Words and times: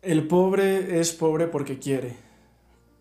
El 0.00 0.28
pobre 0.28 1.00
es 1.00 1.10
pobre 1.10 1.48
porque 1.48 1.80
quiere. 1.80 2.14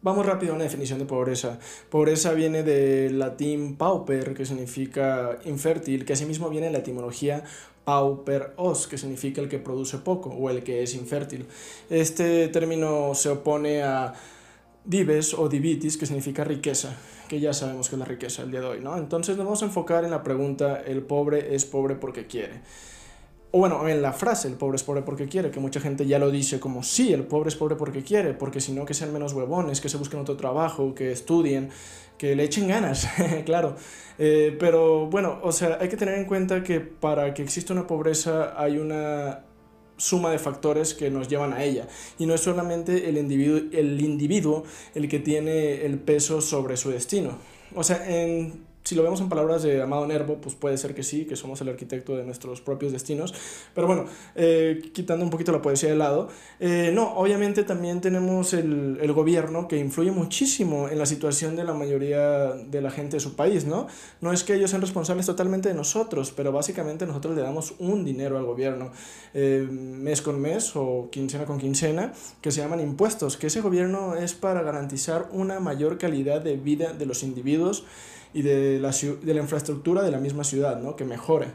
Vamos 0.01 0.25
rápido 0.25 0.53
a 0.53 0.55
una 0.55 0.63
definición 0.63 0.97
de 0.97 1.05
pobreza. 1.05 1.59
Pobreza 1.91 2.33
viene 2.33 2.63
del 2.63 3.19
latín 3.19 3.75
pauper, 3.75 4.33
que 4.33 4.47
significa 4.47 5.37
infértil, 5.45 6.05
que 6.05 6.13
asimismo 6.13 6.49
viene 6.49 6.67
de 6.67 6.71
la 6.71 6.79
etimología 6.79 7.43
pauper 7.83 8.53
os, 8.57 8.87
que 8.87 8.97
significa 8.97 9.41
el 9.41 9.47
que 9.47 9.59
produce 9.59 9.99
poco 9.99 10.31
o 10.31 10.49
el 10.49 10.63
que 10.63 10.81
es 10.81 10.95
infértil. 10.95 11.45
Este 11.91 12.47
término 12.47 13.13
se 13.13 13.29
opone 13.29 13.83
a 13.83 14.15
dives 14.83 15.35
o 15.35 15.47
divitis, 15.47 15.97
que 15.97 16.07
significa 16.07 16.43
riqueza, 16.43 16.97
que 17.29 17.39
ya 17.39 17.53
sabemos 17.53 17.89
que 17.89 17.95
es 17.95 17.99
la 17.99 18.05
riqueza 18.05 18.41
el 18.41 18.49
día 18.49 18.61
de 18.61 18.67
hoy, 18.67 18.79
¿no? 18.81 18.97
Entonces 18.97 19.37
nos 19.37 19.45
vamos 19.45 19.61
a 19.61 19.65
enfocar 19.65 20.03
en 20.03 20.09
la 20.09 20.23
pregunta, 20.23 20.81
¿el 20.81 21.03
pobre 21.03 21.53
es 21.53 21.63
pobre 21.65 21.93
porque 21.93 22.25
quiere? 22.25 22.61
O 23.57 23.59
bueno, 23.59 23.87
en 23.87 24.03
la 24.03 24.13
frase, 24.13 24.47
el 24.47 24.53
pobre 24.53 24.75
es 24.75 24.83
pobre 24.83 25.01
porque 25.01 25.27
quiere, 25.27 25.49
que 25.49 25.59
mucha 25.59 25.79
gente 25.79 26.05
ya 26.05 26.19
lo 26.19 26.29
dice 26.29 26.59
como, 26.59 26.83
sí, 26.83 27.11
el 27.11 27.23
pobre 27.23 27.49
es 27.49 27.55
pobre 27.55 27.75
porque 27.75 28.03
quiere, 28.03 28.35
porque 28.35 28.61
si 28.61 28.71
no, 28.71 28.85
que 28.85 28.93
sean 28.93 29.11
menos 29.11 29.33
huevones, 29.33 29.81
que 29.81 29.89
se 29.89 29.97
busquen 29.97 30.19
otro 30.19 30.37
trabajo, 30.37 30.93
que 30.93 31.11
estudien, 31.11 31.69
que 32.19 32.35
le 32.35 32.43
echen 32.43 32.67
ganas, 32.67 33.07
claro. 33.45 33.75
Eh, 34.19 34.55
pero 34.59 35.07
bueno, 35.07 35.39
o 35.41 35.51
sea, 35.51 35.79
hay 35.81 35.89
que 35.89 35.97
tener 35.97 36.19
en 36.19 36.25
cuenta 36.25 36.61
que 36.61 36.81
para 36.81 37.33
que 37.33 37.41
exista 37.41 37.73
una 37.73 37.87
pobreza 37.87 38.53
hay 38.61 38.77
una 38.77 39.43
suma 39.97 40.29
de 40.29 40.37
factores 40.37 40.93
que 40.93 41.09
nos 41.09 41.27
llevan 41.27 41.53
a 41.53 41.63
ella. 41.63 41.87
Y 42.19 42.27
no 42.27 42.35
es 42.35 42.41
solamente 42.41 43.09
el 43.09 43.17
individuo, 43.17 43.59
el 43.71 43.99
individuo 43.99 44.65
el 44.93 45.09
que 45.09 45.17
tiene 45.17 45.83
el 45.83 45.97
peso 45.97 46.41
sobre 46.41 46.77
su 46.77 46.91
destino. 46.91 47.39
O 47.73 47.83
sea, 47.83 48.07
en 48.07 48.66
si 48.87 48.95
lo 48.95 49.03
vemos 49.03 49.19
en 49.19 49.27
palabras 49.27 49.63
de 49.63 49.81
Amado 49.81 50.07
Nervo, 50.07 50.37
pues 50.41 50.55
puede 50.55 50.77
ser 50.77 50.95
que 50.95 51.03
sí, 51.03 51.25
que 51.25 51.35
somos 51.35 51.59
el 51.59 51.67
arquitecto 51.67 52.15
de 52.15 52.23
nuestros 52.23 52.61
propios 52.61 52.93
destinos. 52.93 53.33
Pero 53.75 53.85
bueno, 53.85 54.05
eh, 54.33 54.81
quitando 54.93 55.25
un 55.25 55.29
poquito 55.29 55.51
la 55.51 55.61
poesía 55.61 55.89
de 55.89 55.97
lado, 55.97 56.29
eh, 56.61 56.91
no, 56.93 57.13
obviamente 57.15 57.63
también 57.63 57.99
tenemos 57.99 58.53
el, 58.53 58.97
el, 59.01 59.11
gobierno 59.11 59.67
que 59.67 59.77
influye 59.77 60.11
muchísimo 60.11 60.87
en 60.87 60.99
la 60.99 61.05
situación 61.05 61.57
de 61.57 61.65
la 61.65 61.73
mayoría 61.73 62.53
de 62.53 62.79
la 62.81 62.89
gente 62.89 63.17
de 63.17 63.19
su 63.19 63.35
país, 63.35 63.65
¿no? 63.65 63.87
No 64.21 64.31
es 64.31 64.45
que 64.45 64.55
ellos 64.55 64.69
sean 64.69 64.81
responsables 64.81 65.25
totalmente 65.25 65.67
de 65.67 65.75
nosotros, 65.75 66.31
pero 66.33 66.53
básicamente 66.53 67.05
nosotros 67.05 67.35
le 67.35 67.41
damos 67.41 67.73
un 67.79 68.05
dinero 68.05 68.37
al 68.37 68.45
gobierno, 68.45 68.91
eh, 69.33 69.67
mes 69.69 70.21
con 70.21 70.39
mes 70.39 70.71
o 70.75 71.09
quincena 71.11 71.43
con 71.43 71.57
quincena, 71.57 72.13
que 72.39 72.51
se 72.51 72.61
llaman 72.61 72.79
impuestos, 72.79 73.35
que 73.35 73.47
ese 73.47 73.59
gobierno 73.59 74.15
es 74.15 74.33
para 74.33 74.61
garantizar 74.61 75.27
una 75.33 75.59
mayor 75.59 75.97
calidad 75.97 76.39
de 76.39 76.55
vida 76.55 76.93
de 76.93 77.05
los 77.05 77.23
individuos 77.23 77.83
y 78.33 78.41
de 78.41 78.79
la, 78.79 78.91
de 78.91 79.33
la 79.33 79.41
infraestructura 79.41 80.03
de 80.03 80.11
la 80.11 80.19
misma 80.19 80.43
ciudad, 80.43 80.79
¿no? 80.79 80.95
Que 80.95 81.05
mejore. 81.05 81.47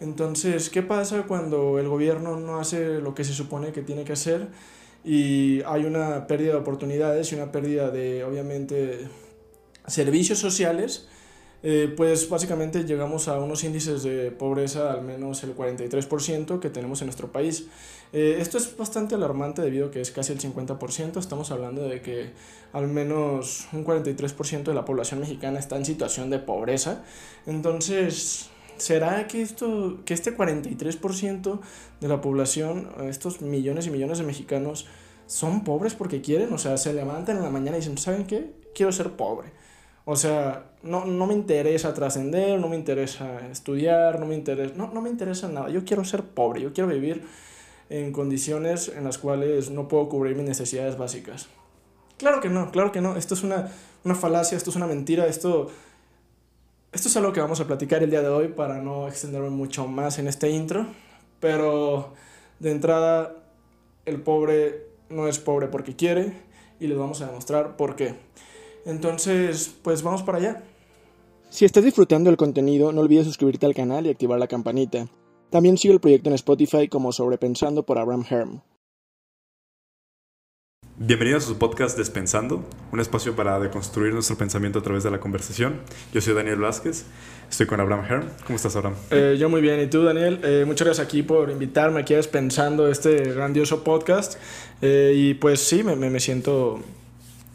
Entonces, 0.00 0.70
¿qué 0.70 0.82
pasa 0.82 1.24
cuando 1.24 1.78
el 1.78 1.88
gobierno 1.88 2.38
no 2.38 2.58
hace 2.58 3.00
lo 3.00 3.14
que 3.14 3.24
se 3.24 3.34
supone 3.34 3.72
que 3.72 3.82
tiene 3.82 4.04
que 4.04 4.12
hacer 4.12 4.48
y 5.04 5.62
hay 5.62 5.84
una 5.84 6.26
pérdida 6.26 6.52
de 6.52 6.58
oportunidades 6.58 7.32
y 7.32 7.34
una 7.34 7.52
pérdida 7.52 7.90
de, 7.90 8.24
obviamente, 8.24 9.08
servicios 9.86 10.38
sociales? 10.38 11.08
Eh, 11.62 11.92
pues 11.94 12.26
básicamente 12.30 12.84
llegamos 12.84 13.28
a 13.28 13.38
unos 13.38 13.64
índices 13.64 14.02
de 14.02 14.30
pobreza 14.30 14.92
al 14.92 15.02
menos 15.02 15.44
el 15.44 15.54
43% 15.54 16.58
que 16.58 16.70
tenemos 16.70 17.02
en 17.02 17.08
nuestro 17.08 17.30
país. 17.30 17.66
Eh, 18.12 18.38
esto 18.40 18.58
es 18.58 18.76
bastante 18.76 19.14
alarmante 19.14 19.62
debido 19.62 19.86
a 19.86 19.90
que 19.90 20.00
es 20.00 20.10
casi 20.10 20.32
el 20.32 20.40
50%, 20.40 21.18
estamos 21.18 21.50
hablando 21.50 21.82
de 21.82 22.00
que 22.02 22.32
al 22.72 22.88
menos 22.88 23.68
un 23.72 23.84
43% 23.84 24.64
de 24.64 24.74
la 24.74 24.84
población 24.84 25.20
mexicana 25.20 25.58
está 25.58 25.76
en 25.76 25.84
situación 25.84 26.28
de 26.30 26.40
pobreza. 26.40 27.04
Entonces, 27.46 28.50
¿será 28.76 29.28
que, 29.28 29.42
esto, 29.42 30.00
que 30.04 30.14
este 30.14 30.36
43% 30.36 31.60
de 32.00 32.08
la 32.08 32.20
población, 32.20 32.88
estos 33.08 33.42
millones 33.42 33.86
y 33.86 33.90
millones 33.90 34.18
de 34.18 34.24
mexicanos, 34.24 34.86
son 35.26 35.62
pobres 35.62 35.94
porque 35.94 36.20
quieren? 36.20 36.52
O 36.52 36.58
sea, 36.58 36.76
se 36.78 36.92
levantan 36.92 37.36
en 37.36 37.44
la 37.44 37.50
mañana 37.50 37.76
y 37.76 37.80
dicen, 37.80 37.96
¿saben 37.98 38.26
qué? 38.26 38.52
Quiero 38.74 38.90
ser 38.90 39.12
pobre 39.12 39.52
o 40.04 40.16
sea, 40.16 40.72
no, 40.82 41.04
no 41.04 41.26
me 41.26 41.34
interesa 41.34 41.94
trascender, 41.94 42.58
no 42.58 42.68
me 42.68 42.76
interesa 42.76 43.46
estudiar, 43.48 44.18
no 44.18 44.26
me 44.26 44.34
interesa, 44.34 44.74
no, 44.76 44.90
no 44.92 45.02
me 45.02 45.10
interesa 45.10 45.48
nada. 45.48 45.68
Yo 45.68 45.84
quiero 45.84 46.04
ser 46.04 46.24
pobre, 46.24 46.62
yo 46.62 46.72
quiero 46.72 46.88
vivir 46.88 47.22
en 47.90 48.12
condiciones 48.12 48.88
en 48.88 49.04
las 49.04 49.18
cuales 49.18 49.70
no 49.70 49.88
puedo 49.88 50.08
cubrir 50.08 50.36
mis 50.36 50.46
necesidades 50.46 50.96
básicas. 50.96 51.48
Claro 52.16 52.40
que 52.40 52.48
no, 52.48 52.70
claro 52.70 52.92
que 52.92 53.00
no. 53.00 53.16
Esto 53.16 53.34
es 53.34 53.42
una, 53.42 53.70
una 54.04 54.14
falacia, 54.14 54.56
esto 54.56 54.70
es 54.70 54.76
una 54.76 54.86
mentira, 54.86 55.26
esto, 55.26 55.68
esto 56.92 57.08
es 57.08 57.16
algo 57.16 57.32
que 57.32 57.40
vamos 57.40 57.60
a 57.60 57.66
platicar 57.66 58.02
el 58.02 58.10
día 58.10 58.22
de 58.22 58.28
hoy 58.28 58.48
para 58.48 58.80
no 58.80 59.08
extenderme 59.08 59.50
mucho 59.50 59.86
más 59.86 60.18
en 60.18 60.28
este 60.28 60.50
intro. 60.50 60.86
Pero 61.40 62.14
de 62.60 62.70
entrada, 62.70 63.36
el 64.06 64.22
pobre 64.22 64.86
no 65.08 65.26
es 65.26 65.38
pobre 65.38 65.66
porque 65.66 65.96
quiere 65.96 66.32
y 66.78 66.86
les 66.86 66.96
vamos 66.96 67.20
a 67.22 67.26
demostrar 67.26 67.76
por 67.76 67.96
qué. 67.96 68.14
Entonces, 68.86 69.74
pues 69.82 70.02
vamos 70.02 70.22
para 70.22 70.38
allá. 70.38 70.62
Si 71.48 71.64
estás 71.64 71.82
disfrutando 71.82 72.30
del 72.30 72.36
contenido, 72.36 72.92
no 72.92 73.00
olvides 73.00 73.26
suscribirte 73.26 73.66
al 73.66 73.74
canal 73.74 74.06
y 74.06 74.10
activar 74.10 74.38
la 74.38 74.46
campanita. 74.46 75.08
También 75.50 75.76
sigue 75.76 75.94
el 75.94 76.00
proyecto 76.00 76.30
en 76.30 76.36
Spotify 76.36 76.86
como 76.86 77.10
Sobrepensando 77.10 77.82
por 77.82 77.98
Abraham 77.98 78.24
Herm. 78.30 78.60
Bienvenidos 80.96 81.44
a 81.44 81.48
su 81.48 81.58
podcast 81.58 81.98
Despensando, 81.98 82.62
un 82.92 83.00
espacio 83.00 83.34
para 83.34 83.58
deconstruir 83.58 84.12
nuestro 84.12 84.36
pensamiento 84.36 84.78
a 84.78 84.82
través 84.82 85.02
de 85.02 85.10
la 85.10 85.18
conversación. 85.18 85.80
Yo 86.12 86.20
soy 86.20 86.34
Daniel 86.34 86.60
Vázquez, 86.60 87.06
estoy 87.50 87.66
con 87.66 87.80
Abraham 87.80 88.04
Herm. 88.08 88.28
¿Cómo 88.44 88.56
estás, 88.56 88.76
Abraham? 88.76 88.94
Eh, 89.10 89.36
yo 89.40 89.48
muy 89.48 89.60
bien, 89.60 89.80
¿y 89.80 89.86
tú, 89.86 90.04
Daniel? 90.04 90.40
Eh, 90.44 90.64
muchas 90.66 90.86
gracias 90.86 91.06
aquí 91.06 91.22
por 91.22 91.50
invitarme 91.50 92.00
aquí 92.00 92.12
a 92.14 92.18
Despensando, 92.18 92.88
este 92.88 93.32
grandioso 93.32 93.82
podcast. 93.82 94.38
Eh, 94.82 95.14
y 95.16 95.34
pues 95.34 95.60
sí, 95.60 95.82
me, 95.82 95.96
me 95.96 96.20
siento 96.20 96.80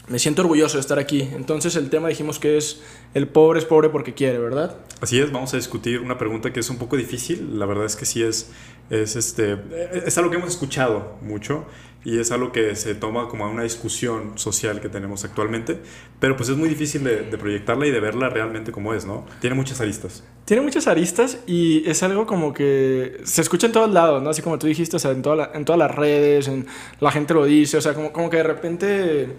me 0.07 0.19
siento 0.19 0.41
orgulloso 0.41 0.77
de 0.77 0.81
estar 0.81 0.99
aquí. 0.99 1.21
Entonces 1.33 1.75
el 1.75 1.89
tema 1.89 2.09
dijimos 2.09 2.39
que 2.39 2.57
es 2.57 2.81
el 3.13 3.27
pobre 3.27 3.59
es 3.59 3.65
pobre 3.65 3.89
porque 3.89 4.13
quiere, 4.13 4.37
¿verdad? 4.37 4.77
Así 5.01 5.19
es, 5.19 5.31
vamos 5.31 5.53
a 5.53 5.57
discutir 5.57 5.99
una 5.99 6.17
pregunta 6.17 6.53
que 6.53 6.59
es 6.59 6.69
un 6.69 6.77
poco 6.77 6.97
difícil. 6.97 7.59
La 7.59 7.65
verdad 7.65 7.85
es 7.85 7.95
que 7.95 8.05
sí 8.05 8.23
es, 8.23 8.51
es, 8.89 9.15
este, 9.15 9.57
es 10.05 10.17
algo 10.17 10.29
que 10.29 10.37
hemos 10.37 10.49
escuchado 10.49 11.17
mucho 11.21 11.65
y 12.05 12.19
es 12.19 12.31
algo 12.31 12.51
que 12.51 12.75
se 12.75 12.93
toma 12.93 13.27
como 13.27 13.49
una 13.49 13.63
discusión 13.63 14.37
social 14.37 14.79
que 14.79 14.89
tenemos 14.89 15.25
actualmente, 15.25 15.79
pero 16.19 16.37
pues 16.37 16.49
es 16.49 16.55
muy 16.55 16.69
difícil 16.69 17.03
de, 17.03 17.23
proyectarla 17.35 17.87
y 17.87 17.91
de 17.91 17.99
verla 17.99 18.29
realmente 18.29 18.71
como 18.71 18.93
es, 18.93 19.05
¿no? 19.05 19.25
Tiene 19.41 19.55
muchas 19.55 19.81
aristas. 19.81 20.23
Tiene 20.45 20.61
muchas 20.61 20.85
aristas 20.85 21.39
y 21.47 21.83
es 21.89 22.03
algo 22.03 22.27
como 22.27 22.53
que 22.53 23.21
se 23.23 23.41
escucha 23.41 23.65
en 23.65 23.73
todos 23.73 23.91
lados, 23.91 24.21
¿no? 24.21 24.29
Así 24.29 24.43
como 24.43 24.59
tú 24.59 24.67
dijiste, 24.67 24.97
o 24.97 24.99
sea, 24.99 25.11
en, 25.11 25.23
toda 25.23 25.49
en 25.55 25.65
todas 25.65 25.79
las 25.79 25.95
redes, 25.95 26.47
en, 26.47 26.67
la 26.99 27.11
gente 27.11 27.33
lo 27.33 27.43
dice, 27.43 27.77
o 27.77 27.81
sea, 27.81 27.95
como, 27.95 28.13
como 28.13 28.29
que 28.29 28.37
de 28.37 28.43
repente 28.43 29.35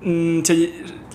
Mm, 0.00 0.40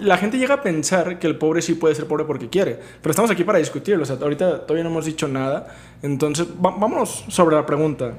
la 0.02 0.18
gente 0.18 0.38
llega 0.38 0.56
a 0.56 0.62
pensar 0.62 1.18
que 1.18 1.28
el 1.28 1.38
pobre 1.38 1.62
sí 1.62 1.76
puede 1.76 1.96
ser 1.96 2.06
pobre 2.06 2.26
porque 2.26 2.50
quiere, 2.50 2.78
pero 3.02 3.12
estamos 3.12 3.32
aquí 3.32 3.44
para 3.44 3.60
discutirlo, 3.60 4.04
o 4.04 4.06
sea, 4.06 4.18
ahorita 4.22 4.66
todavía 4.66 4.84
no 4.84 4.90
hemos 4.90 5.06
dicho 5.06 5.28
nada, 5.28 5.74
entonces 6.02 6.48
vámonos 6.58 7.24
sobre 7.30 7.56
la 7.56 7.66
pregunta. 7.66 8.14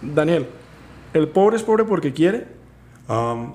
Daniel, 0.00 0.46
¿el 1.12 1.28
pobre 1.28 1.56
es 1.56 1.62
pobre 1.62 1.84
porque 1.84 2.12
quiere? 2.12 2.46
Um, 3.08 3.52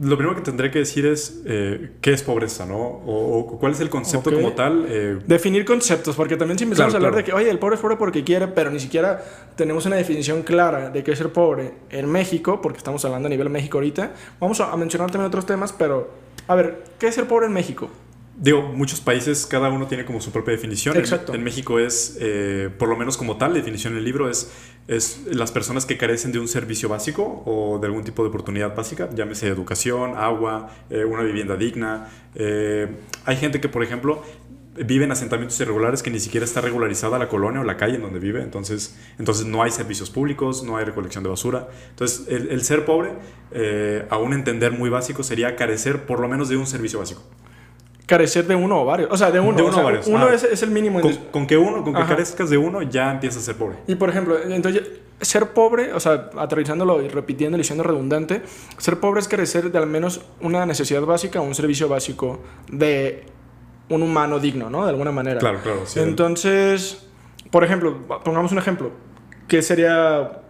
lo 0.00 0.16
primero 0.16 0.36
que 0.36 0.42
tendré 0.42 0.70
que 0.70 0.78
decir 0.78 1.04
es 1.04 1.42
eh, 1.44 1.92
qué 2.00 2.12
es 2.12 2.22
pobreza, 2.22 2.64
¿no? 2.64 2.78
O, 2.78 3.58
cuál 3.58 3.72
es 3.72 3.80
el 3.80 3.90
concepto 3.90 4.32
como 4.32 4.52
tal. 4.52 4.86
Eh, 4.88 5.18
Definir 5.26 5.64
conceptos, 5.64 6.16
porque 6.16 6.36
también 6.36 6.58
si 6.58 6.64
empezamos 6.64 6.94
a 6.94 6.96
hablar 6.96 7.14
de 7.14 7.24
que, 7.24 7.32
oye, 7.32 7.50
el 7.50 7.58
pobre 7.58 7.76
es 7.76 7.80
pobre 7.80 7.96
porque 7.96 8.24
quiere, 8.24 8.48
pero 8.48 8.70
ni 8.70 8.80
siquiera 8.80 9.22
tenemos 9.56 9.84
una 9.84 9.96
definición 9.96 10.42
clara 10.42 10.90
de 10.90 11.02
qué 11.02 11.12
es 11.12 11.18
ser 11.18 11.30
pobre 11.30 11.74
en 11.90 12.10
México, 12.10 12.60
porque 12.62 12.78
estamos 12.78 13.04
hablando 13.04 13.26
a 13.26 13.30
nivel 13.30 13.50
México 13.50 13.78
ahorita. 13.78 14.12
Vamos 14.40 14.60
a 14.60 14.74
mencionar 14.76 15.10
también 15.10 15.26
otros 15.26 15.44
temas, 15.44 15.72
pero 15.72 16.10
a 16.48 16.54
ver, 16.54 16.84
¿qué 16.98 17.08
es 17.08 17.14
ser 17.14 17.26
pobre 17.26 17.46
en 17.46 17.52
México? 17.52 17.90
Digo, 18.34 18.62
muchos 18.62 19.00
países, 19.00 19.44
cada 19.44 19.68
uno 19.68 19.86
tiene 19.86 20.06
como 20.06 20.20
su 20.20 20.30
propia 20.30 20.52
definición. 20.52 20.96
Exacto. 20.96 21.34
En, 21.34 21.44
México 21.44 21.78
es, 21.78 22.16
eh, 22.18 22.70
por 22.78 22.88
lo 22.88 22.96
menos 22.96 23.18
como 23.18 23.36
tal, 23.36 23.52
la 23.52 23.58
definición 23.58 23.92
en 23.92 23.98
el 23.98 24.04
libro 24.04 24.30
es, 24.30 24.50
es 24.88 25.24
las 25.26 25.52
personas 25.52 25.84
que 25.84 25.98
carecen 25.98 26.32
de 26.32 26.38
un 26.38 26.48
servicio 26.48 26.88
básico 26.88 27.42
o 27.44 27.78
de 27.78 27.86
algún 27.86 28.04
tipo 28.04 28.22
de 28.22 28.30
oportunidad 28.30 28.74
básica, 28.74 29.10
llámese 29.14 29.48
educación, 29.48 30.14
agua, 30.16 30.70
eh, 30.88 31.04
una 31.04 31.22
vivienda 31.22 31.56
digna. 31.56 32.08
Eh, 32.34 32.88
hay 33.26 33.36
gente 33.36 33.60
que, 33.60 33.68
por 33.68 33.82
ejemplo, 33.82 34.22
vive 34.76 35.04
en 35.04 35.12
asentamientos 35.12 35.60
irregulares 35.60 36.02
que 36.02 36.10
ni 36.10 36.18
siquiera 36.18 36.44
está 36.44 36.62
regularizada 36.62 37.18
la 37.18 37.28
colonia 37.28 37.60
o 37.60 37.64
la 37.64 37.76
calle 37.76 37.96
en 37.96 38.02
donde 38.02 38.18
vive, 38.18 38.42
entonces, 38.42 38.98
entonces 39.18 39.44
no 39.44 39.62
hay 39.62 39.70
servicios 39.70 40.08
públicos, 40.08 40.64
no 40.64 40.78
hay 40.78 40.86
recolección 40.86 41.22
de 41.22 41.28
basura. 41.28 41.68
Entonces, 41.90 42.26
el, 42.28 42.48
el 42.48 42.64
ser 42.64 42.86
pobre, 42.86 43.10
a 44.08 44.16
un 44.16 44.32
entender 44.32 44.72
muy 44.72 44.88
básico, 44.88 45.22
sería 45.22 45.54
carecer 45.54 46.06
por 46.06 46.18
lo 46.18 46.28
menos 46.28 46.48
de 46.48 46.56
un 46.56 46.66
servicio 46.66 46.98
básico 46.98 47.22
carecer 48.06 48.46
de 48.46 48.54
uno 48.54 48.82
o 48.82 48.84
varios. 48.84 49.10
O 49.10 49.16
sea, 49.16 49.30
de 49.30 49.40
uno. 49.40 49.64
uno 49.64 49.76
o, 49.76 49.82
varios. 49.82 50.06
Uno 50.06 50.28
es, 50.28 50.44
es, 50.44 50.62
el 50.62 50.70
mínimo. 50.70 51.00
Con, 51.30 51.46
que 51.46 51.56
uno, 51.56 51.82
con 51.82 51.94
que 51.94 52.04
carezcas 52.04 52.50
de 52.50 52.58
uno, 52.58 52.82
ya 52.82 53.10
empiezas 53.10 53.42
a 53.42 53.46
ser 53.46 53.56
pobre. 53.56 53.76
Y 53.86 53.94
por 53.94 54.10
ejemplo, 54.10 54.36
entonces, 54.42 54.82
ser 55.20 55.50
pobre, 55.50 55.92
o 55.92 56.00
sea, 56.00 56.30
aterrizándolo 56.36 57.02
y 57.02 57.08
repitiendo 57.08 57.58
y 57.58 57.64
siendo 57.64 57.84
redundante, 57.84 58.42
ser 58.78 58.98
pobre 59.00 59.20
es 59.20 59.28
carecer 59.28 59.70
de 59.70 59.78
al 59.78 59.86
menos 59.86 60.22
una 60.40 60.66
necesidad 60.66 61.02
básica 61.02 61.40
o 61.40 61.44
un 61.44 61.54
servicio 61.54 61.88
básico 61.88 62.40
de 62.68 63.26
un 63.88 64.02
humano 64.02 64.38
digno, 64.40 64.70
¿no? 64.70 64.84
De 64.84 64.90
alguna 64.90 65.12
manera. 65.12 65.38
Claro, 65.38 65.60
claro. 65.62 65.84
entonces, 65.96 67.06
por 67.50 67.64
ejemplo, 67.64 68.06
pongamos 68.24 68.52
un 68.52 68.58
ejemplo. 68.58 68.90
¿Qué 69.48 69.62
sería 69.62 70.40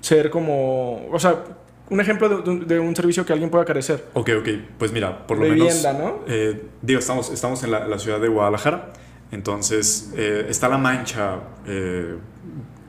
ser 0.00 0.30
como, 0.30 1.08
o 1.10 1.18
sea, 1.18 1.42
un 1.88 2.00
ejemplo 2.00 2.28
de, 2.28 2.80
un 2.80 2.96
servicio 2.96 3.24
que 3.24 3.32
alguien 3.32 3.50
pueda 3.50 3.64
carecer. 3.64 4.06
Ok, 4.14 4.30
ok, 4.40 4.48
pues 4.78 4.92
mira, 4.92 5.26
por 5.26 5.38
lo 5.38 5.44
Vivienda, 5.44 5.92
menos... 5.92 6.12
¿no? 6.12 6.20
Eh, 6.26 6.62
digo, 6.82 6.98
estamos, 6.98 7.30
estamos 7.30 7.62
en 7.62 7.70
la, 7.70 7.98
ciudad 7.98 8.20
de 8.20 8.28
Guadalajara, 8.28 8.92
entonces 9.30 10.12
eh, 10.16 10.46
está 10.48 10.68
la 10.68 10.78
mancha 10.78 11.40
eh, 11.66 12.16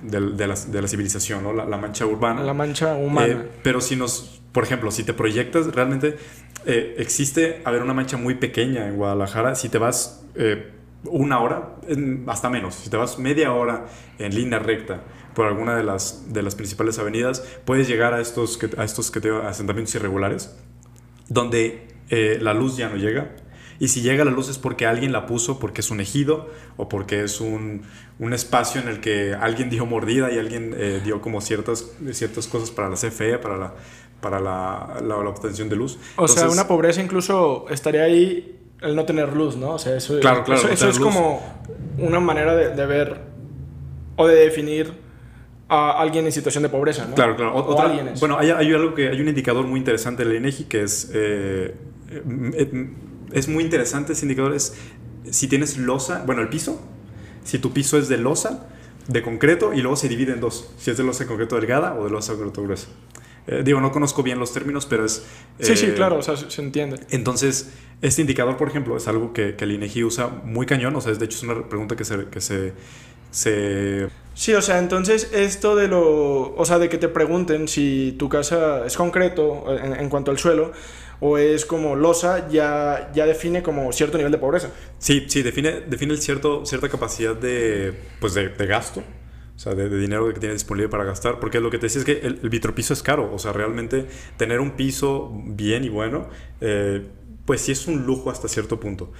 de, 0.01 0.19
la, 0.19 0.55
de, 0.55 0.81
la, 0.81 0.87
civilización, 0.87 1.43
¿no? 1.43 1.53
La, 1.53 1.65
la, 1.65 1.77
mancha 1.77 2.05
urbana. 2.05 2.41
La 2.43 2.53
mancha 2.53 2.95
humana. 2.95 3.45
pero 3.63 3.81
si 3.81 3.95
nos, 3.95 4.41
por 4.51 4.63
ejemplo, 4.63 4.89
si 4.89 5.03
te 5.03 5.13
proyectas, 5.13 5.67
realmente 5.73 6.17
existe, 6.65 7.61
a 7.63 7.71
ver, 7.71 7.81
una 7.81 7.93
mancha 7.93 8.17
muy 8.17 8.35
pequeña 8.35 8.87
en 8.87 8.97
Guadalajara, 8.97 9.55
si 9.55 9.69
te 9.69 9.77
vas 9.77 10.25
una 11.05 11.39
hora, 11.39 11.75
hasta 12.27 12.49
menos, 12.49 12.75
si 12.75 12.89
te 12.89 12.97
vas 12.97 13.19
media 13.19 13.53
hora 13.53 13.85
en 14.17 14.35
línea 14.35 14.59
recta, 14.59 15.01
por 15.37 15.45
alguna 15.45 15.75
de 15.75 15.83
las, 15.83 16.33
de 16.33 16.41
las 16.41 16.55
principales 16.55 16.97
avenidas, 16.97 17.43
puedes 17.63 17.87
llegar 17.87 18.11
a 18.15 18.21
estos, 18.21 18.57
a 18.75 18.83
estos 18.83 19.11
que 19.11 19.21
te, 19.21 19.29
asentamientos 19.29 19.93
irregulares, 19.93 20.57
donde 21.29 21.89
eh, 22.09 22.39
la 22.41 22.55
luz 22.55 22.75
ya 22.75 22.89
no 22.89 22.95
llega. 22.95 23.35
Y 23.77 23.89
si 23.89 24.01
llega 24.01 24.25
la 24.25 24.31
luz 24.31 24.49
es 24.49 24.57
porque 24.57 24.87
alguien 24.87 25.11
la 25.11 25.27
puso, 25.27 25.59
porque 25.59 25.81
es 25.81 25.91
un 25.91 26.01
ejido 26.01 26.49
o 26.75 26.89
porque 26.89 27.23
es 27.23 27.39
un, 27.39 27.83
un 28.17 28.33
espacio 28.33 28.81
en 28.81 28.87
el 28.87 28.99
que 28.99 29.35
alguien 29.35 29.69
dio 29.69 29.85
mordida 29.85 30.31
y 30.31 30.39
alguien 30.39 30.73
eh, 30.75 31.01
dio 31.05 31.21
como 31.21 31.39
ciertas, 31.39 31.85
ciertas 32.13 32.47
cosas 32.47 32.71
para 32.71 32.89
la 32.89 32.95
CFE, 32.95 33.37
para 33.37 33.57
la, 33.57 33.75
para 34.19 34.39
la, 34.39 34.99
la, 35.03 35.17
obtención 35.17 35.69
de 35.69 35.75
luz. 35.75 35.99
O 36.15 36.27
sea, 36.27 36.49
una 36.49 36.67
pobreza 36.67 36.99
incluso 36.99 37.67
estaría 37.69 38.01
ahí 38.01 38.59
el 38.81 38.95
no 38.95 39.05
tener 39.05 39.33
luz, 39.33 39.55
¿no? 39.55 39.73
O 39.73 39.77
sea, 39.77 39.97
eso, 39.97 40.19
claro, 40.19 40.43
claro, 40.43 40.67
eso, 40.67 40.89
es 40.89 40.97
como 40.97 41.61
una 41.99 42.19
manera 42.19 42.55
de, 42.55 42.73
de 42.73 42.85
ver 42.87 43.21
o 44.15 44.25
de 44.25 44.33
definir 44.33 45.05
a 45.69 46.01
alguien 46.01 46.25
en 46.25 46.31
situación 46.31 46.63
de 46.63 46.69
pobreza, 46.69 47.05
¿no? 47.05 47.15
Claro, 47.15 47.35
claro. 47.35 47.75
bueno, 48.19 48.37
hay, 48.37 48.51
algo 48.51 48.93
que 48.93 49.09
hay 49.09 49.19
un 49.19 49.27
indicador 49.27 49.65
muy 49.65 49.79
interesante 49.79 50.23
del 50.23 50.37
INEGI 50.37 50.63
que 50.65 50.83
es 50.83 51.11
eh, 51.13 51.75
eh, 52.09 52.89
es 53.33 53.47
muy 53.47 53.63
interesante 53.63 54.13
ese 54.13 54.25
indicador 54.25 54.53
es 54.53 54.75
si 55.29 55.47
tienes 55.47 55.77
losa, 55.77 56.23
bueno, 56.25 56.41
el 56.41 56.49
piso, 56.49 56.81
si 57.43 57.59
tu 57.59 57.73
piso 57.73 57.97
es 57.97 58.07
de 58.07 58.17
losa, 58.17 58.67
de 59.07 59.21
concreto 59.21 59.73
y 59.73 59.81
luego 59.81 59.97
se 59.97 60.07
divide 60.07 60.33
en 60.33 60.39
dos, 60.39 60.69
si 60.77 60.91
es 60.91 60.97
de 60.97 61.03
losa 61.03 61.23
de 61.23 61.27
concreto 61.27 61.55
delgada 61.55 61.95
o 61.95 62.05
de 62.05 62.11
losa 62.11 62.33
de 62.33 62.39
concreto 62.39 62.63
gruesa. 62.63 62.87
Eh, 63.47 63.61
digo, 63.63 63.79
no 63.79 63.91
conozco 63.91 64.23
bien 64.23 64.39
los 64.39 64.53
términos, 64.53 64.85
pero 64.85 65.05
es... 65.05 65.25
sí, 65.59 65.75
sí, 65.77 65.87
claro, 65.95 66.17
o 66.17 66.21
sea, 66.21 66.35
se 66.35 66.61
entiende. 66.61 66.99
Entonces, 67.09 67.71
este 68.01 68.21
indicador, 68.21 68.57
por 68.57 68.67
ejemplo, 68.67 68.97
es 68.97 69.07
algo 69.07 69.31
que, 69.31 69.55
que 69.55 69.63
el 69.63 69.71
INEGI 69.71 70.03
usa 70.03 70.27
muy 70.27 70.65
cañón, 70.65 70.95
o 70.95 71.01
sea, 71.01 71.13
de 71.13 71.25
hecho 71.25 71.37
es 71.37 71.43
una 71.43 71.67
pregunta 71.67 71.95
que 71.95 72.03
se, 72.03 72.25
que 72.25 72.41
se 72.41 72.73
se... 73.31 74.07
Sí, 74.33 74.53
o 74.53 74.61
sea, 74.61 74.77
entonces 74.77 75.31
esto 75.33 75.75
de 75.75 75.87
lo... 75.87 76.55
O 76.55 76.65
sea, 76.65 76.77
de 76.77 76.89
que 76.89 76.97
te 76.97 77.07
pregunten 77.07 77.67
si 77.67 78.15
tu 78.19 78.29
casa 78.29 78.85
es 78.85 78.95
concreto 78.95 79.65
en, 79.75 80.09
cuanto 80.09 80.29
al 80.29 80.37
suelo 80.37 80.73
o 81.19 81.39
es 81.39 81.65
como 81.65 81.95
losa, 81.95 82.47
ya, 82.47 83.11
ya 83.15 83.25
define 83.25 83.63
como 83.63 83.91
cierto 83.91 84.17
nivel 84.17 84.31
de 84.31 84.37
pobreza. 84.37 84.69
Sí, 84.99 85.25
sí, 85.27 85.41
define, 85.41 85.81
define 85.81 86.13
el 86.13 86.21
cierto, 86.21 86.63
cierta 86.67 86.87
capacidad 86.89 87.35
de, 87.35 87.95
pues 88.19 88.35
de, 88.35 88.49
gasto. 88.67 88.99
O 89.55 89.59
sea, 89.59 89.73
de, 89.73 89.89
dinero 89.89 90.31
que 90.31 90.39
tienes 90.39 90.57
disponible 90.59 90.89
para 90.89 91.03
gastar. 91.03 91.39
Porque 91.39 91.59
lo 91.59 91.71
que 91.71 91.79
te 91.79 91.87
decía 91.87 92.01
es 92.01 92.05
que 92.05 92.19
el, 92.19 92.39
el 92.43 92.49
vitropiso 92.49 92.93
es 92.93 93.01
caro. 93.01 93.33
O 93.33 93.39
sea, 93.39 93.53
realmente 93.53 94.05
tener 94.37 94.59
un 94.59 94.71
piso 94.71 95.31
bien 95.33 95.83
y 95.83 95.89
bueno, 95.89 96.29
eh, 96.61 97.07
pues 97.45 97.61
sí 97.61 97.71
es 97.71 97.87
un 97.87 98.05
lujo 98.05 98.29
hasta 98.29 98.47
cierto 98.47 98.79
punto. 98.79 99.11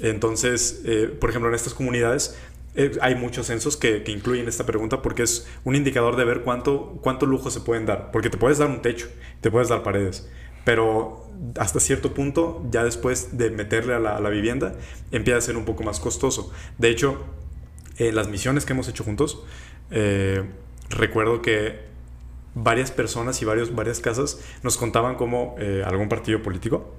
Entonces, 0.00 0.82
eh, 0.84 1.14
por 1.20 1.30
ejemplo, 1.30 1.48
en 1.50 1.54
estas 1.54 1.74
comunidades 1.74 2.38
eh, 2.76 2.92
hay 3.00 3.16
muchos 3.16 3.46
censos 3.46 3.76
que, 3.76 4.02
incluyen 4.06 4.46
esta 4.46 4.64
pregunta 4.64 5.02
porque 5.02 5.24
es 5.24 5.48
un 5.64 5.74
indicador 5.74 6.16
de 6.16 6.24
ver 6.24 6.42
cuánto, 6.42 6.98
cuánto 7.02 7.26
lujo 7.26 7.50
se 7.50 7.60
pueden 7.60 7.86
dar. 7.86 8.10
Porque 8.12 8.30
te 8.30 8.38
puedes 8.38 8.58
dar 8.58 8.68
un 8.68 8.82
techo, 8.82 9.08
te 9.40 9.50
puedes 9.50 9.68
dar 9.68 9.82
paredes, 9.82 10.28
pero 10.64 11.26
hasta 11.58 11.80
cierto 11.80 12.14
punto, 12.14 12.62
ya 12.70 12.84
después 12.84 13.36
de 13.36 13.50
meterle 13.50 13.94
a 13.94 13.98
la, 13.98 14.30
vivienda, 14.30 14.74
empieza 15.10 15.38
a 15.38 15.40
ser 15.40 15.56
un 15.56 15.64
poco 15.64 15.82
más 15.82 15.98
costoso. 15.98 16.52
De 16.78 16.90
hecho, 16.90 17.24
en 17.96 18.14
las 18.14 18.28
misiones 18.28 18.64
que 18.64 18.72
hemos 18.72 18.88
hecho 18.88 19.04
juntos, 19.04 19.42
eh, 19.90 20.44
recuerdo 20.90 21.42
que 21.42 21.80
varias 22.54 22.90
personas 22.90 23.40
y 23.42 23.44
varios, 23.44 23.74
varias 23.74 24.00
casas 24.00 24.40
nos 24.62 24.76
contaban 24.76 25.16
como 25.16 25.56
eh, 25.58 25.82
algún 25.84 26.08
partido 26.08 26.42
político, 26.42 26.94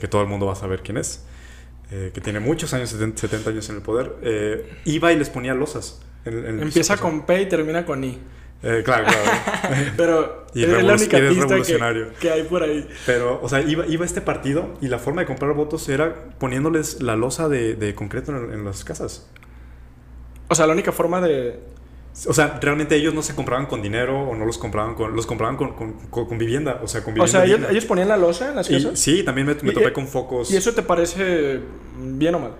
que 0.00 0.08
todo 0.08 0.22
el 0.22 0.28
mundo 0.28 0.46
va 0.46 0.54
a 0.54 0.56
saber 0.56 0.80
quién 0.80 0.96
es, 0.96 1.26
eh, 1.90 2.10
que 2.14 2.20
tiene 2.20 2.40
muchos 2.40 2.72
años, 2.74 2.90
70 2.90 3.50
años 3.50 3.68
en 3.68 3.76
el 3.76 3.82
poder, 3.82 4.16
eh, 4.22 4.78
iba 4.84 5.12
y 5.12 5.16
les 5.16 5.30
ponía 5.30 5.54
losas. 5.54 6.00
Empieza 6.24 6.96
con 6.96 7.26
P 7.26 7.42
y 7.42 7.46
termina 7.46 7.84
con 7.84 8.02
I. 8.02 8.18
Eh, 8.62 8.82
claro, 8.82 9.04
claro. 9.04 9.92
Pero 9.96 10.46
es 10.54 10.84
la 10.84 10.94
única 10.94 11.18
pista 11.18 12.08
que, 12.18 12.30
hay 12.30 12.44
por 12.44 12.62
ahí. 12.62 12.88
Pero, 13.04 13.38
o 13.42 13.48
sea, 13.48 13.60
iba, 13.60 13.86
iba 13.86 14.06
este 14.06 14.22
partido 14.22 14.74
y 14.80 14.88
la 14.88 14.98
forma 14.98 15.20
de 15.20 15.26
comprar 15.26 15.52
votos 15.52 15.86
era 15.90 16.30
poniéndoles 16.38 17.02
la 17.02 17.14
losa 17.14 17.50
de, 17.50 17.74
de 17.74 17.94
concreto 17.94 18.32
en, 18.32 18.64
las 18.64 18.82
casas. 18.84 19.28
O 20.48 20.54
sea, 20.54 20.66
la 20.66 20.72
única 20.72 20.92
forma 20.92 21.20
de, 21.20 21.60
o 22.26 22.32
sea, 22.32 22.58
realmente 22.60 22.94
ellos 22.94 23.12
no 23.12 23.22
se 23.22 23.34
compraban 23.34 23.66
con 23.66 23.82
dinero 23.82 24.20
o 24.20 24.36
no 24.36 24.46
los 24.46 24.56
compraban 24.56 24.94
con... 24.94 25.16
Los 25.16 25.26
compraban 25.26 25.56
con, 25.56 25.72
con, 26.10 26.38
vivienda, 26.38 26.80
o 26.82 26.86
sea, 26.86 27.02
con 27.02 27.14
vivienda. 27.14 27.40
O 27.40 27.46
sea, 27.46 27.70
ellos, 27.70 27.84
ponían 27.84 28.08
la 28.08 28.16
losa 28.16 28.50
en 28.50 28.56
las 28.56 28.68
casas. 28.68 28.98
sí, 28.98 29.24
también 29.24 29.46
me, 29.46 29.54
topé 29.54 29.92
con 29.92 30.06
focos. 30.06 30.50
¿Y 30.50 30.56
eso 30.56 30.72
te 30.72 30.82
parece 30.82 31.60
bien 31.98 32.34
o 32.36 32.38
mal? 32.38 32.52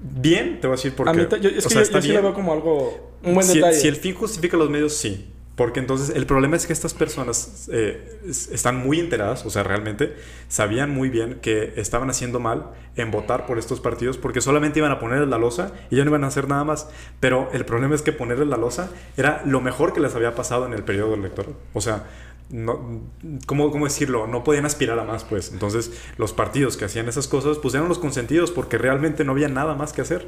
Bien, 0.00 0.60
te 0.60 0.66
voy 0.66 0.74
a 0.74 0.76
decir 0.76 0.94
por 0.94 1.10
qué. 1.12 1.22
es 1.22 1.28
que 1.28 1.40
yo, 1.40 2.00
sí 2.00 2.12
lo 2.12 2.22
veo 2.22 2.34
como 2.34 2.52
algo... 2.52 3.16
Un 3.24 3.34
buen 3.34 3.46
detalle. 3.46 3.76
Si 3.76 3.88
el 3.88 3.96
fin 3.96 4.14
justifica 4.14 4.56
los 4.56 4.70
medios, 4.70 4.94
sí. 4.94 5.28
Porque 5.62 5.78
entonces 5.78 6.10
el 6.16 6.26
problema 6.26 6.56
es 6.56 6.66
que 6.66 6.72
estas 6.72 6.92
personas 6.92 7.68
eh, 7.70 8.18
están 8.50 8.78
muy 8.78 8.98
enteradas, 8.98 9.46
o 9.46 9.50
sea, 9.50 9.62
realmente 9.62 10.16
sabían 10.48 10.90
muy 10.90 11.08
bien 11.08 11.38
que 11.40 11.74
estaban 11.76 12.10
haciendo 12.10 12.40
mal 12.40 12.72
en 12.96 13.12
votar 13.12 13.46
por 13.46 13.60
estos 13.60 13.78
partidos 13.78 14.18
porque 14.18 14.40
solamente 14.40 14.80
iban 14.80 14.90
a 14.90 14.98
ponerles 14.98 15.28
la 15.28 15.38
losa 15.38 15.70
y 15.88 15.94
ya 15.94 16.04
no 16.04 16.10
iban 16.10 16.24
a 16.24 16.26
hacer 16.26 16.48
nada 16.48 16.64
más. 16.64 16.88
Pero 17.20 17.48
el 17.52 17.64
problema 17.64 17.94
es 17.94 18.02
que 18.02 18.10
ponerles 18.10 18.48
la 18.48 18.56
losa 18.56 18.90
era 19.16 19.40
lo 19.46 19.60
mejor 19.60 19.92
que 19.92 20.00
les 20.00 20.16
había 20.16 20.34
pasado 20.34 20.66
en 20.66 20.72
el 20.72 20.82
periodo 20.82 21.14
electoral. 21.14 21.54
O 21.74 21.80
sea, 21.80 22.08
no, 22.50 23.02
¿cómo, 23.46 23.70
¿cómo, 23.70 23.84
decirlo? 23.84 24.26
No 24.26 24.42
podían 24.42 24.66
aspirar 24.66 24.98
a 24.98 25.04
más, 25.04 25.22
pues. 25.22 25.52
Entonces, 25.52 25.92
los 26.18 26.32
partidos 26.32 26.76
que 26.76 26.86
hacían 26.86 27.08
esas 27.08 27.28
cosas, 27.28 27.58
pues 27.58 27.72
eran 27.74 27.88
los 27.88 28.00
consentidos 28.00 28.50
porque 28.50 28.78
realmente 28.78 29.22
no 29.22 29.30
había 29.30 29.46
nada 29.46 29.76
más 29.76 29.92
que 29.92 30.00
hacer. 30.00 30.26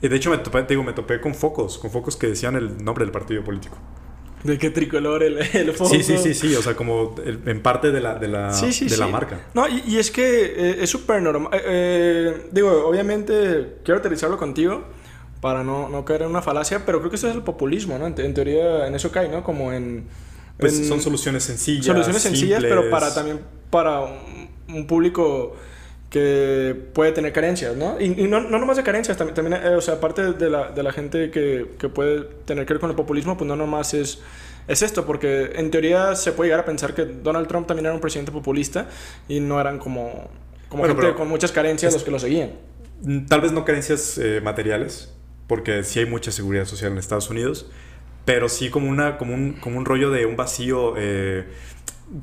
De 0.00 0.14
hecho, 0.14 0.30
me 0.30 0.38
topé, 0.38 0.62
digo, 0.62 0.84
me 0.84 0.92
topé 0.92 1.20
con 1.20 1.34
focos, 1.34 1.76
con 1.76 1.90
focos 1.90 2.16
que 2.16 2.28
decían 2.28 2.54
el 2.54 2.84
nombre 2.84 3.04
del 3.04 3.10
partido 3.10 3.42
político. 3.42 3.76
¿De 4.42 4.58
qué 4.58 4.70
tricolor 4.70 5.22
el, 5.22 5.38
el? 5.38 5.76
Sí, 5.76 6.02
sí, 6.02 6.16
sí, 6.18 6.34
sí, 6.34 6.54
o 6.54 6.62
sea, 6.62 6.74
como 6.74 7.14
en 7.24 7.62
parte 7.62 7.92
de 7.92 8.00
la, 8.00 8.14
de 8.14 8.28
la, 8.28 8.58
de 8.58 8.96
la 8.96 9.06
marca. 9.06 9.48
No, 9.54 9.66
y, 9.68 9.98
es 9.98 10.10
que 10.10 10.44
eh, 10.44 10.76
es 10.80 10.90
súper 10.90 11.20
normal. 11.20 11.52
Eh, 11.54 11.60
eh, 11.64 12.46
digo, 12.50 12.86
obviamente 12.86 13.78
quiero 13.84 14.00
aterrizarlo 14.00 14.38
contigo 14.38 14.84
para 15.40 15.62
no, 15.62 15.88
no, 15.88 16.04
caer 16.04 16.22
en 16.22 16.28
una 16.28 16.42
falacia, 16.42 16.84
pero 16.86 17.00
creo 17.00 17.10
que 17.10 17.16
eso 17.16 17.28
es 17.28 17.34
el 17.34 17.42
populismo, 17.42 17.98
¿no? 17.98 18.06
En, 18.06 18.34
teoría, 18.34 18.86
en 18.86 18.94
eso 18.94 19.10
cae, 19.10 19.28
¿no? 19.28 19.42
Como 19.42 19.72
en... 19.72 20.06
Pues 20.58 20.86
son 20.86 21.00
soluciones 21.00 21.44
sencillas. 21.44 21.86
Soluciones 21.86 22.22
sencillas, 22.22 22.62
pero 22.62 22.90
para 22.90 23.14
también 23.14 23.40
para 23.70 24.00
un 24.68 24.86
público 24.86 25.56
que 26.10 26.76
puede 26.92 27.12
tener 27.12 27.32
carencias, 27.32 27.76
¿no? 27.76 28.00
Y, 28.00 28.26
no, 28.26 28.40
no 28.40 28.58
nomás 28.58 28.76
de 28.76 28.82
carencias, 28.82 29.16
también, 29.16 29.34
también 29.34 29.62
eh, 29.64 29.76
o 29.76 29.80
sea, 29.80 29.94
aparte 29.94 30.32
de 30.32 30.50
la, 30.50 30.72
de 30.72 30.82
la 30.82 30.92
gente 30.92 31.30
que, 31.30 31.70
que, 31.78 31.88
puede 31.88 32.24
tener 32.44 32.66
que 32.66 32.74
ver 32.74 32.80
con 32.80 32.90
el 32.90 32.96
populismo, 32.96 33.38
pues 33.38 33.46
no 33.46 33.54
nomás 33.54 33.94
es, 33.94 34.20
es 34.66 34.82
esto, 34.82 35.06
porque 35.06 35.52
en 35.54 35.70
teoría 35.70 36.16
se 36.16 36.32
puede 36.32 36.48
llegar 36.48 36.60
a 36.60 36.64
pensar 36.64 36.94
que 36.94 37.04
Donald 37.04 37.46
Trump 37.46 37.68
también 37.68 37.86
era 37.86 37.94
un 37.94 38.00
presidente 38.00 38.32
populista 38.32 38.88
y 39.28 39.38
no 39.38 39.60
eran 39.60 39.78
como, 39.78 40.28
como 40.68 40.84
gente 40.84 41.14
con 41.14 41.28
muchas 41.28 41.52
carencias 41.52 41.92
los 41.92 42.02
que 42.02 42.10
lo 42.10 42.18
seguían. 42.18 42.50
Mm, 43.02 43.26
tal 43.26 43.40
vez 43.40 43.52
no 43.52 43.64
carencias 43.64 44.18
eh, 44.18 44.40
materiales, 44.42 45.14
porque 45.46 45.84
sí 45.84 46.00
hay 46.00 46.06
mucha 46.06 46.32
seguridad 46.32 46.64
social 46.64 46.90
en 46.90 46.98
Estados 46.98 47.30
Unidos, 47.30 47.70
pero 48.24 48.48
sí 48.48 48.68
como, 48.68 48.88
una, 48.88 49.16
como, 49.16 49.32
un, 49.32 49.52
como 49.52 49.78
un 49.78 49.84
rollo 49.84 50.10
de 50.10 50.26
un 50.26 50.34
vacío... 50.36 50.94
Eh, 50.96 51.46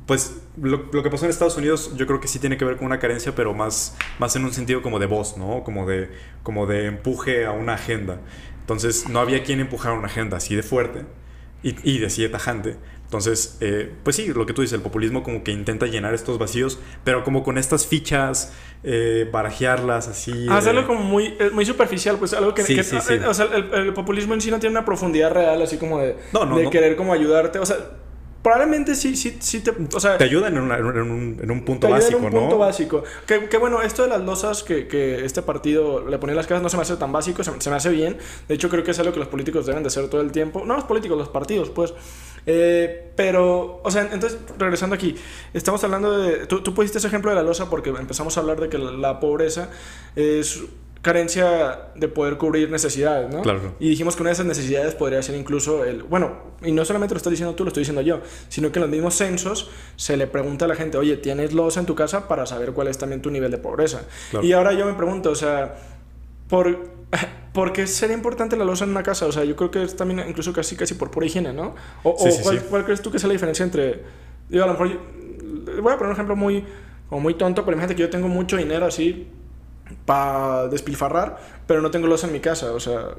pues 0.06 0.42
lo, 0.60 0.90
que 0.90 1.10
pasó 1.10 1.24
en 1.24 1.30
Estados 1.30 1.56
Unidos 1.56 1.92
yo 1.96 2.06
creo 2.06 2.20
que 2.20 2.28
sí 2.28 2.38
tiene 2.38 2.56
que 2.56 2.64
ver 2.64 2.76
con 2.76 2.86
una 2.86 2.98
carencia, 2.98 3.34
pero 3.34 3.54
más, 3.54 3.96
más 4.18 4.36
en 4.36 4.44
un 4.44 4.52
sentido 4.52 4.82
como 4.82 4.98
de 4.98 5.06
voz, 5.06 5.36
¿no? 5.36 5.64
Como 5.64 5.86
de, 5.86 6.10
como 6.42 6.66
de 6.66 6.86
empuje 6.86 7.46
a 7.46 7.52
una 7.52 7.74
agenda. 7.74 8.20
Entonces 8.60 9.08
no 9.08 9.20
había 9.20 9.42
quien 9.44 9.60
empujara 9.60 9.94
una 9.94 10.06
agenda 10.06 10.36
así 10.36 10.54
de 10.54 10.62
fuerte 10.62 11.06
y, 11.62 11.74
y 11.90 11.98
de 11.98 12.06
así 12.06 12.22
de 12.22 12.28
tajante. 12.28 12.76
Entonces, 13.08 13.56
eh, 13.62 13.90
pues 14.02 14.16
sí, 14.16 14.26
lo 14.26 14.44
que 14.44 14.52
tú 14.52 14.60
dices, 14.60 14.74
el 14.74 14.82
populismo 14.82 15.22
como 15.22 15.42
que 15.42 15.50
intenta 15.50 15.86
llenar 15.86 16.12
estos 16.12 16.36
vacíos, 16.36 16.78
pero 17.04 17.24
como 17.24 17.42
con 17.42 17.56
estas 17.56 17.86
fichas, 17.86 18.52
eh, 18.84 19.26
barajearlas 19.32 20.08
así. 20.08 20.46
Hacerlo 20.50 20.86
como 20.86 21.00
muy, 21.00 21.34
eh, 21.40 21.48
muy 21.50 21.64
superficial, 21.64 22.18
pues 22.18 22.34
algo 22.34 22.52
que... 22.52 22.64
Sí, 22.64 22.82
sí, 22.82 22.96
O 23.26 23.32
sea, 23.32 23.46
el, 23.46 23.94
populismo 23.94 24.34
en 24.34 24.42
sí 24.42 24.50
no 24.50 24.60
tiene 24.60 24.72
una 24.76 24.84
profundidad 24.84 25.32
real, 25.32 25.62
así 25.62 25.78
como 25.78 26.00
de, 26.00 26.16
de 26.56 26.70
querer 26.70 26.96
como 26.96 27.14
ayudarte. 27.14 27.58
O 27.58 27.64
sea, 27.64 27.76
Probablemente 28.42 28.94
sí, 28.94 29.16
sí, 29.16 29.36
sí 29.40 29.60
te. 29.60 29.72
O 29.94 30.00
sea, 30.00 30.16
te 30.16 30.24
ayudan 30.24 30.56
en, 30.56 30.62
un, 30.62 30.72
en, 31.42 31.50
un, 31.50 31.64
punto 31.64 31.88
básico, 31.88 32.18
en 32.18 32.24
un 32.26 32.30
punto 32.30 32.58
básico. 32.58 33.02
Que, 33.26 33.48
que, 33.48 33.56
bueno, 33.56 33.82
esto 33.82 34.04
de 34.04 34.08
las 34.08 34.20
losas 34.20 34.62
que, 34.62 34.86
que, 34.86 35.24
este 35.24 35.42
partido 35.42 36.06
le 36.08 36.18
ponía 36.18 36.36
las 36.36 36.46
casas 36.46 36.62
no 36.62 36.68
se 36.68 36.76
me 36.76 36.82
hace 36.82 36.96
tan 36.96 37.10
básico, 37.10 37.42
se, 37.42 37.70
me 37.70 37.76
hace 37.76 37.90
bien. 37.90 38.16
De 38.46 38.54
hecho, 38.54 38.68
creo 38.68 38.84
que 38.84 38.92
es 38.92 38.98
algo 39.00 39.12
que 39.12 39.18
los 39.18 39.28
políticos 39.28 39.66
deben 39.66 39.82
de 39.82 39.88
hacer 39.88 40.08
todo 40.08 40.20
el 40.20 40.30
tiempo. 40.30 40.62
No 40.64 40.76
los 40.76 40.84
políticos, 40.84 41.18
los 41.18 41.28
partidos, 41.28 41.70
pues. 41.70 41.92
Eh, 42.46 43.10
pero, 43.16 43.80
o 43.82 43.90
sea, 43.90 44.08
entonces, 44.12 44.38
regresando 44.56 44.94
aquí, 44.94 45.16
estamos 45.52 45.82
hablando 45.82 46.16
de. 46.16 46.46
Tú, 46.46 46.60
tú 46.60 46.72
pusiste 46.74 46.98
ese 46.98 47.08
ejemplo 47.08 47.32
de 47.32 47.36
la 47.36 47.42
losa 47.42 47.68
porque 47.68 47.90
empezamos 47.90 48.36
a 48.36 48.40
hablar 48.40 48.60
de 48.60 48.68
que 48.68 48.78
la 48.78 49.18
pobreza 49.18 49.68
es 50.14 50.62
carencia 51.02 51.90
de 51.94 52.08
poder 52.08 52.38
cubrir 52.38 52.70
necesidades, 52.70 53.32
¿no? 53.32 53.42
Claro. 53.42 53.74
Y 53.78 53.88
dijimos 53.88 54.16
que 54.16 54.22
una 54.22 54.30
de 54.30 54.34
esas 54.34 54.46
necesidades 54.46 54.94
podría 54.94 55.22
ser 55.22 55.36
incluso 55.36 55.84
el, 55.84 56.02
bueno, 56.02 56.38
y 56.62 56.72
no 56.72 56.84
solamente 56.84 57.14
lo 57.14 57.18
estás 57.18 57.30
diciendo 57.30 57.54
tú, 57.54 57.64
lo 57.64 57.68
estoy 57.68 57.82
diciendo 57.82 58.02
yo, 58.02 58.20
sino 58.48 58.72
que 58.72 58.78
en 58.78 58.82
los 58.82 58.90
mismos 58.90 59.14
censos 59.14 59.70
se 59.96 60.16
le 60.16 60.26
pregunta 60.26 60.64
a 60.64 60.68
la 60.68 60.74
gente, 60.74 60.98
oye, 60.98 61.16
¿tienes 61.16 61.52
losa 61.52 61.80
en 61.80 61.86
tu 61.86 61.94
casa 61.94 62.26
para 62.26 62.46
saber 62.46 62.72
cuál 62.72 62.88
es 62.88 62.98
también 62.98 63.22
tu 63.22 63.30
nivel 63.30 63.50
de 63.50 63.58
pobreza? 63.58 64.02
Y 64.42 64.52
ahora 64.52 64.72
yo 64.72 64.86
me 64.86 64.94
pregunto, 64.94 65.30
o 65.30 65.34
sea, 65.36 65.76
¿por, 66.48 66.78
¿por 67.52 67.72
qué 67.72 67.86
sería 67.86 68.16
importante 68.16 68.56
la 68.56 68.64
losa 68.64 68.84
en 68.84 68.90
una 68.90 69.04
casa? 69.04 69.26
O 69.26 69.32
sea, 69.32 69.44
yo 69.44 69.54
creo 69.54 69.70
que 69.70 69.84
es 69.84 69.94
también 69.94 70.28
incluso 70.28 70.52
casi, 70.52 70.74
casi 70.74 70.94
por 70.94 71.12
pura 71.12 71.26
higiene, 71.26 71.52
¿no? 71.52 71.76
O, 72.02 72.16
¿cuál, 72.70 72.84
crees 72.84 73.02
tú 73.02 73.12
que 73.12 73.18
es 73.18 73.24
la 73.24 73.32
diferencia 73.32 73.64
entre, 73.64 74.02
digo, 74.48 74.64
a 74.64 74.66
lo 74.66 74.72
mejor, 74.72 74.98
voy 75.80 75.92
a 75.92 75.96
poner 75.96 76.06
un 76.06 76.12
ejemplo 76.12 76.34
muy, 76.34 76.64
como 77.08 77.20
muy 77.20 77.34
tonto, 77.34 77.64
pero 77.64 77.76
imagínate 77.76 77.94
que 77.94 78.02
yo 78.02 78.10
tengo 78.10 78.26
mucho 78.26 78.56
dinero 78.56 78.84
así 78.84 79.28
para 80.04 80.68
despilfarrar, 80.68 81.38
pero 81.66 81.80
no 81.80 81.90
tengo 81.90 82.06
losa 82.06 82.26
en 82.26 82.32
mi 82.32 82.40
casa, 82.40 82.72
o 82.72 82.80
sea... 82.80 83.10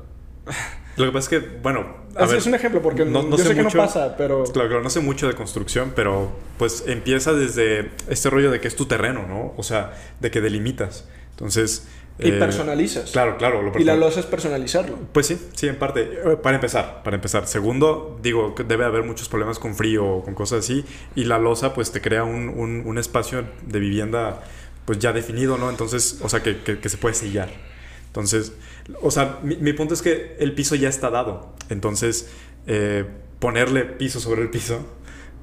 Lo 0.98 1.06
que 1.06 1.12
pasa 1.12 1.36
es 1.36 1.42
que, 1.42 1.50
bueno... 1.62 1.86
es, 2.20 2.46
un 2.46 2.56
ejemplo 2.56 2.82
porque 2.82 3.06
no, 3.06 3.30
yo 3.30 3.38
sé, 3.38 3.56
que 3.56 3.64
no 3.64 3.70
pasa, 3.70 4.16
pero... 4.18 4.44
Claro, 4.46 4.68
claro, 4.68 4.84
no 4.84 4.90
sé 4.90 5.00
mucho 5.00 5.28
de 5.28 5.34
construcción, 5.34 5.94
pero 5.96 6.32
pues 6.58 6.84
empieza 6.88 7.34
desde 7.34 7.92
este 8.10 8.30
rollo 8.30 8.52
de 8.52 8.60
que 8.60 8.68
es 8.68 8.76
tu 8.76 8.86
terreno, 8.86 9.26
¿no? 9.28 9.54
O 9.56 9.64
sea, 9.64 9.94
de 10.20 10.30
que 10.30 10.42
delimitas. 10.42 11.08
Entonces... 11.32 11.88
Y 12.22 12.32
eh, 12.32 12.34
personalizas. 12.34 13.12
Claro, 13.12 13.38
claro. 13.38 13.62
Lo 13.62 13.80
y 13.80 13.86
la 13.86 13.96
losa 13.96 14.20
es 14.20 14.26
personalizarlo. 14.26 14.98
Pues 15.14 15.28
sí, 15.28 15.40
sí, 15.54 15.70
en 15.70 15.78
parte. 15.78 16.02
Eh, 16.02 16.38
para 16.44 16.56
empezar, 16.56 17.02
para 17.02 17.16
empezar. 17.16 17.48
Segundo, 17.48 18.20
digo 18.22 18.56
que 18.56 18.66
debe 18.66 18.84
haber 18.84 19.04
muchos 19.04 19.30
problemas 19.30 19.58
con 19.58 19.74
frío 19.74 20.06
o 20.06 20.24
con 20.26 20.36
cosas 20.36 20.66
así. 20.66 20.84
Y 21.16 21.24
la 21.24 21.40
losa, 21.40 21.74
pues 21.74 21.94
te 21.94 22.02
crea 22.02 22.26
un, 22.26 22.50
un, 22.50 22.84
un 22.86 22.98
espacio 22.98 23.46
de 23.66 23.80
vivienda 23.80 24.42
pues 24.89 24.98
ya 24.98 25.13
definido, 25.13 25.55
¿no? 25.60 25.69
Entonces, 25.69 26.17
o 26.24 26.29
sea, 26.29 26.41
que, 26.41 26.63
que, 26.63 26.89
se 26.89 26.98
puede 26.98 27.13
sellar. 27.13 27.51
Entonces, 28.08 28.53
o 29.03 29.12
sea, 29.12 29.38
mi, 29.43 29.55
mi, 29.58 29.72
punto 29.74 29.93
es 29.93 30.01
que 30.01 30.36
el 30.39 30.55
piso 30.55 30.74
ya 30.74 30.89
está 30.89 31.12
dado. 31.12 31.53
Entonces, 31.69 32.31
eh, 32.65 33.05
ponerle 33.38 33.86
piso 33.86 34.19
sobre 34.19 34.41
el 34.41 34.50
piso 34.50 34.84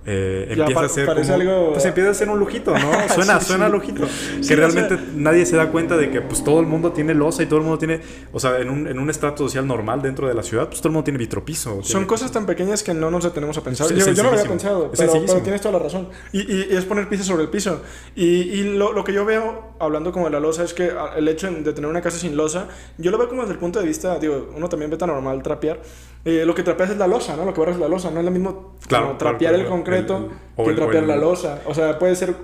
eh, 0.06 0.46
empieza 0.50 0.80
a 0.80 0.88
ser 0.88 1.06
como, 1.06 1.34
algo... 1.34 1.72
pues 1.72 1.84
empieza 1.84 2.10
a 2.10 2.14
ser 2.14 2.28
un 2.28 2.38
lujito, 2.38 2.72
¿no? 2.78 3.08
Suena, 3.14 3.40
suena 3.40 3.68
lujito. 3.68 4.06
que 4.46 4.54
realmente 4.56 4.96
nadie 5.16 5.44
se 5.44 5.56
da 5.56 5.70
cuenta 5.70 5.96
de 5.96 6.10
que 6.10 6.20
pues 6.20 6.44
todo 6.44 6.60
el 6.60 6.66
mundo 6.66 6.92
tiene 6.92 7.12
losa 7.12 7.42
y 7.42 7.46
todo 7.46 7.58
el 7.58 7.64
mundo 7.64 7.78
tiene, 7.78 8.00
o 8.32 8.38
sea, 8.38 8.58
en 8.58 8.70
un, 8.70 8.86
en 8.86 9.00
un 9.00 9.10
estrato 9.10 9.44
social 9.44 9.66
normal 9.66 10.02
dentro 10.02 10.28
de 10.28 10.34
la 10.34 10.44
ciudad, 10.44 10.68
pues 10.68 10.78
todo 10.78 10.88
el 10.88 10.92
mundo 10.92 11.04
tiene 11.04 11.18
vitropiso. 11.18 11.82
Son 11.82 12.04
cosas 12.04 12.30
tan 12.30 12.46
pequeñas 12.46 12.84
que 12.84 12.94
no 12.94 13.10
nos 13.10 13.24
detenemos 13.24 13.58
a 13.58 13.62
pensar. 13.62 13.92
Yo, 13.92 14.12
yo, 14.12 14.22
no 14.22 14.30
lo 14.30 14.38
había 14.38 14.48
pensado, 14.48 14.92
pero, 14.96 15.12
pero, 15.12 15.42
tienes 15.42 15.60
toda 15.60 15.78
la 15.78 15.84
razón. 15.84 16.08
Y, 16.32 16.40
y, 16.40 16.68
es 16.70 16.84
poner 16.84 17.08
piso 17.08 17.24
sobre 17.24 17.42
el 17.42 17.48
piso. 17.48 17.82
Y, 18.14 18.24
y 18.24 18.76
lo, 18.76 18.92
lo, 18.92 19.02
que 19.02 19.12
yo 19.12 19.24
veo, 19.24 19.74
hablando 19.80 20.12
como 20.12 20.26
de 20.26 20.30
la 20.30 20.40
losa, 20.40 20.62
es 20.62 20.72
que 20.72 20.92
el 21.16 21.26
hecho 21.26 21.50
de 21.50 21.72
tener 21.72 21.90
una 21.90 22.00
casa 22.00 22.18
sin 22.18 22.36
losa, 22.36 22.68
yo 22.98 23.10
lo 23.10 23.18
veo 23.18 23.28
como 23.28 23.42
desde 23.42 23.54
el 23.54 23.58
punto 23.58 23.80
de 23.80 23.86
vista, 23.86 24.18
digo, 24.18 24.50
uno 24.54 24.68
también 24.68 24.90
ve 24.90 24.96
tan 24.96 25.08
normal 25.08 25.42
trapear, 25.42 25.80
eh, 26.26 26.44
lo 26.44 26.56
que 26.56 26.64
trapeas 26.64 26.90
es 26.90 26.96
la 26.96 27.06
losa, 27.06 27.36
¿no? 27.36 27.44
Lo 27.44 27.54
que 27.54 27.60
barras 27.60 27.76
es 27.76 27.80
la 27.80 27.86
losa, 27.86 28.10
no 28.10 28.18
es 28.18 28.24
lo 28.24 28.32
mismo 28.32 28.74
claro, 28.88 29.14
trapear 29.16 29.54
el 29.54 29.64
concreto 29.66 30.28
que 30.56 30.72
trapear 30.72 31.04
la 31.04 31.14
losa. 31.14 31.62
O 31.66 31.72
sea, 31.72 32.00
puede 32.00 32.16
ser... 32.16 32.34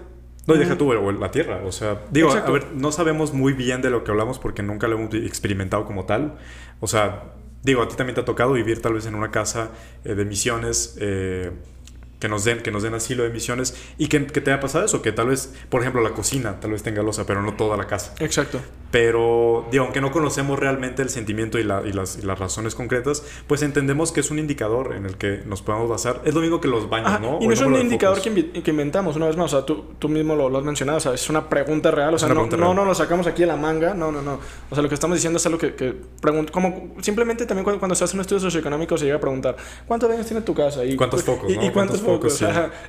No, 0.46 0.54
deja 0.54 0.78
tú, 0.78 0.92
la 0.92 1.30
tierra. 1.32 1.62
O 1.66 1.72
sea, 1.72 2.00
digo, 2.12 2.30
a 2.30 2.50
ver, 2.52 2.68
no 2.74 2.92
sabemos 2.92 3.32
muy 3.32 3.54
bien 3.54 3.82
de 3.82 3.90
lo 3.90 4.04
que 4.04 4.12
hablamos 4.12 4.38
porque 4.38 4.62
nunca 4.62 4.86
lo 4.86 4.98
hemos 4.98 5.12
experimentado 5.14 5.84
como 5.84 6.04
tal. 6.04 6.36
O 6.78 6.86
sea, 6.86 7.32
digo, 7.64 7.82
a 7.82 7.88
ti 7.88 7.96
también 7.96 8.14
te 8.14 8.20
ha 8.20 8.24
tocado 8.24 8.52
vivir 8.52 8.80
tal 8.80 8.94
vez 8.94 9.06
en 9.06 9.16
una 9.16 9.32
casa 9.32 9.70
eh, 10.04 10.14
de 10.14 10.24
misiones. 10.24 10.96
Eh, 11.00 11.50
que 12.22 12.28
nos 12.28 12.44
den, 12.44 12.62
que 12.62 12.70
nos 12.70 12.84
den 12.84 12.94
asilo 12.94 13.24
de 13.24 13.30
misiones 13.30 13.74
y 13.98 14.06
que, 14.06 14.24
que, 14.28 14.40
te 14.40 14.52
haya 14.52 14.60
pasado 14.60 14.84
eso, 14.84 15.02
que 15.02 15.10
tal 15.10 15.26
vez, 15.26 15.52
por 15.68 15.80
ejemplo, 15.80 16.00
la 16.02 16.10
cocina 16.10 16.60
tal 16.60 16.70
vez 16.70 16.84
tenga 16.84 17.02
losa, 17.02 17.26
pero 17.26 17.42
no 17.42 17.54
toda 17.54 17.76
la 17.76 17.88
casa. 17.88 18.14
Exacto. 18.20 18.60
Pero, 18.92 19.66
digo, 19.72 19.82
aunque 19.82 20.00
no 20.00 20.12
conocemos 20.12 20.56
realmente 20.56 21.02
el 21.02 21.08
sentimiento 21.08 21.58
y, 21.58 21.64
la, 21.64 21.82
y, 21.84 21.92
las, 21.92 22.18
y, 22.18 22.22
las, 22.22 22.38
razones 22.38 22.76
concretas, 22.76 23.24
pues 23.48 23.62
entendemos 23.62 24.12
que 24.12 24.20
es 24.20 24.30
un 24.30 24.38
indicador 24.38 24.94
en 24.94 25.04
el 25.04 25.16
que 25.16 25.42
nos 25.46 25.62
podemos 25.62 25.88
basar. 25.88 26.20
Es 26.24 26.32
lo 26.32 26.42
mismo 26.42 26.60
que 26.60 26.68
los 26.68 26.88
baños, 26.88 27.20
¿no? 27.20 27.38
Y 27.40 27.48
no 27.48 27.54
es 27.54 27.60
un 27.60 27.74
indicador 27.74 28.20
que, 28.20 28.62
que, 28.62 28.70
inventamos, 28.70 29.16
una 29.16 29.26
vez 29.26 29.36
más, 29.36 29.52
o 29.52 29.56
sea, 29.56 29.66
tú, 29.66 29.86
tú 29.98 30.08
mismo 30.08 30.36
lo, 30.36 30.56
has 30.56 30.64
mencionado, 30.64 30.98
o 30.98 31.00
sea, 31.00 31.14
es 31.14 31.28
una 31.28 31.48
pregunta 31.48 31.90
real, 31.90 32.14
o 32.14 32.18
sea, 32.20 32.28
no, 32.28 32.46
no, 32.46 32.72
no, 32.72 32.84
lo 32.84 32.94
sacamos 32.94 33.26
aquí 33.26 33.40
de 33.40 33.48
la 33.48 33.56
manga, 33.56 33.94
no, 33.94 34.12
no, 34.12 34.22
no. 34.22 34.38
O 34.70 34.74
sea, 34.76 34.82
lo 34.82 34.88
que 34.88 34.94
estamos 34.94 35.16
diciendo 35.16 35.38
es 35.38 35.46
algo 35.46 35.58
que, 35.58 35.74
que 35.74 35.96
como 36.52 36.94
simplemente 37.00 37.46
también 37.46 37.64
cuando, 37.64 37.80
cuando 37.80 37.96
se 37.96 38.04
hace 38.04 38.14
un 38.14 38.20
estudio 38.20 38.38
socioeconómico 38.38 38.96
se 38.96 39.06
llega 39.06 39.16
a 39.16 39.20
preguntar, 39.20 39.56
¿cuántos 39.88 40.08
baños 40.08 40.26
tiene 40.26 40.42
tu 40.42 40.54
casa? 40.54 40.84
Y, 40.84 40.94
¿Cuántos 40.94 41.24
focos? 41.24 41.50
Y, 41.50 41.70
¿cuántos, 41.70 42.00
focos? 42.00 42.11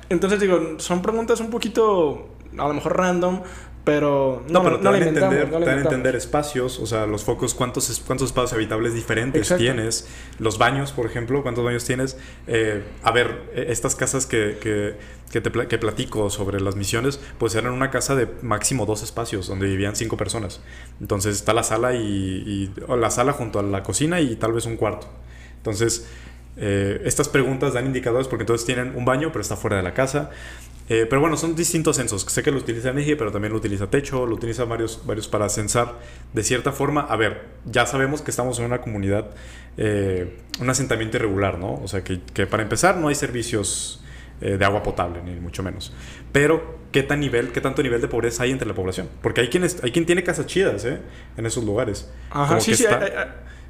Entonces 0.08 0.40
digo, 0.40 0.76
son 0.78 1.02
preguntas 1.02 1.40
un 1.40 1.50
poquito, 1.50 2.28
a 2.56 2.68
lo 2.68 2.74
mejor 2.74 2.96
random, 2.96 3.40
pero 3.84 4.42
no, 4.48 4.62
pero 4.62 4.80
te, 4.80 4.88
a 4.88 4.96
entender, 4.96 5.50
te 5.50 5.70
a 5.70 5.74
entender 5.74 6.16
espacios, 6.16 6.78
o 6.78 6.86
sea, 6.86 7.06
los 7.06 7.22
focos, 7.22 7.52
cuántos, 7.52 8.02
cuántos 8.06 8.28
espacios 8.28 8.54
habitables 8.54 8.94
diferentes 8.94 9.54
tienes, 9.58 10.08
los 10.38 10.56
baños, 10.56 10.92
por 10.92 11.04
ejemplo, 11.04 11.42
cuántos 11.42 11.62
baños 11.64 11.84
tienes. 11.84 12.16
Eh, 12.46 12.82
a 13.02 13.12
ver, 13.12 13.50
e, 13.54 13.66
estas 13.70 13.94
casas 13.94 14.24
que, 14.24 14.56
que, 14.58 14.96
que, 15.30 15.42
te, 15.42 15.68
que 15.68 15.76
platico 15.76 16.30
sobre 16.30 16.62
las 16.62 16.76
misiones, 16.76 17.20
pues 17.36 17.54
eran 17.56 17.74
una 17.74 17.90
casa 17.90 18.14
de 18.16 18.26
máximo 18.40 18.86
dos 18.86 19.02
espacios, 19.02 19.48
donde 19.48 19.66
vivían 19.66 19.94
cinco 19.96 20.16
personas. 20.16 20.62
Entonces 20.98 21.36
está 21.36 21.52
la 21.52 21.62
sala 21.62 21.94
y, 21.94 22.00
y 22.00 22.72
la 22.88 23.10
sala 23.10 23.34
junto 23.34 23.58
a 23.58 23.62
la 23.62 23.82
cocina 23.82 24.18
y 24.18 24.34
tal 24.36 24.54
vez 24.54 24.64
un 24.64 24.76
cuarto. 24.76 25.08
Entonces, 25.58 26.06
eh, 26.56 27.02
estas 27.04 27.28
preguntas 27.28 27.74
dan 27.74 27.86
indicadores 27.86 28.28
porque 28.28 28.42
entonces 28.42 28.64
tienen 28.66 28.92
un 28.94 29.04
baño, 29.04 29.30
pero 29.32 29.42
está 29.42 29.56
fuera 29.56 29.76
de 29.76 29.82
la 29.82 29.94
casa. 29.94 30.30
Eh, 30.88 31.06
pero 31.08 31.20
bueno, 31.20 31.36
son 31.36 31.56
distintos 31.56 31.96
censos. 31.96 32.22
Sé 32.22 32.42
que 32.42 32.50
lo 32.50 32.58
utiliza 32.58 32.92
México, 32.92 33.16
pero 33.18 33.32
también 33.32 33.52
lo 33.52 33.58
utiliza 33.58 33.88
Techo, 33.88 34.26
lo 34.26 34.34
utiliza 34.34 34.64
varios, 34.64 35.04
varios 35.06 35.28
para 35.28 35.48
censar. 35.48 35.98
De 36.32 36.42
cierta 36.42 36.72
forma, 36.72 37.02
a 37.02 37.16
ver, 37.16 37.44
ya 37.64 37.86
sabemos 37.86 38.20
que 38.22 38.30
estamos 38.30 38.58
en 38.58 38.66
una 38.66 38.80
comunidad, 38.80 39.30
eh, 39.76 40.40
un 40.60 40.68
asentamiento 40.68 41.16
irregular, 41.16 41.58
¿no? 41.58 41.80
O 41.82 41.88
sea, 41.88 42.04
que, 42.04 42.20
que 42.20 42.46
para 42.46 42.62
empezar 42.62 42.96
no 42.98 43.08
hay 43.08 43.14
servicios 43.14 44.00
de 44.40 44.62
agua 44.62 44.82
potable, 44.82 45.22
ni 45.22 45.40
mucho 45.40 45.62
menos. 45.62 45.94
Pero, 46.30 46.78
¿qué, 46.92 47.02
tan 47.02 47.20
nivel, 47.20 47.50
¿qué 47.50 47.62
tanto 47.62 47.82
nivel 47.82 48.02
de 48.02 48.08
pobreza 48.08 48.42
hay 48.42 48.50
entre 48.50 48.68
la 48.68 48.74
población? 48.74 49.08
Porque 49.22 49.40
hay, 49.40 49.48
quienes, 49.48 49.82
hay 49.82 49.90
quien 49.90 50.04
tiene 50.04 50.22
casas 50.22 50.46
chidas, 50.46 50.84
¿eh? 50.84 50.98
En 51.38 51.46
esos 51.46 51.64
lugares. 51.64 52.10
Ajá, 52.30 52.60
sí, 52.60 52.74
sí. 52.74 52.84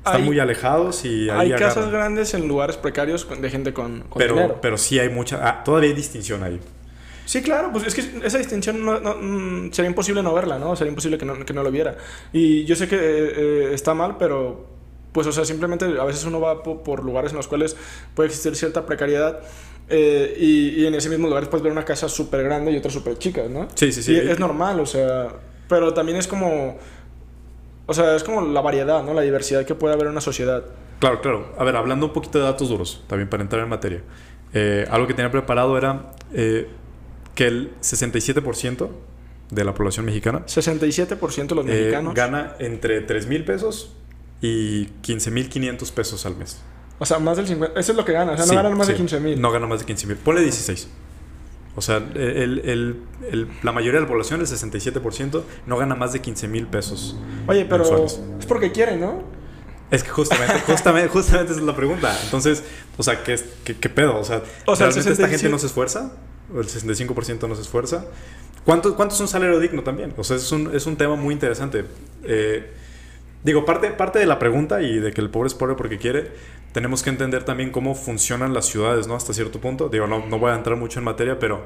Están 0.06 0.24
muy 0.24 0.38
alejados 0.38 1.04
y 1.04 1.30
Hay 1.30 1.52
casas 1.52 1.90
grandes 1.90 2.34
en 2.34 2.46
lugares 2.46 2.76
precarios 2.76 3.26
de 3.40 3.50
gente 3.50 3.72
con, 3.72 4.04
pero, 4.16 4.34
dinero. 4.34 4.58
Pero 4.60 4.76
sí 4.76 4.98
hay 4.98 5.08
mucha... 5.08 5.46
Ah, 5.48 5.64
todavía 5.64 5.90
hay 5.90 5.96
distinción 5.96 6.42
ahí. 6.42 6.60
Sí, 7.26 7.42
claro, 7.42 7.70
pues 7.72 7.86
es 7.86 7.94
que 7.94 8.26
esa 8.26 8.38
distinción 8.38 8.84
no, 8.84 8.98
mm, 9.00 9.72
sería 9.72 9.88
imposible 9.88 10.22
no 10.22 10.34
verla, 10.34 10.58
¿no? 10.58 10.76
Sería 10.76 10.90
imposible 10.90 11.16
que 11.16 11.24
no, 11.24 11.44
que 11.44 11.54
no 11.54 11.62
lo 11.62 11.70
viera. 11.70 11.96
Y 12.32 12.64
yo 12.64 12.76
sé 12.76 12.86
que 12.86 12.98
eh, 13.00 13.74
está 13.74 13.94
mal, 13.94 14.16
pero 14.18 14.66
pues, 15.12 15.26
o 15.26 15.32
sea, 15.32 15.44
simplemente 15.44 15.84
a 15.84 16.04
veces 16.04 16.24
uno 16.24 16.40
va 16.40 16.62
por, 16.62 17.02
lugares 17.02 17.30
en 17.30 17.36
los 17.38 17.48
cuales 17.48 17.76
puede 18.14 18.28
existir 18.28 18.54
cierta 18.56 18.84
precariedad. 18.84 19.40
Eh, 19.88 20.36
y, 20.38 20.82
y, 20.82 20.86
en 20.86 20.94
ese 20.94 21.08
mismo 21.08 21.28
lugar 21.28 21.48
puedes 21.48 21.62
ver 21.62 21.72
una 21.72 21.84
casa 21.84 22.08
súper 22.08 22.42
grande 22.42 22.72
y 22.72 22.76
otra 22.76 22.90
súper 22.90 23.18
chica, 23.18 23.42
¿no? 23.48 23.68
Sí, 23.74 23.92
sí, 23.92 24.02
sí. 24.02 24.12
Y 24.12 24.16
es 24.16 24.38
normal, 24.38 24.80
o 24.80 24.86
sea, 24.86 25.28
pero 25.68 25.94
también 25.94 26.18
es 26.18 26.26
como 26.26 26.78
o 27.86 27.94
sea, 27.94 28.16
es 28.16 28.24
como 28.24 28.40
la 28.40 28.60
variedad, 28.60 29.02
¿no? 29.02 29.14
La 29.14 29.22
diversidad 29.22 29.64
que 29.64 29.74
puede 29.74 29.94
haber 29.94 30.06
en 30.06 30.12
una 30.12 30.20
sociedad. 30.20 30.64
Claro, 31.00 31.20
claro. 31.20 31.52
A 31.58 31.64
ver, 31.64 31.76
hablando 31.76 32.06
un 32.06 32.12
poquito 32.12 32.38
de 32.38 32.44
datos 32.44 32.68
duros, 32.68 33.04
también 33.06 33.28
para 33.28 33.42
entrar 33.42 33.62
en 33.62 33.68
materia. 33.68 34.02
Eh, 34.52 34.86
algo 34.90 35.06
que 35.06 35.14
tenía 35.14 35.30
preparado 35.30 35.76
era 35.76 36.12
eh, 36.32 36.68
que 37.34 37.46
el 37.46 37.72
67% 37.80 38.88
de 39.50 39.64
la 39.64 39.74
población 39.74 40.06
mexicana... 40.06 40.44
67% 40.46 41.46
de 41.46 41.54
los 41.54 41.66
eh, 41.66 41.68
mexicanos... 41.68 42.14
Gana 42.14 42.54
entre 42.58 43.00
3 43.00 43.26
mil 43.26 43.44
pesos 43.44 43.92
y 44.40 44.86
15 45.02 45.30
mil 45.30 45.48
500 45.48 45.92
pesos 45.92 46.24
al 46.26 46.36
mes. 46.36 46.60
O 46.98 47.06
sea, 47.06 47.18
más 47.18 47.36
del 47.36 47.46
50... 47.46 47.78
Eso 47.78 47.92
es 47.92 47.98
lo 47.98 48.04
que 48.04 48.12
gana. 48.12 48.32
O 48.32 48.36
sea, 48.36 48.46
no 48.46 48.54
ganan 48.54 48.78
más 48.78 48.86
de 48.86 48.94
15 48.94 49.20
mil. 49.20 49.40
No 49.40 49.50
ganan 49.50 49.68
más 49.68 49.80
de 49.80 49.86
15 49.86 50.06
mil. 50.06 50.16
Ponle 50.16 50.40
16. 50.42 50.88
O 51.76 51.82
sea, 51.82 51.96
el, 51.96 52.60
el, 52.64 52.96
el, 53.30 53.48
la 53.62 53.72
mayoría 53.72 53.98
de 53.98 54.06
la 54.06 54.08
población, 54.08 54.40
el 54.40 54.46
67%, 54.46 55.42
no 55.66 55.76
gana 55.76 55.94
más 55.94 56.12
de 56.12 56.20
15 56.20 56.46
mil 56.48 56.66
pesos. 56.66 57.18
Oye, 57.48 57.64
pero 57.64 58.04
es 58.04 58.20
porque 58.46 58.70
quieren, 58.70 59.00
¿no? 59.00 59.24
Es 59.90 60.02
que 60.02 60.10
justamente, 60.10 60.60
justamente, 60.66 61.08
justamente 61.08 61.52
esa 61.52 61.60
es 61.60 61.66
la 61.66 61.76
pregunta. 61.76 62.16
Entonces, 62.24 62.62
o 62.96 63.02
sea, 63.02 63.22
¿qué, 63.22 63.38
qué, 63.64 63.76
qué 63.76 63.88
pedo? 63.88 64.18
O 64.18 64.24
sea, 64.24 64.42
o 64.66 64.76
sea 64.76 64.86
¿realmente 64.86 65.12
esta 65.12 65.28
gente 65.28 65.48
no 65.48 65.58
se 65.58 65.66
esfuerza? 65.66 66.12
¿El 66.54 66.66
65% 66.66 67.48
no 67.48 67.54
se 67.54 67.62
esfuerza? 67.62 68.04
¿Cuánto, 68.64 68.96
¿Cuánto 68.96 69.14
es 69.14 69.20
un 69.20 69.28
salario 69.28 69.58
digno 69.60 69.82
también? 69.82 70.14
O 70.16 70.24
sea, 70.24 70.36
es 70.36 70.50
un, 70.52 70.74
es 70.74 70.86
un 70.86 70.96
tema 70.96 71.16
muy 71.16 71.34
interesante. 71.34 71.84
Eh, 72.24 72.70
digo, 73.42 73.64
parte, 73.64 73.90
parte 73.90 74.18
de 74.18 74.26
la 74.26 74.38
pregunta 74.38 74.82
y 74.82 74.98
de 74.98 75.12
que 75.12 75.20
el 75.20 75.30
pobre 75.30 75.48
es 75.48 75.54
pobre 75.54 75.74
porque 75.74 75.98
quiere, 75.98 76.32
tenemos 76.74 77.04
que 77.04 77.10
entender 77.10 77.44
también 77.44 77.70
cómo 77.70 77.94
funcionan 77.94 78.52
las 78.52 78.66
ciudades, 78.66 79.06
¿no? 79.06 79.14
Hasta 79.14 79.32
cierto 79.32 79.60
punto. 79.60 79.88
Digo, 79.88 80.08
no, 80.08 80.26
no 80.26 80.40
voy 80.40 80.50
a 80.50 80.56
entrar 80.56 80.76
mucho 80.76 80.98
en 80.98 81.04
materia, 81.04 81.38
pero 81.38 81.64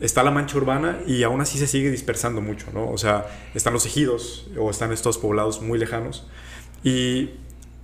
está 0.00 0.22
la 0.22 0.30
mancha 0.30 0.58
urbana 0.58 0.98
y 1.06 1.22
aún 1.22 1.40
así 1.40 1.58
se 1.58 1.66
sigue 1.66 1.90
dispersando 1.90 2.42
mucho, 2.42 2.66
¿no? 2.74 2.90
O 2.90 2.98
sea, 2.98 3.26
están 3.54 3.72
los 3.72 3.86
ejidos 3.86 4.50
o 4.58 4.70
están 4.70 4.92
estos 4.92 5.16
poblados 5.16 5.62
muy 5.62 5.78
lejanos 5.78 6.28
y 6.84 7.30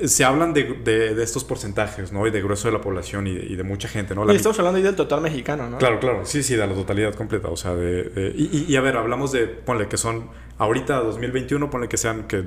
se 0.00 0.22
hablan 0.22 0.52
de, 0.52 0.64
de, 0.84 1.22
estos 1.22 1.44
porcentajes, 1.44 2.12
¿no? 2.12 2.26
Y 2.26 2.30
de 2.30 2.42
grueso 2.42 2.68
de 2.68 2.72
la 2.72 2.82
población 2.82 3.26
y 3.26 3.56
de, 3.56 3.62
mucha 3.62 3.88
gente, 3.88 4.14
¿no? 4.14 4.30
y 4.30 4.36
estamos 4.36 4.58
hablando 4.58 4.76
ahí 4.76 4.82
del 4.82 4.96
total 4.96 5.22
mexicano, 5.22 5.70
¿no? 5.70 5.78
Claro, 5.78 5.98
claro, 5.98 6.26
sí, 6.26 6.42
sí, 6.42 6.56
de 6.56 6.66
la 6.66 6.74
totalidad 6.74 7.14
completa, 7.14 7.48
o 7.48 7.56
sea, 7.56 7.74
de... 7.74 8.34
y, 8.36 8.66
y, 8.70 8.76
a 8.76 8.82
ver, 8.82 8.98
hablamos 8.98 9.32
de, 9.32 9.46
ponle 9.46 9.88
que 9.88 9.96
son, 9.96 10.28
ahorita 10.58 10.98
2021, 10.98 11.70
ponle 11.70 11.88
que 11.88 11.96
sean 11.96 12.28
que 12.28 12.44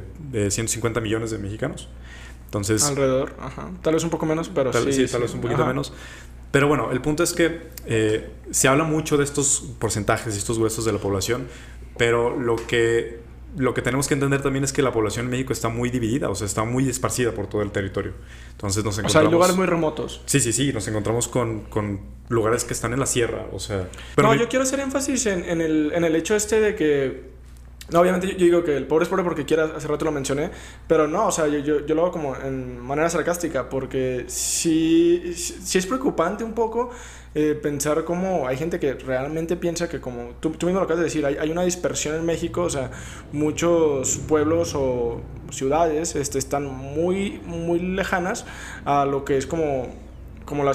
150 0.52 1.02
millones 1.02 1.32
de 1.32 1.40
mexicanos. 1.40 1.90
Entonces... 2.50 2.84
Alrededor, 2.84 3.36
ajá. 3.40 3.70
Tal 3.84 3.94
vez 3.94 4.04
un 4.04 4.10
poco 4.10 4.26
menos, 4.26 4.50
pero 4.50 4.74
sí, 4.74 4.92
sí. 4.92 5.06
tal 5.06 5.22
vez 5.22 5.36
un 5.36 5.42
poquito 5.42 5.64
menos. 5.68 5.94
Pero 6.50 6.68
bueno, 6.68 6.92
el 6.92 7.00
punto 7.00 7.22
es 7.22 7.34
que 7.34 7.70
eh, 7.86 8.28
se 8.50 8.68
habla 8.68 8.86
mucho 8.86 9.18
de 9.18 9.24
estos 9.24 9.64
porcentajes 9.78 10.34
y 10.34 10.40
estos 10.40 10.58
huesos 10.58 10.84
de 10.84 10.92
la 10.92 10.98
población, 10.98 11.48
pero 11.96 12.36
lo 12.40 12.56
que, 12.56 13.20
lo 13.56 13.76
que 13.76 13.84
tenemos 13.84 14.08
que 14.08 14.16
entender 14.16 14.42
también 14.42 14.64
es 14.64 14.74
que 14.74 14.82
la 14.82 14.92
población 14.92 15.26
en 15.26 15.32
México 15.32 15.54
está 15.54 15.70
muy 15.70 15.92
dividida, 15.92 16.28
o 16.28 16.34
sea, 16.34 16.48
está 16.48 16.64
muy 16.64 16.90
esparcida 16.90 17.34
por 17.34 17.46
todo 17.46 17.62
el 17.62 17.70
territorio. 17.70 18.14
Entonces 18.54 18.84
nos 18.84 18.98
encontramos... 18.98 19.12
O 19.12 19.20
sea, 19.20 19.22
hay 19.22 19.32
lugares 19.32 19.56
muy 19.56 19.68
remotos. 19.68 20.24
Sí, 20.26 20.40
sí, 20.40 20.52
sí, 20.52 20.74
nos 20.74 20.88
encontramos 20.88 21.28
con, 21.28 21.66
con 21.66 22.00
lugares 22.30 22.64
que 22.64 22.74
están 22.74 22.94
en 22.94 23.00
la 23.00 23.06
sierra, 23.06 23.46
o 23.54 23.60
sea... 23.60 23.88
Pero 24.16 24.30
no, 24.30 24.34
yo 24.34 24.50
quiero 24.50 24.64
hacer 24.64 24.80
énfasis 24.80 25.28
en, 25.28 25.48
en, 25.48 25.62
el, 25.62 25.92
en 25.94 26.04
el 26.04 26.16
hecho 26.16 26.36
este 26.36 26.60
de 26.60 26.76
que 26.76 27.30
no, 27.92 28.00
obviamente 28.02 28.28
yo, 28.28 28.38
digo 28.38 28.64
que 28.64 28.76
el 28.78 28.86
pobre 28.86 29.04
es 29.04 29.10
pobre 29.10 29.24
porque 29.24 29.46
quiera, 29.46 29.72
hace 29.76 29.88
rato 29.88 30.06
lo 30.06 30.12
mencioné, 30.12 30.52
pero 30.88 31.08
no, 31.08 31.28
o 31.28 31.32
sea, 31.32 31.48
yo, 31.48 31.60
yo, 31.60 31.86
yo, 31.86 31.96
lo 31.96 32.04
hago 32.04 32.12
como 32.12 32.36
en 32.36 32.80
manera 32.80 33.10
sarcástica, 33.10 33.70
porque 33.70 34.26
sí, 34.28 35.34
sí 35.36 35.78
es 35.78 35.86
preocupante 35.86 36.44
un 36.44 36.54
poco 36.54 36.92
eh, 37.36 37.58
pensar 37.62 38.04
cómo 38.06 38.48
hay 38.48 38.58
gente 38.58 38.80
que 38.80 38.94
realmente 38.94 39.56
piensa 39.56 39.88
que 39.88 40.00
como 40.00 40.32
tú, 40.40 40.52
tú 40.52 40.66
mismo 40.66 40.80
lo 40.80 40.86
acabas 40.86 41.00
de 41.00 41.06
decir, 41.06 41.26
hay, 41.26 41.38
hay, 41.38 41.52
una 41.52 41.64
dispersión 41.64 42.16
en 42.16 42.26
México, 42.26 42.64
o 42.64 42.70
sea, 42.70 42.92
muchos 43.32 44.18
pueblos 44.28 44.74
o 44.76 45.22
ciudades 45.52 46.16
este, 46.16 46.40
están 46.40 46.66
muy, 46.66 47.40
muy 47.46 47.80
lejanas 47.80 48.46
a 48.86 49.06
lo 49.06 49.26
que 49.26 49.38
es 49.38 49.48
como, 49.48 49.88
como 50.46 50.64
la 50.64 50.74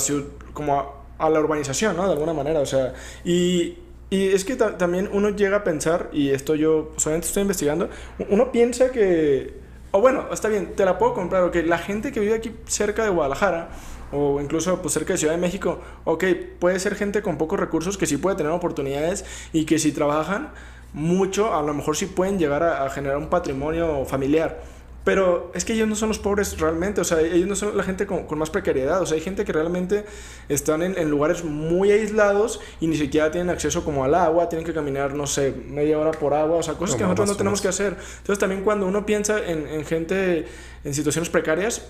como 0.52 0.80
a, 0.80 1.26
a 1.26 1.30
la 1.30 1.40
urbanización, 1.40 1.96
¿no? 1.96 2.06
De 2.06 2.12
alguna 2.12 2.32
manera, 2.32 2.60
o 2.60 2.66
sea, 2.66 2.92
y 3.24 3.78
y 4.10 4.28
es 4.28 4.44
que 4.44 4.56
también 4.56 5.08
uno 5.12 5.30
llega 5.30 5.58
a 5.58 5.64
pensar, 5.64 6.10
y 6.12 6.30
esto 6.30 6.54
yo 6.54 6.92
solamente 6.96 7.28
estoy 7.28 7.42
investigando, 7.42 7.88
uno 8.28 8.52
piensa 8.52 8.90
que, 8.90 9.54
o 9.90 10.00
bueno, 10.00 10.26
está 10.32 10.48
bien, 10.48 10.74
te 10.74 10.84
la 10.84 10.98
puedo 10.98 11.14
comprar, 11.14 11.42
o 11.44 11.50
que 11.50 11.62
la 11.62 11.78
gente 11.78 12.12
que 12.12 12.20
vive 12.20 12.34
aquí 12.34 12.52
cerca 12.66 13.04
de 13.04 13.10
Guadalajara, 13.10 13.70
o 14.12 14.40
incluso 14.40 14.80
pues, 14.80 14.94
cerca 14.94 15.14
de 15.14 15.18
Ciudad 15.18 15.34
de 15.34 15.40
México, 15.40 15.80
ok, 16.04 16.24
puede 16.58 16.78
ser 16.78 16.94
gente 16.94 17.22
con 17.22 17.38
pocos 17.38 17.58
recursos 17.58 17.98
que 17.98 18.06
sí 18.06 18.16
puede 18.16 18.36
tener 18.36 18.52
oportunidades 18.52 19.24
y 19.52 19.64
que 19.64 19.78
si 19.78 19.92
trabajan 19.92 20.50
mucho, 20.92 21.54
a 21.54 21.62
lo 21.62 21.74
mejor 21.74 21.96
sí 21.96 22.06
pueden 22.06 22.38
llegar 22.38 22.62
a 22.62 22.88
generar 22.90 23.16
un 23.16 23.28
patrimonio 23.28 24.04
familiar. 24.04 24.62
Pero 25.04 25.52
es 25.54 25.66
que 25.66 25.74
ellos 25.74 25.86
no 25.86 25.96
son 25.96 26.08
los 26.08 26.18
pobres 26.18 26.58
realmente, 26.58 27.02
o 27.02 27.04
sea, 27.04 27.20
ellos 27.20 27.46
no 27.46 27.54
son 27.54 27.76
la 27.76 27.82
gente 27.82 28.06
con, 28.06 28.24
con 28.24 28.38
más 28.38 28.48
precariedad, 28.48 29.02
o 29.02 29.06
sea, 29.06 29.16
hay 29.16 29.22
gente 29.22 29.44
que 29.44 29.52
realmente 29.52 30.06
están 30.48 30.82
en, 30.82 30.96
en, 30.96 31.10
lugares 31.10 31.44
muy 31.44 31.92
aislados 31.92 32.58
y 32.80 32.86
ni 32.86 32.96
siquiera 32.96 33.30
tienen 33.30 33.50
acceso 33.50 33.84
como 33.84 34.04
al 34.04 34.14
agua, 34.14 34.48
tienen 34.48 34.64
que 34.64 34.72
caminar, 34.72 35.14
no 35.14 35.26
sé, 35.26 35.54
media 35.68 35.98
hora 35.98 36.12
por 36.12 36.32
agua, 36.32 36.56
o 36.56 36.62
sea, 36.62 36.74
cosas 36.74 36.96
que 36.96 37.02
nosotros 37.02 37.28
no 37.28 37.36
tenemos 37.36 37.60
que 37.60 37.68
hacer. 37.68 37.98
Entonces 38.18 38.38
también 38.38 38.64
cuando 38.64 38.86
uno 38.86 39.04
piensa 39.04 39.44
en, 39.44 39.68
en 39.68 39.84
gente 39.84 40.46
en 40.84 40.94
situaciones 40.94 41.28
precarias, 41.28 41.82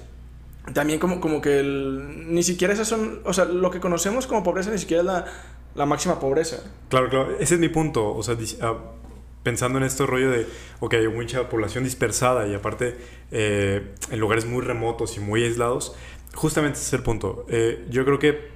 también 0.73 0.99
como, 0.99 1.21
como 1.21 1.40
que 1.40 1.62
ni 1.62 2.42
siquiera 2.42 2.73
esas 2.73 2.88
son, 2.88 3.21
o 3.25 3.33
sea, 3.33 3.44
lo 3.44 3.71
que 3.71 3.80
conocemos 3.80 4.26
como 4.26 4.42
pobreza 4.42 4.71
ni 4.71 4.78
siquiera 4.78 5.02
es 5.02 5.06
la, 5.06 5.25
la 5.75 5.87
máxima 5.87 6.18
pobreza. 6.18 6.62
Claro, 6.88 7.11
claro, 7.11 7.37
ese 7.38 7.54
es 7.54 7.61
mi 7.61 7.68
punto, 7.68 8.14
o 8.14 8.23
sea, 8.23 8.35
uh, 8.35 8.76
pensando 9.44 9.78
en 9.78 9.84
este 9.84 10.04
rollo 10.04 10.30
de, 10.30 10.48
ok, 10.80 10.94
hay 10.94 11.08
mucha 11.08 11.48
población 11.48 11.84
dispersada 11.84 12.48
y 12.48 12.54
aparte 12.54 12.96
eh, 13.30 13.94
en 14.10 14.18
lugares 14.18 14.46
muy 14.46 14.62
remotos 14.62 15.16
y 15.16 15.20
muy 15.20 15.44
aislados, 15.44 15.94
justamente 16.34 16.78
ese 16.78 16.88
es 16.88 16.92
el 16.94 17.02
punto. 17.04 17.46
Eh, 17.48 17.86
yo 17.90 18.04
creo 18.04 18.18
que 18.18 18.52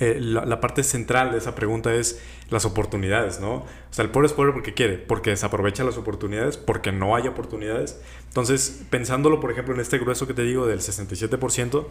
eh, 0.00 0.18
la, 0.18 0.60
parte 0.60 0.82
central 0.82 1.30
de 1.30 1.38
esa 1.38 1.54
pregunta 1.54 1.94
es 1.94 2.20
las 2.48 2.64
oportunidades, 2.64 3.38
¿no? 3.38 3.56
O 3.56 3.66
sea, 3.90 4.02
el 4.04 4.10
pobre 4.10 4.26
es 4.26 4.32
pobre 4.32 4.52
porque 4.52 4.72
quiere, 4.74 4.96
porque 4.96 5.30
desaprovecha 5.30 5.84
las 5.84 5.98
oportunidades, 5.98 6.56
porque 6.56 6.90
no 6.90 7.14
hay 7.14 7.28
oportunidades. 7.28 8.00
Entonces, 8.28 8.82
pensándolo, 8.90 9.40
por 9.40 9.52
ejemplo, 9.52 9.74
en 9.74 9.80
este 9.80 9.98
grueso 9.98 10.26
que 10.26 10.34
te 10.34 10.42
digo 10.42 10.66
del 10.66 10.80
67%, 10.80 11.86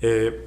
eh, 0.00 0.46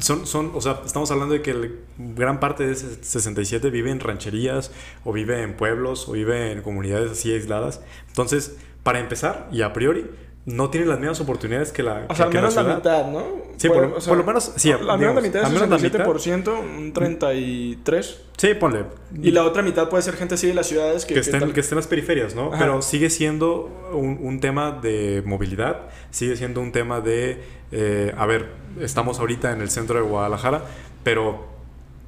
son, 0.00 0.26
son, 0.26 0.50
o 0.54 0.60
sea, 0.60 0.80
estamos 0.84 1.10
hablando 1.10 1.34
de 1.34 1.42
que 1.42 1.72
gran 1.96 2.40
parte 2.40 2.66
de 2.66 2.72
ese 2.72 3.02
67 3.02 3.70
vive 3.70 3.90
en 3.90 4.00
rancherías 4.00 4.72
o 5.04 5.12
vive 5.12 5.42
en 5.42 5.56
pueblos 5.56 6.08
o 6.08 6.12
vive 6.12 6.52
en 6.52 6.62
comunidades 6.62 7.12
así 7.12 7.32
aisladas. 7.32 7.80
Entonces, 8.08 8.56
para 8.82 8.98
empezar, 8.98 9.48
y 9.52 9.62
a 9.62 9.72
priori, 9.72 10.06
no 10.44 10.70
tiene 10.70 10.86
las 10.86 10.98
mismas 10.98 11.20
oportunidades 11.20 11.70
que 11.70 11.84
la 11.84 12.06
O 12.08 12.14
sea, 12.16 12.26
al 12.26 12.32
menos 12.32 12.54
la, 12.56 12.74
mitad, 12.74 13.06
¿no? 13.06 13.24
Sí, 13.56 13.68
por, 13.68 14.16
lo 14.16 14.24
menos, 14.24 14.52
sí. 14.56 14.72
Al 14.72 14.98
menos 14.98 15.14
la 15.14 15.20
mitad 15.20 15.42
es 15.42 15.60
67%, 15.60 16.58
un 16.58 16.92
33%. 16.92 18.16
Sí, 18.36 18.54
ponle. 18.54 18.86
Y 19.22 19.30
la 19.30 19.44
otra 19.44 19.62
mitad 19.62 19.88
puede 19.88 20.02
ser 20.02 20.16
gente 20.16 20.34
así 20.34 20.48
de 20.48 20.54
las 20.54 20.66
ciudades 20.66 21.04
que... 21.04 21.14
Que, 21.14 21.20
estén, 21.20 21.52
que 21.52 21.60
estén 21.60 21.76
en 21.76 21.82
las 21.82 21.86
periferias, 21.86 22.34
¿no? 22.34 22.50
Pero 22.50 22.82
sigue 22.82 23.08
siendo 23.08 23.70
un, 23.92 24.18
un, 24.20 24.40
tema 24.40 24.72
de 24.72 25.22
movilidad, 25.24 25.82
sigue 26.10 26.36
siendo 26.36 26.60
un 26.60 26.72
tema 26.72 27.00
de... 27.00 27.61
Eh, 27.72 28.14
a 28.16 28.26
ver, 28.26 28.50
estamos 28.80 29.18
ahorita 29.18 29.52
en 29.52 29.60
el 29.60 29.70
centro 29.70 29.96
de 29.96 30.02
Guadalajara, 30.02 30.62
pero 31.02 31.50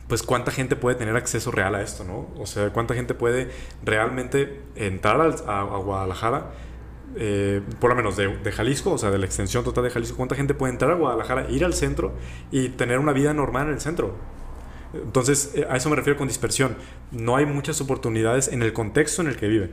pues 0.08 0.22
cuánta 0.22 0.50
gente 0.50 0.76
puede 0.76 0.96
tener 0.96 1.16
acceso 1.16 1.50
real 1.50 1.74
a 1.74 1.82
esto, 1.82 2.04
¿no? 2.04 2.28
O 2.38 2.46
sea, 2.46 2.70
cuánta 2.70 2.94
gente 2.94 3.14
puede 3.14 3.50
realmente 3.82 4.60
entrar 4.76 5.20
a, 5.46 5.62
Guadalajara 5.62 6.50
eh, 7.16 7.62
por 7.80 7.90
lo 7.90 7.96
menos 7.96 8.16
de, 8.16 8.52
Jalisco, 8.52 8.92
o 8.92 8.98
sea, 8.98 9.10
de 9.10 9.18
la 9.18 9.26
extensión 9.26 9.64
total 9.64 9.84
de 9.84 9.90
Jalisco, 9.90 10.16
¿cuánta 10.16 10.34
gente 10.34 10.52
puede 10.52 10.72
entrar 10.72 10.90
a 10.90 10.94
Guadalajara, 10.94 11.48
ir 11.50 11.64
al 11.64 11.72
centro 11.72 12.12
y 12.50 12.70
tener 12.70 12.98
una 12.98 13.12
vida 13.12 13.32
normal 13.32 13.68
en 13.68 13.74
el 13.74 13.80
centro? 13.80 14.14
Entonces, 14.92 15.52
eh, 15.54 15.66
a 15.68 15.76
eso 15.76 15.90
me 15.90 15.96
refiero 15.96 16.18
con 16.18 16.28
dispersión. 16.28 16.76
No 17.10 17.36
hay 17.36 17.46
muchas 17.46 17.80
oportunidades 17.80 18.48
en 18.48 18.62
el 18.62 18.72
contexto 18.72 19.22
en 19.22 19.28
el 19.28 19.36
que 19.36 19.48
viven. 19.48 19.72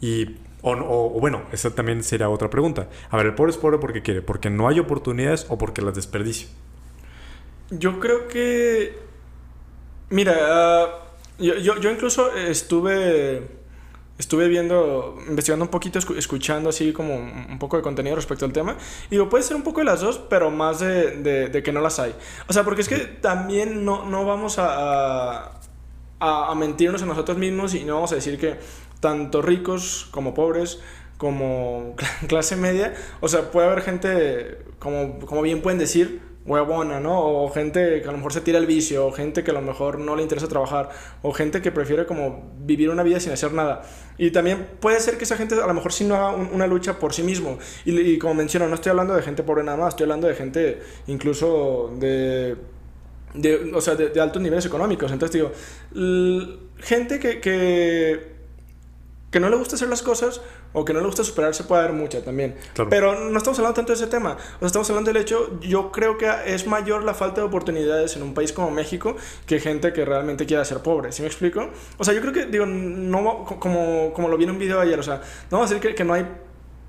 Y, 0.00 0.36
o, 0.62 1.20
bueno, 1.20 1.42
esa 1.52 1.74
también 1.74 2.02
sería 2.02 2.28
otra 2.28 2.50
pregunta. 2.50 2.88
A 3.10 3.16
ver, 3.16 3.26
el 3.26 3.34
pobre 3.34 3.52
es 3.52 3.58
pobre 3.58 3.78
porque 3.78 4.02
quiere, 4.02 4.22
porque 4.22 4.50
no 4.50 4.68
hay 4.68 4.78
oportunidades 4.80 5.46
o 5.48 5.58
porque 5.58 5.82
las 5.82 5.94
desperdicia. 5.94 6.48
Yo 7.70 8.00
creo 8.00 8.28
que... 8.28 8.98
Mira, 10.10 10.36
ah, 10.40 10.88
yo, 11.38 11.54
yo 11.54 11.90
incluso 11.90 12.34
estuve 12.34 13.58
estuve 14.18 14.48
viendo, 14.48 15.16
investigando 15.28 15.64
un 15.64 15.70
poquito, 15.70 16.00
escuchando 16.16 16.68
así 16.68 16.92
como 16.92 17.14
un 17.14 17.58
poco 17.58 17.76
de 17.76 17.82
contenido 17.82 18.16
respecto 18.16 18.44
al 18.44 18.52
tema. 18.52 18.76
Y 19.06 19.10
digo, 19.10 19.28
puede 19.28 19.44
ser 19.44 19.56
un 19.56 19.62
poco 19.62 19.78
de 19.80 19.86
las 19.86 20.00
dos, 20.00 20.18
pero 20.18 20.50
más 20.50 20.80
de, 20.80 21.48
de, 21.48 21.62
que 21.62 21.72
no 21.72 21.80
las 21.80 21.98
hay. 22.00 22.14
O 22.48 22.52
sea, 22.52 22.64
porque 22.64 22.82
es 22.82 22.88
que 22.88 22.98
también 22.98 23.84
no, 23.84 24.04
no 24.04 24.26
vamos 24.26 24.58
a, 24.58 25.52
a, 26.18 26.50
a, 26.50 26.54
mentirnos 26.56 27.00
a 27.02 27.06
nosotros 27.06 27.38
mismos 27.38 27.74
y 27.74 27.84
no 27.84 27.94
vamos 27.94 28.10
a 28.12 28.16
decir 28.16 28.38
que 28.38 28.56
tanto 29.00 29.42
ricos 29.42 30.08
como 30.10 30.34
pobres 30.34 30.80
como 31.18 31.96
clase 32.28 32.56
media, 32.56 32.94
o 33.20 33.28
sea, 33.28 33.50
puede 33.50 33.66
haber 33.66 33.82
gente, 33.82 34.58
como, 34.78 35.18
como 35.20 35.42
bien 35.42 35.60
pueden 35.60 35.78
decir, 35.78 36.20
huevona, 36.48 36.98
¿no? 36.98 37.20
O 37.20 37.50
gente 37.50 38.00
que 38.00 38.08
a 38.08 38.10
lo 38.10 38.16
mejor 38.16 38.32
se 38.32 38.40
tira 38.40 38.58
el 38.58 38.66
vicio, 38.66 39.06
o 39.06 39.12
gente 39.12 39.44
que 39.44 39.50
a 39.50 39.54
lo 39.54 39.60
mejor 39.60 39.98
no 39.98 40.16
le 40.16 40.22
interesa 40.22 40.48
trabajar, 40.48 40.88
o 41.22 41.32
gente 41.32 41.60
que 41.60 41.70
prefiere 41.70 42.06
como 42.06 42.52
vivir 42.60 42.88
una 42.88 43.02
vida 43.02 43.20
sin 43.20 43.32
hacer 43.32 43.52
nada. 43.52 43.82
Y 44.16 44.30
también 44.30 44.66
puede 44.80 44.98
ser 45.00 45.18
que 45.18 45.24
esa 45.24 45.36
gente 45.36 45.54
a 45.54 45.66
lo 45.66 45.74
mejor 45.74 45.92
sí 45.92 46.04
no 46.04 46.14
haga 46.14 46.30
una 46.30 46.66
lucha 46.66 46.98
por 46.98 47.12
sí 47.12 47.22
mismo. 47.22 47.58
Y, 47.84 48.18
como 48.18 48.34
menciono, 48.34 48.66
no 48.66 48.76
estoy 48.76 48.90
hablando 48.90 49.14
de 49.14 49.22
gente 49.22 49.42
pobre 49.42 49.62
nada 49.62 49.76
más, 49.76 49.90
estoy 49.90 50.04
hablando 50.04 50.26
de 50.26 50.34
gente 50.34 50.80
incluso 51.06 51.94
de... 51.98 52.56
de 53.34 53.72
o 53.74 53.80
sea, 53.80 53.94
de, 53.94 54.18
altos 54.20 54.40
niveles 54.40 54.64
económicos. 54.64 55.12
Entonces 55.12 55.34
digo, 55.34 55.52
gente 56.78 57.18
que, 57.18 57.40
que, 57.40 58.37
que 59.30 59.40
no 59.40 59.50
le 59.50 59.56
gusta 59.56 59.76
hacer 59.76 59.88
las 59.88 60.02
cosas 60.02 60.40
o 60.72 60.84
que 60.84 60.92
no 60.92 61.00
le 61.00 61.06
gusta 61.06 61.22
superarse 61.22 61.64
puede 61.64 61.82
haber 61.82 61.94
mucha 61.94 62.22
también. 62.22 62.56
Pero 62.88 63.28
no 63.28 63.36
estamos 63.36 63.58
hablando 63.58 63.74
tanto 63.74 63.92
de 63.92 63.96
ese 63.96 64.06
tema. 64.06 64.32
O 64.32 64.58
sea, 64.60 64.66
estamos 64.66 64.88
hablando 64.90 65.12
del 65.12 65.20
hecho, 65.20 65.58
yo 65.60 65.92
creo 65.92 66.16
que 66.16 66.30
es 66.46 66.66
mayor 66.66 67.04
la 67.04 67.14
falta 67.14 67.40
de 67.40 67.46
oportunidades 67.46 68.16
en 68.16 68.22
un 68.22 68.34
país 68.34 68.52
como 68.52 68.70
México 68.70 69.16
que 69.46 69.60
gente 69.60 69.92
que 69.92 70.04
realmente 70.04 70.46
quiera 70.46 70.64
ser 70.64 70.78
pobre. 70.78 71.12
¿Sí 71.12 71.22
me 71.22 71.28
explico? 71.28 71.68
O 71.98 72.04
sea, 72.04 72.14
yo 72.14 72.20
creo 72.20 72.32
que, 72.32 72.46
digo, 72.46 72.66
no, 72.66 73.44
como, 73.44 74.12
como 74.12 74.28
lo 74.28 74.36
vi 74.36 74.44
en 74.44 74.50
un 74.50 74.58
video 74.58 74.80
ayer, 74.80 74.98
o 74.98 75.02
sea, 75.02 75.16
no 75.50 75.58
vamos 75.58 75.70
a 75.70 75.74
decir 75.74 75.90
que, 75.90 75.94
que 75.94 76.04
no 76.04 76.14
hay, 76.14 76.26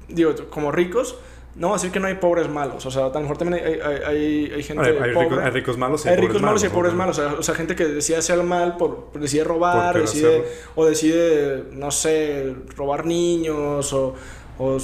digo, 0.08 0.34
como 0.50 0.72
ricos, 0.72 1.18
no, 1.60 1.74
decir 1.74 1.92
que 1.92 2.00
no 2.00 2.08
hay 2.08 2.16
pobres 2.16 2.50
malos. 2.50 2.86
O 2.86 2.92
sea, 2.92 3.08
a 3.08 3.10
lo 3.10 3.20
mejor 3.20 3.38
también 3.38 3.64
hay, 3.64 3.80
hay, 4.06 4.52
hay, 4.56 4.64
gente 4.64 4.84
hay, 4.88 5.14
pobre. 5.14 5.44
hay 5.44 5.52
ricos 5.52 5.78
malos 5.78 6.06
y 6.06 6.10
hay, 6.10 6.16
ricos 6.16 6.42
malos, 6.42 6.64
y 6.64 6.70
pobres 6.70 6.94
malos. 6.94 7.20
O 7.20 7.44
sea, 7.44 7.54
gente 7.54 7.76
que 7.76 7.86
decide 7.86 8.18
hacer 8.18 8.42
mal, 8.44 8.78
por, 8.78 9.12
decide 9.14 9.44
robar, 9.44 10.00
decide, 10.00 10.46
o 10.76 10.86
decide, 10.86 11.66
no 11.74 11.92
sé, 11.92 12.56
robar 12.78 13.06
niños 13.06 13.92
o, 13.92 14.16
o 14.58 14.78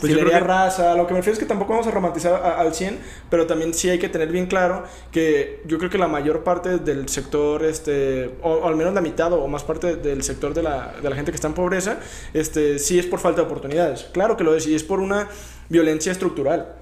pues 0.00 0.40
raza. 0.40 0.94
Lo 0.94 1.06
que 1.06 1.12
me 1.12 1.18
refiero 1.18 1.34
es 1.34 1.38
que 1.38 1.46
tampoco 1.46 1.72
vamos 1.72 1.86
a 1.86 1.90
romantizar 1.90 2.42
al 2.42 2.74
100, 2.74 2.98
pero 3.30 3.46
también 3.46 3.74
sí 3.74 3.90
hay 3.90 3.98
que 3.98 4.08
tener 4.08 4.28
bien 4.28 4.46
claro 4.46 4.84
que 5.12 5.62
yo 5.66 5.78
creo 5.78 5.90
que 5.90 5.98
la 5.98 6.08
mayor 6.08 6.44
parte 6.44 6.78
del 6.78 7.08
sector, 7.08 7.64
este, 7.64 8.34
o, 8.42 8.66
al 8.66 8.76
menos 8.76 8.94
la 8.94 9.00
mitad 9.00 9.32
o 9.32 9.46
más 9.48 9.64
parte 9.64 9.96
del 9.96 10.22
sector 10.22 10.54
de 10.54 10.62
la, 10.62 10.94
de 11.02 11.10
la 11.10 11.16
gente 11.16 11.32
que 11.32 11.36
está 11.36 11.48
en 11.48 11.54
pobreza, 11.54 11.98
este, 12.32 12.78
sí 12.78 12.98
es 12.98 13.06
por 13.06 13.18
falta 13.18 13.42
de 13.42 13.46
oportunidades. 13.46 14.08
Claro 14.12 14.36
que 14.36 14.44
lo 14.44 14.54
es, 14.54 14.66
y 14.66 14.74
es 14.74 14.84
por 14.84 15.00
una 15.00 15.28
violencia 15.68 16.12
estructural. 16.12 16.74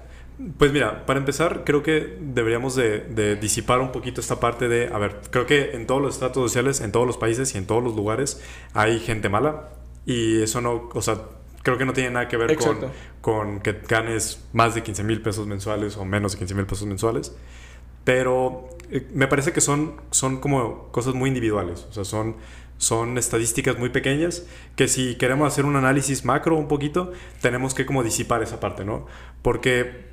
Pues 0.57 0.71
mira, 0.71 1.05
para 1.07 1.19
empezar, 1.19 1.63
creo 1.63 1.81
que 1.81 2.17
deberíamos 2.21 2.75
de, 2.75 2.99
de, 2.99 3.35
disipar 3.35 3.79
un 3.79 3.91
poquito 3.91 4.21
esta 4.21 4.39
parte 4.39 4.67
de, 4.67 4.87
a 4.87 4.97
ver, 4.99 5.21
creo 5.31 5.47
que 5.47 5.71
en 5.71 5.87
todos 5.87 6.01
los 6.01 6.13
estratos 6.13 6.43
sociales, 6.43 6.79
en 6.81 6.91
todos 6.91 7.07
los 7.07 7.17
países 7.17 7.55
y 7.55 7.57
en 7.57 7.65
todos 7.65 7.83
los 7.83 7.95
lugares 7.95 8.41
hay 8.73 8.99
gente 8.99 9.29
mala 9.29 9.69
y 10.05 10.41
eso 10.43 10.61
no, 10.61 10.89
o 10.93 11.01
sea, 11.01 11.17
creo 11.63 11.77
que 11.77 11.85
no 11.85 11.91
tiene 11.91 12.11
nada 12.11 12.29
que 12.29 12.37
ver 12.37 12.55
con, 12.55 12.77
con, 13.19 13.59
que 13.59 13.73
ganes 13.89 14.41
más 14.53 14.73
de 14.73 14.83
15 14.83 15.03
mil 15.03 15.21
pesos 15.21 15.47
mensuales 15.47 15.97
o 15.97 16.05
menos 16.05 16.31
de 16.31 16.37
15 16.37 16.55
mil 16.55 16.65
pesos 16.65 16.87
mensuales. 16.87 17.35
Pero 18.05 18.69
eh, 18.89 19.05
me 19.13 19.27
parece 19.27 19.51
que 19.51 19.59
son, 19.59 19.99
son 20.11 20.39
como 20.39 20.89
cosas 20.93 21.13
muy 21.13 21.27
individuales. 21.27 21.85
O 21.89 21.93
sea, 21.93 22.05
son, 22.05 22.37
son 22.77 23.17
estadísticas 23.17 23.77
muy 23.77 23.89
pequeñas 23.89 24.45
que 24.75 24.87
si 24.87 25.15
queremos 25.15 25.47
hacer 25.47 25.65
un 25.65 25.75
análisis 25.75 26.25
macro 26.25 26.55
un 26.55 26.67
poquito, 26.67 27.11
tenemos 27.41 27.73
que 27.73 27.85
como 27.85 28.03
disipar 28.03 28.43
esa 28.43 28.59
parte, 28.59 28.85
¿no? 28.85 29.05
Porque 29.41 30.07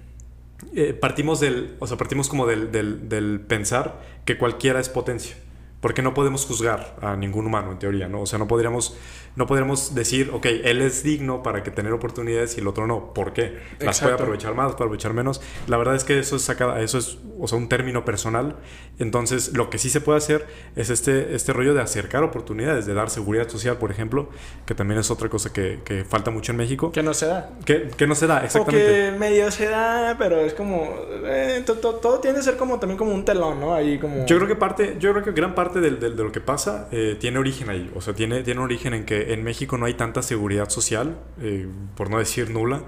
eh, 0.75 0.95
partimos 0.95 1.41
del, 1.41 1.77
o 1.79 1.87
sea, 1.87 1.97
partimos 1.97 2.29
como 2.29 2.47
del, 2.47 2.73
del, 2.73 3.09
del 3.09 3.41
pensar 3.41 4.01
que 4.25 4.39
cualquiera 4.39 4.81
es 4.81 4.89
potencia 4.89 5.37
porque 5.85 6.01
no 6.01 6.15
podemos 6.15 6.47
juzgar 6.47 6.97
a 7.03 7.15
ningún 7.15 7.45
humano 7.45 7.73
en 7.73 7.79
teoría, 7.79 8.09
¿no? 8.09 8.23
O 8.23 8.27
sea, 8.27 8.39
no 8.39 8.49
podríamos, 8.49 8.97
no 9.37 9.47
podríamos 9.47 9.95
decir, 9.95 10.31
ok, 10.33 10.47
él 10.47 10.81
es 10.81 11.03
digno 11.03 11.43
para 11.43 11.63
que 11.63 11.71
tener 11.71 11.93
oportunidades 11.93 12.57
y 12.57 12.61
el 12.61 12.69
otro 12.69 12.87
no. 12.87 13.13
¿Por 13.13 13.33
qué? 13.33 13.59
Las 13.81 14.01
puede 14.01 14.15
aprovechar 14.15 14.55
más, 14.55 14.73
puede 14.73 14.85
aprovechar 14.85 15.13
menos. 15.13 15.41
La 15.67 15.77
verdad 15.77 15.97
es 15.97 16.05
que 16.05 16.19
eso 16.19 16.37
es, 16.37 16.43
sacada, 16.43 16.81
eso 16.81 16.99
es 16.99 17.19
o 17.41 17.49
sea, 17.49 17.59
un 17.59 17.69
término 17.69 18.05
personal. 18.05 18.57
Entonces, 18.99 19.53
lo 19.55 19.71
que 19.71 19.79
sí 19.79 19.91
se 19.91 20.01
puede 20.01 20.19
hacer 20.19 20.47
es 20.77 20.91
este, 20.91 21.35
este 21.35 21.53
rollo 21.53 21.75
de 21.75 21.81
acercar 21.81 22.23
oportunidades, 22.23 22.87
de 22.87 22.95
dar 22.95 23.11
seguridad 23.11 23.49
social, 23.49 23.77
por 23.79 23.91
ejemplo, 23.91 24.29
que 24.67 24.75
también 24.75 25.01
es 25.01 25.11
otra 25.11 25.29
cosa 25.29 25.53
que, 25.53 25.81
que 25.85 26.05
falta 26.05 26.31
mucho 26.31 26.53
en 26.53 26.59
México. 26.59 26.93
Que 26.93 27.03
no 27.03 27.13
se 27.13 27.27
da. 27.27 27.51
Que, 27.65 27.89
que 27.97 28.07
no 28.07 28.15
se 28.15 28.29
da, 28.29 28.45
exactamente. 28.45 29.09
O 29.09 29.13
que 29.13 29.19
medio 29.19 29.51
se 29.51 29.67
da, 29.67 30.15
pero 30.17 30.41
es 30.41 30.55
como... 30.55 30.95
Eh, 31.25 31.65
todo 31.67 32.21
tiende 32.21 32.41
a 32.41 32.43
ser 32.43 32.57
como 32.57 32.79
también 32.79 32.99
como 32.99 33.13
un 33.13 33.25
telón, 33.25 33.59
¿no? 33.59 33.75
Ahí 33.75 33.99
como... 33.99 34.27
Yo 34.27 34.37
creo 34.37 34.47
que 34.47 34.57
parte, 34.57 34.97
yo 35.01 35.13
creo 35.13 35.25
que 35.25 35.33
gran 35.33 35.57
parte 35.57 35.81
de, 35.81 35.91
de, 35.91 36.11
lo 36.11 36.31
que 36.31 36.41
pasa 36.41 36.89
eh, 36.93 37.17
tiene 37.19 37.39
origen 37.39 37.69
ahí. 37.69 37.91
O 37.95 38.01
sea, 38.01 38.15
tiene, 38.15 38.43
tiene 38.43 38.61
origen 38.61 38.95
en 38.95 39.05
que 39.05 39.24
en 39.33 39.43
México 39.43 39.79
no 39.79 39.87
hay 39.87 39.95
tanta 39.95 40.23
seguridad 40.23 40.69
social, 40.69 41.19
eh, 41.41 41.69
por 41.97 42.11
no 42.11 42.19
decir 42.19 42.51
nula. 42.51 42.83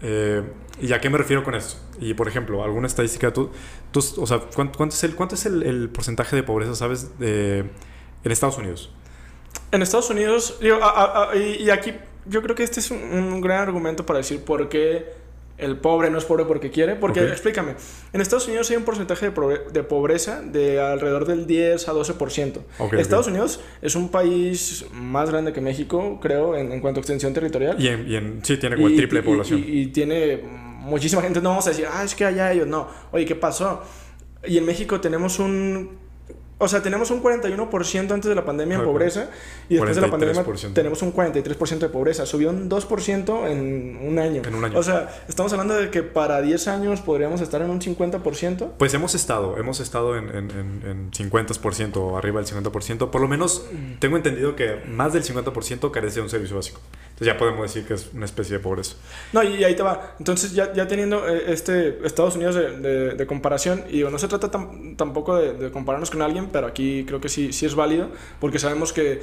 Eh, 0.00 0.42
¿Y 0.80 0.92
a 0.92 1.00
qué 1.00 1.10
me 1.10 1.18
refiero 1.18 1.44
con 1.44 1.54
esto? 1.54 1.76
Y 2.00 2.14
por 2.14 2.28
ejemplo, 2.28 2.64
alguna 2.64 2.86
estadística, 2.86 3.32
tú, 3.32 3.50
tú 3.90 4.00
o 4.18 4.26
sea, 4.26 4.40
¿cuánto, 4.54 4.84
es, 4.84 5.04
el, 5.04 5.14
cuánto 5.14 5.34
es 5.34 5.46
el, 5.46 5.90
porcentaje 5.90 6.34
de 6.34 6.42
pobreza, 6.42 6.74
sabes, 6.74 7.18
de, 7.18 7.70
en 8.24 8.32
Estados 8.32 8.58
Unidos? 8.58 8.92
En 9.70 9.82
Estados 9.82 10.10
Unidos, 10.10 10.58
y, 10.60 11.70
aquí 11.70 11.92
yo 12.26 12.42
creo 12.42 12.54
que 12.54 12.62
este 12.62 12.80
es 12.80 12.90
un 12.90 13.40
gran 13.40 13.60
argumento 13.60 14.04
para 14.04 14.18
decir 14.18 14.44
por 14.44 14.68
qué 14.68 15.21
el 15.62 15.76
pobre 15.76 16.10
no 16.10 16.18
es 16.18 16.24
pobre 16.24 16.44
porque 16.44 16.70
quiere. 16.70 16.96
Porque, 16.96 17.20
explícame, 17.20 17.74
en 18.12 18.20
Estados 18.20 18.46
Unidos 18.48 18.70
hay 18.70 18.76
un 18.76 18.84
porcentaje 18.84 19.30
de, 19.30 19.82
pobreza 19.82 20.42
de 20.42 20.80
alrededor 20.80 21.26
del 21.26 21.46
10 21.46 21.88
a 21.88 21.92
12%. 21.92 22.60
Estados 22.98 23.26
Unidos 23.28 23.60
es 23.80 23.94
un 23.94 24.10
país 24.10 24.84
más 24.92 25.30
grande 25.30 25.52
que 25.52 25.60
México, 25.60 26.18
creo, 26.20 26.56
en, 26.56 26.80
cuanto 26.80 27.00
a 27.00 27.02
extensión 27.02 27.32
territorial. 27.32 27.76
Y, 27.80 27.88
en, 27.88 28.40
sí, 28.42 28.56
tiene 28.56 28.76
como 28.76 28.88
el 28.88 28.96
triple 28.96 29.20
de 29.20 29.24
población. 29.24 29.64
Y, 29.66 29.86
tiene 29.86 30.40
muchísima 30.42 31.22
gente. 31.22 31.40
No 31.40 31.50
vamos 31.50 31.66
a 31.66 31.70
decir, 31.70 31.86
ah, 31.90 32.04
es 32.04 32.14
que 32.14 32.24
allá 32.24 32.52
ellos. 32.52 32.66
No. 32.66 32.88
Oye, 33.12 33.24
¿qué 33.24 33.36
pasó? 33.36 33.82
Y 34.46 34.58
en 34.58 34.66
México 34.66 35.00
tenemos 35.00 35.38
un 35.38 36.01
o 36.62 36.68
sea, 36.68 36.80
tenemos 36.80 37.10
un 37.10 37.20
41% 37.20 38.12
antes 38.12 38.28
de 38.28 38.34
la 38.36 38.44
pandemia 38.44 38.78
en 38.78 38.84
pobreza 38.84 39.30
y 39.68 39.74
después 39.74 39.96
de 39.96 40.02
la 40.02 40.10
pandemia 40.10 40.44
tenemos 40.72 41.02
un 41.02 41.12
43% 41.12 41.78
de 41.78 41.88
pobreza. 41.88 42.24
Subió 42.24 42.50
un 42.50 42.70
2% 42.70 43.48
en 43.50 43.98
un 44.00 44.18
año. 44.20 44.42
En 44.46 44.54
un 44.54 44.64
año. 44.64 44.78
O 44.78 44.82
sea, 44.82 45.24
estamos 45.28 45.52
hablando 45.52 45.74
de 45.74 45.90
que 45.90 46.04
para 46.04 46.40
10 46.40 46.68
años 46.68 47.00
podríamos 47.00 47.40
estar 47.40 47.60
en 47.62 47.70
un 47.70 47.80
50%. 47.80 48.70
Pues 48.78 48.94
hemos 48.94 49.16
estado, 49.16 49.58
hemos 49.58 49.80
estado 49.80 50.16
en, 50.16 50.28
en, 50.28 50.50
en, 50.86 51.10
50% 51.10 51.96
o 51.96 52.16
arriba 52.16 52.40
del 52.40 52.48
50%. 52.48 53.10
Por 53.10 53.20
lo 53.20 53.26
menos 53.26 53.66
tengo 53.98 54.16
entendido 54.16 54.54
que 54.54 54.76
más 54.86 55.12
del 55.12 55.24
50% 55.24 55.90
carece 55.90 56.16
de 56.16 56.22
un 56.22 56.30
servicio 56.30 56.54
básico. 56.54 56.80
Ya 57.24 57.36
podemos 57.38 57.62
decir 57.62 57.86
que 57.86 57.94
es 57.94 58.10
una 58.12 58.24
especie 58.24 58.56
de 58.56 58.62
pobreza. 58.62 58.96
No, 59.32 59.42
y 59.42 59.62
ahí 59.64 59.74
te 59.74 59.82
va. 59.82 60.14
Entonces 60.18 60.52
ya, 60.52 60.72
ya 60.72 60.86
teniendo 60.86 61.28
eh, 61.28 61.44
este 61.48 61.98
Estados 62.04 62.36
Unidos 62.36 62.54
de, 62.54 63.26
comparación, 63.26 63.84
y 63.90 64.02
no 64.02 64.18
se 64.18 64.28
trata 64.28 64.50
tampoco 64.50 65.36
de, 65.36 65.54
de 65.54 65.70
compararnos 65.70 66.10
con 66.10 66.22
alguien, 66.22 66.48
pero 66.52 66.66
aquí 66.66 67.04
creo 67.06 67.20
que 67.20 67.28
sí, 67.28 67.52
sí 67.52 67.66
es 67.66 67.74
válido, 67.74 68.10
porque 68.40 68.58
sabemos 68.58 68.92
que 68.92 69.20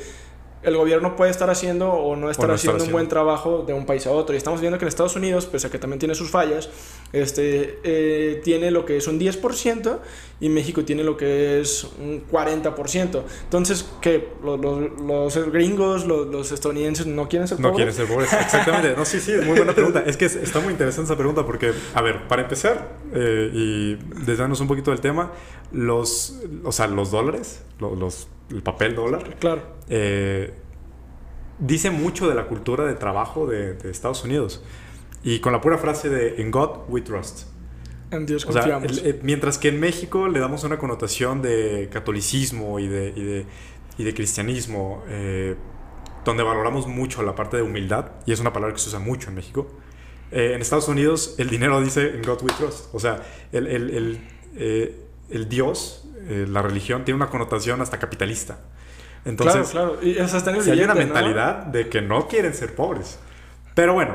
el 0.61 0.75
gobierno 0.75 1.15
puede 1.15 1.31
estar 1.31 1.49
haciendo 1.49 1.91
o 1.91 2.15
no 2.15 2.29
estar, 2.29 2.51
haciendo, 2.51 2.83
un 2.83 2.91
buen 2.91 3.07
trabajo 3.07 3.63
de 3.65 3.73
un 3.73 3.85
país 3.85 4.05
a 4.07 4.11
otro. 4.11 4.35
Y 4.35 4.37
estamos 4.37 4.59
viendo 4.59 4.77
que 4.77 4.85
en 4.85 4.89
Estados 4.89 5.15
Unidos, 5.15 5.45
pese 5.45 5.67
a 5.67 5.69
que 5.69 5.79
también 5.79 5.99
tiene 5.99 6.15
sus 6.15 6.29
fallas, 6.29 6.69
este, 7.13 7.79
eh, 7.83 8.41
tiene 8.43 8.71
lo 8.71 8.85
que 8.85 8.97
es 8.97 9.07
un 9.07 9.19
10% 9.19 9.99
y 10.41 10.49
México 10.49 10.83
tiene 10.83 11.03
lo 11.03 11.17
que 11.17 11.61
es 11.61 11.85
un 11.99 12.25
40%. 12.29 13.23
Entonces, 13.43 13.89
que 14.01 14.29
los, 14.43 14.59
los, 14.59 15.51
gringos, 15.51 16.05
los, 16.05 16.51
estadounidenses 16.51 17.05
no 17.05 17.29
quieren 17.29 17.47
ser 17.47 17.57
pobres. 17.57 17.71
No 17.71 17.75
quieren 17.75 17.93
ser 17.93 18.07
pobres, 18.07 18.33
exactamente. 18.33 18.95
No, 18.97 19.05
sí, 19.05 19.19
sí, 19.19 19.31
es 19.31 19.45
muy 19.45 19.55
buena 19.55 19.73
pregunta. 19.73 20.03
Es 20.05 20.17
que 20.17 20.25
está 20.25 20.59
muy 20.59 20.73
interesante 20.73 21.11
esa 21.11 21.17
pregunta 21.17 21.45
porque, 21.45 21.73
a 21.93 22.01
ver, 22.01 22.27
para 22.27 22.41
empezar 22.41 22.89
eh, 23.13 23.49
y 23.53 23.95
desviarnos 24.25 24.59
un 24.59 24.67
poquito 24.67 24.91
del 24.91 24.99
tema, 24.99 25.31
los, 25.71 26.41
o 26.63 26.71
sea, 26.71 26.87
los 26.87 27.11
dólares, 27.11 27.63
los 27.79 28.27
el 28.51 28.63
papel 28.63 28.95
dólar. 28.95 29.35
Claro. 29.39 29.61
Eh, 29.89 30.53
dice 31.59 31.91
mucho 31.91 32.27
de 32.27 32.35
la 32.35 32.47
cultura 32.47 32.85
de 32.85 32.95
trabajo 32.95 33.47
de, 33.47 33.77
Estados 33.89 34.23
Unidos. 34.23 34.63
Y 35.23 35.39
con 35.39 35.51
la 35.51 35.61
pura 35.61 35.77
frase 35.77 36.09
de 36.09 36.41
In 36.41 36.51
God 36.51 36.81
we 36.87 37.01
trust. 37.01 37.47
En 38.11 38.25
Dios 38.25 38.45
confiamos. 38.45 39.01
Eh, 39.03 39.19
mientras 39.21 39.57
que 39.57 39.67
en 39.67 39.79
México 39.79 40.27
le 40.27 40.39
damos 40.39 40.63
una 40.63 40.77
connotación 40.77 41.41
de 41.41 41.89
catolicismo 41.91 42.79
y 42.79 42.87
de, 42.87 43.45
y 43.97 44.03
de, 44.03 44.13
cristianismo, 44.13 45.03
eh, 45.07 45.55
donde 46.25 46.41
valoramos 46.43 46.87
mucho 46.87 47.21
la 47.21 47.35
parte 47.35 47.57
de 47.57 47.63
humildad, 47.63 48.11
y 48.25 48.31
es 48.31 48.39
una 48.39 48.53
palabra 48.53 48.73
que 48.73 48.81
se 48.81 48.89
usa 48.89 48.99
mucho 48.99 49.29
en 49.29 49.35
México. 49.35 49.67
en 50.31 50.61
Estados 50.61 50.87
Unidos 50.87 51.35
el 51.37 51.49
dinero 51.49 51.81
dice 51.81 52.13
In 52.15 52.23
God 52.23 52.41
we 52.41 52.53
trust. 52.53 52.93
O 52.93 52.99
sea, 52.99 53.21
el, 53.51 53.67
el, 53.67 53.89
el 54.55 55.08
Dios 55.49 56.03
eh, 56.27 56.45
la 56.47 56.61
religión 56.61 57.05
tiene 57.05 57.15
una 57.15 57.29
connotación 57.29 57.81
hasta 57.81 57.97
capitalista. 57.97 58.59
Entonces, 59.25 59.69
claro, 59.69 59.99
claro. 59.99 60.57
Y 60.57 60.61
si 60.63 60.71
hay 60.71 60.81
una 60.81 60.95
mentalidad 60.95 61.65
de 61.65 61.89
que 61.89 62.01
no 62.01 62.27
quieren 62.27 62.53
ser 62.53 62.75
pobres. 62.75 63.19
Pero 63.79 63.93
bueno, 63.93 64.13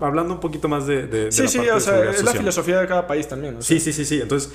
hablando 0.00 0.34
un 0.34 0.40
poquito 0.40 0.66
más 0.66 0.88
de... 0.88 1.06
de, 1.06 1.30
sí, 1.30 1.46
sí, 1.46 1.60
o 1.60 1.78
sea, 1.78 2.10
es 2.10 2.24
la 2.24 2.32
filosofía 2.32 2.80
de 2.80 2.88
cada 2.88 3.06
país 3.06 3.28
también. 3.28 3.62
Sí, 3.62 3.78
sí, 3.78 3.92
sí, 3.92 4.04
sí. 4.04 4.20
Entonces, 4.20 4.52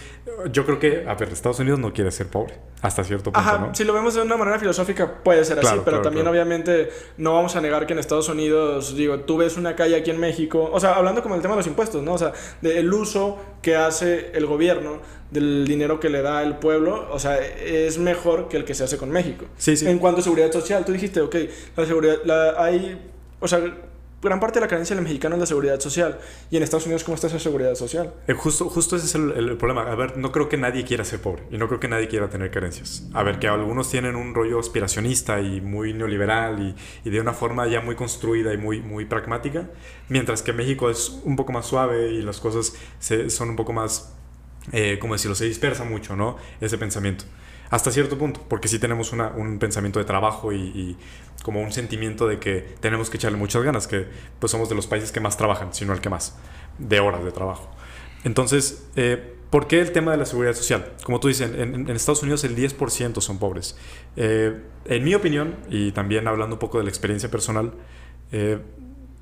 yo 0.52 0.65
creo 0.65 0.78
que, 0.78 1.06
a 1.08 1.15
ver, 1.15 1.30
Estados 1.30 1.62
Unidos 1.62 1.80
no 1.80 1.93
quiere 1.93 2.12
ser 2.12 2.28
pobre, 2.28 2.56
hasta 2.82 3.06
cierto 3.06 3.32
punto, 3.32 3.39
Ajá, 3.39 3.69
si 3.72 3.86
lo 3.86 3.93
vemos 3.93 4.15
de 4.15 4.22
una 4.22 4.36
manera 4.36 4.60
filosófica 4.60 5.24
puede 5.24 5.45
ser 5.45 5.60
así, 5.60 5.78
pero 5.86 6.02
también 6.02 6.28
obviamente 6.28 6.89
no 7.15 7.36
vamos 7.36 7.56
a 7.56 7.62
negar 7.62 7.88
que 7.88 7.93
en 7.93 8.00
Estados 8.00 8.28
Unidos, 8.28 8.98
digo, 8.98 9.22
tú 9.22 9.38
ves 9.38 9.56
una 9.56 9.78
calle 9.78 9.95
aquí 9.95 10.12
en 10.12 10.19
México, 10.19 10.69
o 10.74 10.80
sea, 10.82 10.95
hablando 10.95 11.24
como 11.24 11.36
el 11.36 11.41
tema 11.41 11.54
de 11.54 11.60
los 11.60 11.67
impuestos, 11.67 12.04
¿no? 12.04 12.15
O 12.15 12.17
sea, 12.17 12.34
del 12.62 12.93
uso 12.93 13.38
que 13.62 13.78
hace 13.78 14.32
el 14.34 14.45
gobierno 14.45 15.00
del 15.32 15.65
dinero 15.69 16.02
que 16.02 16.10
le 16.10 16.22
da 16.22 16.43
el 16.43 16.58
pueblo, 16.58 17.08
o 17.13 17.19
sea, 17.19 17.38
es 17.38 17.98
mejor 17.98 18.50
que 18.50 18.58
el 18.58 18.65
que 18.65 18.74
se 18.74 18.84
hace 18.84 18.98
con 18.98 19.10
México. 19.10 19.45
Sí, 19.56 19.78
sí. 19.78 19.88
En 19.88 20.00
cuanto 20.00 20.19
a 20.19 20.24
seguridad 20.24 20.52
social, 20.52 20.84
tú 20.84 20.91
dijiste, 20.91 21.22
ok, 21.22 21.36
la 21.78 21.86
seguridad, 21.86 22.17
la, 22.26 22.62
hay, 22.62 23.00
o 23.39 23.48
sea, 23.48 23.62
gran 24.21 24.39
parte 24.39 24.60
de 24.60 24.65
la 24.65 24.67
carencia 24.67 24.95
del 24.95 25.03
mexicano 25.03 25.36
es 25.36 25.39
la 25.39 25.45
seguridad 25.45 25.79
social. 25.79 26.19
Y 26.51 26.58
en 26.58 26.63
Estados 26.63 26.86
Unidos, 26.86 27.03
¿cómo 27.03 27.15
está 27.15 27.27
esa 27.27 27.39
seguridad 27.39 27.75
social? 27.75 28.13
Eh, 28.27 28.34
justo, 28.34 28.69
justo 28.69 28.95
ese 28.95 29.05
es 29.05 29.15
el, 29.15 29.58
problema. 29.58 29.84
A 29.84 29.95
ver, 29.95 30.17
no 30.17 30.32
creo 30.32 30.49
que 30.49 30.58
nadie 30.58 30.84
quiera 30.84 31.05
ser 31.05 31.21
pobre 31.21 31.43
y 31.51 31.58
no 31.58 31.67
creo 31.67 31.79
que 31.79 31.88
nadie 31.88 32.08
quiera 32.08 32.29
tener 32.29 32.51
carencias. 32.51 33.08
A 33.13 33.23
ver, 33.23 33.39
que 33.39 33.47
algunos 33.47 33.89
tienen 33.89 34.15
un 34.15 34.34
rollo 34.34 34.60
aspiracionista 34.60 35.39
y 35.39 35.62
muy 35.62 35.93
neoliberal 35.93 36.60
y, 36.62 36.75
y 37.08 37.12
de 37.12 37.21
una 37.21 37.34
forma 37.34 37.67
ya 37.67 37.82
muy 37.82 37.95
construida 37.95 38.53
y 38.53 38.58
muy, 38.58 38.82
muy 38.82 39.05
pragmática, 39.05 39.69
mientras 40.10 40.41
que 40.41 40.53
México 40.53 40.89
es 40.89 41.19
un 41.23 41.36
poco 41.36 41.51
más 41.51 41.65
suave 41.65 42.12
y 42.12 42.21
las 42.21 42.39
cosas 42.39 42.73
se, 42.99 43.29
son 43.29 43.49
un 43.49 43.55
poco 43.55 43.73
más, 43.73 44.13
eh, 44.71 44.97
como 44.99 45.13
decirlo, 45.13 45.36
se 45.36 45.45
dispersa 45.45 45.84
mucho, 45.84 46.15
¿no? 46.15 46.38
Ese 46.60 46.77
pensamiento 46.77 47.25
hasta 47.69 47.91
cierto 47.91 48.17
punto, 48.17 48.41
porque 48.47 48.67
sí 48.67 48.79
tenemos 48.79 49.13
una, 49.13 49.27
un 49.29 49.60
pensamiento 49.60 49.99
de 49.99 50.05
trabajo 50.05 50.51
y, 50.53 50.97
como 51.43 51.62
un 51.62 51.71
sentimiento 51.71 52.27
de 52.27 52.39
que 52.39 52.75
tenemos 52.82 53.10
que 53.10 53.17
echarle 53.17 53.38
muchas 53.38 53.63
ganas, 53.63 53.88
que 53.88 54.08
pues 54.39 54.51
somos 54.51 54.67
de 54.67 54.75
los 54.75 54.88
países 54.88 55.12
que 55.12 55.19
más 55.21 55.38
trabajan, 55.38 55.73
sino 55.73 55.93
el 55.93 56.01
que 56.01 56.10
más, 56.10 56.36
de 56.77 56.99
horas 56.99 57.23
de 57.23 57.32
trabajo. 57.32 57.69
Entonces, 58.23 58.86
eh, 58.95 59.36
¿por 59.49 59.67
qué 59.67 59.79
el 59.79 59.91
tema 59.91 60.12
de 60.12 60.17
la 60.17 60.25
seguridad 60.25 60.53
social? 60.53 60.93
Como 61.03 61.19
tú 61.19 61.29
dices, 61.29 61.49
en, 61.55 61.89
Estados 61.89 62.23
Unidos 62.23 62.43
el 62.43 62.55
10% 62.58 63.21
son 63.21 63.39
pobres. 63.39 63.77
Eh, 64.17 64.62
en 64.86 65.03
mi 65.03 65.15
opinión, 65.15 65.55
y 65.69 65.91
también 65.91 66.27
hablando 66.27 66.55
un 66.55 66.60
poco 66.60 66.77
de 66.77 66.84
la 66.84 66.89
experiencia 66.89 67.32
personal, 67.32 67.73
eh, 68.32 68.60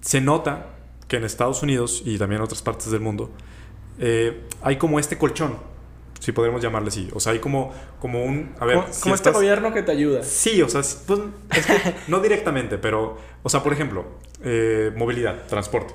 se 0.01 0.21
nota 0.21 0.73
que 1.07 1.17
en 1.17 1.23
Estados 1.23 1.61
Unidos 1.61 2.01
y 2.03 2.17
también 2.17 2.39
en 2.39 2.45
otras 2.45 2.61
partes 2.61 2.91
del 2.91 3.01
mundo 3.01 3.31
hay 4.61 4.77
como 4.77 4.99
este 4.99 5.17
colchón, 5.17 5.57
si 6.19 6.31
podemos 6.31 6.61
llamarle 6.61 6.89
así. 6.89 7.09
O 7.13 7.19
sea, 7.19 7.33
hay 7.33 7.39
como, 7.39 7.73
como 7.99 8.23
un... 8.23 8.55
A 8.59 8.65
ver, 8.65 8.79
como, 9.01 9.15
este 9.15 9.31
gobierno 9.31 9.73
que 9.73 9.83
te 9.83 9.91
ayuda. 9.91 10.23
Sí, 10.23 10.61
o 10.61 10.69
sea, 10.69 10.81
pues, 11.05 11.19
no 12.07 12.19
directamente, 12.19 12.77
pero, 12.77 13.17
o 13.43 13.49
sea, 13.49 13.63
por 13.63 13.73
ejemplo, 13.73 14.05
eh, 14.43 14.91
movilidad, 14.95 15.45
transporte. 15.47 15.93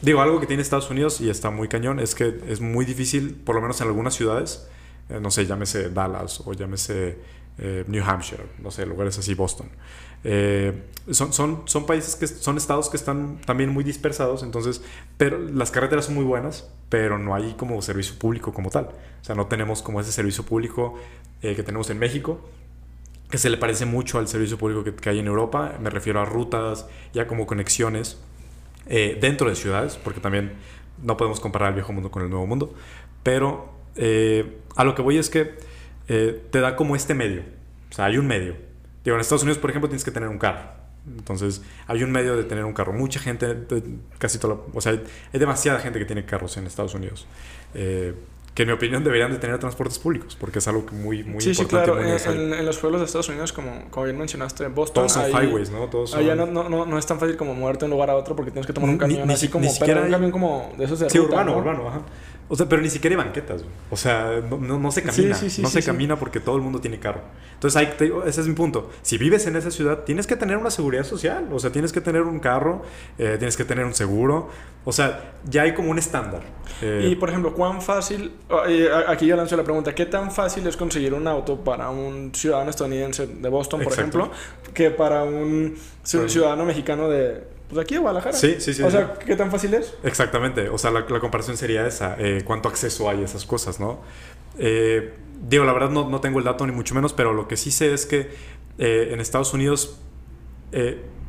Digo, 0.00 0.20
algo 0.20 0.40
que 0.40 0.46
tiene 0.46 0.62
Estados 0.62 0.90
Unidos 0.90 1.20
y 1.20 1.28
está 1.28 1.50
muy 1.50 1.68
cañón 1.68 1.98
es 1.98 2.14
que 2.14 2.40
es 2.48 2.60
muy 2.60 2.84
difícil, 2.84 3.34
por 3.34 3.54
lo 3.54 3.60
menos 3.60 3.80
en 3.80 3.88
algunas 3.88 4.14
ciudades, 4.14 4.68
eh, 5.08 5.18
no 5.20 5.30
sé, 5.30 5.46
llámese 5.46 5.90
Dallas 5.90 6.40
o 6.44 6.52
llámese 6.52 7.38
New 7.88 8.04
Hampshire, 8.04 8.44
no 8.60 8.70
sé, 8.70 8.86
lugares 8.86 9.18
así, 9.18 9.34
Boston. 9.34 9.68
Eh, 10.24 10.82
son, 11.10 11.32
son, 11.32 11.62
son 11.66 11.86
países 11.86 12.16
que 12.16 12.26
son 12.26 12.56
estados 12.56 12.90
que 12.90 12.96
están 12.96 13.40
también 13.46 13.70
muy 13.70 13.84
dispersados, 13.84 14.42
entonces, 14.42 14.82
pero 15.16 15.38
las 15.38 15.70
carreteras 15.70 16.06
son 16.06 16.14
muy 16.14 16.24
buenas, 16.24 16.70
pero 16.88 17.18
no 17.18 17.34
hay 17.34 17.54
como 17.54 17.80
servicio 17.82 18.18
público 18.18 18.52
como 18.52 18.70
tal. 18.70 18.86
O 19.20 19.24
sea, 19.24 19.34
no 19.34 19.46
tenemos 19.46 19.82
como 19.82 20.00
ese 20.00 20.12
servicio 20.12 20.44
público 20.44 20.98
eh, 21.42 21.54
que 21.54 21.62
tenemos 21.62 21.88
en 21.90 21.98
México, 21.98 22.40
que 23.30 23.38
se 23.38 23.50
le 23.50 23.56
parece 23.56 23.86
mucho 23.86 24.18
al 24.18 24.28
servicio 24.28 24.58
público 24.58 24.84
que, 24.84 25.10
hay 25.10 25.18
en 25.18 25.26
Europa. 25.26 25.76
Me 25.80 25.90
refiero 25.90 26.20
a 26.20 26.24
rutas, 26.24 26.86
ya 27.14 27.26
como 27.26 27.46
conexiones 27.46 28.18
eh, 28.86 29.16
dentro 29.20 29.48
de 29.48 29.56
ciudades, 29.56 29.98
porque 30.02 30.20
también 30.20 30.52
no 31.02 31.16
podemos 31.16 31.40
comparar 31.40 31.68
el 31.68 31.74
viejo 31.74 31.92
mundo 31.92 32.10
con 32.10 32.22
el 32.22 32.30
nuevo 32.30 32.46
mundo. 32.46 32.74
Pero 33.22 33.76
a 34.76 34.84
lo 34.84 34.94
que 34.94 35.02
voy 35.02 35.18
es 35.18 35.28
que 35.28 35.54
te 36.06 36.60
da 36.60 36.76
como 36.76 36.94
este 36.94 37.14
medio. 37.14 37.42
O 37.90 37.94
sea, 37.94 38.06
hay 38.06 38.16
un 38.16 38.26
medio 38.26 38.67
Digo, 39.04 39.16
en 39.16 39.20
Estados 39.20 39.42
Unidos, 39.42 39.58
por 39.58 39.70
ejemplo, 39.70 39.88
tienes 39.88 40.04
que 40.04 40.10
tener 40.10 40.28
un 40.28 40.38
carro. 40.38 40.62
Entonces, 41.06 41.62
hay 41.86 42.02
un 42.02 42.10
medio 42.10 42.36
de 42.36 42.44
tener 42.44 42.64
un 42.64 42.74
carro. 42.74 42.92
Mucha 42.92 43.20
gente, 43.20 43.56
casi 44.18 44.38
toda, 44.38 44.56
o 44.74 44.80
sea, 44.80 44.92
hay 44.92 45.40
demasiada 45.40 45.80
gente 45.80 45.98
que 45.98 46.04
tiene 46.04 46.24
carros 46.24 46.56
en 46.56 46.66
Estados 46.66 46.94
Unidos. 46.94 47.26
Eh, 47.74 48.14
que 48.58 48.62
en 48.62 48.70
mi 48.70 48.74
opinión 48.74 49.04
deberían 49.04 49.30
de 49.30 49.38
tener 49.38 49.56
transportes 49.60 50.00
públicos, 50.00 50.36
porque 50.38 50.58
es 50.58 50.66
algo 50.66 50.84
muy, 50.90 51.22
muy 51.22 51.40
sí, 51.40 51.50
importante. 51.50 51.92
Sí, 51.92 52.24
claro. 52.24 52.42
En, 52.42 52.54
en, 52.54 52.66
los 52.66 52.76
pueblos 52.78 53.00
de 53.00 53.06
Estados 53.06 53.28
Unidos, 53.28 53.52
como, 53.52 53.88
como 53.88 54.04
bien 54.04 54.18
mencionaste, 54.18 54.66
Boston... 54.66 55.06
Todos 55.06 55.12
son 55.12 55.30
highways, 55.30 55.70
¿no? 55.70 55.86
Todos 55.86 56.12
Allá 56.16 56.34
no, 56.34 56.46
no, 56.46 56.84
no, 56.84 56.98
es 56.98 57.06
tan 57.06 57.20
fácil 57.20 57.36
como 57.36 57.54
moverte 57.54 57.84
de 57.84 57.84
un 57.84 57.92
lugar 57.92 58.10
a 58.10 58.16
otro 58.16 58.34
porque 58.34 58.50
tienes 58.50 58.66
que 58.66 58.72
tomar 58.72 58.90
un 58.90 58.98
camión 58.98 59.28
ni, 59.28 59.32
así 59.32 59.46
como... 59.46 59.64
Ni 59.64 59.70
siquiera 59.70 60.02
un 60.02 60.10
camión 60.10 60.32
como 60.32 60.72
de 60.76 60.84
esos 60.86 60.98
de 60.98 61.08
Sí, 61.08 61.20
urbano, 61.20 61.56
urbano, 61.56 61.88
ajá. 61.88 62.02
O 62.50 62.56
sea, 62.56 62.66
pero 62.66 62.80
ni 62.80 62.88
siquiera 62.88 63.14
hay 63.14 63.22
banquetas, 63.22 63.62
O 63.90 63.96
sea, 63.96 64.40
no, 64.48 64.78
no, 64.78 64.90
se 64.90 65.02
camina. 65.02 65.36
no 65.58 65.68
se 65.68 65.82
camina 65.82 66.18
porque 66.18 66.40
todo 66.40 66.56
el 66.56 66.62
mundo 66.62 66.80
tiene 66.80 66.98
carro. 66.98 67.20
Entonces, 67.54 67.76
ahí 67.76 67.92
ese 68.26 68.40
es 68.40 68.46
mi 68.46 68.54
punto. 68.54 68.90
Si 69.02 69.18
vives 69.18 69.46
en 69.46 69.56
esa 69.56 69.70
ciudad, 69.70 70.04
tienes 70.04 70.26
que 70.26 70.34
tener 70.34 70.56
una 70.56 70.70
seguridad 70.70 71.04
social. 71.04 71.48
O 71.52 71.58
sea, 71.58 71.70
tienes 71.70 71.92
que 71.92 72.00
tener 72.00 72.22
un 72.22 72.40
carro, 72.40 72.82
eh, 73.18 73.36
tienes 73.38 73.56
que 73.56 73.64
tener 73.64 73.84
un 73.84 73.92
seguro. 73.94 74.48
O 74.84 74.92
sea, 74.92 75.34
ya 75.44 75.62
hay 75.62 75.74
como 75.74 75.90
un 75.90 75.98
estándar. 75.98 76.42
Eh, 76.80 77.08
y, 77.10 77.16
por 77.16 77.28
ejemplo, 77.28 77.52
¿cuán 77.52 77.82
fácil... 77.82 78.32
Aquí 79.08 79.26
yo 79.26 79.36
lanzo 79.36 79.56
la 79.56 79.64
pregunta. 79.64 79.94
¿Qué 79.94 80.06
tan 80.06 80.30
fácil 80.30 80.66
es 80.66 80.76
conseguir 80.76 81.12
un 81.12 81.28
auto 81.28 81.62
para 81.62 81.90
un 81.90 82.34
ciudadano 82.34 82.70
estadounidense 82.70 83.26
de 83.26 83.48
Boston, 83.50 83.82
por 83.82 83.92
ejemplo, 83.92 84.30
que 84.72 84.90
para 84.90 85.22
un 85.24 85.76
ciudadano 86.02 86.64
mexicano 86.64 87.10
de 87.10 87.57
pues 87.68 87.80
aquí 87.80 87.96
en 87.96 88.02
Guadalajara. 88.02 88.34
Sí, 88.34 88.56
sí, 88.60 88.72
sí. 88.72 88.82
O 88.82 88.90
sea, 88.90 89.14
¿qué 89.14 89.36
tan 89.36 89.50
fácil 89.50 89.74
es? 89.74 89.94
Exactamente. 90.02 90.68
O 90.70 90.78
sea, 90.78 90.90
la, 90.90 91.04
comparación 91.04 91.56
sería 91.56 91.86
esa. 91.86 92.16
Eh, 92.18 92.42
¿Cuánto 92.44 92.68
acceso 92.68 93.10
hay 93.10 93.20
a 93.20 93.24
esas 93.24 93.44
cosas, 93.44 93.78
no? 93.78 94.00
Eh, 94.58 95.14
digo, 95.48 95.64
la 95.64 95.72
verdad 95.72 95.90
no, 95.90 96.08
no, 96.08 96.20
tengo 96.20 96.38
el 96.38 96.44
dato 96.44 96.66
ni 96.66 96.72
mucho 96.72 96.94
menos, 96.94 97.12
pero 97.12 97.34
lo 97.34 97.46
que 97.46 97.56
sí 97.56 97.70
sé 97.70 97.92
es 97.92 98.06
que 98.06 98.30
eh, 98.78 99.10
en 99.12 99.20
Estados 99.20 99.52
Unidos, 99.52 99.98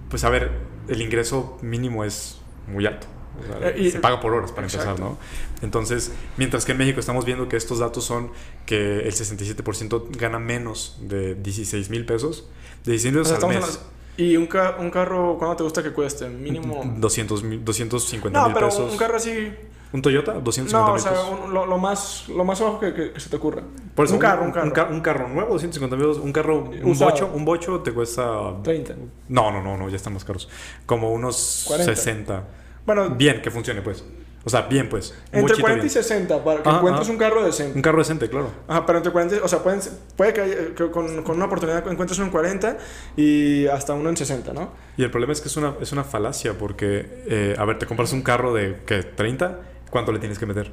pues 0.10 0.24
a 0.24 0.30
ver, 0.30 0.52
el 0.88 1.02
ingreso 1.02 1.58
mínimo 1.62 2.06
es 2.06 2.40
muy 2.68 2.86
alto. 2.86 3.08
O 3.40 3.60
sea, 3.60 3.92
se 3.92 4.00
paga 4.00 4.20
por 4.20 4.34
horas 4.34 4.52
para 4.52 4.68
empezar, 4.68 5.00
¿no? 5.00 5.18
Entonces, 5.62 6.12
mientras 6.38 6.66
que 6.66 6.72
en 6.72 6.78
México 6.78 7.00
estamos 7.00 7.26
viendo 7.26 7.48
que 7.48 7.58
estos 7.58 7.80
datos 7.80 8.04
son 8.04 8.32
que 8.66 9.00
el 9.00 9.14
67% 9.14 10.18
gana 10.18 10.40
menos 10.40 10.98
de 11.02 11.36
16 11.36 11.90
mil 11.90 12.06
pesos, 12.06 12.50
de 12.86 12.94
16 12.94 13.14
mil 13.14 13.24
pesos 13.24 13.44
al 13.44 13.50
mes. 13.50 13.80
¿Y 14.20 14.36
un, 14.36 14.50
un 14.80 14.92
carro, 14.92 15.38
cuánto 15.38 15.56
te 15.56 15.64
gusta 15.64 15.82
que 15.82 15.92
cueste? 15.92 16.28
Mínimo. 16.28 16.84
200, 16.98 17.64
250 17.64 18.44
mil 18.44 18.54
pesos. 18.54 18.74
No, 18.74 18.78
pero 18.78 18.92
un 18.92 18.98
carro 18.98 19.16
así. 19.16 19.54
¿Un 19.94 20.02
Toyota? 20.02 20.34
250 20.34 20.78
No, 20.78 20.94
o 20.94 21.00
sea, 21.00 21.66
lo, 21.66 21.78
más, 21.78 22.28
lo 22.28 22.44
más 22.44 22.60
bajo 22.60 22.80
que, 22.82 23.14
se 23.16 23.30
te 23.30 23.38
ocurra. 23.38 23.64
un, 23.64 24.18
carro, 24.20 24.44
un, 24.44 24.52
carro. 24.52 24.94
Un, 24.94 25.00
carro 25.00 25.30
nuevo, 25.30 25.54
250 25.54 25.96
mil 25.96 26.06
Un 26.06 26.34
carro, 26.34 26.70
un 26.84 27.00
bocho, 27.00 27.32
un 27.34 27.46
bocho 27.46 27.80
te 27.80 27.94
cuesta. 27.94 28.62
30. 28.62 28.96
No, 29.30 29.52
no, 29.52 29.64
no, 29.64 29.78
no, 29.78 29.88
ya 29.88 29.96
están 29.96 30.14
más 30.14 30.26
caros. 30.26 30.50
Como 30.86 31.14
unos 31.14 31.38
60. 31.38 32.44
Bueno. 32.86 33.12
Bien, 33.12 33.42
que 33.42 33.50
funcione, 33.50 33.82
pues. 33.82 34.04
O 34.46 34.50
sea, 34.50 34.62
bien, 34.64 34.88
pues. 34.88 35.14
Entre 35.32 35.58
40 35.58 35.86
y 35.86 35.90
60 35.90 36.44
para 36.44 36.64
que 36.64 36.70
encuentres 36.70 37.10
un 37.10 37.18
carro 37.18 37.44
decente. 37.44 37.76
Un 37.76 37.82
carro 37.82 38.00
decente, 38.00 38.30
claro. 38.30 38.50
Ajá, 38.68 38.86
pero 38.86 39.00
entre 39.00 39.12
40, 39.12 39.44
o 39.44 39.48
sea, 39.48 39.60
pueden, 39.60 39.82
puede 40.16 40.34
que, 40.34 40.90
con, 40.92 41.24
con, 41.24 41.36
una 41.36 41.46
oportunidad 41.46 41.86
encuentres 41.88 42.18
uno 42.20 42.28
en 42.28 42.32
40 42.32 42.78
y 43.18 43.68
hasta 43.68 43.94
uno 43.94 44.10
en 44.10 44.16
60, 44.16 44.54
¿no? 44.54 44.72
Y 44.98 45.04
el 45.04 45.12
problema 45.12 45.34
es 45.34 45.42
que 45.42 45.50
es 45.50 45.58
una, 45.58 45.76
es 45.82 45.92
una 45.92 46.04
falacia 46.04 46.58
porque, 46.58 47.24
eh, 47.28 47.56
a 47.58 47.66
ver, 47.66 47.80
te 47.80 47.86
compras 47.86 48.14
un 48.14 48.22
carro 48.22 48.54
de, 48.54 48.78
¿qué? 48.86 49.16
¿30? 49.16 49.58
¿Cuánto 49.90 50.12
le 50.12 50.20
tienes 50.20 50.40
que 50.40 50.46
meter? 50.46 50.72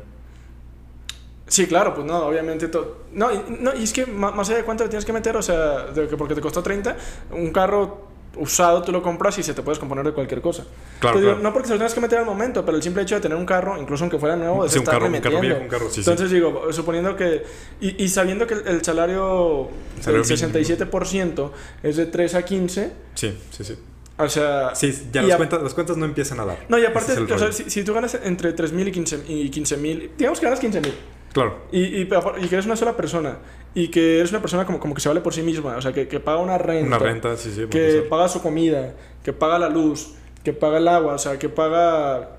Sí, 1.48 1.66
claro, 1.66 1.94
pues 1.94 2.06
no, 2.06 2.18
obviamente 2.26 2.68
todo. 2.68 3.04
No, 3.12 3.32
y, 3.32 3.42
no, 3.60 3.74
y 3.74 3.84
es 3.84 3.92
que 3.92 4.06
más 4.06 4.48
allá 4.48 4.58
de 4.58 4.64
cuánto 4.64 4.84
le 4.84 4.90
tienes 4.90 5.04
que 5.04 5.12
meter, 5.12 5.36
o 5.36 5.42
sea, 5.42 5.86
de 5.86 6.08
que 6.08 6.16
porque 6.16 6.34
te 6.34 6.40
costó 6.40 6.62
30, 6.62 6.96
un 7.30 7.52
carro 7.52 8.06
usado 8.38 8.82
tú 8.82 8.92
lo 8.92 9.02
compras 9.02 9.38
y 9.38 9.42
se 9.42 9.54
te 9.54 9.62
puedes 9.62 9.78
componer 9.78 10.04
de 10.04 10.12
cualquier 10.12 10.40
cosa. 10.40 10.64
Claro, 11.00 11.38
no 11.38 11.52
porque 11.52 11.68
se 11.68 11.74
lo 11.74 11.78
tengas 11.78 11.94
que 11.94 12.00
meter 12.00 12.18
al 12.18 12.26
momento, 12.26 12.64
pero 12.64 12.76
el 12.76 12.82
simple 12.82 13.02
hecho 13.02 13.16
de 13.16 13.20
tener 13.20 13.36
un 13.36 13.46
carro, 13.46 13.80
incluso 13.80 14.04
aunque 14.04 14.18
fuera 14.18 14.36
nuevo, 14.36 14.64
es 14.64 14.72
sí, 14.72 14.78
un 14.78 14.84
carro, 14.84 15.06
un 15.06 15.20
carro 15.20 15.40
viejo, 15.40 15.60
un 15.60 15.68
carro, 15.68 15.90
sí, 15.90 16.00
Entonces 16.00 16.30
digo, 16.30 16.72
suponiendo 16.72 17.16
que... 17.16 17.44
Y, 17.80 18.02
y 18.04 18.08
sabiendo 18.08 18.46
que 18.46 18.54
el, 18.54 18.84
salario, 18.84 19.68
el 20.06 20.22
67% 20.22 21.50
es 21.82 21.96
de 21.96 22.06
3 22.06 22.34
a 22.34 22.44
15... 22.44 22.92
Sí, 23.14 23.38
sí, 23.50 23.64
sí. 23.64 23.78
O 24.18 24.28
sea... 24.28 24.74
Sí, 24.74 25.08
ya 25.12 25.22
las, 25.22 25.36
cuentas, 25.36 25.62
las 25.62 25.74
cuentas 25.74 25.96
no 25.96 26.04
empiezan 26.04 26.40
a 26.40 26.44
dar. 26.44 26.58
No, 26.68 26.78
y 26.78 26.84
aparte, 26.84 27.18
o 27.18 27.38
sea, 27.38 27.52
si, 27.52 27.70
si, 27.70 27.84
tú 27.84 27.92
ganas 27.92 28.18
entre 28.22 28.54
3.000 28.54 29.24
y 29.28 29.50
15.000, 29.50 30.02
y 30.02 30.10
digamos 30.16 30.40
que 30.40 30.46
ganas 30.46 30.62
15.000. 30.62 30.92
Claro. 31.32 31.66
Y, 31.70 31.80
y, 31.82 32.02
y, 32.02 32.48
que 32.48 32.54
eres 32.54 32.64
una 32.64 32.76
sola 32.76 32.96
persona. 32.96 33.36
Y 33.76 33.88
que 33.88 34.20
eres 34.20 34.30
una 34.30 34.40
persona 34.40 34.64
como, 34.64 34.80
como 34.80 34.94
que 34.94 35.02
se 35.02 35.08
vale 35.08 35.20
por 35.20 35.34
sí 35.34 35.42
misma. 35.42 35.76
O 35.76 35.82
sea, 35.82 35.92
que, 35.92 36.08
que 36.08 36.18
paga 36.18 36.38
una 36.38 36.56
renta. 36.56 36.86
Una 36.86 36.98
renta, 36.98 37.36
sí, 37.36 37.52
sí. 37.54 37.66
Que 37.66 38.06
paga 38.08 38.26
su 38.26 38.40
comida. 38.40 38.94
Que 39.22 39.34
paga 39.34 39.58
la 39.58 39.68
luz. 39.68 40.14
Que 40.42 40.54
paga 40.54 40.78
el 40.78 40.88
agua. 40.88 41.12
O 41.12 41.18
sea, 41.18 41.38
que 41.38 41.50
paga 41.50 42.38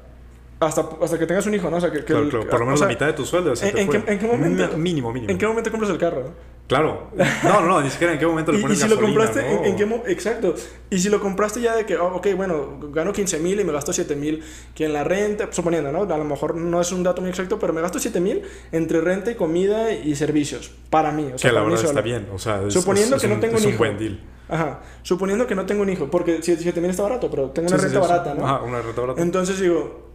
hasta, 0.59 0.89
hasta 0.99 1.19
que 1.19 1.27
tengas 1.27 1.45
un 1.45 1.53
hijo, 1.53 1.69
¿no? 1.69 1.77
O 1.77 1.79
sea, 1.79 1.91
que, 1.91 1.99
que 1.99 2.05
claro, 2.05 2.27
claro. 2.27 2.49
por 2.49 2.59
lo 2.59 2.65
menos 2.65 2.81
la 2.81 2.87
mitad 2.87 3.05
de 3.05 3.13
tu 3.13 3.23
sueldo. 3.23 3.53
¿en, 3.61 3.77
¿en, 3.77 3.87
qué, 3.87 4.03
¿En, 4.07 4.19
qué, 4.19 4.25
momento? 4.25 4.77
Mínimo, 4.77 5.13
mínimo. 5.13 5.31
¿En 5.31 5.37
qué 5.37 5.45
momento 5.45 5.69
compras 5.69 5.91
el 5.91 5.99
carro? 5.99 6.33
Claro. 6.67 7.11
No, 7.43 7.61
no, 7.61 7.81
ni 7.81 7.89
siquiera 7.89 8.13
en 8.13 8.19
qué 8.19 8.27
momento 8.27 8.51
le 8.51 8.59
pones 8.59 8.77
y, 8.77 8.81
y 8.81 8.83
si 8.83 8.89
lo 8.93 8.99
compraste, 8.99 9.67
¿en, 9.67 9.75
qué 9.75 9.83
Exacto. 10.07 10.53
Y 10.89 10.99
si 10.99 11.09
lo 11.09 11.19
compraste 11.19 11.61
ya 11.61 11.75
de 11.75 11.85
que, 11.85 11.97
oh, 11.97 12.15
ok, 12.15 12.27
bueno, 12.35 12.79
gano 12.91 13.13
15 13.13 13.39
mil 13.39 13.59
y 13.59 13.63
me 13.63 13.71
gasto 13.71 13.93
7 13.93 14.15
mil, 14.15 14.43
que 14.75 14.85
en 14.85 14.93
la 14.93 15.03
renta, 15.03 15.47
suponiendo, 15.51 15.91
¿no? 15.91 16.01
A 16.01 16.17
lo 16.17 16.23
mejor 16.25 16.55
no 16.55 16.81
es 16.81 16.91
un 16.91 17.03
dato 17.03 17.21
muy 17.21 17.29
exacto, 17.29 17.57
pero 17.57 17.71
me 17.71 17.81
gasto 17.81 17.99
7 17.99 18.19
mil 18.19 18.41
entre 18.71 19.01
renta 19.01 19.31
y 19.31 19.35
comida 19.35 19.91
y 19.93 20.15
servicios. 20.15 20.71
Para 20.89 21.11
mí. 21.11 21.31
O 21.33 21.37
sea, 21.37 21.49
que 21.49 21.55
la 21.55 21.63
verdad 21.63 21.83
está 21.83 22.01
bien. 22.01 22.27
O 22.33 22.39
sea, 22.39 22.69
suponiendo 22.69 23.17
que 23.17 23.27
no 23.27 23.39
tengo 23.39 23.57
un, 23.57 23.63
un 23.63 23.69
hijo. 23.69 23.77
buen 23.77 23.97
deal. 23.97 24.19
Ajá. 24.49 24.81
Suponiendo 25.03 25.47
que 25.47 25.55
no 25.55 25.65
tengo 25.65 25.83
un 25.83 25.89
hijo, 25.89 26.09
porque 26.09 26.39
7 26.41 26.81
mil 26.81 26.89
está 26.89 27.03
barato, 27.03 27.29
pero 27.29 27.49
tengo 27.51 27.69
una 27.69 27.77
renta 27.77 27.99
barata, 27.99 28.33
¿no? 28.33 28.45
Ajá, 28.45 28.61
una 28.61 28.81
renta 28.81 29.01
barata. 29.01 29.21
Entonces 29.21 29.59
digo, 29.59 30.06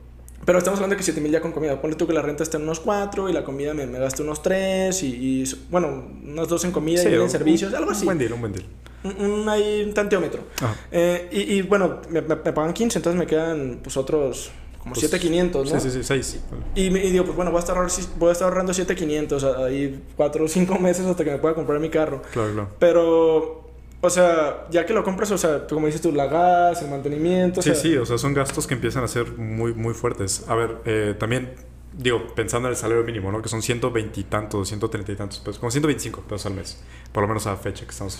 pero 0.44 0.59
estamos 0.59 0.78
hablando 0.78 0.94
de 0.94 0.98
que 0.98 1.05
7 1.05 1.20
mil 1.20 1.31
ya 1.31 1.40
con 1.40 1.52
comida. 1.52 1.81
Ponle 1.81 1.96
tú 1.96 2.07
que 2.07 2.12
la 2.12 2.22
renta 2.22 2.42
está 2.42 2.57
en 2.57 2.64
unos 2.64 2.81
4 2.81 3.28
y 3.28 3.33
la 3.33 3.44
comida 3.44 3.74
me, 3.74 3.87
me 3.87 3.98
gasto 3.98 4.22
unos 4.22 4.42
3 4.42 5.02
y, 5.02 5.44
bueno, 5.70 6.09
unos 6.24 6.48
2 6.48 6.64
en 6.64 6.72
comida 6.72 7.02
y 7.02 7.14
en 7.14 7.31
servicios, 7.31 7.72
algo 7.74 7.92
así. 7.92 8.02
Un 8.02 8.07
buen 8.07 8.18
deal, 8.18 8.33
un 8.33 8.40
buen 8.40 8.52
deal. 8.52 8.66
Un, 9.05 9.48
ahí, 9.48 9.83
un 9.85 9.94
tanteómetro. 9.94 10.42
Eh, 10.90 11.28
y, 11.33 11.40
y, 11.55 11.62
bueno, 11.62 12.00
me, 12.09 12.22
me, 12.22 12.37
pagan 12.37 12.72
15, 12.72 12.98
entonces 12.98 13.18
me 13.18 13.26
quedan 13.26 13.81
pues 13.83 13.96
otros 13.96 14.52
como 14.78 14.94
pues, 14.94 15.00
7,500, 15.00 15.72
¿no? 15.72 15.81
Sí, 15.81 15.90
sí, 15.90 15.98
sí, 15.98 16.05
6. 16.05 16.40
Y, 16.74 16.81
y, 16.87 17.11
digo, 17.11 17.24
pues 17.24 17.37
bueno, 17.37 17.52
voy 17.52 17.59
a 17.59 17.61
estar, 17.61 17.76
voy 18.18 18.28
a 18.28 18.33
estar 18.33 18.48
ahorrando 18.48 18.74
7,500 18.74 19.44
ahí 19.44 20.02
4 20.16 20.44
o 20.44 20.48
5 20.48 20.78
meses 20.78 21.07
hasta 21.07 21.24
que 21.24 21.31
me 21.31 21.38
pueda 21.38 21.55
comprar 21.55 21.78
mi 21.78 21.88
carro. 21.88 22.22
Claro, 22.33 22.52
claro. 22.52 22.68
Pero 22.81 23.62
o 24.05 24.11
sea, 24.11 24.67
ya 24.69 24.85
que 24.85 24.93
lo 24.93 25.05
compras, 25.05 25.31
o 25.31 25.38
sea, 25.38 25.65
como 25.69 25.87
dices 25.87 26.03
tú, 26.03 26.11
la 26.11 26.27
gas, 26.27 26.83
el 26.83 26.91
mantenimiento. 26.91 27.62
Sí, 27.62 27.73
sí, 27.77 27.97
o 27.97 28.05
sea, 28.05 28.19
son 28.19 28.35
gastos 28.35 28.67
que 28.67 28.75
empiezan 28.75 29.05
a 29.05 29.09
ser 29.09 29.38
muy, 29.38 29.75
muy 29.75 29.95
fuertes. 29.95 30.45
A 30.49 30.57
ver, 30.57 30.79
eh, 30.85 31.15
también, 31.17 31.55
digo, 31.97 32.35
pensando 32.35 32.67
en 32.67 32.73
el 32.73 32.77
salario 32.77 33.05
mínimo, 33.05 33.31
¿no? 33.31 33.41
Que 33.41 33.49
son 33.49 33.62
120 33.62 34.19
y 34.19 34.25
tantos, 34.25 34.67
130 34.67 35.12
y 35.12 35.15
tantos 35.15 35.38
pesos, 35.38 35.61
como 35.61 35.71
125 35.71 36.23
pesos 36.23 36.47
al 36.47 36.55
mes, 36.55 36.83
por 37.12 37.23
lo 37.23 37.29
menos 37.29 37.47
a 37.47 37.53
la 37.53 37.57
fecha 37.59 37.85
que 37.85 37.93
estamos. 37.93 38.19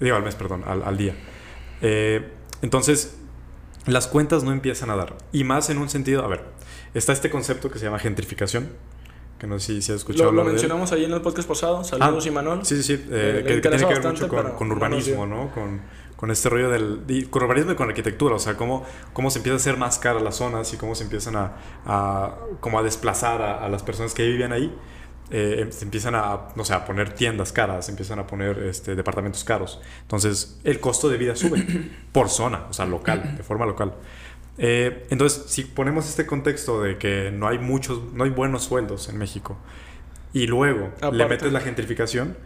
Digo, 0.00 0.16
al 0.16 0.22
mes, 0.22 0.34
perdón, 0.34 0.64
al, 0.66 0.82
al 0.82 0.96
día. 0.96 1.14
Eh, 1.82 2.26
entonces, 2.62 3.14
las 3.84 4.06
cuentas 4.06 4.44
no 4.44 4.52
empiezan 4.52 4.88
a 4.88 4.96
dar. 4.96 5.18
Y 5.30 5.44
más 5.44 5.68
en 5.68 5.76
un 5.76 5.90
sentido, 5.90 6.24
a 6.24 6.28
ver, 6.28 6.42
está 6.94 7.12
este 7.12 7.28
concepto 7.28 7.70
que 7.70 7.78
se 7.78 7.84
llama 7.84 7.98
gentrificación 7.98 8.70
que 9.42 9.48
no 9.48 9.58
sé 9.58 9.82
si 9.82 9.90
has 9.90 9.98
escuchado. 9.98 10.30
Lo, 10.30 10.44
lo 10.44 10.50
mencionamos 10.50 10.92
ahí 10.92 11.04
en 11.04 11.12
el 11.12 11.20
podcast 11.20 11.48
pasado, 11.48 11.82
saludos 11.82 12.24
y 12.24 12.30
Manuel. 12.30 12.64
Sí, 12.64 12.76
sí, 12.76 12.82
sí, 12.84 13.06
eh, 13.10 13.42
que, 13.44 13.60
tiene 13.60 13.76
que 13.76 13.86
ver 13.86 14.04
mucho 14.04 14.28
con, 14.28 14.70
urbanismo, 14.70 15.26
¿no? 15.26 15.50
Con, 15.50 15.80
con 16.14 16.30
este 16.30 16.48
rollo 16.48 16.70
del 16.70 17.26
con 17.28 17.42
urbanismo 17.42 17.72
y 17.72 17.74
con 17.74 17.88
arquitectura, 17.88 18.36
o 18.36 18.38
sea, 18.38 18.56
cómo, 18.56 18.86
cómo 19.12 19.30
se 19.30 19.40
empieza 19.40 19.54
a 19.54 19.56
hacer 19.56 19.76
más 19.78 19.98
cara 19.98 20.20
las 20.20 20.36
zonas 20.36 20.72
y 20.72 20.76
cómo 20.76 20.94
se 20.94 21.02
empiezan 21.02 21.34
a, 21.34 21.56
a 21.84 22.36
como 22.60 22.78
a 22.78 22.84
desplazar 22.84 23.42
a, 23.42 23.68
las 23.68 23.82
personas 23.82 24.14
que 24.14 24.24
vivían 24.24 24.52
ahí. 24.52 24.72
Eh, 25.32 25.66
se 25.70 25.86
empiezan 25.86 26.14
a, 26.14 26.50
no 26.54 26.64
sé, 26.64 26.74
a 26.74 26.84
poner 26.84 27.12
tiendas 27.12 27.50
caras, 27.50 27.86
se 27.86 27.90
empiezan 27.90 28.20
a 28.20 28.26
poner 28.28 28.60
este, 28.60 28.94
departamentos 28.94 29.42
caros. 29.42 29.80
Entonces, 30.02 30.60
el 30.62 30.78
costo 30.78 31.08
de 31.08 31.16
vida 31.18 31.34
sube 31.34 31.66
por 32.12 32.28
zona, 32.28 32.66
o 32.70 32.72
sea, 32.72 32.86
local, 32.86 33.34
de 33.36 33.42
forma 33.42 33.66
local. 33.66 33.92
Eh, 34.64 35.06
entonces, 35.10 35.42
si 35.48 35.64
ponemos 35.64 36.08
este 36.08 36.24
contexto 36.24 36.80
de 36.80 36.96
que 36.96 37.32
no 37.32 37.48
hay 37.48 37.58
muchos, 37.58 38.00
no 38.14 38.22
hay 38.22 38.30
buenos 38.30 38.62
sueldos 38.62 39.08
en 39.08 39.18
México, 39.18 39.58
y 40.32 40.46
luego 40.46 40.92
le 41.12 41.26
metes 41.26 41.52
la 41.52 41.60
gentrificación, 41.60 42.36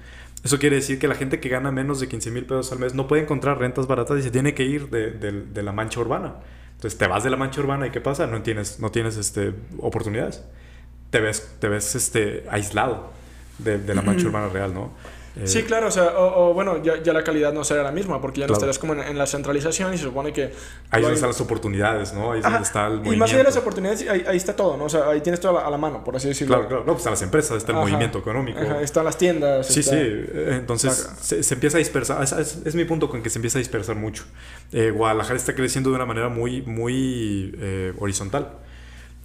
eso 0.43 0.59
quiere 0.59 0.77
decir 0.77 0.99
que 0.99 1.09
la 1.09 1.15
gente 1.15 1.41
que 1.41 1.51
gana 1.51 1.71
menos 1.71 2.01
de 2.01 2.09
15 2.09 2.31
mil 2.31 2.47
pesos 2.47 2.73
al 2.73 2.79
mes 2.79 2.95
no 2.95 3.07
puede 3.07 3.23
encontrar 3.23 3.59
rentas 3.59 3.87
baratas 3.87 4.19
y 4.19 4.23
se 4.23 4.31
tiene 4.31 4.55
que 4.55 4.63
ir 4.65 4.89
de, 4.89 5.11
de, 5.11 5.63
la 5.63 5.73
mancha 5.73 6.01
urbana. 6.01 6.37
Entonces 6.75 6.99
te 6.99 7.07
vas 7.07 7.23
de 7.23 7.29
la 7.29 7.37
mancha 7.37 7.61
urbana 7.61 7.87
y 7.87 7.91
¿qué 7.91 8.01
pasa? 8.01 8.27
No 8.27 8.41
tienes, 8.43 8.81
no 8.81 8.91
tienes 8.91 9.19
este, 9.19 9.53
oportunidades. 9.79 10.43
Te 11.11 11.21
ves, 11.21 11.57
te 11.61 11.69
ves 11.69 11.95
este, 11.95 12.45
aislado 12.51 13.13
de, 13.59 13.79
de 13.79 13.95
la 13.95 14.01
mancha 14.01 14.27
urbana 14.27 14.49
real, 14.49 14.73
¿no? 14.73 14.93
Sí, 15.45 15.63
claro, 15.65 15.89
o 15.89 15.91
sea, 15.91 16.15
o, 16.17 16.55
bueno, 16.55 16.83
ya, 16.83 17.03
ya, 17.03 17.13
la 17.13 17.23
calidad 17.23 17.53
no 17.53 17.63
será 17.65 17.83
la 17.83 17.93
misma, 17.93 18.21
porque 18.21 18.41
ya 18.41 18.47
no 18.47 18.55
estarías 18.55 18.79
como 18.79 18.95
en, 18.95 19.19
la 19.19 19.27
centralización 19.27 19.93
y 19.93 19.99
se 19.99 20.05
supone 20.05 20.33
que... 20.33 20.53
Ahí 20.91 21.03
donde 21.03 21.15
están 21.15 21.31
las 21.31 21.41
oportunidades, 21.41 22.15
¿no? 22.15 22.33
Ahí 22.33 22.39
es 22.39 22.45
donde 22.45 22.63
está 22.63 22.87
el 22.87 22.95
movimiento. 22.95 23.15
Y 23.15 23.19
más 23.19 23.31
allá 23.31 23.39
de 23.39 23.45
las 23.45 23.57
oportunidades, 23.57 24.09
ahí, 24.09 24.25
ahí, 24.27 24.37
está 24.37 24.57
todo, 24.57 24.77
¿no? 24.77 24.85
O 24.85 24.89
sea, 24.89 25.09
ahí 25.09 25.21
tienes 25.21 25.41
todo 25.41 25.59
a 25.59 25.71
la, 25.71 25.77
mano, 25.77 26.03
por 26.03 26.17
así 26.17 26.29
decirlo. 26.29 26.55
Claro, 26.55 26.69
claro. 26.69 26.85
No, 26.85 26.93
pues 26.93 26.99
están 26.99 27.13
las 27.13 27.23
empresas, 27.23 27.57
está 27.59 27.73
el 27.73 27.79
movimiento 27.79 28.19
económico. 28.19 28.61
están 28.61 29.05
las 29.05 29.19
tiendas. 29.19 29.67
Sí, 29.67 29.83
sí. 29.83 29.97
Entonces, 29.97 31.11
se, 31.21 31.55
empieza 31.55 31.77
a 31.77 31.81
dispersar. 31.81 32.23
Es, 32.23 32.75
mi 32.75 32.85
punto 32.85 33.09
con 33.09 33.23
que 33.23 33.31
se 33.31 33.39
empieza 33.39 33.59
a 33.59 33.61
dispersar 33.61 33.97
mucho. 33.97 34.25
Eh, 34.73 34.91
Guadalajara 34.91 35.37
está 35.37 35.55
creciendo 35.55 35.91
de 35.91 35.97
una 35.97 36.07
manera 36.07 36.29
muy, 36.29 36.63
muy 36.63 37.55
eh, 37.59 37.93
horizontal. 37.99 38.53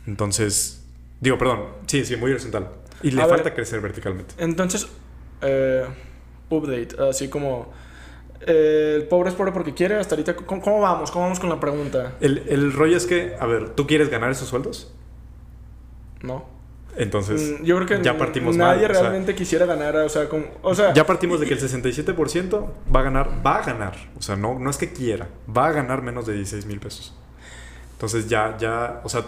Entonces, 0.08 0.84
digo, 1.20 1.38
perdón. 1.38 1.68
Sí, 1.88 2.04
sí, 2.06 2.16
muy 2.18 2.32
horizontal. 2.32 2.70
Y 3.04 3.12
le 3.12 3.26
falta 3.26 3.54
crecer 3.54 3.80
verticalmente. 3.80 4.36
Entonces... 4.38 4.88
Eh, 5.42 5.86
update, 6.50 6.90
así 7.10 7.30
como... 7.30 7.72
Eh, 8.42 8.96
el 8.98 9.04
pobre 9.04 9.30
es 9.30 9.36
pobre 9.36 9.52
porque 9.52 9.74
quiere, 9.74 9.96
hasta 9.96 10.16
ahorita, 10.16 10.36
¿cómo, 10.36 10.82
vamos? 10.82 11.12
¿Cómo 11.12 11.26
vamos 11.26 11.40
con 11.40 11.50
la 11.50 11.60
pregunta? 11.60 12.14
El, 12.22 12.44
el, 12.48 12.74
rollo 12.74 12.98
es 12.98 13.06
que, 13.06 13.36
a 13.40 13.46
ver, 13.46 13.70
¿tú 13.70 13.86
quieres 13.86 14.10
ganar 14.10 14.32
esos 14.32 14.48
sueldos? 14.48 14.92
No. 16.24 16.46
Entonces, 16.98 17.60
mm, 17.60 17.64
yo 17.64 17.76
creo 17.78 17.88
que 17.88 18.04
ya 18.04 18.18
partimos 18.18 18.58
nadie 18.58 18.88
realmente 18.88 19.34
quisiera 19.34 19.66
ganar, 19.66 19.96
o 19.98 20.10
sea, 20.10 20.28
o 20.62 20.76
sea, 20.76 20.94
ya 20.94 21.06
partimos 21.06 21.40
de 21.40 21.46
que 21.46 21.54
el 21.54 21.60
67% 21.60 22.70
va 22.94 23.00
a 23.00 23.04
ganar, 23.04 23.30
va 23.46 23.58
a 23.58 23.66
ganar, 23.66 23.96
o 24.18 24.22
sea, 24.22 24.36
no, 24.36 24.60
no 24.60 24.70
es 24.70 24.78
que 24.78 24.92
quiera, 24.92 25.30
va 25.56 25.68
a 25.68 25.72
ganar 25.72 26.02
menos 26.02 26.26
de 26.26 26.34
16 26.34 26.66
mil 26.66 26.80
pesos. 26.80 27.16
Entonces 27.94 28.28
ya, 28.28 28.58
ya, 28.58 29.00
o 29.04 29.10
sea, 29.10 29.24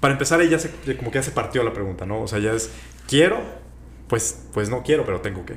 para 0.00 0.12
empezar 0.12 0.40
ahí 0.40 0.48
ya 0.48 0.58
se, 0.58 0.70
como 0.96 1.10
que 1.10 1.18
ya 1.18 1.22
se 1.22 1.30
partió 1.30 1.62
la 1.62 1.72
pregunta, 1.72 2.04
¿no? 2.04 2.22
O 2.22 2.26
sea, 2.26 2.40
ya 2.40 2.52
es, 2.52 2.70
quiero, 3.06 3.38
pues, 4.08 4.46
pues 4.52 4.70
no 4.70 4.82
quiero, 4.82 5.04
pero 5.04 5.20
tengo 5.20 5.44
que. 5.44 5.54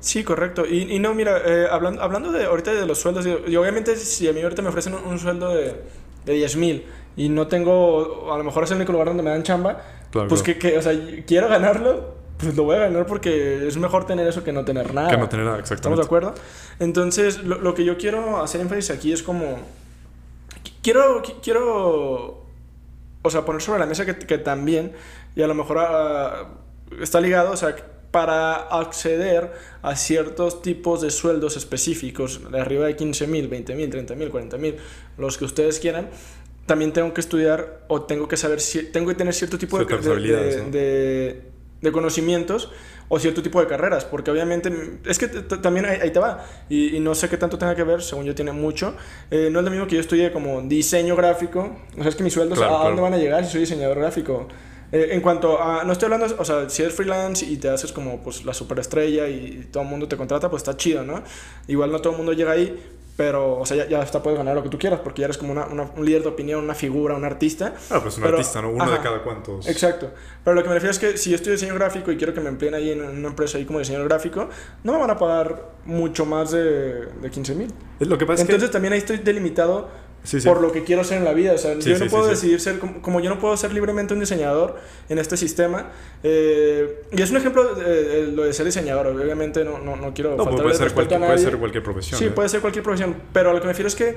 Sí, 0.00 0.22
correcto. 0.22 0.66
Y, 0.66 0.94
y 0.94 0.98
no, 0.98 1.14
mira, 1.14 1.40
eh, 1.46 1.66
hablando, 1.70 2.02
hablando 2.02 2.30
de 2.30 2.44
ahorita 2.44 2.74
de 2.74 2.86
los 2.86 2.98
sueldos, 2.98 3.26
y, 3.26 3.56
obviamente 3.56 3.96
si 3.96 4.28
a 4.28 4.32
mí 4.32 4.42
ahorita 4.42 4.60
me 4.60 4.68
ofrecen 4.68 4.94
un, 4.94 5.18
sueldo 5.18 5.54
de, 5.54 5.80
de 6.26 6.32
10 6.34 6.56
mil 6.56 6.84
y 7.16 7.28
no 7.28 7.46
tengo, 7.46 8.32
a 8.32 8.36
lo 8.36 8.44
mejor 8.44 8.64
es 8.64 8.70
el 8.70 8.76
único 8.76 8.92
lugar 8.92 9.08
donde 9.08 9.22
me 9.22 9.30
dan 9.30 9.42
chamba, 9.42 9.82
pues 10.10 10.42
Que, 10.42 10.58
que, 10.58 10.78
o 10.78 10.82
sea, 10.82 10.92
quiero 11.26 11.48
ganarlo, 11.48 12.16
pues 12.38 12.54
lo 12.56 12.64
voy 12.64 12.76
a 12.76 12.80
ganar 12.80 13.06
porque 13.06 13.66
es 13.66 13.76
mejor 13.76 14.06
tener 14.06 14.26
eso 14.26 14.44
que 14.44 14.52
no 14.52 14.64
tener 14.64 14.92
nada. 14.92 15.08
Que 15.08 15.16
no 15.16 15.28
tener 15.28 15.46
nada, 15.46 15.58
exactamente. 15.58 15.74
¿Estamos 15.74 15.98
de 15.98 16.04
acuerdo? 16.04 16.34
Entonces, 16.80 17.42
lo, 17.42 17.58
lo 17.58 17.74
que 17.74 17.84
yo 17.84 17.96
quiero 17.96 18.42
hacer 18.42 18.60
énfasis 18.60 18.90
aquí 18.90 19.12
es 19.12 19.22
como, 19.22 19.58
quiero, 20.82 21.22
quiero, 21.42 22.44
o 23.22 23.30
sea, 23.30 23.44
poner 23.44 23.62
sobre 23.62 23.78
la 23.78 23.86
mesa 23.86 24.04
que, 24.04 24.18
que 24.18 24.38
también, 24.38 24.92
y 25.34 25.42
a 25.42 25.46
lo 25.46 25.54
mejor 25.54 25.78
uh, 25.78 26.63
está 27.00 27.20
ligado, 27.20 27.52
o 27.52 27.56
sea, 27.56 27.74
para 28.14 28.54
acceder 28.54 29.50
a 29.82 29.96
ciertos 29.96 30.62
tipos 30.62 31.02
de 31.02 31.10
sueldos 31.10 31.56
específicos, 31.56 32.48
de 32.48 32.60
arriba 32.60 32.86
de 32.86 32.94
15 32.94 33.26
mil, 33.26 33.48
20 33.48 33.74
mil, 33.74 33.90
30 33.90 34.14
mil, 34.14 34.30
40 34.30 34.56
mil, 34.56 34.76
los 35.18 35.36
que 35.36 35.44
ustedes 35.44 35.80
quieran, 35.80 36.10
también 36.64 36.92
tengo 36.92 37.12
que 37.12 37.20
estudiar 37.20 37.80
o 37.88 38.02
tengo 38.02 38.28
que 38.28 38.36
saber, 38.36 38.60
si, 38.60 38.84
tengo 38.84 39.08
que 39.08 39.16
tener 39.16 39.34
cierto 39.34 39.58
tipo 39.58 39.78
de, 39.78 39.84
de, 40.70 41.42
de, 41.82 41.92
conocimientos 41.92 42.70
o 43.08 43.18
cierto 43.18 43.42
tipo 43.42 43.60
de 43.60 43.66
carreras, 43.66 44.04
porque 44.04 44.30
obviamente 44.30 44.72
es 45.04 45.18
que 45.18 45.26
también 45.26 45.84
ahí, 45.84 46.12
te 46.12 46.20
va, 46.20 46.46
y, 46.68 47.00
no 47.00 47.16
sé 47.16 47.28
qué 47.28 47.36
tanto 47.36 47.58
tenga 47.58 47.74
que 47.74 47.82
ver, 47.82 48.00
según 48.00 48.26
yo 48.26 48.34
tiene 48.36 48.52
mucho, 48.52 48.94
eh, 49.32 49.48
no 49.50 49.58
es 49.58 49.64
lo 49.64 49.72
mismo 49.72 49.88
que 49.88 49.96
yo 49.96 50.00
estudie 50.00 50.32
como 50.32 50.62
diseño 50.62 51.16
gráfico, 51.16 51.76
o 51.98 52.00
sea, 52.00 52.10
es 52.10 52.14
que 52.14 52.22
mis 52.22 52.32
sueldos, 52.32 52.60
¿a 52.62 52.68
dónde 52.68 53.02
van 53.02 53.14
a 53.14 53.18
llegar 53.18 53.44
si 53.44 53.50
soy 53.50 53.60
diseñador 53.62 53.98
gráfico? 53.98 54.46
Eh, 54.94 55.08
en 55.10 55.20
cuanto 55.20 55.60
a, 55.60 55.82
no 55.82 55.92
estoy 55.92 56.06
hablando, 56.06 56.32
o 56.38 56.44
sea, 56.44 56.70
si 56.70 56.82
eres 56.82 56.94
freelance 56.94 57.44
y 57.44 57.56
te 57.56 57.68
haces 57.68 57.92
como 57.92 58.22
pues 58.22 58.44
la 58.44 58.54
superestrella 58.54 59.26
y 59.26 59.66
todo 59.72 59.82
el 59.82 59.88
mundo 59.88 60.06
te 60.06 60.16
contrata, 60.16 60.48
pues 60.48 60.62
está 60.62 60.76
chido, 60.76 61.02
¿no? 61.02 61.20
Igual 61.66 61.90
no 61.90 61.98
todo 61.98 62.12
el 62.12 62.16
mundo 62.18 62.32
llega 62.32 62.52
ahí, 62.52 62.80
pero, 63.16 63.58
o 63.58 63.66
sea, 63.66 63.76
ya, 63.76 63.88
ya 63.88 64.00
hasta 64.00 64.22
puedes 64.22 64.38
ganar 64.38 64.54
lo 64.54 64.62
que 64.62 64.68
tú 64.68 64.78
quieras 64.78 65.00
porque 65.00 65.22
ya 65.22 65.26
eres 65.26 65.36
como 65.36 65.50
una, 65.50 65.66
un 65.66 66.04
líder 66.04 66.22
de 66.22 66.28
opinión, 66.28 66.62
una 66.62 66.76
figura, 66.76 67.16
un 67.16 67.24
artista. 67.24 67.74
Ah, 67.90 67.98
pues 68.00 68.18
un 68.18 68.24
artista, 68.24 68.62
¿no? 68.62 68.70
Uno 68.70 68.88
de 68.88 69.00
cada 69.00 69.20
cuantos. 69.24 69.66
Exacto. 69.66 70.12
Pero 70.44 70.54
lo 70.54 70.62
que 70.62 70.68
me 70.68 70.74
refiero 70.74 70.92
es 70.92 71.00
que 71.00 71.16
si 71.16 71.30
yo 71.30 71.36
estoy 71.36 71.52
diseño 71.54 71.74
gráfico 71.74 72.12
y 72.12 72.16
quiero 72.16 72.32
que 72.32 72.40
me 72.40 72.48
empleen 72.48 72.74
ahí 72.74 72.92
en 72.92 73.02
una 73.02 73.28
empresa 73.28 73.58
ahí 73.58 73.64
como 73.64 73.80
diseñador 73.80 74.06
gráfico, 74.08 74.48
no 74.84 74.92
me 74.92 74.98
van 74.98 75.10
a 75.10 75.18
pagar 75.18 75.70
mucho 75.84 76.24
más 76.24 76.52
de, 76.52 77.06
de 77.06 77.30
15 77.32 77.54
mil. 77.56 77.74
Lo 77.98 78.16
que 78.16 78.26
pasa 78.26 78.42
Entonces 78.42 78.70
también 78.70 78.92
ahí 78.92 79.00
estoy 79.00 79.18
delimitado 79.18 79.88
por 80.44 80.60
lo 80.60 80.72
que 80.72 80.84
quiero 80.84 81.02
hacer 81.02 81.18
en 81.18 81.24
la 81.24 81.32
vida. 81.32 81.52
O 81.52 81.58
sea, 81.58 81.78
yo 81.78 81.98
no 81.98 82.06
puedo 82.06 82.26
decidir 82.26 82.60
ser, 82.60 82.78
como, 82.78 83.20
yo 83.20 83.30
no 83.30 83.38
puedo 83.38 83.56
ser 83.56 83.72
libremente 83.72 84.14
un 84.14 84.20
diseñador 84.20 84.76
en 85.08 85.18
este 85.18 85.36
sistema. 85.36 85.90
Eh, 86.22 87.04
y 87.12 87.22
es 87.22 87.30
un 87.30 87.36
ejemplo 87.36 87.74
de, 87.74 88.32
lo 88.32 88.44
de 88.44 88.52
ser 88.52 88.66
diseñador. 88.66 89.08
Obviamente 89.08 89.64
no, 89.64 89.78
no, 89.78 89.96
no 89.96 90.14
quiero 90.14 90.36
no, 90.36 90.44
puede, 90.44 90.74
ser 90.74 90.92
cualquier, 90.92 91.20
puede 91.20 91.38
ser 91.38 91.58
cualquier 91.58 91.82
profesión. 91.82 92.18
Sí, 92.18 92.26
¿eh? 92.26 92.30
puede 92.30 92.48
ser 92.48 92.60
cualquier 92.60 92.82
profesión. 92.82 93.14
Pero 93.32 93.50
a 93.50 93.52
lo 93.52 93.60
que 93.60 93.66
me 93.66 93.72
refiero 93.72 93.88
es 93.88 93.94
que 93.94 94.16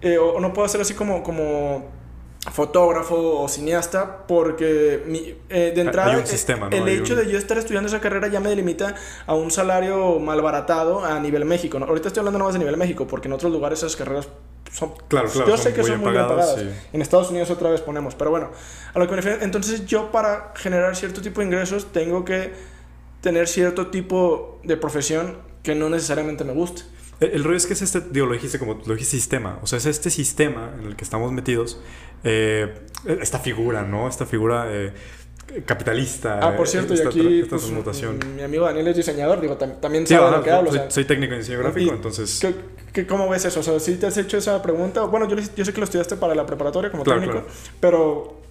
eh, 0.00 0.18
o, 0.18 0.40
no 0.40 0.52
puedo 0.52 0.66
ser 0.68 0.80
así 0.80 0.94
como, 0.94 1.22
como 1.22 1.90
fotógrafo 2.50 3.40
o 3.40 3.48
cineasta 3.48 4.26
porque 4.26 5.02
mi, 5.06 5.34
de 5.48 5.80
entrada 5.80 6.18
un 6.18 6.26
sistema, 6.26 6.68
el 6.70 6.86
hecho 6.88 7.16
de 7.16 7.30
yo 7.30 7.38
estar 7.38 7.56
estudiando 7.56 7.88
esa 7.88 8.00
carrera 8.00 8.28
ya 8.28 8.38
me 8.38 8.50
delimita 8.50 8.94
a 9.26 9.34
un 9.34 9.50
salario 9.50 10.18
malbaratado 10.18 11.04
a 11.04 11.18
nivel 11.20 11.46
México. 11.46 11.78
Ahorita 11.78 12.08
estoy 12.08 12.20
hablando 12.20 12.38
nada 12.38 12.48
más 12.48 12.54
de 12.54 12.58
nivel 12.58 12.76
México 12.76 13.06
porque 13.06 13.28
en 13.28 13.32
otros 13.32 13.50
lugares 13.50 13.78
esas 13.78 13.96
carreras 13.96 14.28
claro, 15.08 15.28
claro, 15.28 15.48
yo 15.48 15.56
sé 15.56 15.72
que 15.72 15.82
son 15.82 16.00
muy 16.00 16.12
bien 16.12 16.26
pagadas. 16.26 16.56
En 16.92 17.02
Estados 17.02 17.30
Unidos 17.30 17.50
otra 17.50 17.70
vez 17.70 17.80
ponemos, 17.80 18.14
pero 18.14 18.30
bueno, 18.30 18.50
a 18.92 18.98
lo 18.98 19.06
que 19.06 19.10
me 19.12 19.16
refiero, 19.16 19.42
entonces 19.42 19.86
yo 19.86 20.10
para 20.10 20.52
generar 20.56 20.96
cierto 20.96 21.20
tipo 21.20 21.40
de 21.40 21.46
ingresos 21.46 21.92
tengo 21.92 22.24
que 22.24 22.52
tener 23.20 23.48
cierto 23.48 23.88
tipo 23.88 24.60
de 24.64 24.76
profesión 24.76 25.38
que 25.62 25.74
no 25.74 25.88
necesariamente 25.88 26.44
me 26.44 26.52
guste. 26.52 26.82
El, 27.20 27.44
rollo 27.44 27.56
es 27.56 27.66
que 27.66 27.72
es 27.74 27.82
este, 27.82 28.00
digo, 28.00 28.26
lo 28.26 28.34
dijiste 28.34 28.58
como, 28.58 28.74
lo 28.74 28.94
dijiste 28.94 29.16
sistema, 29.16 29.58
o 29.62 29.66
sea, 29.66 29.78
es 29.78 29.86
este 29.86 30.10
sistema 30.10 30.74
en 30.78 30.86
el 30.86 30.96
que 30.96 31.04
estamos 31.04 31.32
metidos, 31.32 31.80
eh, 32.24 32.82
esta 33.06 33.38
figura, 33.38 33.82
¿no? 33.82 34.08
Esta 34.08 34.26
figura... 34.26 34.66
Eh, 34.68 34.92
capitalista. 35.62 36.40
Ah, 36.42 36.56
por 36.56 36.68
cierto, 36.68 36.94
y 36.94 37.00
aquí 37.00 37.44
pues, 37.48 37.70
mi 38.36 38.42
amigo 38.42 38.64
Daniel 38.64 38.88
es 38.88 38.96
diseñador, 38.96 39.40
digo, 39.40 39.56
también 39.56 40.06
sabe 40.06 40.36
lo 40.36 40.42
que 40.42 40.50
hablo. 40.50 40.70
Soy, 40.88 41.04
técnico 41.04 41.34
en 41.34 41.40
diseño 41.40 41.58
gráfico, 41.60 41.92
entonces... 41.92 42.40
¿qué, 42.92 43.06
¿Cómo 43.06 43.28
ves 43.28 43.44
eso? 43.44 43.60
O 43.60 43.62
sea, 43.62 43.78
si 43.80 43.96
te 43.96 44.06
has 44.06 44.16
hecho 44.16 44.38
esa 44.38 44.62
pregunta, 44.62 45.02
bueno, 45.02 45.28
yo, 45.28 45.36
yo 45.36 45.64
sé 45.64 45.72
que 45.72 45.80
lo 45.80 45.84
estudiaste 45.84 46.16
para 46.16 46.34
la 46.34 46.46
preparatoria 46.46 46.90
como 46.90 47.02
técnico, 47.02 47.42
pero 47.80 48.43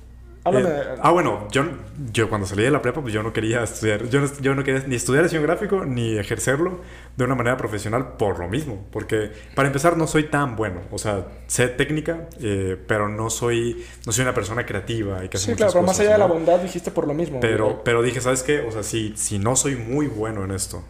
eh, 0.45 0.95
ah, 1.01 1.11
bueno, 1.11 1.47
yo, 1.51 1.63
yo 2.11 2.27
cuando 2.29 2.45
salí 2.45 2.63
de 2.63 2.71
la 2.71 2.81
prepa, 2.81 3.01
pues 3.01 3.13
yo 3.13 3.23
no 3.23 3.31
quería 3.31 3.63
estudiar, 3.63 4.09
yo 4.09 4.21
no, 4.21 4.29
yo 4.41 4.55
no 4.55 4.63
quería 4.63 4.83
ni 4.87 4.95
estudiar 4.95 5.23
diseño 5.23 5.41
gráfico 5.41 5.85
ni 5.85 6.17
ejercerlo 6.17 6.81
de 7.15 7.23
una 7.23 7.35
manera 7.35 7.55
profesional 7.55 8.17
por 8.17 8.39
lo 8.39 8.49
mismo, 8.49 8.85
porque 8.91 9.31
para 9.55 9.67
empezar 9.67 9.95
no 9.95 10.05
soy 10.05 10.23
tan 10.23 10.55
bueno, 10.55 10.81
o 10.91 10.97
sea, 10.97 11.27
sé 11.47 11.69
técnica, 11.69 12.27
eh, 12.41 12.77
pero 12.87 13.07
no 13.07 13.29
soy, 13.29 13.85
no 14.05 14.11
soy 14.11 14.23
una 14.23 14.33
persona 14.33 14.65
creativa 14.65 15.23
y 15.23 15.29
que 15.29 15.37
Sí, 15.37 15.55
claro, 15.55 15.71
pero 15.71 15.85
más 15.85 15.99
allá 15.99 16.13
de 16.13 16.17
la 16.17 16.25
bondad 16.25 16.59
dijiste 16.59 16.91
por 16.91 17.07
lo 17.07 17.13
mismo. 17.13 17.39
Pero, 17.39 17.81
pero 17.83 18.01
dije, 18.01 18.19
¿sabes 18.19 18.43
qué? 18.43 18.61
O 18.61 18.71
sea, 18.71 18.83
si, 18.83 19.13
si 19.15 19.39
no 19.39 19.55
soy 19.55 19.75
muy 19.75 20.07
bueno 20.07 20.43
en 20.43 20.51
esto 20.51 20.83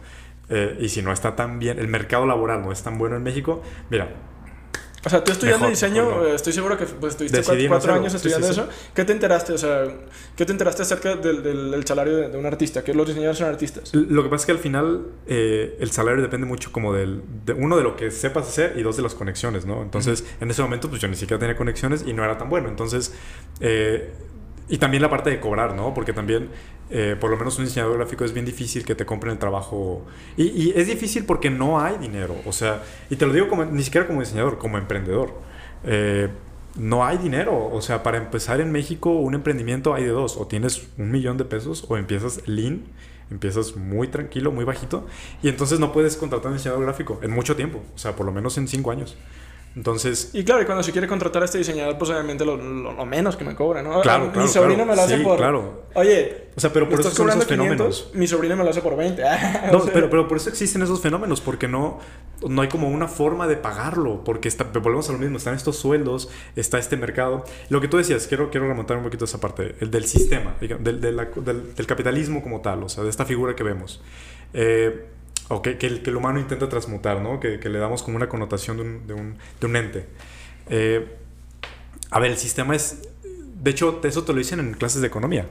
eh, 0.48 0.76
y 0.80 0.88
si 0.88 1.02
no 1.02 1.12
está 1.12 1.36
tan 1.36 1.58
bien, 1.58 1.78
el 1.78 1.88
mercado 1.88 2.26
laboral 2.26 2.62
no 2.62 2.72
es 2.72 2.82
tan 2.82 2.98
bueno 2.98 3.16
en 3.16 3.22
México, 3.22 3.62
mira, 3.90 4.08
o 5.04 5.10
sea, 5.10 5.22
tú 5.22 5.32
estudiando 5.32 5.68
diseño, 5.68 6.24
eh, 6.24 6.34
estoy 6.34 6.52
seguro 6.52 6.78
que 6.78 6.86
pues, 6.86 7.12
estuviste 7.12 7.42
cuatro, 7.68 7.92
años 7.94 8.14
estudiando 8.14 8.48
eso. 8.48 8.68
¿Qué 8.94 9.04
te 9.04 9.12
enteraste? 9.12 9.52
O 9.52 9.58
sea, 9.58 9.86
¿qué 10.34 10.46
te 10.46 10.52
enteraste 10.52 10.82
acerca 10.82 11.16
del, 11.16 11.42
del, 11.42 11.86
salario 11.86 12.16
de, 12.28 12.38
un 12.38 12.46
artista? 12.46 12.82
Que 12.82 12.94
los 12.94 13.06
diseñadores 13.06 13.38
son 13.38 13.48
artistas. 13.48 13.94
Lo 13.94 14.22
que 14.22 14.28
pasa 14.28 14.42
es 14.42 14.46
que 14.46 14.52
al 14.52 14.58
final 14.58 15.06
eh, 15.26 15.76
el 15.80 15.90
salario 15.90 16.22
depende 16.22 16.46
mucho 16.46 16.72
como 16.72 16.92
del... 16.92 17.22
De, 17.44 17.52
uno, 17.52 17.76
de 17.76 17.82
lo 17.82 17.96
que 17.96 18.10
sepas 18.10 18.48
hacer 18.48 18.74
y 18.76 18.82
dos, 18.82 18.96
de 18.96 19.02
las 19.02 19.14
conexiones, 19.14 19.66
¿no? 19.66 19.82
Entonces, 19.82 20.24
en 20.40 20.50
ese 20.50 20.62
momento, 20.62 20.88
pues 20.88 21.02
yo 21.02 21.08
ni 21.08 21.16
siquiera 21.16 21.38
tenía 21.38 21.56
conexiones 21.56 22.04
y 22.06 22.12
no 22.12 22.24
era 22.24 22.38
tan 22.38 22.48
bueno. 22.48 22.68
Entonces, 22.68 23.12
eh, 23.60 24.10
y 24.68 24.78
también 24.78 25.02
la 25.02 25.10
parte 25.10 25.30
de 25.30 25.40
cobrar, 25.40 25.74
¿no? 25.74 25.92
Porque 25.92 26.12
también, 26.12 26.48
eh, 26.88 27.16
por 27.20 27.30
lo 27.30 27.36
menos 27.36 27.58
un 27.58 27.64
diseñador 27.64 27.98
gráfico 27.98 28.24
es 28.24 28.32
bien 28.32 28.46
difícil 28.46 28.84
que 28.84 28.94
te 28.94 29.04
compren 29.04 29.34
el 29.34 29.38
trabajo. 29.38 30.06
Y, 30.36 30.72
es 30.74 30.86
difícil 30.86 31.26
porque 31.26 31.50
no 31.50 31.80
hay 31.80 31.98
dinero. 31.98 32.34
O 32.46 32.52
sea, 32.52 32.82
y 33.10 33.16
te 33.16 33.26
lo 33.26 33.32
digo 33.32 33.48
como, 33.48 33.64
ni 33.66 33.82
siquiera 33.82 34.06
como 34.06 34.20
diseñador, 34.20 34.58
como 34.58 34.78
emprendedor. 34.78 35.34
Eh, 35.84 36.28
no 36.76 37.04
hay 37.04 37.18
dinero. 37.18 37.68
O 37.72 37.82
sea, 37.82 38.02
para 38.02 38.16
empezar 38.16 38.60
en 38.60 38.72
México 38.72 39.10
un 39.10 39.34
emprendimiento 39.34 39.92
hay 39.92 40.04
de 40.04 40.10
dos. 40.10 40.38
O 40.38 40.46
tienes 40.46 40.88
un 40.96 41.10
millón 41.10 41.36
de 41.36 41.44
pesos 41.44 41.84
o 41.88 41.98
empiezas 41.98 42.48
lean, 42.48 42.84
empiezas 43.30 43.76
muy 43.76 44.08
tranquilo, 44.08 44.50
muy 44.50 44.64
bajito. 44.64 45.06
Y 45.42 45.48
entonces 45.50 45.78
no 45.78 45.92
puedes 45.92 46.16
contratar 46.16 46.48
un 46.48 46.56
diseñador 46.56 46.84
gráfico 46.84 47.20
en 47.22 47.32
mucho 47.32 47.54
tiempo. 47.54 47.82
O 47.94 47.98
sea, 47.98 48.16
por 48.16 48.24
lo 48.24 48.32
menos 48.32 48.56
en 48.56 48.66
cinco 48.66 48.90
años. 48.90 49.14
Entonces. 49.76 50.30
Y 50.32 50.44
claro, 50.44 50.62
y 50.62 50.66
cuando 50.66 50.84
se 50.84 50.92
quiere 50.92 51.08
contratar 51.08 51.42
a 51.42 51.46
este 51.46 51.58
diseñador, 51.58 51.98
pues 51.98 52.10
obviamente 52.10 52.44
lo, 52.44 52.56
lo, 52.56 53.06
menos 53.06 53.36
que 53.36 53.44
me 53.44 53.56
cobra, 53.56 53.82
¿no? 53.82 54.00
Claro, 54.02 54.30
claro 54.30 54.46
Mi 54.46 54.48
sobrino 54.48 54.86
me 54.86 54.94
lo 54.94 55.02
hace 55.02 55.18
por. 55.18 55.36
Claro. 55.36 55.84
Oye. 55.94 56.44
O 56.56 56.60
sea, 56.60 56.72
pero 56.72 56.88
por 56.88 57.00
eso 57.00 57.10
son 57.10 57.28
esos 57.30 57.44
fenómenos. 57.44 58.10
mi 58.14 58.28
sobrino 58.28 58.56
me 58.56 58.62
lo 58.62 58.70
hace 58.70 58.80
por 58.80 58.96
20. 58.96 59.22
no, 59.72 59.84
pero, 59.86 60.08
pero 60.08 60.28
por 60.28 60.36
eso 60.36 60.48
existen 60.48 60.82
esos 60.82 61.00
fenómenos, 61.00 61.40
porque 61.40 61.66
no, 61.66 61.98
no 62.48 62.62
hay 62.62 62.68
como 62.68 62.88
una 62.88 63.08
forma 63.08 63.48
de 63.48 63.56
pagarlo, 63.56 64.22
porque 64.22 64.46
está, 64.46 64.62
volvemos 64.64 65.08
a 65.08 65.12
lo 65.12 65.18
mismo, 65.18 65.38
están 65.38 65.54
estos 65.54 65.76
sueldos, 65.76 66.28
está 66.54 66.78
este 66.78 66.96
mercado. 66.96 67.44
Lo 67.68 67.80
que 67.80 67.88
tú 67.88 67.96
decías, 67.96 68.28
quiero, 68.28 68.50
quiero 68.50 68.68
remontar 68.68 68.96
un 68.96 69.02
poquito 69.02 69.24
esa 69.24 69.40
parte, 69.40 69.74
el 69.80 69.90
del 69.90 70.04
sistema, 70.04 70.54
del, 70.60 71.00
del, 71.00 71.16
del, 71.74 71.86
capitalismo 71.86 72.44
como 72.44 72.60
tal, 72.60 72.84
o 72.84 72.88
sea, 72.88 73.02
de 73.02 73.10
esta 73.10 73.24
figura 73.24 73.56
que 73.56 73.64
vemos. 73.64 74.00
Eh, 74.52 75.06
o 75.48 75.62
que, 75.62 75.78
que, 75.78 75.86
el, 75.86 76.02
que, 76.02 76.10
el, 76.10 76.16
humano 76.16 76.38
intenta 76.40 76.68
transmutar, 76.68 77.20
¿no? 77.20 77.40
Que, 77.40 77.60
que, 77.60 77.68
le 77.68 77.78
damos 77.78 78.02
como 78.02 78.16
una 78.16 78.28
connotación 78.28 78.76
de 78.76 78.82
un, 78.82 79.06
de 79.06 79.14
un, 79.14 79.36
de 79.60 79.66
un 79.66 79.76
ente. 79.76 80.06
Eh, 80.68 81.06
a 82.10 82.20
ver, 82.20 82.30
el 82.30 82.38
sistema 82.38 82.74
es... 82.74 83.02
De 83.22 83.70
hecho, 83.70 84.00
eso 84.04 84.24
te 84.24 84.32
lo 84.32 84.38
dicen 84.38 84.60
en 84.60 84.74
clases 84.74 85.00
de 85.00 85.06
economía. 85.06 85.46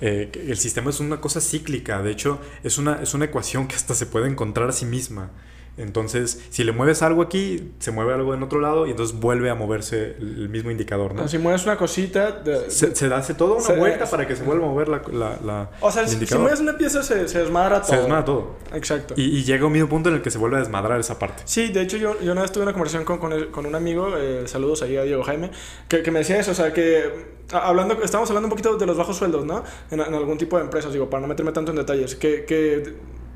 Eh, 0.00 0.30
el 0.46 0.56
sistema 0.56 0.90
es 0.90 1.00
una 1.00 1.20
cosa 1.20 1.40
cíclica, 1.40 2.02
de 2.02 2.12
hecho, 2.12 2.40
es 2.62 2.78
una, 2.78 3.02
es 3.02 3.14
una 3.14 3.24
ecuación 3.24 3.66
que 3.66 3.74
hasta 3.74 3.94
se 3.94 4.06
puede 4.06 4.28
encontrar 4.28 4.68
a 4.68 4.72
sí 4.72 4.84
misma. 4.84 5.30
Entonces, 5.76 6.42
si 6.50 6.64
le 6.64 6.72
mueves 6.72 7.02
algo 7.02 7.22
aquí, 7.22 7.72
se 7.78 7.90
mueve 7.90 8.14
algo 8.14 8.32
en 8.34 8.42
otro 8.42 8.60
lado 8.60 8.86
y 8.86 8.90
entonces 8.90 9.18
vuelve 9.18 9.50
a 9.50 9.54
moverse 9.54 10.16
el 10.18 10.48
mismo 10.48 10.70
indicador, 10.70 11.14
¿no? 11.14 11.28
si 11.28 11.38
mueves 11.38 11.64
una 11.64 11.76
cosita... 11.76 12.42
se, 12.68 12.94
se, 12.94 13.06
hace 13.12 13.34
toda 13.34 13.56
una 13.56 13.78
vuelta 13.78 14.06
para 14.06 14.26
que 14.26 14.36
se 14.36 14.42
vuelva 14.42 14.66
a 14.66 14.68
mover 14.70 14.88
la, 14.88 15.02
la, 15.44 15.70
O 15.80 15.90
sea, 15.90 16.06
si, 16.06 16.16
mueves 16.36 16.60
una 16.60 16.78
pieza 16.78 17.02
se, 17.02 17.28
se, 17.28 17.40
desmadra 17.40 17.80
todo. 17.82 17.90
Se 17.90 17.96
desmadra 17.96 18.24
todo. 18.24 18.56
Exacto. 18.72 19.14
Y, 19.16 19.24
y, 19.24 19.44
llega 19.44 19.66
un 19.66 19.72
mismo 19.72 19.88
punto 19.88 20.08
en 20.08 20.16
el 20.16 20.22
que 20.22 20.30
se 20.30 20.38
vuelve 20.38 20.56
a 20.56 20.60
desmadrar 20.60 20.98
esa 20.98 21.18
parte. 21.18 21.42
Sí, 21.44 21.68
de 21.68 21.82
hecho 21.82 21.96
yo, 21.96 22.20
yo 22.20 22.32
una 22.32 22.42
vez 22.42 22.52
tuve 22.52 22.62
una 22.62 22.72
conversación 22.72 23.04
con, 23.04 23.18
con, 23.18 23.50
con 23.50 23.66
un 23.66 23.74
amigo, 23.74 24.16
eh, 24.16 24.44
saludos 24.46 24.82
ahí 24.82 24.96
a 24.96 25.02
Diego 25.02 25.22
Jaime, 25.24 25.50
que, 25.88 26.02
que 26.02 26.10
me 26.10 26.20
decía 26.20 26.38
eso, 26.38 26.52
o 26.52 26.54
sea, 26.54 26.72
que 26.72 27.36
hablando, 27.52 28.02
estamos 28.02 28.28
hablando 28.30 28.46
un 28.46 28.50
poquito 28.50 28.76
de 28.76 28.86
los 28.86 28.96
bajos 28.96 29.16
sueldos, 29.16 29.44
¿no? 29.44 29.62
En, 29.90 30.00
en, 30.00 30.14
algún 30.14 30.38
tipo 30.38 30.56
de 30.56 30.64
empresas, 30.64 30.92
digo, 30.92 31.10
para 31.10 31.20
no 31.20 31.28
meterme 31.28 31.52
tanto 31.52 31.70
en 31.70 31.76
detalles, 31.76 32.14
que, 32.14 32.44
que 32.44 32.94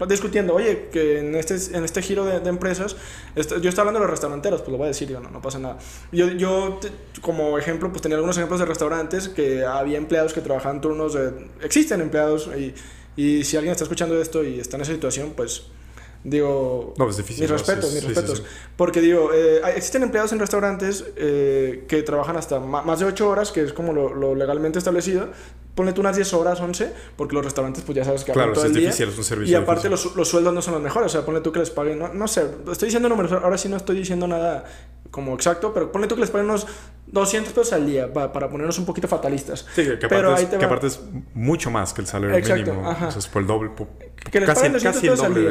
discutiendo, 0.08 0.54
oye, 0.54 0.88
que 0.90 1.18
en 1.18 1.34
este, 1.34 1.76
en 1.76 1.84
este 1.84 2.02
giro 2.02 2.24
de, 2.24 2.48
empresas, 2.48 2.96
yo 3.34 3.68
estaba 3.68 3.88
hablando 3.88 4.00
de 4.00 4.04
los 4.06 4.10
restauranteros, 4.10 4.60
pues 4.62 4.72
lo 4.72 4.78
voy 4.78 4.86
a 4.86 4.88
decir, 4.88 5.08
yo, 5.08 5.20
no, 5.20 5.30
no 5.30 5.42
pasa 5.42 5.58
nada. 5.58 5.78
Yo, 6.12 6.28
yo 6.28 6.80
como 7.20 7.58
ejemplo, 7.58 7.90
pues 7.90 8.02
tenía 8.02 8.16
algunos 8.16 8.36
ejemplos 8.36 8.60
de 8.60 8.66
restaurantes 8.66 9.28
que 9.28 9.64
había 9.64 9.98
empleados 9.98 10.32
que 10.32 10.40
trabajaban 10.40 10.80
turnos, 10.80 11.14
de, 11.14 11.32
existen 11.62 12.00
empleados, 12.00 12.48
y, 12.56 12.74
y 13.16 13.44
si 13.44 13.56
alguien 13.56 13.72
está 13.72 13.84
escuchando 13.84 14.20
esto 14.20 14.44
y 14.44 14.58
está 14.58 14.76
en 14.76 14.82
esa 14.82 14.92
situación, 14.92 15.32
pues 15.36 15.64
Digo, 16.22 16.92
no, 16.98 17.08
es 17.08 17.16
difícil, 17.16 17.44
mis 17.44 17.50
respetos, 17.50 17.94
mis 17.94 18.04
respetos. 18.04 18.42
Porque 18.76 19.00
digo, 19.00 19.32
eh, 19.32 19.62
existen 19.74 20.02
empleados 20.02 20.32
en 20.32 20.38
restaurantes 20.38 21.04
eh, 21.16 21.86
que 21.88 22.02
trabajan 22.02 22.36
hasta 22.36 22.60
más 22.60 22.98
de 22.98 23.06
8 23.06 23.28
horas, 23.28 23.52
que 23.52 23.62
es 23.62 23.72
como 23.72 23.94
lo, 23.94 24.14
lo, 24.14 24.34
legalmente 24.34 24.78
establecido. 24.78 25.28
Ponle 25.80 25.94
tú 25.94 26.02
unas 26.02 26.14
10 26.14 26.34
horas, 26.34 26.60
11, 26.60 26.92
porque 27.16 27.34
los 27.34 27.42
restaurantes, 27.42 27.82
pues 27.82 27.96
ya 27.96 28.04
sabes 28.04 28.22
que 28.22 28.32
claro, 28.32 28.52
todo 28.52 28.66
es 28.66 28.70
el 28.70 28.76
difícil, 28.76 29.06
día. 29.06 29.12
Es 29.14 29.18
un 29.18 29.24
servicio 29.24 29.58
y 29.58 29.62
aparte, 29.62 29.88
los, 29.88 30.14
los, 30.14 30.28
sueldos 30.28 30.52
no 30.52 30.60
son 30.60 30.74
los 30.74 30.82
mejores. 30.82 31.06
O 31.06 31.08
sea, 31.08 31.24
ponle 31.24 31.40
tú 31.40 31.52
que 31.52 31.58
les 31.58 31.70
paguen, 31.70 31.98
no, 31.98 32.12
no 32.12 32.28
sé, 32.28 32.44
estoy 32.70 32.88
diciendo 32.88 33.08
números, 33.08 33.32
ahora 33.32 33.56
sí 33.56 33.70
no 33.70 33.78
estoy 33.78 33.96
diciendo 33.96 34.26
nada 34.26 34.66
como 35.10 35.32
exacto, 35.32 35.72
pero 35.72 35.90
ponle 35.90 36.06
tú 36.06 36.16
que 36.16 36.20
les 36.20 36.30
paguen 36.30 36.50
unos 36.50 36.66
200 37.06 37.50
pesos 37.54 37.72
al 37.72 37.86
día 37.86 38.12
para, 38.12 38.30
para 38.30 38.50
ponernos 38.50 38.78
un 38.78 38.84
poquito 38.84 39.08
fatalistas. 39.08 39.66
Sí, 39.74 39.84
que, 39.98 40.06
pero 40.06 40.32
aparte, 40.32 40.52
es, 40.52 40.58
que 40.58 40.64
aparte 40.66 40.86
es 40.88 41.00
mucho 41.32 41.70
más 41.70 41.94
que 41.94 42.02
el 42.02 42.06
salario 42.06 42.36
exacto, 42.36 42.72
mínimo. 42.72 42.90
Ajá. 42.90 43.08
O 43.08 43.10
sea, 43.10 43.20
es 43.20 43.28
por 43.28 43.40
el 43.40 43.48
doble. 43.48 43.70
Que 44.30 44.40
les 44.40 44.48
casi, 44.48 44.60
paguen 44.60 44.72
200 44.74 45.00
casi 45.00 45.06
el 45.06 45.16
doble 45.16 45.40
día. 45.40 45.50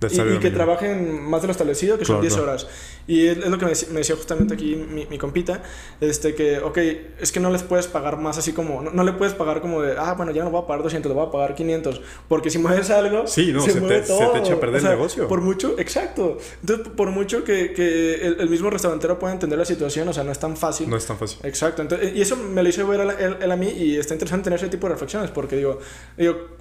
De, 0.00 0.08
de 0.08 0.14
y, 0.14 0.18
y, 0.18 0.20
que 0.20 0.24
mínimo. 0.24 0.54
trabajen 0.54 1.22
más 1.22 1.42
de 1.42 1.48
lo 1.48 1.52
establecido, 1.52 1.98
que 1.98 2.04
claro, 2.04 2.18
son 2.18 2.22
10 2.22 2.34
claro. 2.34 2.50
horas. 2.50 2.66
Y 3.06 3.26
es, 3.26 3.38
es 3.38 3.46
lo 3.46 3.58
que 3.58 3.66
me, 3.66 3.72
me, 3.92 3.98
decía 3.98 4.16
justamente 4.16 4.54
aquí 4.54 4.74
mi, 4.76 5.06
mi, 5.06 5.16
compita, 5.16 5.62
este, 6.00 6.34
que, 6.34 6.58
ok, 6.58 6.78
es 7.20 7.30
que 7.30 7.40
no 7.40 7.50
les 7.50 7.62
puedes 7.62 7.86
pagar 7.86 8.18
más 8.18 8.36
así 8.36 8.52
como, 8.52 8.82
no, 8.82 8.90
no, 8.90 9.04
le 9.04 9.12
puedes 9.12 9.34
pagar 9.34 9.60
como 9.60 9.80
de, 9.80 9.96
ah, 9.96 10.14
bueno, 10.14 10.32
ya 10.32 10.44
no 10.44 10.50
voy 10.50 10.62
a 10.62 10.66
pagar 10.66 10.82
200, 10.82 11.08
le 11.08 11.14
voy 11.14 11.26
a 11.26 11.30
pagar 11.30 11.54
500, 11.54 12.00
porque 12.28 12.50
si 12.50 12.58
mueves 12.58 12.90
algo, 12.90 13.26
sí, 13.26 13.52
no, 13.52 13.60
se, 13.60 13.72
se, 13.72 13.80
mueve 13.80 14.00
te, 14.00 14.08
todo. 14.08 14.18
se 14.18 14.26
te 14.26 14.38
echa 14.40 14.54
a 14.54 14.60
perder 14.60 14.78
o 14.78 14.80
sea, 14.80 14.90
el 14.90 14.96
negocio. 14.96 15.28
Por 15.28 15.40
mucho, 15.40 15.76
exacto. 15.78 16.38
Entonces, 16.60 16.88
por 16.88 17.10
mucho 17.10 17.44
que, 17.44 17.72
que 17.72 18.14
el, 18.16 18.40
el, 18.40 18.50
mismo 18.50 18.70
restaurantero 18.70 19.18
pueda 19.18 19.32
entender 19.32 19.58
la 19.58 19.64
situación, 19.64 20.08
o 20.08 20.12
sea, 20.12 20.24
no 20.24 20.32
es 20.32 20.38
tan 20.38 20.56
fácil. 20.56 20.90
No 20.90 20.96
es 20.96 21.06
tan 21.06 21.16
fácil. 21.16 21.38
Exacto. 21.44 21.82
Entonces, 21.82 22.14
y 22.14 22.20
eso 22.20 22.36
me 22.36 22.62
lo 22.62 22.68
hizo 22.68 22.86
ver 22.86 23.00
él, 23.00 23.10
él, 23.18 23.36
él 23.40 23.52
a 23.52 23.56
mí 23.56 23.68
y 23.68 23.96
está 23.96 24.14
interesante 24.14 24.44
tener 24.44 24.58
ese 24.58 24.68
tipo 24.68 24.88
de 24.88 24.94
reflexiones, 24.94 25.30
porque 25.30 25.56
digo, 25.56 25.78
digo 26.16 26.55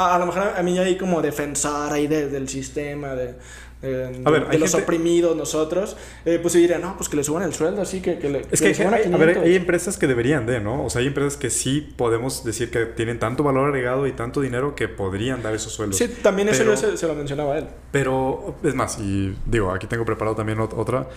a, 0.00 0.14
a 0.14 0.18
lo 0.18 0.26
mejor 0.26 0.52
a 0.56 0.62
mí 0.62 0.78
hay 0.78 0.96
como 0.96 1.22
defensor 1.22 1.92
ahí 1.92 2.06
de, 2.06 2.28
del 2.28 2.48
sistema, 2.48 3.14
de, 3.14 3.34
eh, 3.82 4.22
a 4.24 4.30
ver, 4.30 4.48
de 4.48 4.58
los 4.58 4.70
gente... 4.70 4.84
oprimidos 4.84 5.36
nosotros, 5.36 5.96
eh, 6.26 6.38
pues 6.40 6.52
yo 6.52 6.60
diría, 6.60 6.78
no, 6.78 6.96
pues 6.96 7.08
que 7.08 7.16
le 7.16 7.24
suban 7.24 7.44
el 7.44 7.54
sueldo, 7.54 7.80
así 7.80 8.02
que, 8.02 8.18
que 8.18 8.28
le, 8.28 8.40
Es 8.50 8.60
que, 8.60 8.72
que 8.72 8.84
hay, 8.84 9.12
a, 9.12 9.16
ver, 9.16 9.38
hay 9.38 9.56
empresas 9.56 9.96
que 9.96 10.06
deberían 10.06 10.44
de, 10.44 10.60
¿no? 10.60 10.84
O 10.84 10.90
sea, 10.90 11.00
hay 11.00 11.06
empresas 11.06 11.38
que 11.38 11.48
sí 11.48 11.94
podemos 11.96 12.44
decir 12.44 12.70
que 12.70 12.84
tienen 12.84 13.18
tanto 13.18 13.42
valor 13.42 13.68
agregado 13.68 14.06
y 14.06 14.12
tanto 14.12 14.42
dinero 14.42 14.74
que 14.74 14.88
podrían 14.88 15.42
dar 15.42 15.54
esos 15.54 15.72
sueldos. 15.72 15.96
Sí, 15.96 16.08
también 16.22 16.50
eso 16.50 16.58
pero, 16.58 16.74
yo 16.74 16.76
se, 16.76 16.94
se, 16.96 17.06
lo 17.06 17.14
mencionaba 17.14 17.54
a 17.54 17.58
él. 17.58 17.68
Pero, 17.90 18.56
es 18.62 18.74
más, 18.74 18.98
y 18.98 19.34
digo, 19.46 19.72
aquí 19.72 19.86
tengo 19.86 20.04
preparado 20.04 20.36
también 20.36 20.60
otra. 20.60 21.08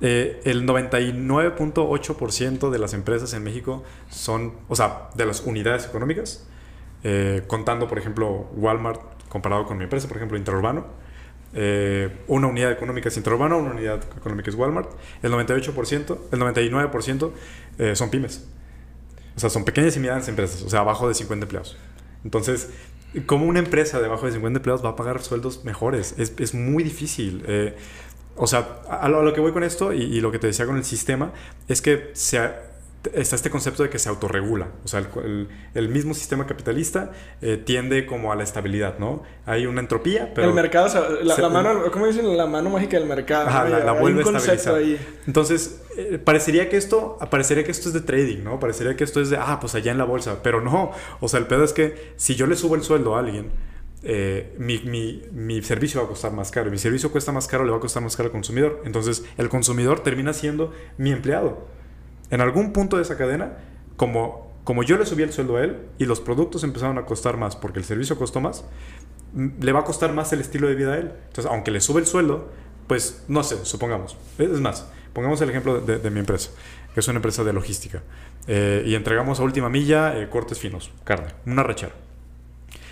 Eh, 0.00 0.40
el 0.44 0.66
99.8% 0.66 2.70
de 2.70 2.78
las 2.78 2.94
empresas 2.94 3.34
en 3.34 3.42
México 3.42 3.82
son, 4.10 4.54
o 4.68 4.76
sea, 4.76 5.08
de 5.14 5.26
las 5.26 5.42
unidades 5.42 5.86
económicas, 5.86 6.46
eh, 7.08 7.44
contando, 7.46 7.86
por 7.86 8.00
ejemplo, 8.00 8.48
Walmart 8.56 9.00
comparado 9.28 9.64
con 9.64 9.78
mi 9.78 9.84
empresa, 9.84 10.08
por 10.08 10.16
ejemplo, 10.16 10.36
Interurbano, 10.36 10.86
eh, 11.54 12.10
una 12.26 12.48
unidad 12.48 12.72
económica 12.72 13.10
es 13.10 13.16
Interurbano, 13.16 13.58
una 13.58 13.70
unidad 13.70 14.02
económica 14.16 14.50
es 14.50 14.56
Walmart, 14.56 14.90
el 15.22 15.30
98%, 15.30 16.18
el 16.32 16.40
99% 16.40 17.30
eh, 17.78 17.94
son 17.94 18.10
pymes. 18.10 18.48
O 19.36 19.38
sea, 19.38 19.50
son 19.50 19.64
pequeñas 19.64 19.96
y 19.96 20.00
medianas 20.00 20.26
empresas, 20.26 20.62
o 20.62 20.68
sea, 20.68 20.80
abajo 20.80 21.06
de 21.06 21.14
50 21.14 21.44
empleados. 21.44 21.76
Entonces, 22.24 22.70
¿cómo 23.26 23.46
una 23.46 23.60
empresa 23.60 24.00
de 24.00 24.06
abajo 24.06 24.26
de 24.26 24.32
50 24.32 24.58
empleados 24.58 24.84
va 24.84 24.90
a 24.90 24.96
pagar 24.96 25.22
sueldos 25.22 25.64
mejores? 25.64 26.16
Es, 26.18 26.32
es 26.40 26.54
muy 26.54 26.82
difícil. 26.82 27.44
Eh, 27.46 27.76
o 28.34 28.48
sea, 28.48 28.80
a 28.90 29.08
lo, 29.08 29.20
a 29.20 29.22
lo, 29.22 29.32
que 29.32 29.40
voy 29.40 29.52
con 29.52 29.62
esto 29.62 29.92
y, 29.92 30.02
y, 30.02 30.20
lo 30.20 30.32
que 30.32 30.40
te 30.40 30.48
decía 30.48 30.66
con 30.66 30.76
el 30.76 30.84
sistema 30.84 31.32
es 31.68 31.80
que 31.80 32.10
se, 32.14 32.40
está 33.14 33.36
este 33.36 33.50
concepto 33.50 33.82
de 33.82 33.90
que 33.90 33.98
se 33.98 34.08
autorregula. 34.08 34.68
O 34.84 34.88
sea, 34.88 35.00
el, 35.00 35.08
el, 35.24 35.48
el 35.74 35.88
mismo 35.88 36.14
sistema 36.14 36.46
capitalista 36.46 37.12
eh, 37.40 37.56
tiende 37.56 38.06
como 38.06 38.32
a 38.32 38.36
la 38.36 38.42
estabilidad, 38.44 38.98
¿no? 38.98 39.22
Hay 39.44 39.66
una 39.66 39.80
entropía, 39.80 40.32
pero... 40.34 40.48
El 40.48 40.54
mercado, 40.54 40.86
o 40.86 40.88
sea, 40.88 41.08
la, 41.22 41.34
se, 41.34 41.42
la, 41.42 41.48
mano, 41.48 41.90
¿cómo 41.92 42.06
dicen? 42.06 42.36
La 42.36 42.46
mano 42.46 42.70
mágica 42.70 42.98
del 42.98 43.08
mercado. 43.08 43.48
Ajá, 43.48 43.68
la, 43.68 43.80
la, 43.80 43.92
vuelve 43.92 44.22
a 44.22 44.36
estabilizar. 44.36 44.74
Ahí. 44.74 44.98
Entonces, 45.26 45.82
eh, 45.96 46.18
parecería 46.22 46.68
que 46.68 46.76
esto, 46.76 47.18
parecería 47.30 47.64
que 47.64 47.70
esto 47.70 47.88
es 47.88 47.94
de 47.94 48.00
trading, 48.00 48.42
¿no? 48.44 48.60
Parecería 48.60 48.96
que 48.96 49.04
esto 49.04 49.20
es 49.20 49.30
de, 49.30 49.36
ah, 49.36 49.58
pues 49.60 49.74
allá 49.74 49.92
en 49.92 49.98
la 49.98 50.04
bolsa. 50.04 50.42
Pero 50.42 50.60
no. 50.60 50.92
O 51.20 51.28
sea, 51.28 51.40
el 51.40 51.46
pedo 51.46 51.64
es 51.64 51.72
que 51.72 52.12
si 52.16 52.34
yo 52.34 52.46
le 52.46 52.56
subo 52.56 52.74
el 52.74 52.82
sueldo 52.82 53.16
a 53.16 53.20
alguien, 53.20 53.50
eh, 54.02 54.54
mi, 54.58 54.78
mi, 54.78 55.22
mi, 55.32 55.62
servicio 55.62 56.00
va 56.00 56.06
a 56.06 56.08
costar 56.08 56.32
más 56.32 56.50
caro. 56.50 56.70
Mi 56.70 56.78
servicio 56.78 57.10
cuesta 57.10 57.32
más 57.32 57.48
caro, 57.48 57.64
le 57.64 57.70
va 57.70 57.78
a 57.78 57.80
costar 57.80 58.02
más 58.02 58.16
caro 58.16 58.28
al 58.28 58.32
consumidor. 58.32 58.82
Entonces, 58.84 59.24
el 59.36 59.48
consumidor 59.48 60.00
termina 60.00 60.32
siendo 60.32 60.72
mi 60.98 61.12
empleado. 61.12 61.66
En 62.30 62.40
algún 62.40 62.72
punto 62.72 62.96
de 62.96 63.02
esa 63.02 63.16
cadena, 63.16 63.58
como, 63.96 64.52
como 64.64 64.82
yo 64.82 64.96
le 64.96 65.06
subí 65.06 65.22
el 65.22 65.32
sueldo 65.32 65.56
a 65.56 65.62
él 65.62 65.78
y 65.98 66.06
los 66.06 66.20
productos 66.20 66.64
empezaron 66.64 66.98
a 66.98 67.04
costar 67.04 67.36
más 67.36 67.56
porque 67.56 67.78
el 67.78 67.84
servicio 67.84 68.18
costó 68.18 68.40
más, 68.40 68.64
le 69.34 69.72
va 69.72 69.80
a 69.80 69.84
costar 69.84 70.12
más 70.12 70.32
el 70.32 70.40
estilo 70.40 70.68
de 70.68 70.74
vida 70.74 70.94
a 70.94 70.98
él. 70.98 71.12
Entonces, 71.28 71.46
aunque 71.46 71.70
le 71.70 71.80
sube 71.80 72.00
el 72.00 72.06
sueldo, 72.06 72.50
pues 72.86 73.24
no 73.28 73.42
sé, 73.42 73.64
supongamos. 73.64 74.16
Es 74.38 74.60
más, 74.60 74.86
pongamos 75.12 75.40
el 75.40 75.50
ejemplo 75.50 75.80
de, 75.80 76.10
mi 76.10 76.20
empresa, 76.20 76.50
que 76.94 77.00
es 77.00 77.08
una 77.08 77.16
empresa 77.16 77.44
de 77.44 77.52
logística. 77.52 78.02
Eh, 78.46 78.84
y 78.86 78.94
entregamos 78.94 79.40
a 79.40 79.42
última 79.42 79.68
milla 79.68 80.18
eh, 80.18 80.28
cortes 80.28 80.58
finos, 80.58 80.90
carne, 81.04 81.28
una 81.46 81.62
rachera. 81.62 81.92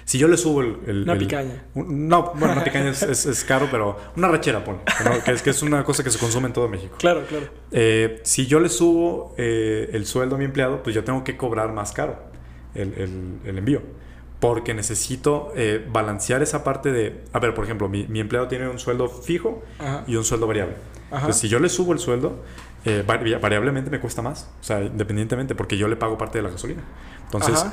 Si 0.04 0.18
yo 0.18 0.28
le 0.28 0.36
subo 0.36 0.60
el... 0.60 0.78
el 0.86 1.02
una 1.04 1.14
el, 1.14 1.18
picaña. 1.18 1.64
Un, 1.74 2.08
no, 2.08 2.32
bueno, 2.34 2.52
una 2.52 2.64
picaña 2.64 2.90
es, 2.90 3.02
es, 3.02 3.24
es, 3.24 3.44
caro, 3.44 3.68
pero 3.70 3.98
una 4.16 4.28
rachera, 4.28 4.62
pone. 4.62 4.80
¿no? 5.04 5.24
Que, 5.24 5.32
es, 5.32 5.42
que 5.42 5.50
es 5.50 5.62
una 5.62 5.82
cosa 5.82 6.04
que 6.04 6.10
se 6.10 6.18
consume 6.18 6.48
en 6.48 6.52
todo 6.52 6.68
México. 6.68 6.96
Claro, 6.98 7.24
claro. 7.26 7.46
Eh, 7.72 8.20
si 8.22 8.46
yo 8.46 8.60
le 8.60 8.68
subo 8.68 9.34
eh, 9.38 9.90
el 9.92 10.04
sueldo 10.06 10.36
a 10.36 10.38
mi 10.38 10.44
empleado, 10.44 10.82
pues 10.82 10.94
yo 10.94 11.04
tengo 11.04 11.24
que 11.24 11.36
cobrar 11.36 11.72
más 11.72 11.92
caro 11.92 12.18
el, 12.74 13.40
el 13.44 13.58
envío. 13.58 13.80
Porque 14.40 14.74
necesito 14.74 15.52
eh, 15.56 15.86
balancear 15.90 16.42
esa 16.42 16.64
parte 16.64 16.92
de... 16.92 17.22
A 17.32 17.38
ver, 17.38 17.54
por 17.54 17.64
ejemplo, 17.64 17.88
mi, 17.88 18.06
mi 18.06 18.20
empleado 18.20 18.46
tiene 18.46 18.68
un 18.68 18.78
sueldo 18.78 19.08
fijo 19.08 19.62
Ajá. 19.78 20.04
y 20.06 20.16
un 20.16 20.24
sueldo 20.24 20.46
variable. 20.46 20.74
Ajá. 21.06 21.16
Entonces, 21.20 21.40
si 21.40 21.48
yo 21.48 21.60
le 21.60 21.70
subo 21.70 21.94
el 21.94 21.98
sueldo, 21.98 22.42
eh, 22.84 23.02
variablemente 23.06 23.90
me 23.90 24.00
cuesta 24.00 24.20
más. 24.20 24.50
O 24.60 24.64
sea, 24.64 24.82
independientemente, 24.82 25.54
porque 25.54 25.78
yo 25.78 25.88
le 25.88 25.96
pago 25.96 26.18
parte 26.18 26.38
de 26.38 26.42
la 26.42 26.50
gasolina. 26.50 26.82
Entonces... 27.24 27.64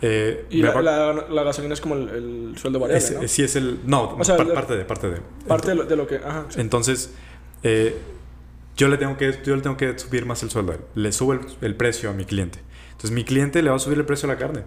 Eh, 0.00 0.46
y 0.50 0.62
la, 0.62 0.80
la, 0.80 1.42
gasolina 1.42 1.74
es 1.74 1.80
como 1.80 1.96
el, 1.96 2.54
sueldo 2.56 2.78
variable, 2.78 3.10
¿no? 3.20 3.28
Sí, 3.28 3.42
es 3.42 3.56
el... 3.56 3.80
No, 3.84 4.16
parte 4.16 4.44
de... 4.44 4.84
Parte 4.84 5.08
de, 5.08 5.20
parte 5.46 5.74
de 5.74 5.96
lo, 5.96 6.06
que... 6.06 6.16
Ajá, 6.16 6.46
Entonces, 6.56 7.12
eh, 7.62 7.96
yo, 8.76 8.88
le 8.88 8.96
tengo 8.96 9.16
que, 9.16 9.38
yo 9.44 9.56
le 9.56 9.62
tengo 9.62 9.76
que 9.76 9.98
subir 9.98 10.24
más 10.24 10.42
el 10.42 10.50
sueldo. 10.50 10.76
Le 10.94 11.12
subo 11.12 11.32
el, 11.32 11.40
el, 11.60 11.74
precio 11.74 12.10
a 12.10 12.12
mi 12.12 12.24
cliente. 12.24 12.60
Entonces, 12.92 13.10
mi 13.10 13.24
cliente 13.24 13.62
le 13.62 13.70
va 13.70 13.76
a 13.76 13.80
subir 13.80 13.98
el 13.98 14.04
precio 14.04 14.30
a 14.30 14.32
la 14.32 14.38
carne. 14.38 14.62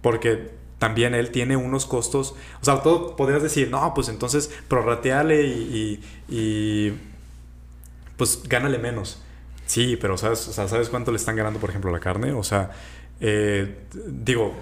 Porque 0.00 0.50
también 0.78 1.14
él 1.14 1.30
tiene 1.30 1.56
unos 1.56 1.84
costos... 1.84 2.34
O 2.62 2.64
sea, 2.64 2.82
todo 2.82 3.16
podrías 3.16 3.42
decir, 3.42 3.70
no, 3.70 3.92
pues 3.94 4.08
entonces 4.08 4.50
prorrateale 4.66 5.42
y, 5.42 6.00
y, 6.28 6.34
y 6.34 6.98
pues 8.16 8.42
gánale 8.48 8.78
menos. 8.78 9.22
Sí, 9.70 9.96
pero 9.96 10.18
¿sabes, 10.18 10.48
o 10.48 10.52
sea, 10.52 10.66
¿sabes 10.66 10.88
cuánto 10.88 11.12
le 11.12 11.16
están 11.16 11.36
ganando, 11.36 11.60
por 11.60 11.70
ejemplo, 11.70 11.92
la 11.92 12.00
carne? 12.00 12.32
O 12.32 12.42
sea, 12.42 12.72
eh, 13.20 13.76
digo, 14.06 14.54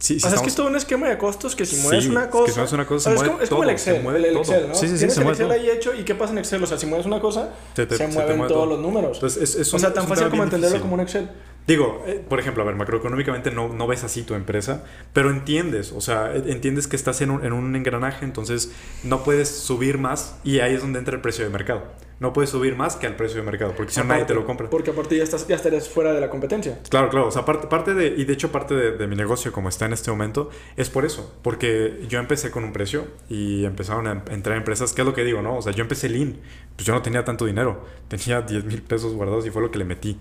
o 0.00 0.02
sea, 0.02 0.34
es 0.34 0.40
que 0.40 0.48
es 0.48 0.54
todo 0.54 0.66
un 0.66 0.76
esquema 0.76 1.08
de 1.08 1.18
costos 1.18 1.54
que 1.54 1.66
si 1.66 1.76
mueves 1.76 2.06
una 2.06 2.30
cosa. 2.30 2.46
Que 2.46 2.52
si 2.52 2.56
mueves 2.58 2.72
una 2.72 2.86
cosa, 2.86 3.10
se 3.10 3.16
mueve 3.16 3.44
es, 3.44 3.50
como, 3.50 3.62
el 3.62 3.70
Excel. 3.70 4.06
el 4.06 4.36
Excel, 4.36 4.68
¿no? 4.68 4.74
Sí, 4.74 4.88
sí, 4.88 4.96
Tienes 4.96 5.16
el 5.18 5.28
Excel 5.28 5.50
ahí 5.50 5.70
hecho 5.70 5.94
y 5.94 6.04
¿qué 6.04 6.14
pasa 6.14 6.32
en 6.32 6.38
Excel? 6.38 6.62
O 6.62 6.66
sea, 6.66 6.78
si 6.78 6.86
mueves 6.86 7.06
una 7.06 7.20
cosa, 7.20 7.50
se, 7.74 8.08
mueven 8.08 8.48
todos 8.48 8.68
los 8.68 8.80
números. 8.80 9.18
Entonces, 9.18 9.54
es, 9.56 9.74
o 9.74 9.78
sea, 9.78 9.92
tan 9.92 10.08
fácil 10.08 10.28
como 10.30 10.42
entenderlo 10.42 10.80
como 10.80 10.94
un 10.94 11.00
Excel. 11.00 11.30
Digo, 11.66 12.02
eh, 12.06 12.24
por 12.28 12.40
ejemplo, 12.40 12.62
a 12.62 12.66
ver, 12.66 12.74
macroeconómicamente 12.74 13.50
no, 13.50 13.68
no 13.68 13.86
ves 13.86 14.04
así 14.04 14.22
tu 14.22 14.34
empresa, 14.34 14.84
pero 15.12 15.30
entiendes, 15.30 15.92
o 15.92 16.00
sea, 16.00 16.34
entiendes 16.34 16.86
que 16.88 16.96
estás 16.96 17.20
en 17.20 17.30
un, 17.30 17.44
en 17.44 17.52
un 17.52 17.76
engranaje, 17.76 18.24
entonces 18.24 18.72
no 19.04 19.22
puedes 19.22 19.48
subir 19.48 19.98
más 19.98 20.38
y 20.42 20.60
ahí 20.60 20.74
es 20.74 20.80
donde 20.80 20.98
entra 20.98 21.14
el 21.14 21.20
precio 21.20 21.44
de 21.44 21.50
mercado 21.50 21.82
no 22.20 22.34
puedes 22.34 22.50
subir 22.50 22.76
más 22.76 22.96
que 22.96 23.06
al 23.06 23.16
precio 23.16 23.38
de 23.38 23.44
mercado, 23.44 23.72
porque 23.74 23.92
si 23.92 24.00
no 24.00 24.04
nadie 24.04 24.26
te 24.26 24.34
lo 24.34 24.44
compra. 24.44 24.68
Porque 24.68 24.90
aparte 24.90 25.16
ya, 25.16 25.24
estás, 25.24 25.48
ya 25.48 25.56
estarías 25.56 25.88
fuera 25.88 26.12
de 26.12 26.20
la 26.20 26.28
competencia. 26.28 26.78
Claro, 26.90 27.08
claro. 27.08 27.28
O 27.28 27.30
sea, 27.30 27.46
parte, 27.46 27.66
parte 27.66 27.94
de, 27.94 28.08
y 28.08 28.24
de 28.24 28.34
hecho 28.34 28.52
parte 28.52 28.74
de, 28.74 29.06
mi 29.06 29.16
negocio 29.16 29.52
como 29.52 29.70
está 29.70 29.86
en 29.86 29.94
este 29.94 30.10
momento, 30.10 30.50
es 30.76 30.90
por 30.90 31.06
eso. 31.06 31.34
Porque 31.42 32.04
yo 32.08 32.20
empecé 32.20 32.50
con 32.50 32.62
un 32.62 32.74
precio 32.74 33.06
y 33.30 33.64
empezaron 33.64 34.06
a 34.06 34.22
entrar 34.30 34.58
empresas, 34.58 34.92
¿qué 34.92 35.00
es 35.00 35.06
lo 35.06 35.14
que 35.14 35.24
digo, 35.24 35.40
no? 35.40 35.56
O 35.56 35.62
sea, 35.62 35.72
yo 35.72 35.80
empecé 35.80 36.10
lean, 36.10 36.36
pues 36.76 36.86
yo 36.86 36.92
no 36.92 37.00
tenía 37.00 37.24
tanto 37.24 37.46
dinero, 37.46 37.86
tenía 38.08 38.42
10 38.42 38.64
mil 38.66 38.82
pesos 38.82 39.14
guardados 39.14 39.46
y 39.46 39.50
fue 39.50 39.62
lo 39.62 39.70
que 39.70 39.78
le 39.78 39.86
metí. 39.86 40.18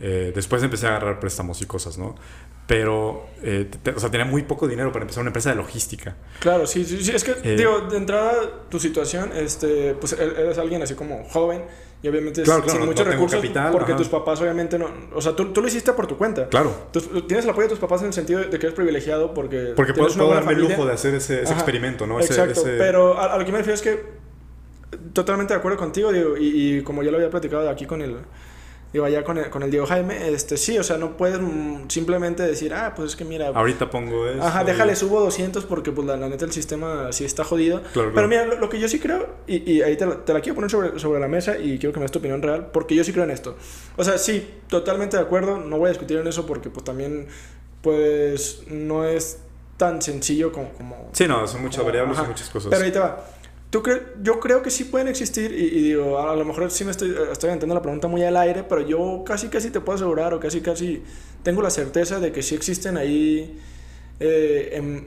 Eh, 0.00 0.32
después 0.34 0.62
empecé 0.62 0.86
a 0.86 0.90
agarrar 0.90 1.20
préstamos 1.20 1.60
y 1.62 1.66
cosas, 1.66 1.98
¿no? 1.98 2.14
Pero, 2.66 3.26
eh, 3.42 3.70
o 3.94 4.00
sea, 4.00 4.10
tenía 4.10 4.26
muy 4.26 4.42
poco 4.42 4.66
dinero 4.66 4.90
para 4.90 5.04
empezar 5.04 5.20
una 5.20 5.28
empresa 5.28 5.50
de 5.50 5.56
logística. 5.56 6.16
Claro, 6.40 6.66
sí, 6.66 6.84
sí, 6.84 7.02
sí. 7.02 7.12
Es 7.14 7.22
que, 7.22 7.36
eh, 7.42 7.56
digo, 7.56 7.82
de 7.82 7.96
entrada, 7.96 8.32
tu 8.68 8.80
situación, 8.80 9.30
este, 9.34 9.94
pues 9.94 10.12
e-, 10.14 10.24
eres 10.24 10.58
alguien 10.58 10.82
así 10.82 10.94
como 10.94 11.24
joven 11.28 11.64
y 12.02 12.08
obviamente 12.08 12.44
sin 12.44 12.84
muchos 12.84 13.06
recursos. 13.06 13.40
Capital, 13.40 13.70
porque 13.70 13.94
tus 13.94 14.08
papás, 14.08 14.40
obviamente, 14.40 14.78
no. 14.78 14.90
O 15.14 15.22
sea, 15.22 15.34
tú, 15.36 15.52
tú, 15.52 15.62
lo 15.62 15.68
hiciste 15.68 15.92
por 15.92 16.08
tu 16.08 16.18
cuenta. 16.18 16.48
Claro. 16.48 16.88
tienes 17.28 17.44
el 17.44 17.50
apoyo 17.50 17.68
de 17.68 17.70
tus 17.70 17.78
papás 17.78 18.00
en 18.00 18.08
el 18.08 18.12
sentido 18.12 18.40
de 18.40 18.50
que 18.50 18.66
eres 18.66 18.74
privilegiado 18.74 19.32
porque. 19.32 19.72
Porque 19.76 19.94
puedes 19.94 20.16
darme 20.16 20.52
el 20.52 20.60
lujo 20.60 20.84
de 20.84 20.92
hacer 20.92 21.14
ese, 21.14 21.42
ese 21.42 21.52
experimento, 21.52 22.06
¿no? 22.06 22.20
Exacto. 22.20 22.62
Pero 22.64 23.18
a, 23.18 23.38
lo 23.38 23.44
que 23.44 23.52
me 23.52 23.58
refiero 23.58 23.74
es 23.74 23.82
que. 23.82 24.26
Totalmente 25.12 25.52
de 25.52 25.58
acuerdo 25.58 25.78
contigo, 25.78 26.12
digo, 26.12 26.36
y, 26.36 26.76
y 26.76 26.82
como 26.82 27.02
ya 27.02 27.10
lo 27.10 27.16
había 27.16 27.30
platicado 27.30 27.68
aquí 27.68 27.86
con 27.86 28.02
el 28.02 28.18
y 28.96 28.98
vaya 28.98 29.24
con 29.24 29.36
el, 29.36 29.50
con 29.50 29.62
el 29.62 29.70
Diego 29.70 29.86
Jaime, 29.86 30.28
este, 30.30 30.56
sí, 30.56 30.78
o 30.78 30.82
sea, 30.82 30.96
no 30.96 31.18
puedes 31.18 31.38
mm, 31.38 31.88
simplemente 31.88 32.42
decir, 32.42 32.72
ah, 32.72 32.94
pues 32.96 33.10
es 33.10 33.16
que 33.16 33.26
mira... 33.26 33.48
Ahorita 33.48 33.90
pongo 33.90 34.26
eso. 34.26 34.42
Ajá, 34.42 34.64
déjale, 34.64 34.96
subo 34.96 35.20
200 35.20 35.66
porque 35.66 35.92
pues 35.92 36.06
la, 36.06 36.16
neta 36.16 36.46
el 36.46 36.52
sistema 36.52 37.12
sí 37.12 37.24
está 37.24 37.44
jodido. 37.44 37.82
Pero 37.92 38.26
mira, 38.26 38.46
lo, 38.46 38.68
que 38.70 38.80
yo 38.80 38.88
sí 38.88 38.98
creo, 38.98 39.28
y, 39.46 39.70
y 39.70 39.82
ahí 39.82 39.96
te 39.96 40.06
la, 40.06 40.24
te 40.24 40.32
la, 40.32 40.40
quiero 40.40 40.54
poner 40.54 40.70
sobre, 40.70 40.98
sobre 40.98 41.20
la 41.20 41.28
mesa 41.28 41.58
y 41.58 41.78
quiero 41.78 41.92
que 41.92 42.00
me 42.00 42.04
des 42.04 42.12
tu 42.12 42.20
opinión 42.20 42.40
real, 42.40 42.68
porque 42.72 42.94
yo 42.94 43.04
sí 43.04 43.12
creo 43.12 43.24
en 43.24 43.32
esto. 43.32 43.56
O 43.96 44.04
sea, 44.04 44.16
sí, 44.16 44.48
totalmente 44.68 45.18
de 45.18 45.22
acuerdo, 45.22 45.58
no 45.58 45.76
voy 45.76 45.88
a 45.88 45.90
discutir 45.90 46.16
en 46.16 46.26
eso 46.26 46.46
porque 46.46 46.70
pues 46.70 46.84
también, 46.84 47.26
pues, 47.82 48.62
no 48.68 49.04
es 49.04 49.40
tan 49.76 50.00
sencillo 50.00 50.52
como... 50.52 50.70
como 50.70 51.10
sí, 51.12 51.28
no, 51.28 51.46
son 51.46 51.60
muchas 51.60 51.84
variables 51.84 52.18
y 52.18 52.28
muchas 52.28 52.48
cosas. 52.48 52.70
Pero 52.70 52.82
ahí 52.82 52.92
te 52.92 52.98
va 52.98 53.22
yo 53.72 54.40
creo 54.40 54.62
que 54.62 54.70
sí 54.70 54.84
pueden 54.84 55.08
existir 55.08 55.52
y, 55.52 55.82
digo, 55.82 56.18
a 56.18 56.34
lo 56.34 56.44
mejor 56.44 56.70
sí 56.70 56.84
me 56.84 56.90
estoy, 56.90 57.14
estoy 57.30 57.50
entendiendo 57.50 57.74
la 57.74 57.82
pregunta 57.82 58.08
muy 58.08 58.22
al 58.22 58.36
aire, 58.36 58.62
pero 58.62 58.80
yo 58.80 59.22
casi 59.26 59.48
casi 59.48 59.70
te 59.70 59.80
puedo 59.80 59.96
asegurar 59.96 60.32
o 60.34 60.40
casi 60.40 60.60
casi 60.60 61.02
tengo 61.42 61.62
la 61.62 61.70
certeza 61.70 62.20
de 62.20 62.32
que 62.32 62.42
sí 62.42 62.54
existen 62.54 62.96
ahí 62.96 63.58
eh, 64.20 64.70
em, 64.72 65.04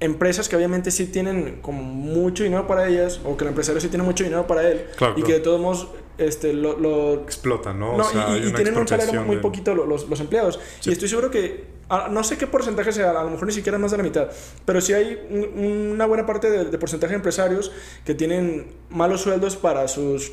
empresas 0.00 0.48
que 0.48 0.56
obviamente 0.56 0.90
sí 0.90 1.06
tienen 1.06 1.60
como 1.62 1.82
mucho 1.82 2.44
dinero 2.44 2.66
para 2.66 2.86
ellas 2.88 3.20
o 3.24 3.36
que 3.36 3.44
el 3.44 3.48
empresario 3.48 3.80
sí 3.80 3.88
tiene 3.88 4.04
mucho 4.04 4.24
dinero 4.24 4.46
para 4.46 4.68
él 4.68 4.86
y 5.16 5.22
que 5.22 5.34
de 5.34 5.40
todos 5.40 5.60
modos 5.60 5.88
este, 6.18 6.52
lo, 6.52 6.78
lo 6.78 7.14
explotan, 7.14 7.78
¿no? 7.78 7.96
y, 8.36 8.52
tienen 8.52 8.76
un 8.76 8.88
salario 8.88 9.22
muy 9.22 9.38
poquito 9.38 9.74
los, 9.74 10.08
los 10.08 10.20
empleados. 10.20 10.58
Y 10.84 10.92
estoy 10.92 11.08
seguro 11.08 11.30
que 11.30 11.76
no 12.10 12.24
sé 12.24 12.36
qué 12.36 12.46
porcentaje 12.46 12.92
sea, 12.92 13.10
a 13.10 13.24
lo 13.24 13.30
mejor 13.30 13.46
ni 13.46 13.52
siquiera 13.52 13.78
más 13.78 13.92
de 13.92 13.96
la 13.96 14.02
mitad, 14.02 14.28
pero 14.64 14.80
sí 14.80 14.92
hay 14.92 15.20
una 15.56 16.06
buena 16.06 16.26
parte 16.26 16.50
de, 16.50 16.78
porcentaje 16.78 17.12
de 17.12 17.16
empresarios 17.16 17.72
que 18.04 18.14
tienen 18.14 18.72
malos 18.90 19.20
sueldos 19.20 19.56
para 19.56 19.86
sus 19.86 20.32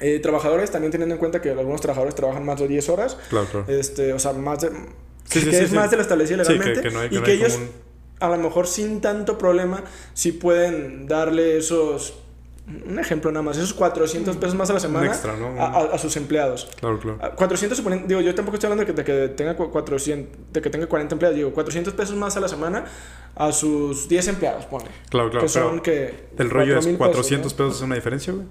eh, 0.00 0.18
trabajadores, 0.20 0.70
también 0.70 0.90
teniendo 0.90 1.14
en 1.14 1.18
cuenta 1.18 1.40
que 1.40 1.50
algunos 1.50 1.80
trabajadores 1.80 2.14
trabajan 2.14 2.44
más 2.44 2.58
de 2.60 2.68
10 2.68 2.88
horas. 2.88 3.16
Claro, 3.28 3.46
claro. 3.46 3.66
Este, 3.68 4.12
o 4.12 4.18
sea, 4.18 4.32
más 4.32 4.60
de... 4.60 4.70
que 5.28 5.38
es 5.38 5.72
más 5.72 5.90
de 5.90 5.96
lo 5.96 6.02
establecido 6.02 6.42
legalmente. 6.42 6.88
y 7.10 7.22
que 7.22 7.32
ellos, 7.32 7.58
a 8.18 8.28
lo 8.28 8.36
mejor 8.38 8.66
sin 8.66 9.00
tanto 9.00 9.38
problema, 9.38 9.84
sí 10.14 10.32
pueden 10.32 11.06
darle 11.06 11.58
esos 11.58 12.14
un 12.86 12.98
ejemplo 12.98 13.30
nada 13.32 13.42
más, 13.42 13.56
esos 13.56 13.72
400 13.72 14.36
pesos 14.36 14.54
más 14.54 14.68
a 14.70 14.74
la 14.74 14.80
semana 14.80 15.12
a, 15.58 15.98
sus 15.98 16.16
empleados. 16.16 16.68
Claro, 16.78 16.98
claro. 16.98 17.18
400 17.36 17.82
digo, 18.06 18.20
yo 18.20 18.34
tampoco 18.34 18.56
estoy 18.56 18.70
hablando 18.70 18.92
de 18.92 19.04
que, 19.04 19.28
tenga 19.28 19.56
400, 19.56 20.38
de 20.52 20.60
que 20.60 20.70
tenga 20.70 20.86
40 20.86 21.14
empleados, 21.14 21.36
digo, 21.36 21.52
400 21.52 21.94
pesos 21.94 22.16
más 22.16 22.36
a 22.36 22.40
la 22.40 22.48
semana 22.48 22.84
a 23.34 23.52
sus 23.52 24.08
10 24.08 24.28
empleados, 24.28 24.66
pone. 24.66 24.86
Claro, 25.08 25.30
claro. 25.30 25.46
Que 25.46 25.48
son 25.48 25.80
que... 25.80 26.28
El 26.36 26.50
rollo 26.50 26.78
es 26.78 26.86
400 26.86 27.54
pesos, 27.54 27.76
es 27.76 27.82
una 27.82 27.94
diferencia, 27.94 28.32
güey. 28.32 28.46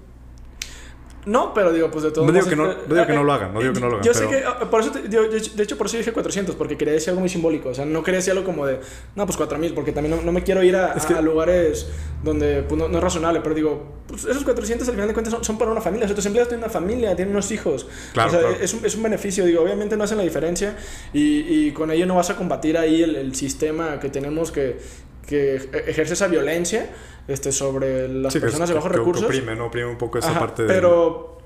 No, 1.26 1.52
pero 1.52 1.72
digo, 1.72 1.90
pues 1.90 2.04
de 2.04 2.10
todo 2.10 2.24
No 2.24 2.32
digo, 2.32 2.46
que 2.46 2.56
no, 2.56 2.66
no, 2.66 2.74
digo 2.74 3.06
que 3.06 3.12
no 3.12 3.24
lo 3.24 3.32
hagan, 3.32 3.52
no 3.52 3.60
digo 3.60 3.72
que 3.74 3.80
no 3.80 3.88
lo 3.88 3.94
hagan. 3.94 4.04
Yo 4.04 4.14
sé 4.14 4.26
que, 4.28 4.42
ah, 4.46 4.70
por 4.70 4.80
eso, 4.80 4.90
de 4.90 5.62
hecho, 5.62 5.76
por 5.76 5.86
eso 5.86 5.98
dije 5.98 6.12
400, 6.12 6.54
porque 6.54 6.76
quería 6.76 6.94
decir 6.94 7.10
algo 7.10 7.20
muy 7.20 7.28
simbólico. 7.28 7.70
O 7.70 7.74
sea, 7.74 7.84
no 7.84 8.02
quería 8.02 8.18
decir 8.18 8.32
algo 8.32 8.44
como 8.44 8.66
de, 8.66 8.80
no, 9.14 9.26
pues 9.26 9.36
4000, 9.36 9.74
porque 9.74 9.92
también 9.92 10.24
no, 10.24 10.32
me 10.32 10.42
quiero 10.42 10.62
ir 10.62 10.76
a, 10.76 10.92
a 10.92 11.20
lugares 11.20 11.86
donde 12.22 12.62
pues, 12.62 12.78
no, 12.78 12.86
es 12.86 13.02
razonable. 13.02 13.40
Pero 13.42 13.54
digo, 13.54 13.86
pues 14.06 14.24
esos 14.24 14.44
400 14.44 14.88
al 14.88 14.94
final 14.94 15.08
de 15.08 15.14
cuentas 15.14 15.36
son, 15.42 15.58
para 15.58 15.70
una 15.70 15.80
familia. 15.80 16.06
O 16.06 16.08
sea, 16.08 16.14
tus 16.14 16.26
empleados 16.26 16.48
tienen 16.48 16.64
una 16.64 16.72
familia, 16.72 17.14
tienen 17.14 17.34
unos 17.34 17.50
hijos. 17.50 17.86
Claro, 18.14 18.28
o 18.28 18.32
sea, 18.32 18.50
es, 18.60 18.72
un, 18.72 18.84
es, 18.84 18.94
un, 18.94 19.02
beneficio. 19.02 19.44
Digo, 19.44 19.62
obviamente 19.62 19.96
no 19.96 20.04
hacen 20.04 20.18
la 20.18 20.24
diferencia 20.24 20.76
y, 21.12 21.66
y 21.66 21.72
con 21.72 21.90
ello 21.90 22.06
no 22.06 22.14
vas 22.14 22.30
a 22.30 22.36
combatir 22.36 22.78
ahí 22.78 23.02
el, 23.02 23.16
el 23.16 23.34
sistema 23.34 24.00
que 24.00 24.08
tenemos 24.08 24.50
que, 24.50 24.78
que 25.26 25.56
ejerce 25.86 26.14
esa 26.14 26.28
violencia 26.28 26.88
este, 27.28 27.52
sobre 27.52 28.08
las 28.08 28.36
personas 28.36 28.68
de 28.68 28.74
bajos 28.74 28.90
recursos. 28.90 29.24
oprime, 29.24 29.54
¿no? 29.54 29.66
Oprime 29.66 29.86
un 29.86 29.98
poco 29.98 30.18
esa 30.18 30.36
parte 30.38 30.62
de... 30.62 30.68
Pero 30.68 31.38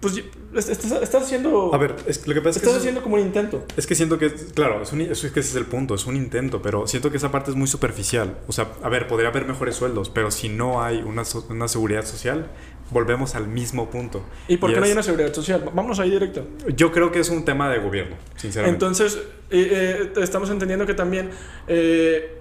pues 0.00 0.24
estás, 0.54 0.92
estás 1.02 1.24
haciendo. 1.24 1.74
A 1.74 1.78
ver, 1.78 1.94
es, 2.06 2.26
lo 2.26 2.32
que 2.32 2.40
pasa 2.40 2.58
es 2.58 2.62
que. 2.62 2.66
Estás 2.66 2.78
haciendo 2.80 3.02
como 3.02 3.16
un 3.16 3.20
intento. 3.20 3.66
Es 3.76 3.86
que 3.86 3.94
siento 3.94 4.18
que. 4.18 4.32
Claro, 4.32 4.82
es, 4.82 4.92
un, 4.92 5.02
es 5.02 5.20
que 5.20 5.40
ese 5.40 5.50
es 5.50 5.56
el 5.56 5.66
punto, 5.66 5.94
es 5.94 6.06
un 6.06 6.16
intento, 6.16 6.62
pero 6.62 6.86
siento 6.86 7.10
que 7.10 7.18
esa 7.18 7.30
parte 7.30 7.50
es 7.50 7.56
muy 7.56 7.66
superficial. 7.66 8.38
O 8.48 8.52
sea, 8.52 8.72
a 8.82 8.88
ver, 8.88 9.06
podría 9.06 9.28
haber 9.28 9.44
mejores 9.44 9.76
sueldos, 9.76 10.08
pero 10.08 10.30
si 10.30 10.48
no 10.48 10.82
hay 10.82 11.02
una, 11.02 11.22
una 11.50 11.68
seguridad 11.68 12.06
social, 12.06 12.50
volvemos 12.90 13.34
al 13.34 13.46
mismo 13.48 13.90
punto. 13.90 14.24
¿Y 14.48 14.56
por 14.56 14.72
qué 14.72 14.80
no 14.80 14.86
hay 14.86 14.92
una 14.92 15.02
seguridad 15.02 15.34
social? 15.34 15.70
Vamos 15.74 16.00
ahí 16.00 16.10
directo. 16.10 16.46
Yo 16.74 16.92
creo 16.92 17.12
que 17.12 17.20
es 17.20 17.28
un 17.28 17.44
tema 17.44 17.68
de 17.68 17.78
gobierno, 17.80 18.16
sinceramente. 18.36 18.82
Entonces, 18.82 19.18
eh, 19.50 20.10
eh, 20.16 20.22
estamos 20.22 20.48
entendiendo 20.48 20.86
que 20.86 20.94
también. 20.94 21.28
Eh, 21.68 22.38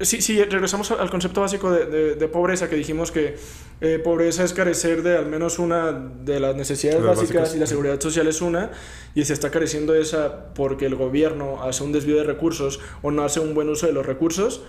si, 0.00 0.22
si 0.22 0.42
regresamos 0.42 0.90
al 0.90 1.10
concepto 1.10 1.40
básico 1.40 1.70
de, 1.70 2.14
de, 2.14 2.28
pobreza, 2.28 2.68
que 2.68 2.76
dijimos 2.76 3.10
que 3.10 3.36
eh, 3.80 3.98
pobreza 3.98 4.44
es 4.44 4.52
carecer 4.52 5.02
de 5.02 5.16
al 5.16 5.26
menos 5.26 5.58
una 5.58 5.92
de 5.92 6.40
las 6.40 6.56
necesidades 6.56 7.02
básicas, 7.02 7.54
y 7.54 7.58
la 7.58 7.66
seguridad 7.66 8.00
social 8.00 8.26
es 8.26 8.40
una, 8.40 8.70
y 9.14 9.24
se 9.24 9.32
está 9.32 9.50
careciendo 9.50 9.94
esa 9.94 10.52
porque 10.54 10.86
el 10.86 10.94
gobierno 10.94 11.62
hace 11.62 11.84
un 11.84 11.92
desvío 11.92 12.16
de 12.16 12.24
recursos 12.24 12.80
o 13.02 13.10
no 13.10 13.22
hace 13.24 13.40
un 13.40 13.54
buen 13.54 13.68
uso 13.68 13.86
de 13.86 13.92
los 13.92 14.06
recursos, 14.06 14.62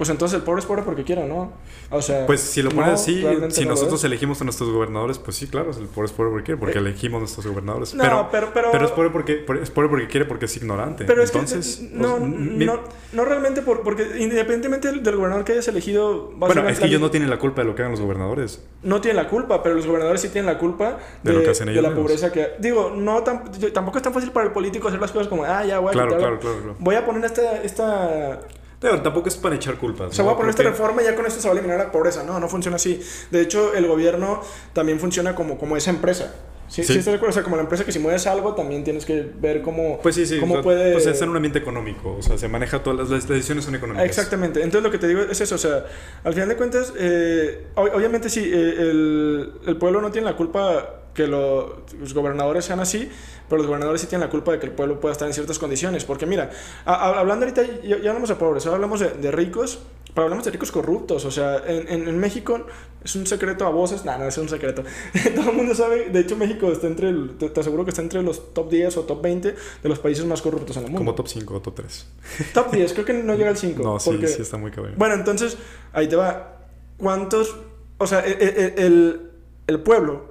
pues 0.00 0.08
entonces 0.08 0.38
el 0.38 0.42
pobre 0.42 0.60
es 0.60 0.64
pobre 0.64 0.82
porque 0.82 1.04
quiera, 1.04 1.26
¿no? 1.26 1.52
O 1.90 2.00
sea, 2.00 2.24
pues 2.24 2.40
si 2.40 2.62
lo 2.62 2.70
pones 2.70 2.94
así, 2.94 3.22
si 3.50 3.66
nosotros 3.66 4.02
elegimos 4.02 4.40
a 4.40 4.44
nuestros 4.44 4.70
gobernadores, 4.70 5.18
pues 5.18 5.36
sí, 5.36 5.46
claro, 5.46 5.72
el 5.72 5.88
pobre 5.88 6.06
es 6.06 6.12
pobre 6.12 6.30
porque 6.30 6.44
quiere, 6.46 6.58
porque 6.58 6.78
eh, 6.78 6.80
elegimos 6.80 7.18
a 7.18 7.20
nuestros 7.20 7.46
gobernadores. 7.46 7.92
No, 7.92 8.30
pero, 8.32 8.50
pero, 8.54 8.70
pero, 8.72 8.86
es 8.86 8.92
pobre 8.92 9.10
porque 9.10 9.44
es 9.60 9.68
pobre 9.68 9.90
porque 9.90 10.06
quiere 10.08 10.24
porque 10.24 10.46
es 10.46 10.56
ignorante. 10.56 11.04
Pero 11.04 11.22
entonces, 11.22 11.80
es 11.82 11.88
que 11.90 11.98
no, 11.98 12.16
pues, 12.16 12.30
no, 12.30 12.80
no, 13.12 13.24
realmente 13.26 13.60
por, 13.60 13.82
porque 13.82 14.04
independientemente 14.20 14.90
del, 14.90 15.16
gobernador 15.16 15.44
que 15.44 15.52
hayas 15.52 15.68
elegido, 15.68 16.32
bueno, 16.34 16.66
es 16.66 16.80
que 16.80 16.86
ellos 16.86 17.02
no 17.02 17.10
tienen 17.10 17.28
la 17.28 17.38
culpa 17.38 17.60
de 17.60 17.68
lo 17.68 17.74
que 17.74 17.82
hagan 17.82 17.92
los 17.92 18.00
gobernadores. 18.00 18.64
No 18.82 19.02
tienen 19.02 19.22
la 19.22 19.28
culpa, 19.28 19.62
pero 19.62 19.74
los 19.74 19.86
gobernadores 19.86 20.22
sí 20.22 20.30
tienen 20.30 20.50
la 20.50 20.58
culpa 20.58 20.96
de, 21.22 21.34
lo 21.34 21.42
que 21.42 21.50
hacen 21.50 21.68
ellos 21.68 21.82
de 21.82 21.90
la 21.90 21.94
pobreza 21.94 22.32
que 22.32 22.52
digo, 22.58 22.94
no 22.96 23.22
tampoco 23.22 23.98
es 23.98 24.02
tan 24.02 24.14
fácil 24.14 24.30
para 24.30 24.46
el 24.46 24.52
político 24.52 24.88
hacer 24.88 24.98
las 24.98 25.12
cosas 25.12 25.28
como 25.28 25.44
ah 25.44 25.62
ya 25.62 25.78
voy 25.78 25.90
a 25.90 25.92
claro, 25.92 26.16
claro, 26.16 26.40
claro, 26.40 26.76
voy 26.78 26.94
a 26.94 27.04
poner 27.04 27.22
esta 27.22 27.62
esta 27.62 28.40
pero 28.80 29.02
tampoco 29.02 29.28
es 29.28 29.36
para 29.36 29.54
echar 29.54 29.76
culpas. 29.76 30.10
O 30.10 30.12
sea, 30.12 30.24
voy 30.24 30.34
a 30.34 30.36
poner 30.36 30.50
esta 30.50 30.62
reforma 30.62 31.02
y 31.02 31.04
ya 31.04 31.14
con 31.14 31.26
esto 31.26 31.40
se 31.40 31.48
va 31.48 31.54
a 31.54 31.58
eliminar 31.58 31.78
la 31.78 31.92
pobreza. 31.92 32.24
No, 32.24 32.40
no 32.40 32.48
funciona 32.48 32.76
así. 32.76 33.00
De 33.30 33.42
hecho, 33.42 33.74
el 33.74 33.86
gobierno 33.86 34.40
también 34.72 34.98
funciona 34.98 35.34
como, 35.34 35.58
como 35.58 35.76
esa 35.76 35.90
empresa. 35.90 36.34
Sí, 36.70 36.84
sí, 36.84 36.98
estoy 36.98 37.12
de 37.12 37.16
acuerdo. 37.16 37.30
O 37.30 37.34
sea, 37.34 37.42
como 37.42 37.56
la 37.56 37.62
empresa 37.62 37.84
que 37.84 37.92
si 37.92 37.98
mueves 37.98 38.26
algo, 38.26 38.54
también 38.54 38.84
tienes 38.84 39.04
que 39.04 39.28
ver 39.38 39.60
cómo, 39.60 39.98
pues 40.02 40.14
sí, 40.14 40.24
sí, 40.24 40.38
cómo 40.38 40.62
puede... 40.62 40.92
Pues 40.92 41.04
es 41.04 41.20
en 41.20 41.28
un 41.28 41.36
ambiente 41.36 41.58
económico, 41.58 42.16
o 42.16 42.22
sea, 42.22 42.38
se 42.38 42.46
maneja 42.48 42.82
todas 42.82 43.10
las, 43.10 43.26
decisiones 43.26 43.64
son 43.64 43.74
económicas. 43.74 44.06
Exactamente. 44.06 44.62
Entonces 44.62 44.84
lo 44.84 44.90
que 44.92 44.98
te 44.98 45.08
digo 45.08 45.22
es 45.22 45.40
eso, 45.40 45.56
o 45.56 45.58
sea, 45.58 45.84
al 46.22 46.32
final 46.32 46.48
de 46.48 46.56
cuentas, 46.56 46.92
eh, 46.96 47.66
obviamente 47.74 48.30
sí, 48.30 48.40
eh, 48.44 48.74
el, 48.78 49.52
el, 49.66 49.76
pueblo 49.78 50.00
no 50.00 50.12
tiene 50.12 50.26
la 50.26 50.36
culpa 50.36 50.99
que 51.20 51.26
lo, 51.26 51.82
los 51.98 52.14
gobernadores 52.14 52.64
sean 52.64 52.80
así, 52.80 53.10
pero 53.48 53.58
los 53.58 53.66
gobernadores 53.66 54.00
sí 54.00 54.06
tienen 54.06 54.26
la 54.26 54.30
culpa 54.30 54.52
de 54.52 54.58
que 54.58 54.66
el 54.66 54.72
pueblo 54.72 55.00
pueda 55.00 55.12
estar 55.12 55.28
en 55.28 55.34
ciertas 55.34 55.58
condiciones. 55.58 56.04
Porque 56.04 56.24
mira, 56.24 56.50
hablando 56.84 57.44
ahorita, 57.44 57.62
ya, 57.82 57.98
ya, 57.98 58.10
hablamos 58.10 58.28
de 58.30 58.36
pobres, 58.36 58.64
ahora 58.64 58.76
hablamos 58.76 59.00
de, 59.00 59.10
de 59.10 59.30
ricos, 59.30 59.80
pero 60.14 60.24
hablamos 60.24 60.44
de 60.44 60.50
ricos 60.50 60.72
corruptos, 60.72 61.24
o 61.24 61.30
sea, 61.30 61.62
en, 61.66 62.08
en, 62.08 62.18
México 62.18 62.66
es 63.04 63.14
un 63.16 63.26
secreto 63.26 63.66
a 63.66 63.70
voces, 63.70 64.04
no, 64.04 64.16
no 64.16 64.24
es 64.24 64.38
un 64.38 64.48
secreto. 64.48 64.82
Todo 65.34 65.50
el 65.50 65.56
mundo 65.56 65.74
sabe, 65.74 66.08
de 66.08 66.20
hecho 66.20 66.36
México 66.36 66.72
está 66.72 66.86
entre, 66.86 67.10
el, 67.10 67.36
te, 67.36 67.60
aseguro 67.60 67.84
que 67.84 67.90
está 67.90 68.02
entre 68.02 68.22
los 68.22 68.54
top 68.54 68.70
10 68.70 68.96
o 68.96 69.02
top 69.02 69.22
20 69.22 69.54
de 69.82 69.88
los 69.88 69.98
países 69.98 70.24
más 70.24 70.42
corruptos 70.42 70.76
en 70.78 70.84
el 70.84 70.90
mundo. 70.90 71.00
Como 71.00 71.14
top 71.14 71.28
5 71.28 71.54
o 71.54 71.60
top 71.60 71.74
3. 71.74 72.06
Top 72.54 72.72
10, 72.72 72.92
creo 72.94 73.04
que 73.04 73.12
no 73.12 73.34
llega 73.34 73.50
al 73.50 73.58
5. 73.58 73.82
No, 73.82 74.00
sí, 74.00 74.18
sí 74.26 74.42
está 74.42 74.56
muy 74.56 74.70
cabrón. 74.70 74.94
Bueno, 74.96 75.14
entonces, 75.14 75.58
ahí 75.92 76.08
te 76.08 76.16
va. 76.16 76.56
¿Cuántos, 76.96 77.56
o 77.98 78.06
sea, 78.06 78.26
e, 78.26 78.32
e, 78.32 78.74
e, 78.78 78.86
el, 78.86 79.30
el, 79.66 79.80
pueblo... 79.80 80.29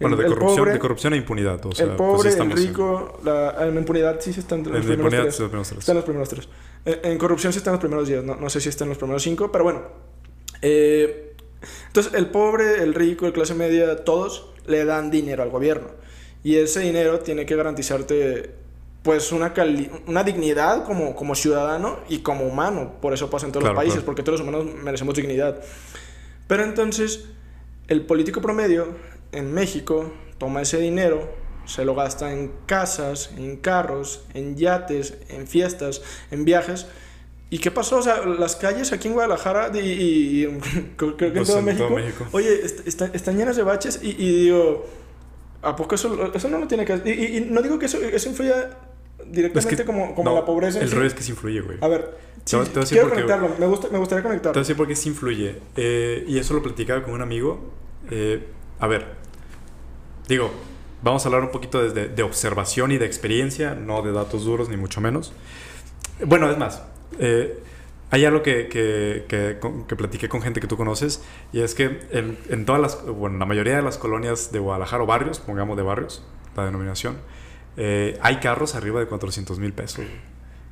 Bueno, 0.00 0.16
de, 0.16 0.26
corrupción, 0.26 0.72
de 0.72 0.78
corrupción 0.78 1.12
e 1.14 1.16
impunidad. 1.16 1.64
O 1.64 1.72
sea, 1.72 1.86
el 1.86 1.92
pobre, 1.92 2.32
pues 2.32 2.36
el 2.36 2.50
rico, 2.50 3.18
en... 3.20 3.24
la, 3.24 3.68
en 3.68 3.76
impunidad 3.76 4.20
sí 4.20 4.32
se 4.32 4.40
están 4.40 4.58
entre 4.58 4.72
los, 4.74 4.86
primeros 4.86 5.12
tres. 5.12 5.38
los 5.38 5.48
primeros 5.48 5.68
tres. 5.68 5.78
Están 5.78 5.96
los 5.96 6.04
primeros 6.04 6.28
tres. 6.28 6.48
En 6.84 7.18
corrupción 7.18 7.52
sí 7.52 7.58
están 7.58 7.74
los 7.74 7.80
primeros 7.80 8.08
10, 8.08 8.24
no, 8.24 8.34
no, 8.34 8.50
sé 8.50 8.60
si 8.60 8.68
están 8.68 8.88
los 8.88 8.98
primeros 8.98 9.22
5, 9.22 9.52
pero 9.52 9.62
bueno. 9.62 9.82
Eh, 10.62 11.34
entonces, 11.86 12.14
el 12.14 12.26
pobre, 12.26 12.82
el 12.82 12.94
rico, 12.94 13.26
el 13.26 13.32
clase 13.32 13.54
media, 13.54 14.04
todos 14.04 14.48
le 14.66 14.84
dan 14.84 15.10
dinero 15.10 15.42
al 15.44 15.50
gobierno. 15.50 15.88
Y 16.42 16.56
ese 16.56 16.80
dinero 16.80 17.20
tiene 17.20 17.46
que 17.46 17.54
garantizarte 17.54 18.50
pues 19.02 19.32
una, 19.32 19.52
una 20.06 20.24
dignidad 20.24 20.84
como, 20.84 21.14
como 21.14 21.34
ciudadano 21.34 21.98
y 22.08 22.18
como 22.18 22.44
humano. 22.46 22.94
Por 23.00 23.12
eso 23.12 23.30
pasa 23.30 23.46
en 23.46 23.52
todos 23.52 23.66
los 23.66 23.74
países, 23.74 24.02
porque 24.02 24.22
todos 24.22 24.40
los 24.40 24.48
humanos 24.48 24.74
merecemos 24.74 25.14
dignidad. 25.14 25.60
Pero 26.48 26.64
entonces, 26.64 27.26
el 27.88 28.04
político 28.06 28.40
promedio 28.40 28.88
en 29.32 29.52
México 29.52 30.12
toma 30.38 30.62
ese 30.62 30.78
dinero, 30.78 31.28
se 31.66 31.84
lo 31.84 31.94
gasta 31.94 32.32
en 32.32 32.52
casas, 32.66 33.30
en 33.36 33.56
carros, 33.56 34.24
en 34.34 34.56
yates, 34.56 35.14
en 35.28 35.46
fiestas, 35.46 36.02
en 36.30 36.44
viajes. 36.44 36.86
¿Y 37.50 37.58
qué 37.58 37.70
pasó? 37.70 37.98
O 37.98 38.02
sea, 38.02 38.24
las 38.24 38.56
calles 38.56 38.92
aquí 38.92 39.08
en 39.08 39.14
Guadalajara 39.14 39.70
y, 39.76 40.46
creo 40.96 41.16
que 41.16 41.26
en, 41.26 41.34
pues 41.34 41.48
todo, 41.48 41.62
México, 41.62 41.88
oye, 42.32 42.62
están 42.64 43.36
llenas 43.36 43.56
de 43.56 43.62
baches 43.62 44.00
y, 44.02 44.14
digo, 44.14 44.86
¿a 45.60 45.76
poco 45.76 45.94
eso, 45.94 46.32
eso 46.34 46.48
no 46.48 46.58
lo 46.58 46.66
tiene 46.66 46.84
que 46.84 46.94
hacer? 46.94 47.18
Y, 47.18 47.40
no 47.50 47.62
digo 47.62 47.78
que 47.78 47.86
eso, 47.86 47.98
eso 47.98 48.28
influya 48.28 48.78
directamente 49.26 49.84
como, 49.84 50.14
como 50.14 50.34
la 50.34 50.44
pobreza. 50.44 50.80
El 50.80 50.90
rollo 50.90 51.06
es 51.06 51.14
que 51.14 51.22
sí 51.22 51.30
influye, 51.30 51.60
güey. 51.60 51.78
A 51.80 51.88
ver, 51.88 52.16
quiero 52.88 53.10
conectarlo, 53.10 53.50
me, 53.58 53.66
gusta, 53.66 53.88
me 53.90 53.98
gustaría 53.98 54.22
conectarlo. 54.22 54.52
Te 54.52 54.58
voy 54.58 54.60
a 54.60 54.64
decir 54.64 54.76
por 54.76 54.88
qué 54.88 54.96
sí 54.96 55.10
influye. 55.10 55.56
Eh, 55.76 56.24
y 56.26 56.38
eso 56.38 56.54
lo 56.54 56.62
platicaba 56.62 57.02
con 57.02 57.14
un 57.14 57.22
amigo. 57.22 57.70
Eh, 58.10 58.44
a 58.80 58.86
ver, 58.86 59.21
digo, 60.28 60.50
Vamos 61.02 61.24
a 61.24 61.28
hablar 61.28 61.42
un 61.42 61.50
poquito 61.50 61.82
desde 61.82 62.08
de 62.08 62.22
observación 62.22 62.92
y 62.92 62.98
de 62.98 63.06
experiencia, 63.06 63.74
no 63.74 64.02
de 64.02 64.12
datos 64.12 64.44
duros 64.44 64.68
ni 64.68 64.76
mucho 64.76 65.00
menos. 65.00 65.32
Bueno, 66.24 66.48
es 66.48 66.56
más, 66.56 66.84
eh, 67.18 67.58
hay 68.10 68.24
algo 68.24 68.44
que, 68.44 68.68
que, 68.68 69.26
que, 69.28 69.96
platiqué 69.96 70.28
con 70.28 70.42
gente 70.42 70.60
que 70.60 70.68
tú 70.68 70.76
conoces 70.76 71.24
y 71.52 71.60
es 71.60 71.74
que 71.74 71.98
en, 72.12 72.38
en, 72.50 72.64
todas 72.64 72.80
las, 72.80 73.04
bueno, 73.04 73.36
la 73.38 73.46
mayoría 73.46 73.74
de 73.74 73.82
las 73.82 73.98
colonias 73.98 74.52
de 74.52 74.60
Guadalajara 74.60 75.02
o 75.02 75.06
barrios, 75.06 75.40
pongamos 75.40 75.76
de 75.76 75.82
barrios, 75.82 76.24
la 76.56 76.66
denominación, 76.66 77.16
eh, 77.76 78.16
hay 78.22 78.36
carros 78.36 78.76
arriba 78.76 79.00
de 79.00 79.06
400 79.06 79.58
mil 79.58 79.72
pesos 79.72 80.04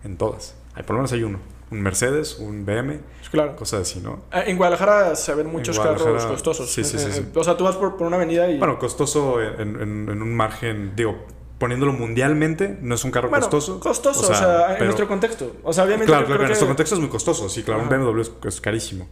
en 0.04 0.16
todas. 0.16 0.54
Hay, 0.74 0.84
por 0.84 0.94
lo 0.94 0.98
menos 1.00 1.12
hay 1.12 1.24
uno 1.24 1.40
un 1.70 1.80
Mercedes, 1.82 2.38
un 2.38 2.64
BM, 2.64 3.00
claro. 3.30 3.56
cosas 3.56 3.82
así, 3.82 4.00
¿no? 4.00 4.24
Eh, 4.32 4.44
en 4.46 4.56
Guadalajara 4.56 5.14
se 5.14 5.34
ven 5.34 5.46
muchos 5.46 5.78
carros 5.78 6.24
costosos. 6.26 6.70
Sí, 6.70 6.84
sí, 6.84 6.98
sí, 6.98 7.26
O 7.34 7.44
sea, 7.44 7.56
tú 7.56 7.64
vas 7.64 7.76
por, 7.76 7.96
por, 7.96 8.06
una 8.06 8.16
avenida 8.16 8.50
y... 8.50 8.58
Bueno, 8.58 8.78
costoso 8.78 9.40
en, 9.40 9.80
en, 9.80 10.22
un 10.22 10.34
margen, 10.34 10.94
digo, 10.96 11.26
poniéndolo 11.58 11.92
mundialmente, 11.92 12.78
no 12.80 12.94
es 12.94 13.04
un 13.04 13.10
carro 13.10 13.30
costoso. 13.30 13.78
Costoso, 13.78 14.32
o 14.32 14.34
sea, 14.34 14.76
en 14.76 14.84
nuestro 14.84 15.06
contexto. 15.06 15.56
O 15.62 15.72
sea, 15.72 15.84
obviamente... 15.84 16.10
Claro, 16.10 16.26
claro, 16.26 16.42
en 16.42 16.48
nuestro 16.48 16.66
contexto 16.66 16.94
es 16.96 17.00
muy 17.00 17.10
costoso, 17.10 17.48
sí, 17.48 17.62
claro, 17.62 17.82
un 17.82 17.88
BMW 17.88 18.22
es, 18.48 18.60
carísimo. 18.60 19.08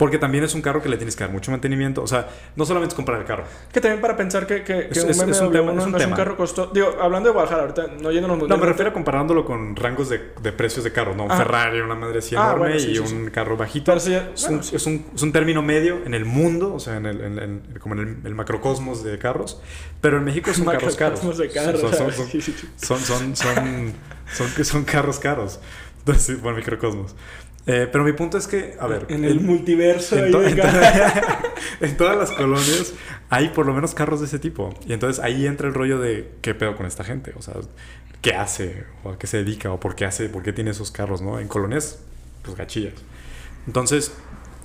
Porque 0.00 0.16
también 0.16 0.44
es 0.44 0.54
un 0.54 0.62
carro 0.62 0.80
que 0.80 0.88
le 0.88 0.96
tienes 0.96 1.14
que 1.14 1.24
dar 1.24 1.30
mucho 1.30 1.50
mantenimiento. 1.50 2.02
O 2.02 2.06
sea, 2.06 2.26
no 2.56 2.64
solamente 2.64 2.94
es 2.94 2.96
comprar 2.96 3.20
el 3.20 3.26
carro. 3.26 3.44
Que 3.70 3.82
también 3.82 4.00
para 4.00 4.16
pensar 4.16 4.46
que, 4.46 4.64
que, 4.64 4.88
es, 4.90 4.96
un 4.96 5.10
BMW 5.10 5.30
es 5.30 5.40
un 5.42 5.52
tema, 5.52 5.72
no, 5.74 5.98
es 5.98 6.06
un, 6.06 6.12
carro 6.12 6.38
costoso. 6.38 6.70
Digo, 6.72 6.96
hablando 6.98 7.28
de 7.28 7.34
Guadalajara, 7.34 7.64
ahorita 7.64 7.86
no 8.00 8.10
yéndonos 8.10 8.38
muy 8.38 8.48
No, 8.48 8.56
me 8.56 8.64
refiero 8.64 8.92
a 8.92 8.94
comparándolo 8.94 9.44
con 9.44 9.76
rangos 9.76 10.08
de, 10.08 10.32
de 10.40 10.52
precios 10.52 10.84
de 10.84 10.92
carro, 10.92 11.14
¿no? 11.14 11.24
Un 11.24 11.30
Ferrari, 11.32 11.80
una 11.80 11.96
madre 11.96 12.20
así 12.20 12.34
ah, 12.34 12.54
enorme 12.54 12.78
y 12.78 12.96
un 12.96 13.28
carro 13.28 13.58
bajito. 13.58 13.92
es, 13.92 14.06
un, 14.06 14.60
es, 14.60 14.86
un, 14.86 15.04
es, 15.14 15.22
un, 15.22 15.32
término 15.32 15.60
medio 15.60 15.98
en 16.06 16.14
el 16.14 16.24
mundo, 16.24 16.72
o 16.72 16.80
sea, 16.80 16.96
en 16.96 17.04
el, 17.04 17.20
en, 17.20 17.62
como 17.78 17.94
en 17.96 18.22
el, 18.24 18.34
macrocosmos 18.34 19.04
de 19.04 19.18
carros. 19.18 19.60
Pero 20.00 20.16
en 20.16 20.24
México 20.24 20.50
son 20.54 20.64
carros 20.64 20.96
caros. 20.96 21.36
de 21.36 21.50
carros. 21.50 21.82
Son, 22.78 22.98
son, 22.98 23.36
son, 23.36 23.92
son, 24.32 24.64
son, 24.64 24.84
carros 24.84 25.18
caros. 25.18 25.60
Entonces, 25.98 26.40
bueno, 26.40 26.56
microcosmos. 26.56 27.14
Eh, 27.66 27.88
pero 27.90 28.04
mi 28.04 28.12
punto 28.12 28.38
es 28.38 28.46
que, 28.46 28.76
a 28.78 28.86
ver. 28.86 29.06
En 29.08 29.24
el, 29.24 29.40
multiverso. 29.40 30.16
En, 31.80 31.96
todas 31.96 32.16
las 32.16 32.30
colonias 32.32 32.94
hay 33.28 33.50
por 33.50 33.66
lo 33.66 33.74
menos 33.74 33.94
carros 33.94 34.20
de 34.20 34.26
ese 34.26 34.38
tipo. 34.38 34.74
Y 34.86 34.92
entonces 34.92 35.22
ahí 35.22 35.46
entra 35.46 35.68
el 35.68 35.74
rollo 35.74 35.98
de 35.98 36.30
qué 36.40 36.54
pedo 36.54 36.76
con 36.76 36.86
esta 36.86 37.04
gente. 37.04 37.32
O 37.36 37.42
sea, 37.42 37.54
qué 38.22 38.34
hace, 38.34 38.84
o 39.04 39.10
a 39.10 39.18
qué 39.18 39.26
se 39.26 39.38
dedica, 39.38 39.70
o 39.72 39.80
por 39.80 39.94
qué 39.94 40.04
hace, 40.04 40.28
por 40.28 40.42
qué 40.42 40.52
tiene 40.52 40.70
esos 40.70 40.90
carros, 40.90 41.22
¿no? 41.22 41.38
En 41.38 41.48
colonias, 41.48 42.00
pues 42.42 42.56
gachillas. 42.56 42.94
Entonces, 43.66 44.12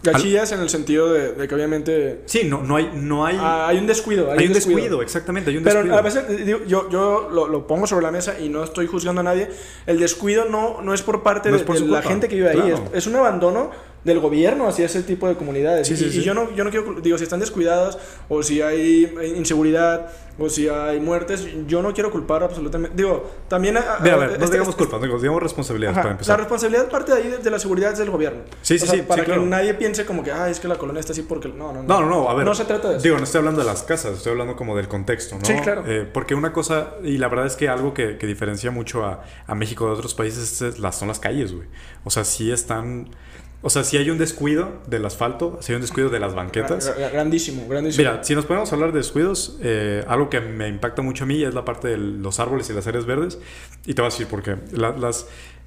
Gachillas 0.05 0.51
en 0.51 0.61
el 0.61 0.69
sentido 0.69 1.11
de, 1.11 1.47
que 1.47 1.55
obviamente... 1.55 2.21
Sí, 2.25 2.43
no, 2.45 2.63
no 2.63 2.75
hay... 2.77 2.91
No 2.93 3.25
hay, 3.25 3.37
ah, 3.39 3.67
hay 3.67 3.77
un 3.77 3.87
descuido. 3.87 4.31
Hay, 4.31 4.47
un 4.47 4.53
descuido. 4.53 5.01
exactamente. 5.01 5.51
Hay 5.51 5.57
un 5.57 5.63
Pero 5.63 5.95
a 5.95 6.01
veces 6.01 6.23
yo, 6.67 6.89
yo 6.89 7.29
lo, 7.31 7.47
lo, 7.47 7.67
pongo 7.67 7.87
sobre 7.87 8.03
la 8.03 8.11
mesa 8.11 8.39
y 8.39 8.49
no 8.49 8.63
estoy 8.63 8.87
juzgando 8.87 9.21
a 9.21 9.23
nadie. 9.23 9.49
El 9.85 9.99
descuido 9.99 10.45
no, 10.45 10.81
no 10.81 10.93
es 10.93 11.01
por 11.01 11.23
parte 11.23 11.51
de, 11.51 11.65
la 11.85 12.01
gente 12.01 12.27
que 12.27 12.35
vive 12.35 12.49
ahí. 12.49 12.71
Es, 12.71 12.81
es, 12.93 13.07
un 13.07 13.15
abandono 13.15 13.71
del 14.05 14.19
gobierno 14.19 14.67
hacia 14.67 14.85
ese 14.85 15.03
tipo 15.03 15.27
de 15.27 15.35
comunidades. 15.35 15.89
y, 15.89 16.21
yo, 16.21 16.33
no, 16.33 16.55
yo 16.55 16.63
no 16.63 16.69
quiero, 16.69 17.01
digo, 17.01 17.17
si 17.17 17.23
están 17.23 17.39
descuidadas 17.39 17.97
o 18.29 18.41
si 18.43 18.61
hay 18.61 19.13
inseguridad 19.35 20.09
o 20.37 20.49
si 20.49 20.67
hay 20.67 20.99
muertes, 20.99 21.47
yo 21.65 21.81
no 21.81 21.93
quiero 21.93 22.11
culpar 22.11 22.43
absolutamente. 22.43 22.95
Digo, 22.95 23.31
también... 23.47 23.77
A, 23.77 23.97
ver, 23.99 24.17
no 24.17 24.25
este, 24.25 24.45
digamos 24.45 24.69
este, 24.69 24.85
culpa, 24.85 24.99
digamos 24.99 25.41
responsabilidad 25.41 25.93
para 25.95 26.11
empezar. 26.11 26.37
La 26.37 26.43
responsabilidad 26.43 26.89
parte 26.89 27.13
de 27.13 27.17
ahí 27.17 27.37
de, 27.41 27.49
la 27.49 27.57
seguridad 27.57 27.97
del 27.97 28.11
gobierno. 28.11 28.43
Sí, 28.61 28.77
sí, 28.77 28.85
sí. 28.85 29.01
Para 29.01 29.25
que 29.25 29.37
nadie 29.37 29.73
piense 29.73 30.05
como 30.05 30.23
que, 30.23 30.31
ah, 30.31 30.49
es 30.49 30.59
que 30.59 30.67
la 30.67 30.77
colonia 30.77 30.99
está 30.99 31.13
así 31.13 31.23
porque... 31.23 31.47
No, 31.47 31.73
no, 31.73 31.81
no. 31.81 32.01
No, 32.01 32.05
no, 32.05 32.29
a 32.29 32.35
ver. 32.35 32.45
No 32.45 32.53
se 32.53 32.65
trata 32.65 32.89
de 32.89 32.97
eso. 32.97 33.03
Digo, 33.03 33.17
no 33.17 33.23
estoy 33.23 33.39
hablando 33.39 33.61
de 33.61 33.67
las 33.67 33.83
casas, 33.83 34.17
estoy 34.17 34.33
hablando 34.33 34.55
como 34.55 34.75
del 34.75 34.87
contexto, 34.87 35.35
¿no? 35.39 35.45
Sí, 35.45 35.53
claro. 35.63 35.83
Eh, 35.87 36.07
porque 36.11 36.35
una 36.35 36.53
cosa, 36.53 36.95
y 37.01 37.17
la 37.17 37.27
verdad 37.27 37.47
es 37.47 37.55
que 37.55 37.69
algo 37.69 37.93
que, 37.93 38.17
que 38.17 38.27
diferencia 38.27 38.69
mucho 38.69 39.03
a, 39.03 39.23
a 39.47 39.55
México 39.55 39.85
de 39.87 39.93
otros 39.93 40.13
países 40.13 40.61
es, 40.61 40.79
las, 40.79 40.99
son 40.99 41.07
las 41.07 41.19
calles, 41.19 41.53
güey. 41.53 41.67
O 42.03 42.11
sea, 42.11 42.23
sí 42.23 42.51
están... 42.51 43.09
O 43.65 43.71
sea, 43.71 43.83
si 43.83 43.97
hay 43.97 44.11
un 44.11 44.19
descuido 44.19 44.73
del 44.85 45.03
asfalto, 45.05 45.57
si 45.59 45.71
hay 45.71 45.77
un 45.77 45.81
descuido 45.81 46.09
de 46.11 46.19
las 46.19 46.35
banquetas. 46.35 46.95
Grandísimo, 47.11 47.67
grandísimo. 47.67 48.07
Mira, 48.07 48.23
si 48.23 48.35
nos 48.35 48.45
podemos 48.45 48.71
hablar 48.71 48.91
de 48.91 48.99
descuidos, 48.99 49.57
eh, 49.59 50.05
algo 50.07 50.29
que 50.29 50.39
me 50.39 50.67
impacta 50.67 51.01
mucho 51.01 51.23
a 51.23 51.27
mí 51.27 51.43
es 51.43 51.51
la 51.51 51.65
parte 51.65 51.87
de 51.87 51.97
los 51.97 52.39
árboles 52.39 52.69
y 52.69 52.73
las 52.73 52.85
áreas 52.85 53.07
verdes. 53.07 53.39
Y 53.87 53.95
te 53.95 54.03
voy 54.03 54.09
a 54.09 54.11
decir 54.11 54.27
por 54.27 54.43
qué. 54.43 54.57
las, 54.71 55.25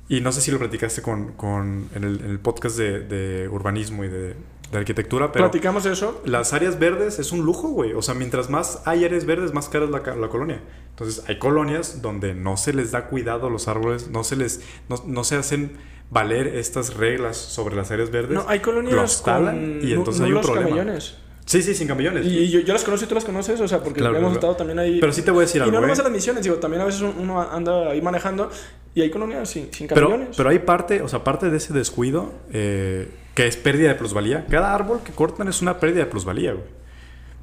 y 0.08 0.20
no 0.20 0.30
sé 0.30 0.40
si 0.40 0.52
lo 0.52 0.60
platicaste 0.60 1.02
con, 1.02 1.32
con 1.32 1.88
en, 1.92 2.04
el, 2.04 2.38
podcast 2.38 2.78
de, 2.78 3.00
de, 3.00 3.48
urbanismo 3.48 4.04
y 4.04 4.08
de, 4.08 4.36
de, 4.70 4.78
arquitectura, 4.78 5.32
pero... 5.32 5.46
¿Platicamos 5.46 5.84
eso? 5.84 6.22
Las 6.24 6.52
áreas 6.52 6.78
verdes 6.78 7.18
es 7.18 7.32
un 7.32 7.44
lujo, 7.44 7.70
güey. 7.70 7.94
O 7.94 8.02
sea, 8.02 8.14
mientras 8.14 8.48
más 8.48 8.80
hay 8.84 9.06
áreas 9.06 9.24
verdes, 9.24 9.52
más 9.52 9.68
cara 9.68 9.86
es 9.86 9.90
la, 9.90 9.98
la, 10.14 10.28
colonia. 10.28 10.60
Entonces, 10.90 11.24
hay 11.26 11.40
colonias 11.40 12.00
donde 12.00 12.32
no 12.32 12.56
se 12.56 12.72
les 12.74 12.92
da 12.92 13.06
cuidado 13.08 13.48
a 13.48 13.50
los 13.50 13.66
árboles, 13.66 14.08
no 14.08 14.22
se 14.22 14.36
les... 14.36 14.60
no, 14.88 15.02
no 15.04 15.24
se 15.24 15.34
hacen 15.34 15.72
valer 16.10 16.48
estas 16.56 16.94
reglas 16.94 17.36
sobre 17.36 17.76
las 17.76 17.90
áreas 17.90 18.10
verdes. 18.10 18.32
No, 18.32 18.44
hay 18.48 18.60
colonias 18.60 19.22
con 19.22 19.80
y 19.82 19.92
entonces 19.92 20.22
hay 20.22 20.32
un 20.32 20.40
problema. 20.40 20.68
Camellones. 20.68 21.16
Sí, 21.44 21.62
sí, 21.62 21.74
sin 21.74 21.88
camellones. 21.88 22.26
Y, 22.26 22.50
yo, 22.50 22.60
yo, 22.60 22.74
las 22.74 22.84
conozco 22.84 23.06
y 23.06 23.08
tú 23.08 23.14
las 23.14 23.24
conoces, 23.24 23.58
o 23.58 23.66
sea, 23.66 23.82
porque 23.82 24.04
hemos 24.04 24.34
estado 24.34 24.54
también 24.54 24.78
ahí. 24.78 25.00
Pero 25.00 25.12
sí 25.14 25.22
te 25.22 25.30
voy 25.30 25.38
a 25.38 25.46
decir 25.46 25.62
algo. 25.62 25.72
Y 25.72 25.74
no 25.74 25.80
nomás 25.80 25.98
a 25.98 26.02
las 26.02 26.12
misiones, 26.12 26.42
digo, 26.42 26.56
también 26.56 26.82
a 26.82 26.84
veces 26.84 27.00
uno 27.00 27.40
anda 27.40 27.90
ahí 27.90 28.02
manejando 28.02 28.50
y 28.94 29.00
hay 29.00 29.08
colonias 29.08 29.48
sin, 29.48 29.72
sin 29.72 29.86
camellones. 29.86 30.28
Pero, 30.28 30.36
pero 30.36 30.50
hay 30.50 30.58
parte, 30.58 31.00
o 31.00 31.08
sea, 31.08 31.24
parte 31.24 31.48
de 31.48 31.56
ese 31.56 31.72
descuido 31.72 32.34
eh, 32.52 33.08
que 33.34 33.46
es 33.46 33.56
pérdida 33.56 33.88
de 33.88 33.94
plusvalía. 33.94 34.44
Cada 34.50 34.74
árbol 34.74 35.00
que 35.02 35.12
cortan 35.12 35.48
es 35.48 35.62
una 35.62 35.80
pérdida 35.80 36.00
de 36.00 36.10
plusvalía, 36.10 36.52
güey. 36.52 36.66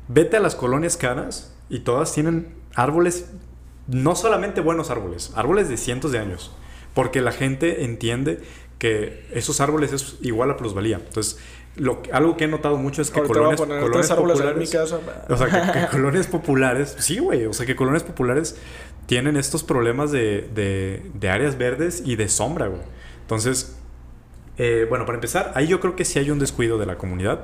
Vete 0.07 0.37
a 0.37 0.39
las 0.39 0.53
colonias 0.53 0.97
caras 0.97 1.55
y 1.67 1.79
todas 1.79 2.13
tienen 2.13 2.53
árboles, 2.75 3.31
no 3.87 4.15
solamente 4.15 4.61
buenos 4.61 4.91
árboles, 4.91 5.31
árboles 5.35 5.67
de 5.67 5.77
cientos 5.77 6.11
de 6.11 6.19
años. 6.19 6.51
Porque 6.95 7.21
la 7.21 7.31
gente 7.31 7.83
entiende 7.83 8.39
que 8.79 9.27
esos 9.31 9.61
árboles 9.61 9.93
es 9.93 10.17
igual 10.21 10.49
a 10.49 10.57
plusvalía. 10.57 10.97
Entonces, 10.97 11.37
lo, 11.75 12.01
algo 12.11 12.37
que 12.37 12.45
he 12.45 12.47
notado 12.47 12.77
mucho 12.77 13.03
es 13.03 13.11
que 13.11 13.21
colonias, 13.21 13.59
colonias 13.59 14.11
populares. 14.11 14.75
O 15.29 15.37
sea, 15.37 15.71
que, 15.71 15.87
colonias 15.91 16.27
populares. 16.27 16.95
Sí, 16.99 17.19
güey. 17.19 17.45
O 17.45 17.53
sea, 17.53 17.67
que 17.67 17.75
colonias 17.75 18.03
populares 18.03 18.57
tienen 19.05 19.37
estos 19.37 19.63
problemas 19.63 20.11
de, 20.11 20.49
de, 20.55 21.03
de 21.13 21.29
áreas 21.29 21.57
verdes 21.57 22.01
y 22.03 22.15
de 22.15 22.27
sombra, 22.27 22.67
güey. 22.67 22.81
Entonces, 23.21 23.75
eh, 24.57 24.85
bueno, 24.89 25.05
para 25.05 25.17
empezar, 25.17 25.51
ahí 25.55 25.67
yo 25.67 25.79
creo 25.79 25.95
que 25.95 26.05
sí 26.05 26.19
hay 26.19 26.31
un 26.31 26.39
descuido 26.39 26.77
de 26.77 26.85
la 26.85 26.97
comunidad. 26.97 27.41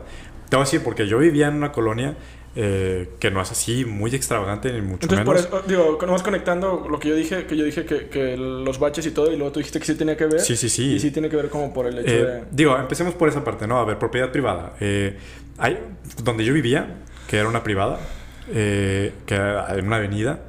Te 0.50 0.56
voy 0.56 0.64
a 0.64 0.66
decir, 0.66 0.82
porque 0.84 1.08
yo 1.08 1.18
vivía 1.18 1.48
en 1.48 1.56
una 1.56 1.72
colonia 1.72 2.16
eh, 2.56 3.12
que 3.20 3.32
no 3.32 3.42
es 3.42 3.50
así 3.50 3.86
muy 3.86 4.14
extravagante 4.14 4.74
ni 4.74 4.82
mucho 4.82 5.04
Entonces, 5.04 5.26
Por 5.26 5.38
eso, 5.38 5.64
digo, 5.68 5.98
nomás 6.02 6.22
conectando 6.22 6.86
lo 6.90 7.00
que 7.00 7.10
yo 7.10 7.16
dije, 7.16 7.46
que 7.46 7.56
yo 7.56 7.64
dije 7.64 7.86
que, 7.86 8.10
que, 8.10 8.36
los 8.36 8.78
baches 8.78 9.06
y 9.06 9.12
todo, 9.12 9.32
y 9.32 9.38
luego 9.38 9.54
tú 9.54 9.60
dijiste 9.60 9.80
que 9.80 9.86
sí 9.86 9.96
tenía 9.96 10.18
que 10.18 10.26
ver. 10.26 10.42
Sí, 10.42 10.58
sí, 10.58 10.68
sí. 10.68 10.96
Y 10.96 11.00
sí 11.00 11.12
tiene 11.12 11.30
que 11.30 11.38
ver 11.38 11.50
como 11.50 11.74
por 11.74 11.88
el 11.88 12.00
hecho 12.00 12.14
eh, 12.14 12.26
de... 12.26 12.44
Digo, 12.52 12.78
empecemos 12.78 13.14
por 13.14 13.30
esa 13.30 13.44
parte, 13.44 13.68
¿no? 13.68 13.80
A 13.80 13.86
ver, 13.86 13.98
propiedad 13.98 14.32
privada. 14.32 14.74
hay, 15.58 15.80
donde 16.24 16.44
yo 16.44 16.54
vivía, 16.54 16.98
que 17.28 17.38
era 17.38 17.48
una 17.48 17.64
privada, 17.64 18.00
que 18.52 19.14
era 19.28 19.74
en 19.78 19.88
una 19.88 19.96
avenida, 19.96 20.44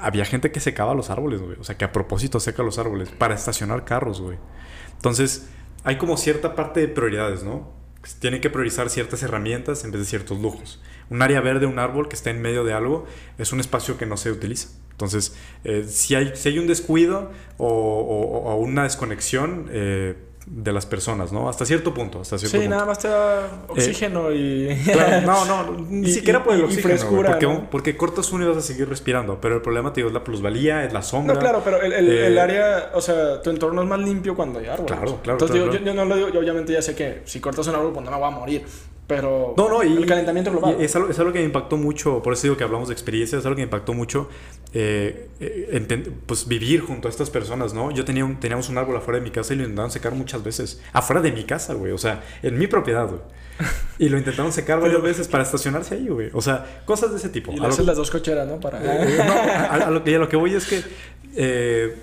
había 0.00 0.24
gente 0.24 0.50
que 0.50 0.58
secaba 0.58 0.94
los 0.94 1.10
árboles, 1.10 1.40
güey. 1.40 1.56
O 1.60 1.64
sea, 1.64 1.76
que 1.76 1.84
a 1.84 1.92
propósito 1.92 2.40
seca 2.40 2.62
los 2.64 2.78
árboles 2.78 3.08
para 3.10 3.34
estacionar 3.34 3.84
carros, 3.84 4.20
güey. 4.20 4.38
Entonces, 4.96 5.48
hay 5.84 5.96
como 5.96 6.16
cierta 6.16 6.54
parte 6.54 6.80
de 6.80 6.88
prioridades, 6.88 7.42
¿no? 7.44 7.81
Tienen 8.18 8.40
que 8.40 8.50
priorizar 8.50 8.90
ciertas 8.90 9.22
herramientas 9.22 9.84
en 9.84 9.92
vez 9.92 10.00
de 10.00 10.06
ciertos 10.06 10.40
lujos. 10.40 10.80
Un 11.10 11.22
área 11.22 11.40
verde, 11.40 11.66
un 11.66 11.78
árbol 11.78 12.08
que 12.08 12.16
está 12.16 12.30
en 12.30 12.42
medio 12.42 12.64
de 12.64 12.72
algo, 12.72 13.06
es 13.38 13.52
un 13.52 13.60
espacio 13.60 13.96
que 13.98 14.06
no 14.06 14.16
se 14.16 14.30
utiliza. 14.30 14.68
Entonces, 14.90 15.36
eh, 15.64 15.84
si, 15.88 16.14
hay, 16.14 16.32
si 16.34 16.50
hay 16.50 16.58
un 16.58 16.66
descuido 16.66 17.30
o, 17.58 18.56
una 18.56 18.84
desconexión, 18.84 19.68
eh, 19.70 20.16
de 20.46 20.72
las 20.72 20.86
personas, 20.86 21.32
¿no? 21.32 21.48
Hasta 21.48 21.64
cierto 21.64 21.94
punto. 21.94 22.20
Hasta 22.20 22.38
cierto 22.38 22.60
sí, 22.60 22.68
nada 22.68 22.84
más 22.84 22.98
te 22.98 23.08
da 23.08 23.48
oxígeno 23.68 24.32
y... 24.32 24.68
no, 25.24 25.44
no, 25.44 25.72
ni 25.88 26.10
siquiera 26.10 26.42
por 26.42 26.54
el 26.54 26.64
oxígeno. 26.64 26.88
frescura, 26.88 27.30
porque, 27.38 27.60
porque, 27.70 27.96
cortas 27.96 28.32
uno 28.32 28.44
y 28.44 28.48
vas 28.48 28.56
a 28.56 28.62
seguir 28.62 28.88
respirando. 28.88 29.40
Pero 29.40 29.56
el 29.56 29.62
problema, 29.62 29.92
te 29.92 30.00
digo, 30.00 30.08
es 30.08 30.14
la 30.14 30.24
plusvalía, 30.24 30.84
es 30.84 30.92
la 30.92 31.02
sombra. 31.02 31.34
No, 31.34 31.40
claro, 31.40 31.62
pero 31.64 31.80
el, 31.80 31.92
el, 31.92 32.10
el, 32.10 32.36
eh, 32.38 32.40
área, 32.40 32.90
o 32.94 33.00
sea, 33.00 33.40
tu 33.42 33.50
entorno 33.50 33.82
es 33.82 33.88
más 33.88 34.00
limpio 34.00 34.34
cuando 34.34 34.58
hay 34.58 34.66
árboles. 34.66 34.92
Claro, 34.92 35.20
claro. 35.22 35.38
Entonces, 35.40 35.56
Yo, 35.56 35.84
yo, 35.84 35.94
no 35.94 36.04
lo 36.04 36.16
digo, 36.16 36.28
yo 36.30 36.40
obviamente 36.40 36.72
ya 36.72 36.82
sé 36.82 36.94
que 36.94 37.22
si 37.24 37.40
cortas 37.40 37.66
un 37.68 37.74
árbol, 37.74 37.92
pues 37.92 38.04
no 38.04 38.10
me 38.10 38.16
voy 38.16 38.26
a 38.26 38.30
morir. 38.30 38.64
Pero 39.14 39.52
no, 39.58 39.68
no, 39.68 39.84
y, 39.84 39.94
el 39.94 40.06
calentamiento 40.06 40.50
global. 40.50 40.76
es, 40.80 40.96
algo, 40.96 41.10
es 41.10 41.18
algo 41.18 41.34
que 41.34 41.40
me 41.40 41.44
impactó 41.44 41.76
mucho, 41.76 42.22
por 42.22 42.32
eso 42.32 42.44
digo 42.44 42.56
que 42.56 42.64
hablamos 42.64 42.88
de 42.88 42.94
experiencias, 42.94 43.40
es 43.40 43.44
algo 43.44 43.56
que 43.56 43.60
me 43.60 43.66
impactó 43.66 43.92
mucho 43.92 44.30
eh, 44.72 45.28
eh 45.38 46.12
pues 46.24 46.48
vivir 46.48 46.80
junto 46.80 47.08
a 47.08 47.10
estas 47.10 47.28
personas, 47.28 47.74
¿no? 47.74 47.90
Yo 47.90 48.06
tenía 48.06 48.24
un, 48.24 48.40
teníamos 48.40 48.70
un 48.70 48.78
árbol 48.78 48.96
afuera 48.96 49.18
de 49.18 49.24
mi 49.24 49.30
casa 49.30 49.52
y 49.52 49.58
lo 49.58 49.64
intentaban 49.64 49.90
secar 49.90 50.14
muchas 50.14 50.42
veces. 50.42 50.80
Afuera 50.94 51.20
de 51.20 51.30
mi 51.30 51.44
casa, 51.44 51.74
güey, 51.74 51.92
o 51.92 51.98
sea, 51.98 52.22
en 52.42 52.58
mi 52.58 52.66
propiedad, 52.66 53.06
güey. 53.06 53.20
Y 53.98 54.08
lo 54.08 54.16
intentaron 54.16 54.50
secar 54.50 54.80
varias 54.80 55.02
veces 55.02 55.28
para 55.28 55.42
estacionarse 55.42 55.96
ahí, 55.96 56.08
güey. 56.08 56.30
O 56.32 56.40
sea, 56.40 56.82
cosas 56.86 57.10
de 57.10 57.18
ese 57.18 57.28
tipo. 57.28 57.52
Y 57.52 57.60
le 57.60 57.66
haces 57.66 57.84
las 57.84 57.98
dos 57.98 58.10
cocheras, 58.10 58.48
¿no? 58.48 58.58
Para... 58.60 58.80
Eh, 58.82 59.18
no, 59.18 59.34
a, 59.34 59.90
lo 59.90 60.02
que, 60.02 60.16
a 60.16 60.18
lo 60.18 60.28
que 60.30 60.36
voy 60.36 60.54
es 60.54 60.66
que... 60.66 60.82
Eh, 61.36 61.94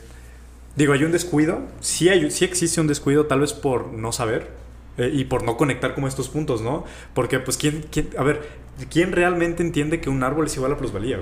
digo, 0.76 0.94
hay 0.94 1.04
un 1.04 1.12
descuido. 1.12 1.64
Sí, 1.80 2.08
hay, 2.08 2.30
sí 2.30 2.46
existe 2.46 2.80
un 2.80 2.88
descuido, 2.88 3.26
tal 3.26 3.40
vez 3.40 3.54
por 3.54 3.88
no 3.88 4.12
saber 4.12 4.60
eh, 5.00 5.10
y 5.14 5.24
por 5.24 5.44
no 5.44 5.58
conectar 5.58 5.96
como 5.96 6.08
estos 6.08 6.30
puntos, 6.30 6.62
¿no? 6.62 6.84
Porque, 7.14 7.40
pues, 7.40 7.58
¿quién, 7.58 7.86
quién, 7.90 8.10
a 8.18 8.24
ver, 8.24 8.48
¿quién 8.92 9.12
realmente 9.14 9.64
entiende 9.64 10.02
que 10.02 10.10
un 10.10 10.24
árbol 10.24 10.46
es 10.48 10.56
igual 10.56 10.74
a 10.74 10.78
plusvalía? 10.78 11.20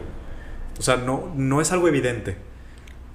O 0.80 0.82
sea, 0.82 0.98
no, 0.98 1.32
no 1.36 1.62
es 1.62 1.72
algo 1.72 1.88
evidente. 1.88 2.38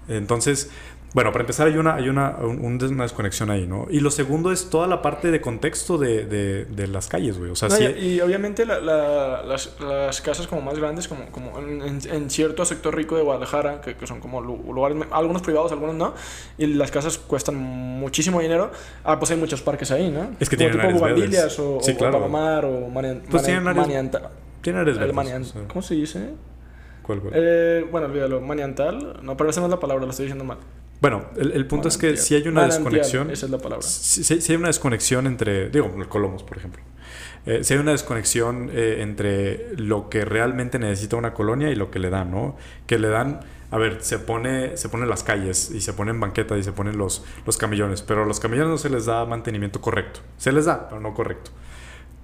Entonces, 0.09 0.71
bueno, 1.15 1.31
para 1.31 1.43
empezar 1.43 1.67
hay 1.67 1.77
una, 1.77 1.97
hay 1.97 2.09
una, 2.09 2.37
una 2.39 3.03
desconexión 3.03 3.51
ahí, 3.51 3.67
¿no? 3.67 3.87
Y 3.91 4.01
lo 4.01 4.11
segundo 4.11 4.51
es 4.51 4.71
toda 4.71 4.87
la 4.87 5.03
parte 5.03 5.31
de 5.31 5.43
contexto 5.43 5.99
de, 5.99 6.25
de, 6.25 6.87
las 6.87 7.09
calles, 7.09 7.39
güey. 7.39 7.51
O 7.51 7.55
sea, 7.55 7.69
sí... 7.69 7.85
y, 7.85 8.21
obviamente 8.21 8.65
las, 8.65 8.83
las, 8.83 10.21
casas 10.23 10.47
como 10.47 10.63
más 10.63 10.79
grandes, 10.79 11.09
como, 11.09 11.27
como 11.27 11.59
en, 11.59 12.31
cierto 12.31 12.65
sector 12.65 12.97
rico 12.97 13.17
de 13.17 13.23
Guadalajara, 13.23 13.83
que, 13.83 13.95
que, 13.95 14.07
son 14.07 14.21
como 14.21 14.41
lugares, 14.41 14.97
algunos 15.11 15.43
privados, 15.43 15.71
algunos 15.73 15.97
no, 15.97 16.15
y 16.57 16.67
las 16.67 16.91
casas 16.91 17.19
cuestan 17.19 17.57
muchísimo 17.57 18.41
dinero, 18.41 18.71
ah, 19.05 19.19
pues 19.19 19.31
hay 19.33 19.37
muchos 19.37 19.61
parques 19.61 19.91
ahí, 19.91 20.11
¿no? 20.11 20.31
Es 20.41 20.49
que 20.49 20.57
tienen 20.57 20.81
áreas 20.81 21.01
verdes. 21.01 21.59
o, 21.59 21.79
sí, 21.83 21.93
o 21.93 21.97
claro. 21.99 22.21
Palomar 22.21 22.65
o 22.65 22.89
Marian, 22.89 23.23
pues 23.31 23.43
tienen 23.43 23.69
áreas, 23.69 23.87
tienen 24.63 24.81
áreas 24.81 24.99
verdes. 24.99 25.55
¿Cómo 25.69 25.83
se 25.83 25.95
dice? 25.95 26.31
¿Cuál, 27.03 27.21
cuál? 27.21 27.33
Eh, 27.37 27.87
bueno, 27.91 28.07
olvídalo, 28.07 28.41
maniantal. 28.41 29.21
No, 29.23 29.37
pero 29.37 29.51
esa 29.51 29.61
no 29.61 29.67
es 29.67 29.71
la 29.71 29.81
palabra, 29.81 30.05
lo 30.05 30.11
estoy 30.11 30.27
diciendo 30.27 30.45
mal. 30.45 30.59
Bueno, 31.03 31.25
el, 31.37 31.67
punto 31.67 31.89
es 31.89 31.99
que 31.99 32.17
si 32.17 32.37
hay 32.37 32.47
una 32.47 32.65
desconexión. 32.65 33.29
Esa 33.33 33.47
es 33.47 33.53
la 33.53 33.59
palabra. 33.59 33.83
Si, 33.85 34.53
hay 34.53 34.57
una 34.57 34.69
desconexión 34.69 35.27
entre. 35.27 35.69
Digo, 35.69 35.93
el 35.99 36.07
Colomos, 36.07 36.45
por 36.45 36.59
ejemplo. 36.59 36.81
Eh, 37.45 37.65
si 37.65 37.75
hay 37.75 37.81
una 37.81 37.91
desconexión 37.91 38.71
eh, 38.73 38.99
entre 39.01 39.75
lo 39.77 40.09
que 40.09 40.25
realmente 40.25 40.79
necesita 40.79 41.17
una 41.17 41.35
colonia 41.35 41.71
y 41.71 41.75
lo 41.75 41.91
que 41.91 41.99
le 41.99 42.09
dan, 42.09 42.31
¿no? 42.31 42.57
Que 42.87 43.01
le 43.01 43.09
dan. 43.09 43.41
A 43.73 43.79
ver, 43.79 44.01
se 44.01 44.21
pone, 44.21 44.77
se 44.77 44.89
ponen 44.91 45.09
las 45.09 45.25
calles 45.25 45.73
y 45.73 45.81
se 45.81 45.93
ponen 45.93 46.21
banquetas 46.21 46.59
y 46.59 46.63
se 46.63 46.71
ponen 46.71 46.97
los, 46.99 47.25
los 47.47 47.57
camillones, 47.57 48.03
pero 48.03 48.23
a 48.23 48.27
los 48.27 48.39
camillones 48.39 48.71
no 48.71 48.79
se 48.79 48.89
les 48.89 49.07
da 49.07 49.25
mantenimiento 49.25 49.81
correcto. 49.81 50.21
Se 50.37 50.53
les 50.53 50.67
da, 50.67 50.89
pero 50.89 51.01
no 51.01 51.15
correcto. 51.15 51.51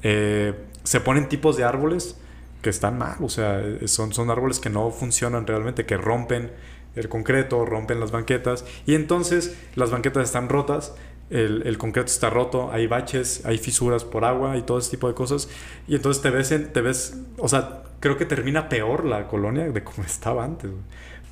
Eh, 0.05 0.55
se 0.85 1.01
ponen 1.01 1.29
tipos 1.29 1.57
de 1.57 1.65
árboles 1.65 2.21
que 2.63 2.71
están 2.71 2.99
mal, 2.99 3.17
o 3.21 3.29
sea, 3.29 3.63
son, 3.87 4.13
son 4.13 4.31
árboles 4.31 4.59
que 4.59 4.71
no 4.71 4.91
funcionan 4.91 5.47
realmente, 5.47 5.87
que 5.87 5.97
rompen 5.97 6.51
el 6.97 7.09
concreto, 7.09 7.65
rompen 7.65 8.01
las 8.01 8.11
banquetas 8.11 8.65
y 8.87 8.95
entonces 8.95 9.57
las 9.75 9.91
banquetas 9.91 10.25
están 10.25 10.49
rotas, 10.49 10.95
el, 11.31 11.77
concreto 11.77 12.07
está 12.07 12.31
roto, 12.31 12.73
hay 12.73 12.87
baches, 12.87 13.45
hay 13.45 13.59
fisuras 13.59 14.05
por 14.05 14.25
agua 14.25 14.57
y 14.57 14.63
todo 14.63 14.79
ese 14.79 14.91
tipo 14.91 15.09
de 15.09 15.15
cosas 15.15 15.49
y 15.87 15.95
entonces 15.95 16.23
te 16.23 16.31
ves, 16.31 16.73
te 16.73 16.81
ves, 16.81 17.19
o 17.37 17.49
sea, 17.49 17.83
creo 18.01 18.17
que 18.17 18.25
termina 18.25 18.69
peor 18.69 19.05
la 19.05 19.29
colonia 19.29 19.71
de 19.71 19.85
como 19.85 20.03
estaba 20.07 20.45
antes. 20.45 20.71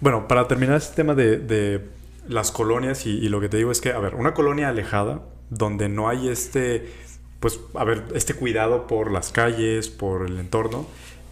Bueno, 0.00 0.28
para 0.28 0.46
terminar 0.46 0.76
este 0.76 0.94
tema 0.94 1.14
de, 1.14 1.88
las 2.28 2.50
colonias 2.50 3.06
y, 3.06 3.28
lo 3.28 3.40
que 3.40 3.48
te 3.48 3.56
digo 3.56 3.70
es 3.70 3.80
que, 3.80 3.92
a 3.92 3.98
ver, 4.00 4.16
una 4.16 4.34
colonia 4.34 4.68
alejada 4.68 5.22
donde 5.48 5.88
no 5.88 6.08
hay 6.08 6.28
este, 6.28 6.92
pues, 7.38 7.60
a 7.74 7.84
ver, 7.84 8.02
este 8.14 8.34
cuidado 8.34 8.88
por 8.88 9.12
las 9.12 9.30
calles, 9.30 9.88
por 9.88 10.26
el 10.26 10.38
entorno, 10.40 10.86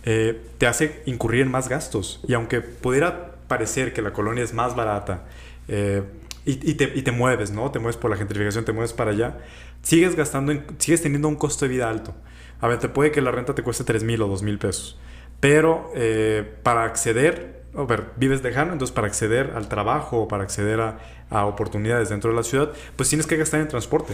eh, 0.04 0.40
te 0.58 0.66
hace 0.66 1.02
incurrir 1.06 1.42
en 1.42 1.50
más 1.50 1.68
gastos. 1.68 2.20
Y 2.28 2.34
aunque 2.34 2.60
pudiera 2.60 3.34
parecer 3.48 3.92
que 3.92 4.02
la 4.02 4.12
colonia 4.12 4.44
es 4.44 4.54
más 4.54 4.74
barata 4.74 5.24
eh, 5.68 6.02
y, 6.46 6.74
te, 6.74 7.12
mueves, 7.12 7.52
¿no? 7.52 7.70
Te 7.70 7.78
mueves 7.78 7.96
por 7.96 8.10
la 8.10 8.18
gentrificación, 8.18 8.66
te 8.66 8.72
mueves 8.72 8.92
para 8.92 9.12
allá, 9.12 9.38
sigues 9.82 10.14
gastando, 10.14 10.52
sigues 10.78 11.00
teniendo 11.00 11.26
un 11.26 11.36
costo 11.36 11.64
de 11.64 11.70
vida 11.70 11.88
alto. 11.88 12.14
A 12.60 12.68
ver, 12.68 12.78
te 12.78 12.90
puede 12.90 13.12
que 13.12 13.22
la 13.22 13.30
renta 13.30 13.54
te 13.54 13.62
cueste 13.62 13.84
3 13.84 14.04
mil 14.04 14.20
o 14.20 14.28
2 14.28 14.42
mil 14.42 14.58
pesos, 14.58 14.98
pero 15.40 15.90
eh, 15.94 16.46
para 16.62 16.84
acceder, 16.84 17.62
a 17.74 17.84
ver, 17.84 18.10
vives 18.16 18.42
lejano, 18.42 18.72
entonces 18.72 18.94
para 18.94 19.06
acceder 19.06 19.52
al 19.54 19.68
trabajo 19.68 20.22
o 20.22 20.28
para 20.28 20.42
acceder 20.42 20.80
a, 20.80 20.98
a 21.30 21.46
oportunidades 21.46 22.10
dentro 22.10 22.30
de 22.30 22.36
la 22.36 22.42
ciudad, 22.42 22.72
pues 22.96 23.08
tienes 23.08 23.26
que 23.26 23.38
gastar 23.38 23.60
en 23.60 23.68
transporte. 23.68 24.12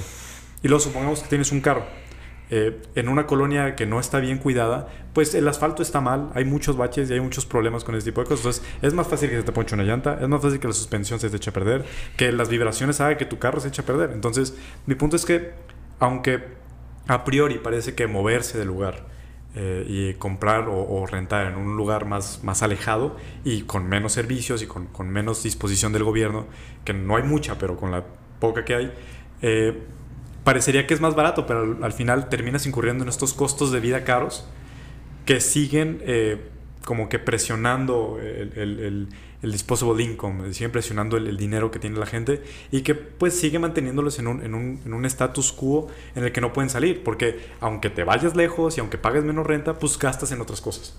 Y 0.62 0.68
luego 0.68 0.80
supongamos 0.80 1.20
que 1.22 1.28
tienes 1.28 1.51
un 1.51 1.61
carro. 1.61 1.84
Eh, 2.53 2.82
en 2.96 3.09
una 3.09 3.26
colonia 3.26 3.76
que 3.76 3.86
no 3.86 4.01
está 4.01 4.18
bien 4.18 4.38
cuidada, 4.38 4.88
pues 5.12 5.34
el 5.34 5.46
asfalto 5.46 5.82
está 5.82 6.01
mal, 6.01 6.30
hay 6.34 6.44
muchos 6.44 6.76
baches 6.76 7.09
y 7.09 7.14
hay 7.14 7.20
muchos 7.20 7.46
problemas 7.46 7.84
con 7.84 7.94
este 7.94 8.11
tipo 8.11 8.22
de 8.22 8.26
cosas. 8.26 8.59
Entonces, 8.59 8.78
es 8.82 8.94
más 8.94 9.07
fácil 9.07 9.30
que 9.30 9.36
se 9.36 9.42
te 9.44 9.53
ponche 9.53 9.74
una 9.74 9.84
llanta, 9.84 10.18
es 10.20 10.28
más 10.28 10.42
fácil 10.42 10.59
que 10.59 10.66
la 10.66 10.74
suspensión 10.74 11.20
se 11.20 11.30
te 11.30 11.36
eche 11.36 11.51
a 11.51 11.53
perder, 11.53 11.84
que 12.16 12.32
las 12.32 12.48
vibraciones 12.48 13.01
hagan 13.01 13.16
que 13.16 13.24
tu 13.24 13.38
carro 13.38 13.61
se 13.61 13.68
eche 13.68 13.82
a 13.82 13.86
perder. 13.86 14.11
Entonces, 14.12 14.57
mi 14.86 14.96
punto 14.96 15.14
es 15.14 15.24
que, 15.24 15.53
aunque 16.01 16.42
a 17.07 17.24
priori 17.24 17.59
parece 17.59 17.94
que 17.94 18.07
moverse 18.07 18.59
del 18.59 18.68
lugar 18.68 19.07
eh, 19.55 19.84
y 19.86 20.14
comprar 20.14 20.66
o, 20.68 21.07
rentar 21.07 21.46
en 21.46 21.57
un 21.57 21.76
lugar 21.76 22.05
más, 22.05 22.42
más 22.44 22.62
alejado 22.62 23.16
y 23.44 23.62
con 23.62 23.88
menos 23.88 24.12
servicios 24.12 24.62
y 24.62 24.66
con, 24.66 24.86
con, 24.86 25.09
menos 25.09 25.42
disposición 25.42 25.92
del 25.92 26.05
gobierno, 26.05 26.46
que 26.84 26.94
no 26.94 27.16
hay 27.16 27.22
mucha, 27.22 27.59
pero 27.59 27.76
con 27.76 27.90
la 27.90 28.05
poca 28.38 28.64
que 28.64 28.74
hay, 28.74 28.92
eh, 29.42 29.82
parecería 30.45 30.86
que 30.86 30.95
es 30.95 31.01
más 31.01 31.14
barato, 31.14 31.47
pero 31.47 31.78
al, 31.82 31.93
final 31.93 32.28
terminas 32.28 32.66
incurriendo 32.66 33.05
en 33.05 33.09
estos 33.09 33.34
costos 33.34 33.72
de 33.72 33.80
vida 33.80 34.05
caros 34.05 34.47
que 35.26 35.41
siguen 35.41 36.01
eh, 36.03 36.38
como 36.84 37.09
que 37.09 37.18
presionando 37.18 38.18
el, 38.20 38.53
el, 38.57 39.09
el, 39.43 39.53
disposable 39.53 40.03
income, 40.03 40.53
siguen 40.55 40.72
presionando 40.72 41.16
el, 41.16 41.36
dinero 41.36 41.70
que 41.70 41.78
tiene 41.78 41.99
la 41.99 42.07
gente 42.07 42.43
y 42.70 42.82
que 42.82 42.95
pues 42.95 43.38
sigue 43.38 43.59
manteniéndolos 43.59 44.18
en 44.18 44.26
un, 44.26 44.43
en, 44.43 44.55
un, 44.55 44.80
en 44.84 44.95
un 44.95 45.05
status 45.05 45.53
quo 45.53 45.88
en 46.14 46.24
el 46.24 46.32
que 46.32 46.41
no 46.41 46.53
pueden 46.53 46.70
salir, 46.70 47.03
porque 47.03 47.38
aunque 47.61 47.91
te 47.91 48.05
vayas 48.05 48.34
lejos 48.34 48.76
y 48.76 48.80
aunque 48.80 48.99
pagues 48.99 49.24
menos 49.24 49.47
renta, 49.47 49.78
pues 49.78 49.99
gastas 49.99 50.32
en 50.32 50.41
otras 50.41 50.61
cosas. 50.61 50.95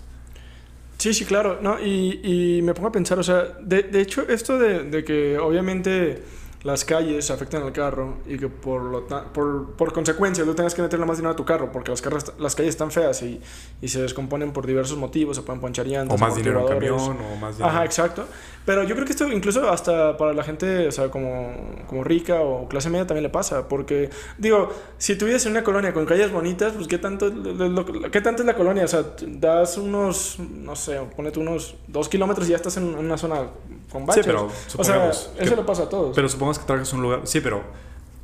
Sí, 0.98 1.16
sí, 1.16 1.26
claro, 1.26 1.58
¿no? 1.62 1.80
Y, 1.80 2.20
y 2.24 2.62
me 2.62 2.76
pongo 2.76 2.90
a 2.90 2.92
pensar, 2.92 3.18
o 3.18 3.24
sea, 3.24 3.58
de, 3.60 3.82
de 3.82 4.02
hecho, 4.02 4.28
esto 4.30 4.60
de, 4.60 4.84
de 4.84 5.04
que 5.04 5.40
obviamente 5.40 6.22
las 6.64 6.86
calles 6.86 7.32
afectan 7.32 7.64
al 7.64 7.72
carro 7.72 8.18
y 8.28 8.38
que 8.38 8.48
por, 8.48 8.84
lo 8.84 9.08
por, 9.34 9.72
por 9.72 9.94
consecuencia 9.94 10.44
tú 10.44 10.54
tengas 10.54 10.76
que 10.76 10.82
meterle 10.82 11.06
más 11.06 11.18
dinero 11.18 11.34
a 11.34 11.36
tu 11.36 11.44
carro 11.44 11.72
porque 11.72 11.90
las, 11.90 12.02
carras, 12.02 12.34
las 12.38 12.56
calles 12.56 12.70
están 12.70 12.92
feas 12.92 13.22
y, 13.24 13.42
y 13.82 13.88
se 13.88 14.02
descomponen 14.02 14.54
por 14.54 14.68
diversos 14.68 14.98
motivos, 14.98 15.38
se 15.38 15.42
pueden 15.42 15.60
ponchar 15.60 15.88
llantas, 15.88 16.16
o 16.16 16.24
más 16.24 16.36
dinero 16.36 16.62
en 16.62 16.68
camión, 16.68 17.00
o 17.00 17.36
más 17.38 17.58
dinero. 17.58 17.74
Ajá, 17.74 17.84
exacto. 17.84 18.26
Pero 18.64 18.84
yo 18.84 18.94
creo 18.94 19.06
que 19.06 19.14
esto 19.14 19.28
incluso 19.32 19.70
hasta 19.72 20.18
para 20.18 20.34
la 20.34 20.44
gente, 20.44 20.88
o 20.88 20.92
sea, 20.92 21.10
como, 21.10 21.52
como 21.88 22.04
rica 22.04 22.42
o 22.42 22.68
clase 22.68 22.92
media 22.92 23.08
también 23.08 23.24
le 23.24 23.30
pasa, 23.30 23.68
porque 23.68 24.12
digo, 24.38 24.72
si 25.00 25.18
tú 25.18 25.26
vives 25.26 25.44
en 25.48 25.54
una 25.54 25.64
colonia 25.64 25.94
con 25.94 26.06
calles 26.06 26.32
bonitas, 26.32 26.74
pues 26.74 26.88
qué 26.88 27.00
tanto, 27.00 27.32
¿qué 28.12 28.22
tanto 28.22 28.44
es 28.44 28.46
la 28.46 28.54
colonia? 28.54 28.86
O 28.86 28.88
sea, 28.88 29.04
das 29.26 29.78
unos, 29.78 30.38
no 30.38 30.76
sé, 30.76 31.00
ponete 31.16 31.40
unos 31.40 31.76
dos 31.88 32.08
kilómetros 32.08 32.48
y 32.48 32.52
ya 32.52 32.58
estás 32.58 32.78
en 32.78 32.94
una 32.94 33.18
zona 33.18 33.48
con 33.90 34.06
baches. 34.06 34.26
Sí, 34.26 34.30
pero 34.30 34.50
o 34.78 34.84
sea, 34.84 35.10
eso 35.10 35.56
le 35.56 35.64
pasa 35.64 35.84
a 35.84 35.90
todos. 35.90 36.16
Pero 36.16 36.28
supongamos 36.30 36.60
que 36.60 36.66
trabajas 36.66 36.92
en 36.92 36.98
un 36.98 37.04
lugar, 37.04 37.22
sí, 37.24 37.40
pero, 37.42 37.64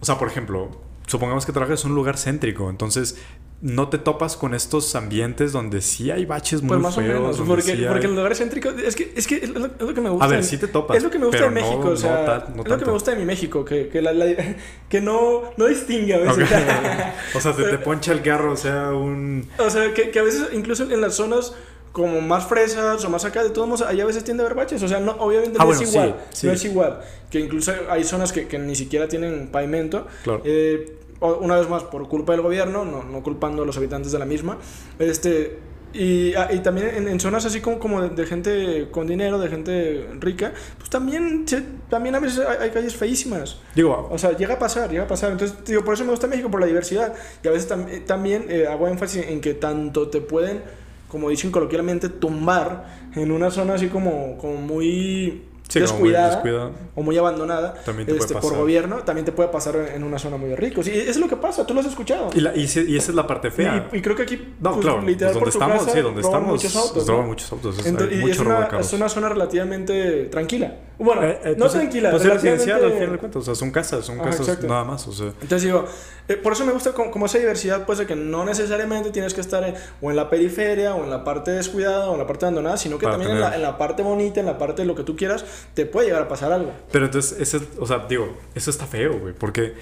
o 0.02 0.06
sea, 0.06 0.18
por 0.18 0.28
ejemplo, 0.28 0.70
supongamos 1.08 1.46
que 1.46 1.52
trabajas 1.52 1.84
en 1.86 1.92
un 1.92 1.96
lugar 1.96 2.18
céntrico, 2.18 2.70
entonces 2.70 3.18
no 3.60 3.90
te 3.90 3.98
topas 3.98 4.38
con 4.38 4.54
estos 4.54 4.94
ambientes 4.96 5.52
donde 5.52 5.82
sí 5.82 6.12
hay 6.12 6.26
baches 6.26 6.62
muy 6.62 6.78
pues 6.78 6.82
más 6.82 6.96
feos. 6.96 7.18
O 7.18 7.22
menos, 7.22 7.38
porque, 7.38 7.88
porque 7.88 8.06
en 8.06 8.12
los 8.12 8.18
lugares 8.18 8.38
céntricos 8.38 8.76
es 8.80 8.96
que, 8.96 9.14
es 9.16 9.26
que 9.26 9.38
es 9.38 9.50
lo, 9.50 9.94
que 9.94 10.02
me 10.02 10.12
gusta. 10.12 10.26
A 10.26 10.28
ver, 10.28 10.44
sí 10.44 10.58
te 10.58 10.68
topas. 10.68 10.98
Es 10.98 11.04
lo 11.04 11.10
que 11.10 11.18
me 11.18 11.26
gusta 11.26 11.46
de 11.46 11.50
México, 11.50 11.90
o 11.90 11.98
sea, 11.98 12.46
es 12.48 12.68
lo 12.68 12.78
que 12.78 12.86
me 12.86 12.92
gusta 12.92 13.12
de 13.12 13.18
mi 13.18 13.26
México, 13.26 13.66
que, 13.66 13.88
que, 13.88 14.02
la, 14.02 14.14
que 14.90 15.02
no, 15.02 15.44
no 15.58 15.66
distingue 15.66 16.14
a 16.14 16.20
veces. 16.20 16.50
o 17.36 17.42
sea, 17.42 17.54
se 17.54 17.64
te 17.64 17.78
poncha 17.80 18.12
el 18.12 18.22
carro, 18.22 18.52
o 18.52 18.58
sea, 18.58 18.92
un... 18.92 19.50
O 19.58 19.70
sea, 19.70 19.92
que, 19.94 20.12
que 20.12 20.20
a 20.20 20.24
veces 20.24 20.50
incluso 20.54 20.84
en 20.84 21.02
las 21.02 21.16
zonas 21.16 21.54
como 21.98 22.22
más 22.22 22.46
fresas 22.46 23.04
o 23.04 23.10
más 23.10 23.26
acá, 23.26 23.44
de 23.44 23.50
todos 23.50 23.68
modos, 23.68 23.82
ahí 23.82 24.00
a 24.00 24.06
veces 24.06 24.24
tiende 24.24 24.44
a 24.44 24.46
haber 24.46 24.56
baches. 24.56 24.84
O 24.84 24.88
sea, 24.88 25.00
no, 25.00 25.14
obviamente 25.14 25.58
ah, 25.60 25.66
no 25.66 25.72
es 25.72 25.82
igual. 25.82 26.16
No 26.44 26.52
es 26.52 26.66
igual. 26.66 27.02
Que 27.32 27.40
incluso 27.40 27.74
hay 27.90 28.04
zonas 28.04 28.32
que, 28.32 28.48
que 28.48 28.60
ni 28.60 28.76
siquiera 28.76 29.08
tienen 29.08 29.48
pavimento. 29.48 30.06
Claro. 30.24 30.44
Eh, 30.46 30.94
una 31.20 31.58
vez 31.58 31.68
más, 31.68 31.84
por 31.86 32.08
culpa 32.08 32.34
del 32.34 32.42
gobierno, 32.44 32.86
no, 32.86 33.04
no 33.04 33.24
culpando 33.24 33.64
a 33.64 33.66
los 33.66 33.76
habitantes 33.78 34.12
de 34.12 34.20
la 34.20 34.26
misma. 34.26 34.60
Este, 35.00 35.58
y, 35.92 36.36
ah, 36.36 36.50
y, 36.52 36.60
también 36.60 37.08
en, 37.08 37.20
zonas 37.20 37.46
así 37.46 37.62
como, 37.62 37.80
como 37.80 38.08
de, 38.08 38.26
gente 38.28 38.90
con 38.92 39.08
dinero, 39.08 39.40
de 39.40 39.50
gente 39.50 40.08
rica, 40.20 40.54
pues 40.78 40.92
también, 40.92 41.46
también 41.90 42.14
a 42.14 42.20
veces 42.20 42.46
hay, 42.46 42.70
calles 42.70 42.96
feísimas. 42.96 43.58
Digo, 43.74 44.08
o 44.12 44.18
sea, 44.20 44.38
llega 44.38 44.54
a 44.54 44.60
pasar, 44.60 44.92
llega 44.92 45.06
a 45.06 45.08
pasar. 45.08 45.32
Entonces, 45.32 45.58
digo, 45.66 45.84
por 45.84 45.96
eso 45.96 46.04
me 46.04 46.12
gusta 46.12 46.28
México, 46.28 46.52
por 46.52 46.60
la 46.60 46.68
diversidad. 46.68 47.16
Y 47.44 47.48
a 47.48 47.52
veces 47.52 47.74
también 48.06 48.46
eh, 48.50 48.68
hago 48.68 48.88
énfasis 48.88 49.26
en 49.28 49.42
que 49.42 49.56
tanto 49.56 50.10
te 50.10 50.22
pueden, 50.22 50.62
como 51.08 51.30
dicen 51.30 51.52
coloquialmente, 51.52 52.10
tumbar 52.10 53.10
en 53.16 53.32
una 53.32 53.50
zona 53.50 53.76
así 53.76 53.88
como, 53.88 54.38
como 54.38 54.56
muy 54.56 55.44
descuidada, 55.74 56.72
o 56.96 57.04
muy 57.04 57.18
abandonada 57.18 57.76
este, 58.08 58.36
por 58.36 58.56
gobierno, 58.56 58.98
también 58.98 59.26
te 59.26 59.32
puede 59.32 59.50
pasar 59.50 59.76
en 59.94 60.04
una 60.04 60.20
zona 60.20 60.38
muy 60.38 60.56
rica. 60.56 60.82
Y 60.86 60.90
es 60.90 61.18
lo 61.18 61.28
que 61.28 61.36
pasa, 61.36 61.66
tú 61.66 61.74
lo 61.74 61.82
has 61.82 61.88
escuchado. 61.88 62.30
Y, 62.34 62.60
y, 62.60 62.64
esa 62.64 63.12
es 63.12 63.16
la 63.16 63.28
parte 63.28 63.52
fea. 63.52 63.90
Y, 63.92 64.02
creo 64.02 64.16
que 64.16 64.24
aquí, 64.24 64.54
no, 64.60 64.74
pues, 64.74 64.86
claro, 64.86 65.02
pues 65.04 65.34
donde 65.34 65.50
estamos, 65.50 65.92
sí, 65.92 66.00
donde 66.00 66.22
estamos, 66.22 66.50
muchos 66.50 66.76
autos. 66.76 67.08
¿no? 67.08 67.24
muchos 67.24 67.52
autos. 67.52 67.78
Y 67.86 68.30
es 68.30 68.40
una, 68.40 68.68
es 68.80 68.94
una 68.94 69.10
zona 69.10 69.30
relativamente 69.30 70.26
tranquila. 70.26 70.76
Bueno, 71.00 71.24
eh, 71.24 71.40
eh, 71.44 71.50
no 71.52 71.66
pues, 71.66 71.74
tranquila. 71.74 72.12
Pues 72.12 72.26
residencial 72.26 72.84
al 72.84 72.94
final 72.94 73.12
de 73.12 73.18
cuentas, 73.20 73.42
o 73.42 73.46
sea, 73.46 73.56
son 73.56 73.72
casas, 73.72 74.06
son 74.06 74.18
casas 74.18 74.64
nada 74.64 74.84
más. 74.84 75.08
O 75.08 75.12
sea. 75.12 75.28
Entonces 75.28 75.64
digo, 75.64 75.86
eh, 76.28 76.36
por 76.36 76.54
eso 76.54 76.66
me 76.66 76.72
gusta 76.72 76.94
como, 76.94 77.28
esa 77.28 77.38
diversidad, 77.38 77.86
pues 77.86 78.00
de 78.00 78.08
que 78.08 78.16
no 78.16 78.46
necesariamente 78.46 79.12
tienes 79.12 79.34
que 79.34 79.42
estar 79.42 79.76
o 80.02 80.10
en 80.10 80.16
la 80.16 80.30
periferia, 80.30 80.96
o 80.96 81.04
en 81.04 81.10
la 81.10 81.24
parte 81.24 81.52
descuidada, 81.52 82.10
o 82.10 82.14
en 82.14 82.20
la 82.20 82.28
parte 82.28 82.46
abandonada, 82.46 82.78
sino 82.78 82.98
que 82.98 83.06
también 83.06 83.32
en 83.32 83.40
la, 83.40 83.56
en 83.56 83.62
la, 83.62 83.78
parte 83.78 84.02
bonita, 84.02 84.40
en 84.40 84.48
la 84.48 84.58
parte 84.58 84.82
de 84.82 84.88
lo 84.88 84.96
que 84.96 85.04
tú 85.04 85.16
quieras, 85.16 85.46
te 85.74 85.86
puede 85.86 86.08
llegar 86.08 86.24
a 86.24 86.28
pasar 86.28 86.52
algo. 86.52 86.72
Pero 86.92 87.06
entonces, 87.06 87.40
ese, 87.40 87.66
o 87.80 87.86
sea, 87.86 88.06
digo, 88.10 88.36
eso 88.56 88.72
está 88.72 88.88
feo, 88.88 89.20
güey, 89.20 89.34
porque 89.34 89.76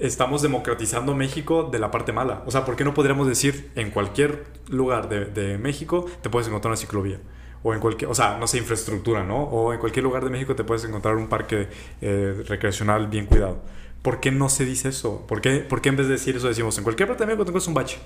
estamos 0.00 0.42
democratizando 0.42 1.14
México 1.14 1.64
de 1.70 1.78
la 1.78 1.90
parte 1.90 2.12
mala. 2.12 2.42
O 2.46 2.50
sea, 2.50 2.64
¿por 2.64 2.76
qué 2.76 2.84
no 2.84 2.94
podríamos 2.94 3.28
decir 3.28 3.70
en 3.74 3.90
cualquier 3.90 4.44
lugar 4.68 5.08
de, 5.08 5.26
de 5.26 5.58
México 5.58 6.06
te 6.22 6.30
puedes 6.30 6.48
encontrar 6.48 6.70
una 6.70 6.78
ciclovía? 6.78 7.18
O 7.66 7.74
en 7.74 7.80
cualquier, 7.80 8.08
o 8.08 8.14
sea, 8.14 8.38
no 8.38 8.46
sé, 8.46 8.58
infraestructura, 8.58 9.24
¿no? 9.24 9.42
O 9.42 9.72
en 9.72 9.80
cualquier 9.80 10.04
lugar 10.04 10.22
de 10.22 10.30
México 10.30 10.54
te 10.54 10.62
puedes 10.62 10.84
encontrar 10.84 11.16
un 11.16 11.26
parque 11.26 11.66
eh, 12.00 12.44
recreacional 12.46 13.08
bien 13.08 13.26
cuidado. 13.26 13.58
¿Por 14.02 14.20
qué 14.20 14.30
no 14.30 14.48
se 14.48 14.64
dice 14.64 14.90
eso? 14.90 15.26
¿Por 15.26 15.40
qué, 15.40 15.56
¿Por 15.68 15.80
qué 15.80 15.88
en 15.88 15.96
vez 15.96 16.06
de 16.06 16.12
decir 16.12 16.36
eso 16.36 16.46
decimos 16.46 16.78
en 16.78 16.84
cualquier 16.84 17.08
parte 17.08 17.24
de 17.24 17.26
México 17.26 17.44
tengo 17.44 17.58
un 17.66 17.74
bache? 17.74 17.98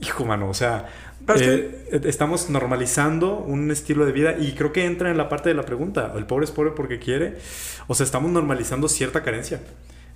Hijo, 0.00 0.24
mano, 0.24 0.48
o 0.48 0.54
sea, 0.54 0.88
eh, 1.38 2.00
estamos 2.04 2.48
normalizando 2.48 3.36
un 3.36 3.70
estilo 3.70 4.06
de 4.06 4.12
vida 4.12 4.36
y 4.38 4.52
creo 4.52 4.72
que 4.72 4.86
entra 4.86 5.10
en 5.10 5.18
la 5.18 5.28
parte 5.28 5.50
de 5.50 5.54
la 5.54 5.64
pregunta, 5.64 6.14
¿el 6.16 6.24
pobre 6.24 6.46
es 6.46 6.50
pobre 6.50 6.70
porque 6.70 6.98
quiere? 6.98 7.36
O 7.88 7.94
sea, 7.94 8.04
estamos 8.04 8.30
normalizando 8.30 8.88
cierta 8.88 9.22
carencia. 9.22 9.60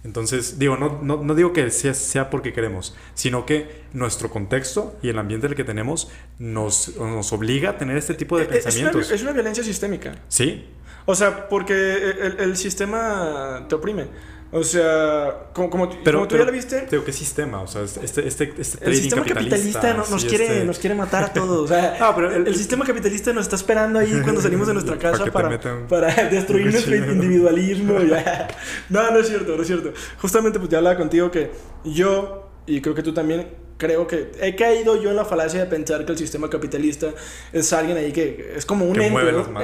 Entonces, 0.02 0.58
digo, 0.58 0.76
no, 0.76 1.00
no, 1.02 1.22
no 1.22 1.34
digo 1.34 1.52
que 1.52 1.70
sea, 1.70 1.92
sea, 1.92 2.30
porque 2.30 2.52
queremos, 2.52 2.96
sino 3.14 3.44
que 3.44 3.82
nuestro 3.92 4.30
contexto 4.30 4.96
y 5.02 5.10
el 5.10 5.18
ambiente 5.18 5.46
en 5.46 5.52
el 5.52 5.56
que 5.56 5.64
tenemos 5.64 6.10
nos, 6.38 6.96
nos 6.96 7.32
obliga 7.32 7.70
a 7.70 7.78
tener 7.78 7.96
este 7.98 8.14
tipo 8.14 8.38
de 8.38 8.46
pensamientos. 8.46 9.02
Es 9.02 9.08
una, 9.08 9.16
es 9.16 9.22
una 9.22 9.32
violencia 9.32 9.62
sistémica. 9.62 10.16
Sí. 10.28 10.66
O 11.04 11.14
sea, 11.14 11.48
porque 11.48 11.74
el, 11.74 12.40
el 12.40 12.56
sistema 12.56 13.66
te 13.68 13.74
oprime. 13.74 14.06
O 14.52 14.64
sea, 14.64 15.46
como, 15.52 15.70
como, 15.70 15.90
pero, 16.02 16.26
tú 16.26 16.36
ya 16.36 16.44
lo 16.44 16.50
viste. 16.50 16.80
Tengo 16.80 17.04
¿qué 17.04 17.12
sistema? 17.12 17.62
O 17.62 17.68
sea, 17.68 17.82
este, 17.82 18.26
este, 18.26 18.52
este 18.58 18.84
el 18.84 18.96
sistema 18.96 19.24
capitalista, 19.24 19.94
nos, 19.94 20.24
quiere, 20.24 20.44
este 20.44 20.64
nos 20.64 20.78
quiere 20.80 20.96
matar 20.96 21.24
a 21.24 21.32
todos. 21.32 21.60
O 21.60 21.68
sea, 21.68 21.96
no, 22.00 22.14
pero 22.16 22.34
el, 22.34 22.56
sistema 22.56 22.84
capitalista 22.84 23.32
nos 23.32 23.44
está 23.44 23.54
esperando 23.54 24.00
ahí 24.00 24.20
cuando 24.24 24.40
salimos 24.42 24.66
de 24.66 24.74
nuestra 24.74 24.98
casa 24.98 25.24
para, 25.26 25.60
para, 25.86 26.28
destruir 26.28 26.66
nuestro 26.66 26.96
individualismo. 26.96 27.98
Ya. 28.10 28.48
No, 28.88 29.10
no 29.10 29.18
es 29.18 29.28
cierto, 29.28 29.54
no 29.56 29.62
es 29.62 29.68
cierto. 29.68 29.92
Justamente, 30.20 30.58
pues 30.58 30.70
ya 30.70 30.78
hablaba 30.78 30.96
contigo 30.96 31.30
que 31.30 31.50
yo, 31.84 32.50
y 32.66 32.80
creo 32.80 32.94
que 32.94 33.02
tú 33.02 33.12
también, 33.14 33.46
creo 33.76 34.06
que 34.06 34.32
he 34.40 34.56
caído 34.56 35.00
yo 35.00 35.10
en 35.10 35.16
la 35.16 35.24
falacia 35.24 35.60
de 35.60 35.66
pensar 35.66 36.04
que 36.04 36.12
el 36.12 36.18
sistema 36.18 36.50
capitalista 36.50 37.08
es 37.52 37.72
alguien 37.72 37.96
ahí 37.98 38.12
que 38.12 38.54
es 38.56 38.66
como 38.66 38.86
un 38.86 39.00
ente, 39.00 39.20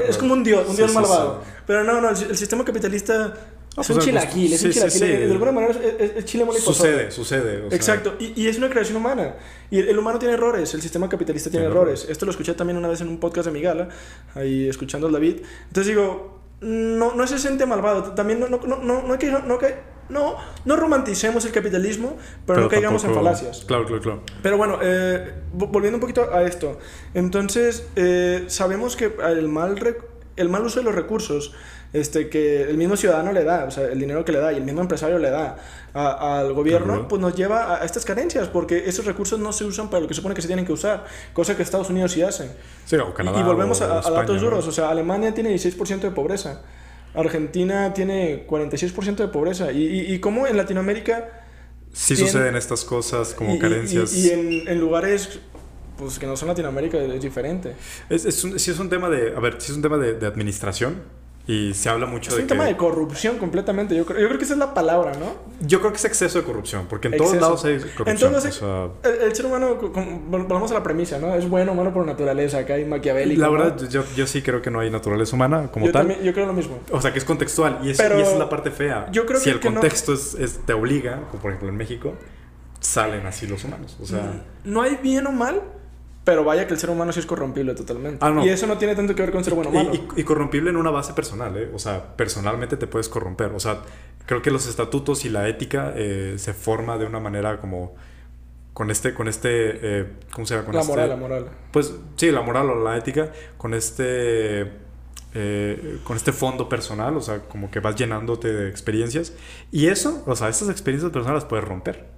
es 0.08 0.16
como 0.16 0.34
un 0.34 0.44
dios, 0.44 0.68
un 0.68 0.76
dios 0.76 0.92
malvado. 0.92 1.42
Pero 1.66 1.82
no, 1.82 2.00
no, 2.00 2.10
el 2.10 2.36
sistema 2.36 2.64
capitalista 2.64 3.34
es 3.76 3.90
un 3.90 3.98
chilaquil, 3.98 4.52
es 4.52 4.64
un 4.64 4.70
chilaquil. 4.70 5.00
De 5.00 5.32
alguna 5.32 5.52
manera 5.52 5.74
es, 5.98 6.24
chile 6.24 6.44
mole 6.44 6.58
Sucede, 6.58 7.10
sucede. 7.10 7.66
Exacto, 7.70 8.14
y, 8.18 8.40
y, 8.40 8.48
es 8.48 8.58
una 8.58 8.70
creación 8.70 8.96
humana. 8.96 9.36
Y 9.70 9.78
el, 9.78 9.98
humano 9.98 10.18
tiene 10.18 10.34
errores, 10.34 10.72
el 10.74 10.82
sistema 10.82 11.08
capitalista 11.08 11.50
tiene, 11.50 11.66
errores. 11.66 12.06
Esto 12.08 12.24
lo 12.24 12.30
escuché 12.30 12.54
también 12.54 12.76
una 12.76 12.88
vez 12.88 13.00
en 13.00 13.08
un 13.08 13.18
podcast 13.18 13.46
de 13.46 13.52
mi 13.52 13.60
gala, 13.60 13.88
ahí 14.34 14.68
escuchando 14.68 15.06
al 15.06 15.12
David. 15.12 15.42
Entonces 15.68 15.94
digo, 15.94 16.40
no, 16.60 17.14
no 17.14 17.24
es 17.24 17.32
ese 17.32 17.48
ente 17.48 17.66
malvado. 17.66 18.14
También 18.14 18.40
no, 18.40 18.48
no, 18.48 18.58
no, 18.58 19.02
no, 19.02 19.12
hay 19.12 19.18
que, 19.18 19.30
no, 19.30 19.58
no, 20.08 20.36
no 20.64 20.76
romanticemos 20.76 21.44
el 21.44 21.52
capitalismo, 21.52 22.16
pero, 22.46 22.62
no 22.62 22.68
caigamos 22.68 23.04
en 23.04 23.14
falacias. 23.14 23.64
Claro, 23.66 23.86
claro, 23.86 24.02
claro. 24.02 24.22
Pero 24.42 24.56
bueno, 24.56 24.78
eh, 24.82 25.34
volviendo 25.52 25.96
un 25.96 26.00
poquito 26.00 26.32
a 26.32 26.42
esto. 26.42 26.78
Entonces, 27.14 27.86
eh, 27.96 28.44
sabemos 28.46 28.96
que 28.96 29.12
el 29.26 29.48
mal, 29.48 29.78
el 30.36 30.48
mal 30.48 30.64
uso 30.64 30.80
de 30.80 30.84
los 30.84 30.94
recursos 30.94 31.52
este, 31.92 32.28
que 32.28 32.62
el 32.62 32.76
mismo 32.76 32.96
ciudadano 32.96 33.32
le 33.32 33.44
da, 33.44 33.64
o 33.64 33.70
sea, 33.70 33.84
el 33.84 33.98
dinero 33.98 34.24
que 34.24 34.32
le 34.32 34.38
da 34.38 34.52
y 34.52 34.56
el 34.56 34.64
mismo 34.64 34.80
empresario 34.80 35.18
le 35.18 35.30
da 35.30 35.56
al 35.94 36.52
gobierno, 36.52 37.08
pues 37.08 37.22
nos 37.22 37.34
lleva 37.34 37.76
a, 37.76 37.84
estas 37.84 38.04
carencias, 38.04 38.48
porque 38.48 38.84
esos 38.86 39.06
recursos 39.06 39.38
no 39.38 39.52
se 39.52 39.64
usan 39.64 39.88
para 39.88 40.00
lo 40.00 40.08
que 40.08 40.14
se 40.14 40.18
supone 40.18 40.34
que 40.34 40.42
se 40.42 40.46
tienen 40.46 40.66
que 40.66 40.72
usar, 40.72 41.06
cosa 41.32 41.56
que 41.56 41.62
Estados 41.62 41.88
Unidos 41.88 42.12
sí 42.12 42.22
hace. 42.22 42.50
Sí, 42.84 42.96
o 42.96 43.14
Canadá, 43.14 43.40
y, 43.40 43.42
volvemos 43.42 43.80
a, 43.80 44.00
datos 44.00 44.40
duros, 44.40 44.66
o 44.66 44.72
sea, 44.72 44.90
Alemania 44.90 45.32
tiene 45.32 45.54
16% 45.54 46.00
de 46.00 46.10
pobreza, 46.10 46.62
Argentina 47.14 47.94
tiene 47.94 48.46
46% 48.46 49.16
de 49.16 49.28
pobreza, 49.28 49.72
y, 49.72 49.84
y, 49.84 50.14
y 50.14 50.20
cómo 50.20 50.46
en 50.46 50.56
Latinoamérica... 50.56 51.42
Sí 51.92 52.14
suceden 52.14 52.56
estas 52.56 52.84
cosas 52.84 53.32
como 53.32 53.58
carencias. 53.58 54.12
Y, 54.14 54.30
en, 54.30 54.68
en 54.68 54.78
lugares 54.78 55.40
pues 55.96 56.18
que 56.18 56.26
no 56.26 56.36
son 56.36 56.48
Latinoamérica 56.48 56.98
es 56.98 57.22
diferente. 57.22 57.74
Es, 58.08 58.24
es 58.24 58.42
un, 58.44 58.58
sí 58.58 58.70
es 58.70 58.78
un 58.78 58.88
tema 58.88 59.08
de, 59.08 59.34
a 59.34 59.40
ver, 59.40 59.56
sí 59.60 59.72
es 59.72 59.76
un 59.76 59.82
tema 59.82 59.96
de, 59.96 60.14
de 60.14 60.26
administración, 60.26 61.02
y 61.48 61.74
se 61.74 61.88
habla 61.88 62.06
mucho 62.06 62.32
de. 62.32 62.38
Es 62.38 62.42
un 62.42 62.48
tema 62.48 62.64
de 62.64 62.76
corrupción 62.76 63.38
completamente. 63.38 63.94
Yo 63.94 64.04
creo, 64.04 64.20
yo 64.20 64.26
creo 64.26 64.38
que 64.38 64.44
esa 64.44 64.54
es 64.54 64.58
la 64.58 64.74
palabra, 64.74 65.12
¿no? 65.12 65.34
Yo 65.60 65.78
creo 65.78 65.92
que 65.92 65.98
es 65.98 66.04
exceso 66.04 66.40
de 66.40 66.44
corrupción, 66.44 66.86
porque 66.88 67.06
en 67.06 67.16
todos 67.16 67.36
lados 67.36 67.64
hay 67.64 67.78
corrupción. 67.78 68.34
Entonces, 68.34 68.60
el, 69.04 69.34
ser 69.34 69.46
humano, 69.46 69.78
vamos 70.48 70.72
a 70.72 70.74
la 70.74 70.82
premisa, 70.82 71.18
¿no? 71.20 71.34
Es 71.36 71.48
bueno 71.48 71.70
o 71.70 71.74
malo 71.76 71.94
por 71.94 72.04
naturaleza, 72.04 72.58
acá 72.58 72.74
hay 72.74 72.84
maquiavélico. 72.84 73.40
La 73.40 73.48
verdad, 73.48 73.88
yo, 73.88 74.02
yo, 74.16 74.26
sí 74.26 74.42
creo 74.42 74.60
que 74.60 74.72
no 74.72 74.80
hay 74.80 74.90
naturaleza 74.90 75.36
humana 75.36 75.70
como 75.70 75.90
tal. 75.92 76.20
yo 76.20 76.32
creo 76.32 76.46
lo 76.46 76.52
mismo. 76.52 76.80
O 76.90 77.00
sea, 77.00 77.12
que 77.12 77.20
es 77.20 77.24
contextual 77.24 77.78
y, 77.84 77.90
es, 77.90 77.98
y 77.98 78.02
esa 78.02 78.32
es 78.32 78.38
la 78.38 78.48
parte 78.48 78.72
fea. 78.72 79.06
Yo 79.12 79.24
creo 79.24 79.38
si 79.38 79.50
el 79.50 79.60
contexto 79.60 80.14
es, 80.14 80.60
te 80.66 80.72
obliga, 80.72 81.20
como 81.30 81.42
por 81.42 81.52
ejemplo 81.52 81.68
en 81.68 81.76
México, 81.76 82.14
salen 82.80 83.24
así 83.24 83.46
los 83.46 83.62
humanos. 83.62 83.96
O 84.02 84.06
sea. 84.06 84.42
No 84.64 84.82
hay 84.82 84.96
bien 84.96 85.28
o 85.28 85.32
mal, 85.32 85.62
pero 86.26 86.42
vaya 86.42 86.66
que 86.66 86.74
el 86.74 86.80
ser 86.80 86.90
humano 86.90 87.12
sí 87.12 87.20
es 87.20 87.26
corrompible 87.26 87.72
totalmente. 87.76 88.18
Ah, 88.20 88.34
y 88.44 88.48
eso 88.48 88.66
no 88.66 88.76
tiene 88.78 88.96
tanto 88.96 89.14
que 89.14 89.22
ver 89.22 89.30
con 89.30 89.44
ser 89.44 89.54
bueno 89.54 89.70
o 89.70 89.72
malo. 89.72 89.92
Y, 90.16 90.24
corrompible 90.24 90.70
en 90.70 90.76
una 90.76 90.90
base 90.90 91.12
personal, 91.12 91.56
¿eh? 91.56 91.70
O 91.72 91.78
sea, 91.78 92.16
personalmente 92.16 92.76
te 92.76 92.88
puedes 92.88 93.08
corromper. 93.08 93.52
O 93.52 93.60
sea, 93.60 93.82
creo 94.26 94.42
que 94.42 94.50
los 94.50 94.66
estatutos 94.66 95.24
y 95.24 95.28
la 95.28 95.48
ética 95.48 95.92
eh, 95.94 96.34
se 96.36 96.52
forma 96.52 96.98
de 96.98 97.06
una 97.06 97.20
manera 97.20 97.60
como 97.60 97.94
con 98.72 98.90
este, 98.90 99.14
con 99.14 99.28
este, 99.28 99.50
eh, 100.00 100.06
¿cómo 100.32 100.48
se 100.48 100.54
llama? 100.54 100.66
Con 100.66 100.74
la 100.74 100.80
este, 100.80 100.92
moral, 100.92 101.08
la 101.10 101.16
moral. 101.16 101.48
Pues 101.70 101.94
sí, 102.16 102.32
la 102.32 102.42
moral 102.42 102.70
o 102.70 102.82
la 102.82 102.96
ética, 102.96 103.30
con 103.56 103.72
este 103.72 104.62
eh, 105.32 106.00
con 106.02 106.16
este 106.16 106.32
fondo 106.32 106.68
personal, 106.68 107.16
o 107.16 107.20
sea, 107.20 107.42
como 107.42 107.70
que 107.70 107.78
vas 107.78 107.94
llenándote 107.94 108.52
de 108.52 108.68
experiencias. 108.68 109.32
Y 109.70 109.86
eso, 109.86 110.24
o 110.26 110.34
sea, 110.34 110.48
esas 110.48 110.70
experiencias 110.70 111.12
personales 111.12 111.44
las 111.44 111.48
puedes 111.48 111.64
romper. 111.64 112.15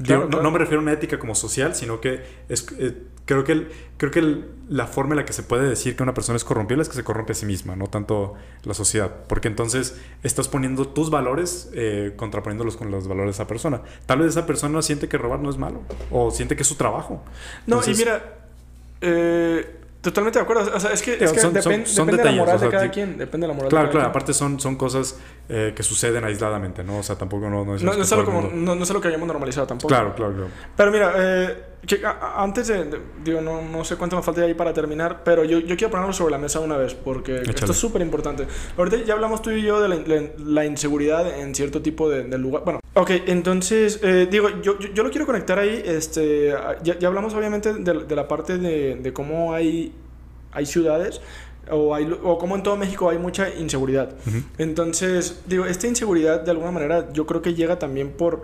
No, 0.00 0.50
me 0.50 0.58
refiero 0.58 0.80
a 0.80 0.82
una 0.82 0.92
ética 0.92 1.18
como 1.18 1.34
social, 1.34 1.74
sino 1.74 2.00
que 2.00 2.22
es, 2.48 2.66
eh, 2.78 2.96
creo 3.26 3.44
que, 3.44 3.68
creo 3.96 4.10
que 4.10 4.44
la 4.68 4.86
forma 4.86 5.14
en 5.14 5.18
la 5.18 5.24
que 5.24 5.32
se 5.32 5.42
puede 5.42 5.68
decir 5.68 5.96
que 5.96 6.02
una 6.02 6.14
persona 6.14 6.36
es 6.36 6.44
corrompible 6.44 6.82
es 6.82 6.88
que 6.88 6.94
se 6.94 7.04
corrompe 7.04 7.32
a 7.32 7.34
sí 7.34 7.46
misma, 7.46 7.76
no 7.76 7.86
tanto 7.86 8.34
la 8.64 8.74
sociedad. 8.74 9.12
Porque 9.28 9.48
entonces 9.48 9.96
estás 10.22 10.48
poniendo 10.48 10.88
tus 10.88 11.10
valores 11.10 11.70
eh, 11.74 12.14
contraponiéndolos 12.16 12.76
con 12.76 12.90
los 12.90 13.06
valores 13.08 13.36
de 13.36 13.42
esa 13.42 13.46
persona. 13.46 13.82
Tal 14.06 14.20
vez 14.20 14.28
esa 14.28 14.46
persona 14.46 14.80
siente 14.82 15.08
que 15.08 15.18
robar 15.18 15.40
no 15.40 15.50
es 15.50 15.58
malo 15.58 15.82
o 16.10 16.30
siente 16.30 16.56
que 16.56 16.62
es 16.62 16.68
su 16.68 16.76
trabajo. 16.76 17.22
No, 17.66 17.80
y 17.86 17.94
mira, 17.94 18.38
eh, 19.00 19.76
Totalmente 20.00 20.38
de 20.38 20.42
acuerdo. 20.42 20.74
O 20.74 20.80
sea, 20.80 20.92
es 20.92 21.02
que, 21.02 21.16
depende 21.18 22.16
de 22.16 22.24
la 22.24 22.32
moral 22.32 22.58
de 22.58 22.68
cada 22.70 22.90
quien. 22.90 23.18
Depende 23.18 23.46
de 23.46 23.48
la 23.48 23.54
moral 23.54 23.68
claro, 23.68 23.86
de 23.88 23.92
cada 23.92 24.04
claro. 24.04 24.08
Aparte 24.08 24.32
son, 24.32 24.58
son 24.58 24.76
cosas 24.76 25.18
eh, 25.52 25.72
que 25.74 25.82
suceden 25.82 26.22
aisladamente, 26.22 26.84
¿no? 26.84 26.98
O 26.98 27.02
sea, 27.02 27.16
tampoco 27.16 27.50
no, 27.50 27.64
no 27.64 27.74
es... 27.74 27.82
No, 27.82 27.92
no 27.92 28.02
es, 28.02 28.12
algo 28.12 28.24
como, 28.24 28.42
no, 28.42 28.76
no, 28.76 28.82
es 28.84 28.90
algo 28.90 29.02
que 29.02 29.08
hayamos 29.08 29.26
normalizado 29.26 29.66
tampoco. 29.66 29.88
Claro, 29.88 30.14
claro, 30.14 30.32
claro. 30.32 30.50
Pero 30.76 30.92
mira, 30.92 31.12
eh, 31.16 31.64
antes 32.36 32.68
de, 32.68 33.00
Digo, 33.24 33.40
no, 33.40 33.60
no 33.60 33.84
sé 33.84 33.96
cuánto 33.96 34.14
me 34.14 34.22
falta 34.22 34.42
ahí 34.42 34.54
para 34.54 34.72
terminar, 34.72 35.22
pero 35.24 35.42
yo, 35.42 35.58
yo 35.58 35.76
quiero 35.76 35.90
ponerlo 35.90 36.12
sobre 36.12 36.30
la 36.30 36.38
mesa 36.38 36.60
una 36.60 36.76
vez, 36.76 36.94
porque 36.94 37.40
esto 37.40 37.72
es 37.72 37.78
súper 37.78 38.00
importante. 38.00 38.46
Ahorita 38.78 38.98
ya 39.04 39.14
hablamos 39.14 39.42
tú 39.42 39.50
y 39.50 39.62
yo 39.62 39.80
de 39.80 39.88
la, 39.88 40.30
la, 40.38 40.64
inseguridad 40.64 41.40
en 41.40 41.52
cierto 41.52 41.82
tipo 41.82 42.08
de, 42.08 42.22
de, 42.22 42.38
lugar. 42.38 42.62
Bueno, 42.64 42.78
ok, 42.94 43.10
entonces, 43.26 43.98
eh, 44.04 44.28
digo, 44.30 44.50
yo, 44.62 44.78
yo, 44.78 44.88
yo, 44.92 45.02
lo 45.02 45.10
quiero 45.10 45.26
conectar 45.26 45.58
ahí. 45.58 45.82
Este, 45.84 46.54
ya, 46.84 46.96
ya 46.96 47.08
hablamos 47.08 47.34
obviamente 47.34 47.74
de, 47.74 48.04
de 48.04 48.14
la 48.14 48.28
parte 48.28 48.56
de, 48.56 48.94
de 48.94 49.12
cómo 49.12 49.52
hay 49.52 49.92
hay 50.52 50.66
ciudades 50.66 51.20
o, 51.70 51.94
hay, 51.94 52.10
o 52.22 52.38
como 52.38 52.56
en 52.56 52.62
todo 52.62 52.76
México 52.76 53.08
hay 53.08 53.18
mucha 53.18 53.48
inseguridad. 53.54 54.14
Entonces, 54.58 55.42
digo, 55.46 55.66
esta 55.66 55.86
inseguridad 55.86 56.40
de 56.40 56.50
alguna 56.50 56.70
manera 56.70 57.12
yo 57.12 57.26
creo 57.26 57.42
que 57.42 57.54
llega 57.54 57.78
también 57.78 58.10
por... 58.10 58.42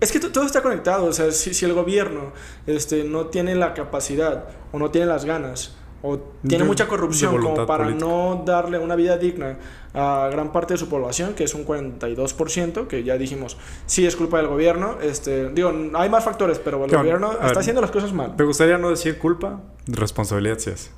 Es 0.00 0.10
que 0.10 0.18
todo 0.18 0.44
está 0.44 0.62
conectado, 0.62 1.06
o 1.06 1.12
sea, 1.12 1.30
si, 1.30 1.54
si, 1.54 1.64
el 1.64 1.74
gobierno 1.74 2.32
este, 2.66 3.04
no 3.04 3.26
tiene 3.26 3.54
la 3.54 3.72
capacidad 3.72 4.48
o 4.72 4.78
no 4.78 4.90
tiene 4.90 5.06
las 5.06 5.24
ganas 5.24 5.76
o 6.02 6.18
tiene 6.46 6.64
mucha 6.64 6.88
corrupción 6.88 7.40
como 7.40 7.64
para 7.64 7.88
no 7.90 8.42
darle 8.44 8.78
una 8.78 8.96
vida 8.96 9.16
digna 9.16 9.56
a 9.94 10.28
gran 10.32 10.50
parte 10.50 10.74
de 10.74 10.78
su 10.78 10.88
población, 10.88 11.34
que 11.34 11.44
es 11.44 11.54
un 11.54 11.64
42%, 11.64 12.88
que 12.88 13.04
ya 13.04 13.16
dijimos, 13.16 13.56
sí 13.86 14.04
es 14.04 14.16
culpa 14.16 14.38
del 14.38 14.48
gobierno. 14.48 14.96
Este, 15.00 15.50
digo, 15.50 15.72
hay 15.94 16.08
más 16.08 16.24
factores, 16.24 16.58
pero 16.58 16.84
el 16.84 16.90
gobierno 16.90 17.32
está 17.32 17.60
haciendo 17.60 17.80
las 17.80 17.92
cosas 17.92 18.12
mal. 18.12 18.34
Me 18.36 18.44
gustaría 18.44 18.78
no 18.78 18.90
decir 18.90 19.18
culpa, 19.18 19.60
responsabilidad 19.86 20.58
sí 20.58 20.70
es 20.70 20.90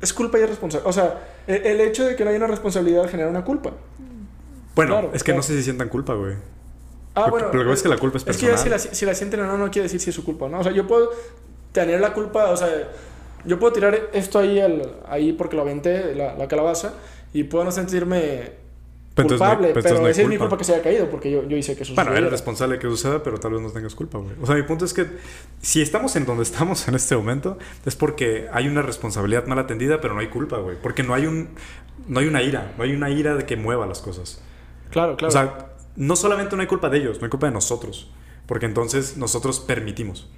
es 0.00 0.12
culpa 0.12 0.38
y 0.38 0.42
es 0.42 0.48
responsabilidad. 0.48 0.88
O 0.88 0.92
sea, 0.92 1.28
e, 1.46 1.62
el, 1.64 1.80
hecho 1.80 2.04
de 2.04 2.16
que 2.16 2.24
no 2.24 2.30
haya 2.30 2.38
una 2.38 2.46
responsabilidad 2.46 3.08
genera 3.08 3.28
una 3.28 3.44
culpa. 3.44 3.72
Bueno, 4.74 5.10
es 5.12 5.22
que 5.22 5.34
no 5.34 5.42
sé 5.42 5.56
si 5.56 5.62
sientan 5.62 5.88
culpa, 5.88 6.14
güey. 6.14 6.34
Ah, 7.14 7.28
bueno. 7.28 7.48
Pero 7.50 7.64
lo 7.64 7.70
que 7.70 7.74
es 7.74 7.82
que 7.82 7.88
la 7.88 7.98
culpa 7.98 8.18
es 8.18 8.24
personal. 8.24 8.54
Es 8.54 8.60
que 8.60 8.64
si 8.64 8.70
la, 8.70 8.78
si 8.78 9.06
la 9.06 9.14
sienten 9.14 9.40
o 9.40 9.46
no, 9.46 9.58
no 9.58 9.70
quiere 9.70 9.84
decir 9.84 10.00
si 10.00 10.10
es 10.10 10.16
su 10.16 10.24
culpa, 10.24 10.48
¿no? 10.48 10.60
O 10.60 10.62
sea, 10.62 10.72
yo 10.72 10.86
puedo 10.86 11.10
tener 11.72 12.00
la 12.00 12.12
culpa, 12.12 12.50
o 12.50 12.56
sea, 12.56 12.68
yo 13.44 13.58
puedo 13.58 13.72
tirar 13.72 14.10
esto 14.12 14.38
ahí, 14.38 14.60
al, 14.60 14.96
ahí 15.08 15.32
porque 15.32 15.56
lo 15.56 15.62
aventé, 15.62 16.14
la, 16.14 16.34
la 16.34 16.48
calabaza, 16.48 16.94
y 17.32 17.44
puedo 17.44 17.64
no 17.64 17.72
sentirme 17.72 18.52
culpable, 19.22 19.70
pero 19.74 20.08
esa 20.08 20.22
es 20.22 20.28
mi 20.28 20.36
culpa 20.36 20.56
que 20.56 20.64
se 20.64 20.74
haya 20.74 20.82
caído 20.82 21.08
porque 21.10 21.30
yo, 21.30 21.46
yo 21.46 21.56
hice 21.56 21.76
que 21.76 21.82
eso 21.82 21.94
Bueno, 21.94 22.14
eres 22.14 22.30
responsable 22.30 22.76
de 22.76 22.80
que 22.80 22.88
suceda, 22.88 23.22
pero 23.22 23.38
tal 23.38 23.52
vez 23.52 23.62
no 23.62 23.70
tengas 23.70 23.94
culpa, 23.94 24.18
güey. 24.18 24.34
O 24.40 24.46
sea, 24.46 24.54
mi 24.54 24.62
punto 24.62 24.84
es 24.84 24.94
que 24.94 25.06
si 25.60 25.82
estamos 25.82 26.16
en 26.16 26.26
donde 26.26 26.42
estamos 26.50 26.86
en 26.88 26.94
este 26.94 27.16
momento, 27.16 27.58
es 27.84 27.96
porque 27.96 28.48
hay 28.52 28.68
una 28.68 28.82
responsabilidad 28.82 29.46
mal 29.46 29.58
atendida, 29.58 30.00
pero 30.00 30.14
no 30.14 30.20
hay 30.20 30.28
culpa, 30.28 30.58
güey. 30.58 30.76
Porque 30.80 31.02
no 31.02 31.14
hay 31.14 31.26
un 31.26 31.50
no 32.06 32.20
hay 32.20 32.26
una 32.26 32.42
ira, 32.42 32.74
no 32.76 32.84
hay 32.84 32.92
una 32.92 33.10
ira 33.10 33.34
de 33.34 33.46
que 33.46 33.56
mueva 33.56 33.86
las 33.86 34.00
cosas. 34.00 34.42
Claro, 34.90 35.16
claro. 35.16 35.28
O 35.28 35.32
sea, 35.32 35.66
no 35.96 36.16
solamente 36.16 36.56
no 36.56 36.62
hay 36.62 36.68
culpa 36.68 36.88
de 36.88 36.98
ellos, 36.98 37.18
no 37.20 37.24
hay 37.24 37.30
culpa 37.30 37.46
de 37.46 37.52
nosotros, 37.52 38.10
porque 38.46 38.66
entonces 38.66 39.16
nosotros 39.16 39.60
permitimos. 39.60 40.28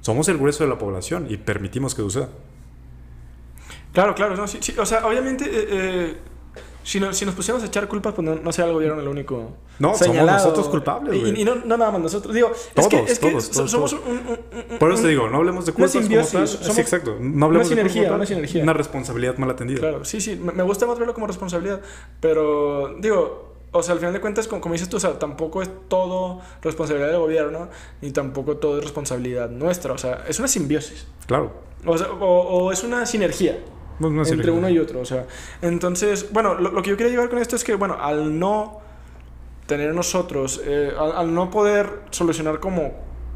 Somos 0.00 0.28
el 0.28 0.38
grueso 0.38 0.64
de 0.64 0.70
la 0.70 0.78
población 0.78 1.26
y 1.28 1.36
permitimos 1.38 1.94
que 1.94 2.02
suceda. 2.02 2.28
Claro, 3.92 4.14
claro, 4.14 4.36
no, 4.36 4.46
sí, 4.46 4.58
sí, 4.60 4.74
o 4.78 4.86
sea, 4.86 5.06
obviamente 5.06 5.44
eh, 5.46 5.66
eh 5.70 6.16
si, 6.88 6.98
si 7.12 7.26
nos 7.26 7.34
pusiéramos 7.34 7.62
a 7.62 7.66
echar 7.66 7.86
culpas, 7.86 8.14
pues 8.14 8.24
no, 8.24 8.36
no 8.36 8.50
sea 8.50 8.64
el 8.64 8.72
gobierno 8.72 8.98
el 8.98 9.08
único. 9.08 9.56
No, 9.78 9.94
somos 9.94 10.16
nosotros 10.16 10.68
culpables. 10.68 11.14
Y, 11.14 11.42
y, 11.42 11.44
no, 11.44 11.56
no 11.56 11.76
nada 11.76 11.90
más 11.90 12.00
nosotros. 12.00 12.34
Digo, 12.34 12.50
todos, 12.72 12.86
es 12.86 12.88
que, 12.88 13.12
es 13.12 13.18
que 13.18 13.68
somos 13.68 13.92
Un, 13.92 14.78
Por 14.78 14.90
eso 14.90 15.02
te 15.02 15.08
digo, 15.08 15.28
no 15.28 15.36
hablemos 15.36 15.66
de 15.66 15.72
culpas 15.72 15.92
como 15.92 16.08
tal. 16.08 16.48
sí, 16.48 16.80
exacto. 16.80 17.18
No 17.20 17.44
hablemos 17.44 17.66
una 17.66 17.76
sinergia, 17.76 18.04
de 18.04 18.10
una 18.10 18.24
sinergia. 18.24 18.62
Una 18.62 18.72
responsabilidad 18.72 19.36
mal 19.36 19.50
atendida. 19.50 19.80
Claro, 19.80 20.02
sí, 20.06 20.22
sí. 20.22 20.36
Me 20.36 20.62
gusta 20.62 20.86
más 20.86 20.98
verlo 20.98 21.12
como 21.12 21.26
responsabilidad. 21.26 21.82
Pero, 22.20 22.96
digo, 22.98 23.56
o 23.70 23.82
sea, 23.82 23.92
al 23.92 23.98
final 23.98 24.14
de 24.14 24.22
cuentas, 24.22 24.48
como, 24.48 24.62
como, 24.62 24.72
dices 24.72 24.88
tú, 24.88 24.96
o 24.96 25.00
sea, 25.00 25.18
tampoco 25.18 25.60
es 25.60 25.68
todo 25.88 26.40
responsabilidad 26.62 27.10
del 27.10 27.20
gobierno, 27.20 27.68
ni 28.00 28.12
tampoco 28.12 28.56
todo 28.56 28.78
es 28.78 28.84
responsabilidad 28.84 29.50
nuestra. 29.50 29.92
O 29.92 29.98
sea, 29.98 30.24
es 30.26 30.38
una 30.38 30.48
simbiosis. 30.48 31.06
Claro. 31.26 31.52
O, 31.84 31.98
sea, 31.98 32.10
o, 32.12 32.64
o 32.64 32.72
es 32.72 32.82
una 32.82 33.04
sinergia 33.04 33.58
entre 34.00 34.50
uno 34.50 34.68
y 34.68 34.78
otro. 34.78 35.00
O 35.00 35.04
sea, 35.04 35.26
entonces, 35.62 36.32
bueno, 36.32 36.54
lo, 36.54 36.82
que 36.82 36.90
yo 36.90 36.96
quería 36.96 37.12
llevar 37.12 37.28
con 37.28 37.38
esto 37.38 37.56
es 37.56 37.64
que, 37.64 37.74
bueno, 37.74 37.96
al 38.00 38.38
no 38.38 38.80
tener 39.66 39.94
nosotros, 39.94 40.62
eh, 40.64 40.92
al, 40.98 41.34
no 41.34 41.50
poder 41.50 42.00
solucionar 42.10 42.60
como 42.60 42.92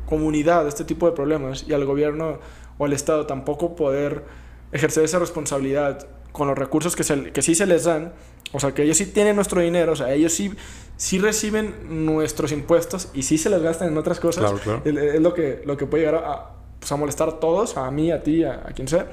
comunidad 0.07 0.67
este 0.67 0.85
tipo 0.85 1.07
de 1.07 1.13
problemas 1.13 1.65
y 1.69 1.75
al 1.75 1.85
gobierno 1.85 2.39
o 2.79 2.85
al 2.85 2.93
Estado 2.93 3.27
tampoco 3.27 3.77
poder 3.77 4.25
ejercer 4.73 5.05
esa 5.05 5.19
responsabilidad 5.19 6.07
con 6.33 6.49
los 6.49 6.57
recursos 6.57 6.97
que, 6.97 7.05
se, 7.05 7.33
que 7.33 7.43
sí 7.43 7.55
se 7.55 7.67
les 7.67 7.85
dan, 7.85 8.15
o 8.53 8.61
sea, 8.61 8.73
que 8.73 8.83
ellos 8.83 8.97
sí 8.97 9.07
tienen 9.07 9.37
nuestro 9.37 9.61
dinero, 9.61 9.93
o 9.93 9.97
sea, 9.97 10.13
ellos 10.15 10.33
sí, 10.33 10.55
sí 10.97 11.19
reciben 11.19 12.07
nuestros 12.07 12.53
impuestos 12.53 13.11
y 13.13 13.25
sí 13.25 13.37
se 13.37 13.51
les 13.51 13.61
gastan 13.63 13.89
en 13.89 13.99
otras 13.99 14.19
cosas, 14.19 14.51
Es, 14.85 15.21
lo, 15.21 15.35
que, 15.35 15.63
lo 15.67 15.77
que 15.77 15.87
puede 15.87 16.05
llegar 16.07 16.25
a, 16.25 16.51
pues, 16.79 16.91
a 16.91 16.97
molestar 16.97 17.29
a 17.29 17.33
todos, 17.41 17.77
a 17.77 17.91
mí, 17.91 18.11
a 18.11 18.23
ti, 18.23 18.45
a, 18.45 18.63
a 18.67 18.73
quien 18.73 18.89
sea. 18.89 19.11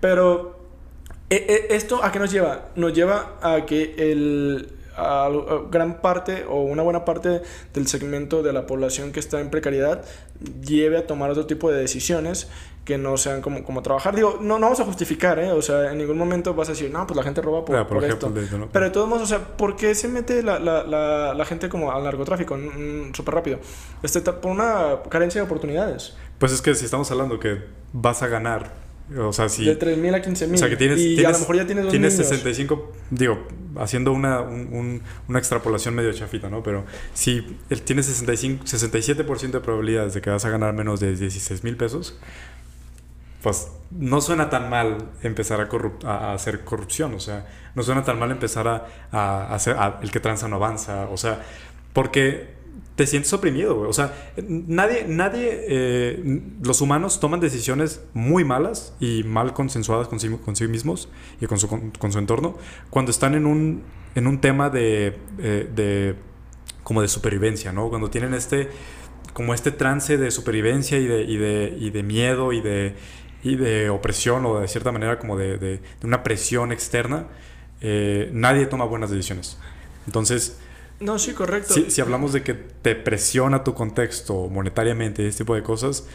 Pero 0.00 0.59
¿Esto 1.30 2.02
a 2.02 2.10
qué 2.10 2.18
nos 2.18 2.32
lleva? 2.32 2.70
Nos 2.74 2.92
lleva 2.92 3.38
a 3.40 3.64
que 3.64 3.94
el, 3.96 4.68
gran 5.70 6.00
parte 6.00 6.44
o 6.48 6.62
una 6.62 6.82
buena 6.82 7.04
parte 7.04 7.42
del 7.72 7.86
segmento 7.86 8.42
de 8.42 8.52
la 8.52 8.66
población 8.66 9.12
que 9.12 9.20
está 9.20 9.40
en 9.40 9.50
precariedad 9.50 10.04
lleve 10.62 10.98
a 10.98 11.06
tomar 11.06 11.30
otro 11.30 11.46
tipo 11.46 11.70
de 11.70 11.80
decisiones 11.80 12.48
que 12.84 12.98
no 12.98 13.16
sean 13.16 13.42
como, 13.42 13.62
como 13.62 13.82
trabajar. 13.82 14.16
Digo, 14.16 14.38
no, 14.40 14.58
no 14.58 14.66
vamos 14.66 14.80
a 14.80 14.84
justificar, 14.84 15.38
¿eh? 15.38 15.52
O 15.52 15.62
sea, 15.62 15.92
en 15.92 15.98
ningún 15.98 16.18
momento 16.18 16.54
vas 16.54 16.68
a 16.68 16.72
decir, 16.72 16.90
no, 16.90 17.06
pues 17.06 17.16
la 17.16 17.22
gente 17.22 17.40
roba 17.40 17.64
por, 17.64 17.86
por, 17.86 18.04
esto. 18.04 18.32
Pero 18.72 18.84
de 18.84 18.90
todos 18.90 19.08
modos, 19.08 19.22
o 19.22 19.26
sea, 19.26 19.56
¿por 19.56 19.76
qué 19.76 19.94
se 19.94 20.08
mete 20.08 20.42
la, 20.42 20.58
la, 20.58 20.82
la, 20.82 21.34
la 21.34 21.44
gente 21.44 21.68
como 21.68 21.92
al 21.92 22.02
narcotráfico 22.02 22.58
súper 23.12 23.34
rápido? 23.34 23.60
Este, 24.02 24.20
por 24.20 24.50
una 24.50 24.96
carencia 25.08 25.40
de 25.40 25.44
oportunidades. 25.44 26.16
Pues 26.38 26.52
es 26.52 26.62
que 26.62 26.74
si 26.74 26.86
estamos 26.86 27.10
hablando 27.10 27.38
que 27.38 27.62
vas 27.92 28.22
a 28.22 28.28
ganar 28.28 28.72
o 29.18 29.32
sea, 29.32 29.48
si... 29.48 29.64
De 29.64 29.78
3.000 29.78 30.14
a 30.14 30.22
15.000. 30.22 30.54
O 30.54 30.56
sea, 30.56 30.68
que 30.68 30.76
tienes... 30.76 31.00
Y 31.00 31.24
a 31.24 31.30
lo 31.30 31.38
mejor 31.38 31.56
ya 31.56 31.66
tienes 31.66 31.84
dos 31.84 31.90
Tienes 31.90 32.16
65... 32.16 32.92
Digo, 33.10 33.46
haciendo 33.76 34.12
una, 34.12 34.40
un, 34.40 35.02
una 35.28 35.38
extrapolación 35.38 35.94
medio 35.94 36.12
chafita, 36.12 36.48
¿no? 36.48 36.62
Pero 36.62 36.84
si 37.12 37.58
tienes 37.84 38.06
65, 38.06 38.64
67% 38.64 39.50
de 39.50 39.60
probabilidades 39.60 40.14
de 40.14 40.20
que 40.20 40.30
vas 40.30 40.44
a 40.44 40.50
ganar 40.50 40.74
menos 40.74 41.00
de 41.00 41.16
16 41.16 41.64
mil 41.64 41.76
pesos, 41.76 42.18
pues 43.42 43.68
no 43.90 44.20
suena 44.20 44.48
tan 44.48 44.70
mal 44.70 45.10
empezar 45.22 45.60
a, 45.60 46.08
a, 46.08 46.34
hacer 46.34 46.60
corrupción. 46.60 47.14
O 47.14 47.20
sea, 47.20 47.46
no 47.74 47.82
suena 47.82 48.04
tan 48.04 48.18
mal 48.18 48.30
empezar 48.30 48.68
a, 48.68 48.86
a 49.10 49.54
hacer... 49.54 49.76
el 50.02 50.10
que 50.12 50.20
tranza 50.20 50.46
no 50.46 50.56
avanza. 50.56 51.08
O 51.10 51.16
sea, 51.16 51.42
porque 51.92 52.59
te 53.00 53.06
sientes 53.06 53.32
oprimido. 53.32 53.80
O 53.88 53.94
sea, 53.94 54.12
nadie, 54.46 55.06
nadie, 55.08 55.64
eh, 55.68 56.42
los 56.62 56.82
humanos 56.82 57.18
toman 57.18 57.40
decisiones 57.40 58.02
muy 58.12 58.44
malas 58.44 58.94
y 59.00 59.24
mal 59.24 59.54
consensuadas 59.54 60.06
con 60.06 60.20
sí, 60.20 60.68
mismos 60.68 61.08
y 61.40 61.46
con 61.46 61.58
su, 61.58 61.66
con, 61.66 62.12
su, 62.12 62.18
entorno 62.18 62.58
cuando 62.90 63.10
están 63.10 63.34
en 63.34 63.46
un, 63.46 63.84
en 64.14 64.26
un 64.26 64.38
tema 64.42 64.68
de, 64.68 65.16
eh, 65.38 65.70
de, 65.74 66.14
como 66.82 67.00
de 67.00 67.08
supervivencia, 67.08 67.72
¿no? 67.72 67.88
Cuando 67.88 68.10
tienen 68.10 68.34
este, 68.34 68.68
como 69.32 69.54
este 69.54 69.70
trance 69.70 70.18
de 70.18 70.30
supervivencia 70.30 70.98
y 70.98 71.06
de, 71.06 71.22
y 71.22 71.38
de, 71.38 71.74
y 71.80 71.88
de 71.88 72.02
miedo 72.02 72.52
y 72.52 72.60
de, 72.60 72.96
y 73.42 73.56
de 73.56 73.88
opresión 73.88 74.44
o 74.44 74.60
de 74.60 74.68
cierta 74.68 74.92
manera 74.92 75.18
como 75.18 75.38
de, 75.38 75.56
de 75.56 75.80
una 76.02 76.22
presión 76.22 76.70
externa, 76.70 77.28
eh, 77.80 78.28
nadie 78.34 78.66
toma 78.66 78.84
buenas 78.84 79.08
decisiones. 79.08 79.56
Entonces, 80.04 80.58
no, 81.00 81.18
sí, 81.18 81.32
correcto. 81.32 81.74
Si, 81.88 82.00
hablamos 82.00 82.32
de 82.32 82.42
que 82.42 82.54
te 82.54 82.94
presiona 82.94 83.64
tu 83.64 83.74
contexto 83.74 84.48
monetariamente 84.48 85.22
y 85.22 85.26
este 85.26 85.44
tipo 85.44 85.54
de 85.54 85.62
cosas, 85.62 86.06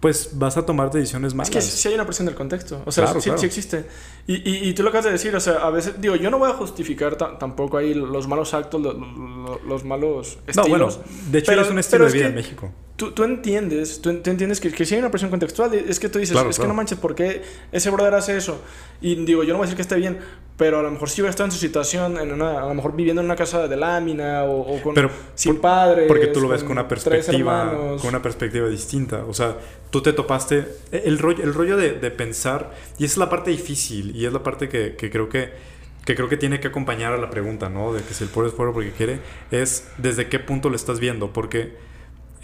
pues 0.00 0.32
vas 0.34 0.58
a 0.58 0.66
tomar 0.66 0.90
decisiones 0.90 1.32
malas. 1.32 1.48
Es 1.48 1.54
que 1.54 1.62
sí 1.62 1.88
hay 1.88 1.94
una 1.94 2.04
presión 2.04 2.26
del 2.26 2.34
contexto. 2.34 2.82
O 2.84 2.92
sea, 2.92 3.06
sí, 3.20 3.30
existe. 3.30 3.86
Y, 4.26 4.34
y, 4.48 4.68
y, 4.68 4.74
tú 4.74 4.82
lo 4.82 4.90
acabas 4.90 5.06
de 5.06 5.12
decir, 5.12 5.34
o 5.34 5.40
sea, 5.40 5.54
a 5.54 5.70
veces, 5.70 5.98
digo, 5.98 6.14
yo 6.16 6.30
no 6.30 6.38
voy 6.38 6.50
a 6.50 6.54
justificar 6.54 7.16
tampoco 7.16 7.78
ahí 7.78 7.94
los 7.94 8.28
malos 8.28 8.52
actos, 8.52 8.82
los, 8.82 9.84
malos 9.84 10.38
estilos. 10.46 10.56
No, 10.56 10.68
bueno, 10.68 10.88
de 11.30 11.38
hecho 11.38 11.52
es 11.52 11.70
un 11.70 11.78
estilo 11.78 12.04
de 12.04 12.12
vida 12.12 12.26
en 12.26 12.34
México. 12.34 12.70
Tú, 12.96 13.12
tú 13.12 13.24
entiendes, 13.24 14.00
tú, 14.00 14.10
entiendes 14.10 14.60
que, 14.60 14.70
que 14.70 14.84
si 14.84 14.94
hay 14.94 15.00
una 15.00 15.10
presión 15.10 15.30
contextual, 15.30 15.74
es 15.74 15.98
que 15.98 16.08
tú 16.08 16.18
dices, 16.18 16.36
es 16.48 16.58
que 16.58 16.66
no 16.66 16.74
manches, 16.74 16.98
¿por 16.98 17.14
qué 17.14 17.42
ese 17.72 17.90
brother 17.90 18.14
hace 18.14 18.36
eso? 18.36 18.60
Y 19.00 19.16
digo, 19.24 19.42
yo 19.42 19.52
no 19.52 19.58
voy 19.58 19.64
a 19.64 19.66
decir 19.66 19.76
que 19.76 19.82
esté 19.82 19.96
bien, 19.96 20.18
pero 20.56 20.78
a 20.78 20.82
lo 20.82 20.90
mejor 20.90 21.10
si 21.10 21.20
hubiera 21.20 21.30
estado 21.30 21.46
en 21.46 21.52
su 21.52 21.58
situación, 21.58 22.18
en 22.18 22.32
una, 22.32 22.62
a 22.62 22.68
lo 22.68 22.74
mejor 22.74 22.94
viviendo 22.94 23.20
en 23.20 23.26
una 23.26 23.36
casa 23.36 23.66
de 23.66 23.76
lámina 23.76 24.44
o, 24.44 24.80
con, 24.82 24.94
sin 25.34 25.56
padres. 25.60 26.06
Porque 26.06 26.28
tú 26.28 26.40
lo 26.40 26.48
ves 26.48 26.62
con 26.62 26.72
una 26.72 26.86
perspectiva, 26.86 27.96
con 28.00 28.08
una 28.08 28.22
perspectiva 28.22 28.68
distinta. 28.68 29.24
O 29.24 29.34
sea, 29.34 29.56
tú 29.90 30.00
te 30.00 30.12
topaste, 30.12 30.64
el 30.92 31.18
rollo, 31.18 31.42
el 31.42 31.52
rollo 31.52 31.76
de, 31.76 31.92
de 31.92 32.10
pensar, 32.10 32.72
y 32.98 33.04
es 33.04 33.16
la 33.16 33.28
parte 33.28 33.50
difícil, 33.50 34.14
y 34.14 34.26
es 34.26 34.32
la 34.32 34.42
parte 34.42 34.68
que, 34.68 34.94
que 34.96 35.10
creo 35.10 35.28
que 35.28 35.74
que 36.04 36.14
creo 36.14 36.28
que 36.28 36.36
tiene 36.36 36.60
que 36.60 36.68
acompañar 36.68 37.14
a 37.14 37.16
la 37.16 37.30
pregunta, 37.30 37.70
¿no? 37.70 37.94
De 37.94 38.02
que 38.02 38.12
si 38.12 38.24
el 38.24 38.30
pobre 38.30 38.48
es 38.48 38.54
pobre 38.54 38.72
porque 38.72 38.90
quiere, 38.90 39.20
es 39.50 39.88
desde 39.96 40.28
qué 40.28 40.38
punto 40.38 40.68
lo 40.68 40.76
estás 40.76 41.00
viendo, 41.00 41.32
porque 41.32 41.72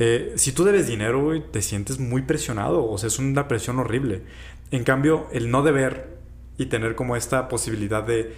eh, 0.02 0.32
si 0.36 0.52
tú 0.52 0.64
debes 0.64 0.86
dinero, 0.86 1.22
güey, 1.22 1.42
te 1.42 1.60
sientes 1.60 1.98
muy 1.98 2.22
presionado. 2.22 2.90
O 2.90 2.96
sea, 2.96 3.08
es 3.08 3.18
una 3.18 3.46
presión 3.48 3.78
horrible. 3.78 4.22
En 4.70 4.82
cambio, 4.82 5.26
el 5.30 5.50
no 5.50 5.62
deber 5.62 6.16
y 6.56 6.66
tener 6.66 6.94
como 6.94 7.16
esta 7.16 7.48
posibilidad 7.48 8.02
de. 8.02 8.34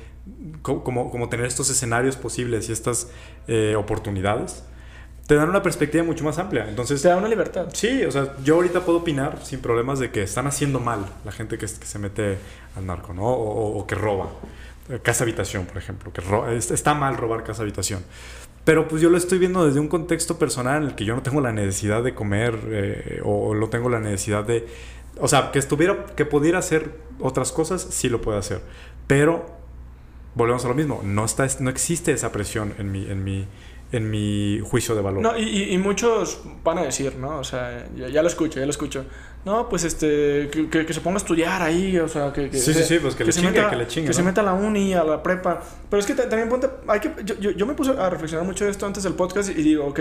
como, 0.63 1.11
como 1.11 1.29
tener 1.29 1.47
estos 1.47 1.71
escenarios 1.71 2.17
posibles 2.17 2.69
y 2.69 2.73
estas 2.73 3.13
eh, 3.47 3.77
oportunidades, 3.77 4.65
te 5.29 5.37
dan 5.37 5.51
una 5.51 5.63
perspectiva 5.63 6.03
mucho 6.03 6.25
más 6.25 6.37
amplia. 6.39 6.69
Entonces. 6.69 7.01
Te 7.01 7.09
da 7.09 7.17
una 7.17 7.29
libertad. 7.29 7.69
Sí, 7.73 8.03
o 8.03 8.11
sea, 8.11 8.35
yo 8.43 8.57
ahorita 8.57 8.81
puedo 8.81 8.99
opinar 8.99 9.39
sin 9.45 9.61
problemas 9.61 10.01
de 10.01 10.11
que 10.11 10.25
están 10.25 10.49
haciendo 10.49 10.81
mal 10.81 11.07
la 11.25 11.31
gente 11.31 11.59
que, 11.59 11.69
se 11.69 11.99
mete 12.01 12.39
al 12.75 12.87
narco, 12.87 13.15
¿no? 13.15 13.29
O, 13.29 13.87
que 13.87 13.95
roba. 13.95 14.31
Casa 15.05 15.23
habitación, 15.23 15.67
por 15.67 15.79
ejemplo. 15.79 16.13
Que 16.13 16.23
está 16.57 16.95
mal 16.95 17.17
robar 17.17 17.45
casa 17.45 17.63
habitación. 17.63 18.03
Pero 18.65 18.87
pues 18.87 19.03
yo 19.03 19.11
lo 19.11 19.17
estoy 19.17 19.39
viendo 19.39 19.67
desde 19.67 19.81
un 19.81 19.89
contexto 19.89 20.39
personal 20.39 20.83
en 20.83 20.89
el 20.91 20.95
que 20.95 21.05
yo 21.05 21.17
no 21.17 21.23
tengo 21.23 21.41
la 21.41 21.53
necesidad 21.53 22.03
de 22.03 22.15
comer 22.15 22.59
eh, 22.69 23.21
o 23.25 23.55
no 23.55 23.69
tengo 23.69 23.89
la 23.89 23.99
necesidad 23.99 24.45
de... 24.45 24.67
O 25.19 25.29
sea, 25.29 25.51
que 25.51 25.59
estuviera, 25.59 26.07
que 26.17 26.25
pudiera 26.25 26.59
hacer 26.59 26.95
otras 27.21 27.53
cosas, 27.53 27.83
sí 27.83 28.09
lo 28.09 28.21
puede 28.21 28.39
hacer. 28.39 28.61
Pero 29.07 29.47
volvemos 30.35 30.65
a 30.65 30.69
lo 30.69 30.75
mismo, 30.75 31.03
no, 31.05 31.25
está, 31.25 31.47
no 31.61 31.71
existe 31.71 32.13
esa 32.13 32.33
presión 32.33 32.75
en 32.79 32.91
mi, 32.91 33.11
en 33.11 33.25
mi, 33.25 33.47
en 33.93 34.11
mi 34.11 34.61
juicio 34.65 34.95
de 34.95 35.03
valor. 35.03 35.23
No, 35.23 35.39
y, 35.39 35.75
y, 35.75 35.79
muchos 35.79 36.41
van 36.65 36.79
a 36.79 36.83
decir, 36.83 37.17
¿no? 37.17 37.39
O 37.39 37.45
sea, 37.45 37.87
ya, 37.95 38.23
lo 38.23 38.29
escucho, 38.29 38.59
ya 38.59 38.65
lo 38.65 38.71
escucho. 38.71 39.05
No, 39.45 39.69
pues 39.69 39.83
este, 39.85 40.49
que, 40.51 40.87
que, 40.87 40.93
se 40.93 41.01
ponga 41.01 41.17
a 41.17 41.19
estudiar 41.19 41.63
ahí, 41.63 41.99
o 41.99 42.07
sea, 42.07 42.33
que, 42.33 42.49
que, 42.49 42.59
sí, 42.59 42.73
sí, 42.73 42.85
sí, 42.85 42.99
pues 43.01 43.17
que, 43.17 43.25
le 43.25 43.33
se 43.33 43.43
meta, 43.43 43.71
que 43.71 43.77
le 43.77 43.87
chingue. 43.89 44.09
Que 44.09 44.15
se 44.15 44.23
meta 44.23 44.41
a 44.41 44.45
la 44.45 44.55
uni, 44.55 44.95
a 44.95 45.03
la 45.03 45.21
prepa. 45.21 45.61
Pero 45.91 45.99
es 46.01 46.07
que 46.07 46.15
también 46.15 46.49
ponte, 46.49 46.69
hay 46.87 47.01
que, 47.01 47.13
yo, 47.25 47.35
yo, 47.41 47.51
yo, 47.51 47.67
me 47.67 47.75
puse 47.75 47.91
a 47.91 48.09
reflexionar 48.09 48.47
mucho 48.47 48.65
de 48.65 48.71
esto 48.71 48.87
antes 48.87 49.03
del 49.03 49.15
podcast 49.15 49.51
y 49.51 49.63
digo, 49.63 49.87
ok, 49.87 50.01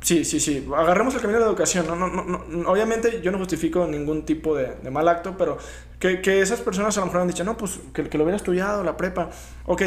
sí, 0.00 0.24
sí, 0.24 0.40
sí, 0.40 0.66
agarremos 0.76 1.14
el 1.14 1.20
camino 1.20 1.38
de 1.38 1.44
la 1.44 1.50
educación. 1.50 1.86
No, 1.86 1.94
no, 1.94 2.08
no, 2.08 2.68
obviamente 2.68 3.20
yo 3.22 3.30
no 3.30 3.38
justifico 3.38 3.86
ningún 3.86 4.24
tipo 4.24 4.56
de, 4.56 4.74
de 4.82 4.90
mal 4.90 5.06
acto, 5.06 5.36
pero 5.38 5.56
que, 6.00 6.20
que 6.20 6.40
esas 6.40 6.60
personas 6.60 6.96
a 6.96 7.00
lo 7.00 7.06
mejor 7.06 7.20
han 7.20 7.28
dicho, 7.28 7.44
no, 7.44 7.56
pues 7.56 7.78
que, 7.92 8.08
que 8.08 8.18
lo 8.18 8.24
hubiera 8.24 8.36
estudiado, 8.36 8.82
la 8.82 8.96
prepa. 8.96 9.30
Ok 9.66 9.82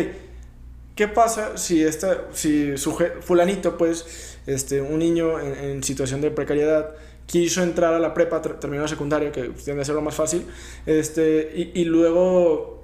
¿Qué 0.97 1.07
pasa 1.07 1.57
si, 1.57 1.83
esta, 1.83 2.25
si 2.33 2.75
su 2.75 2.97
fulanito, 3.21 3.77
pues, 3.77 4.39
este, 4.47 4.81
un 4.81 4.97
niño 4.97 5.39
en, 5.39 5.83
situación 5.83 6.21
de 6.21 6.31
precariedad, 6.31 6.95
quiso 7.28 7.61
entrar 7.61 7.93
a 7.93 7.99
la 7.99 8.15
prepa, 8.15 8.41
terminó 8.41 8.82
la 8.82 8.88
secundaria, 8.88 9.32
que 9.32 9.49
tiende 9.49 9.84
a 9.84 9.86
ser 9.86 9.93
lo 9.93 10.01
más 10.01 10.15
fácil, 10.15 10.45
este, 10.86 11.51
y, 11.55 11.82
y 11.82 11.86
luego 11.86 12.78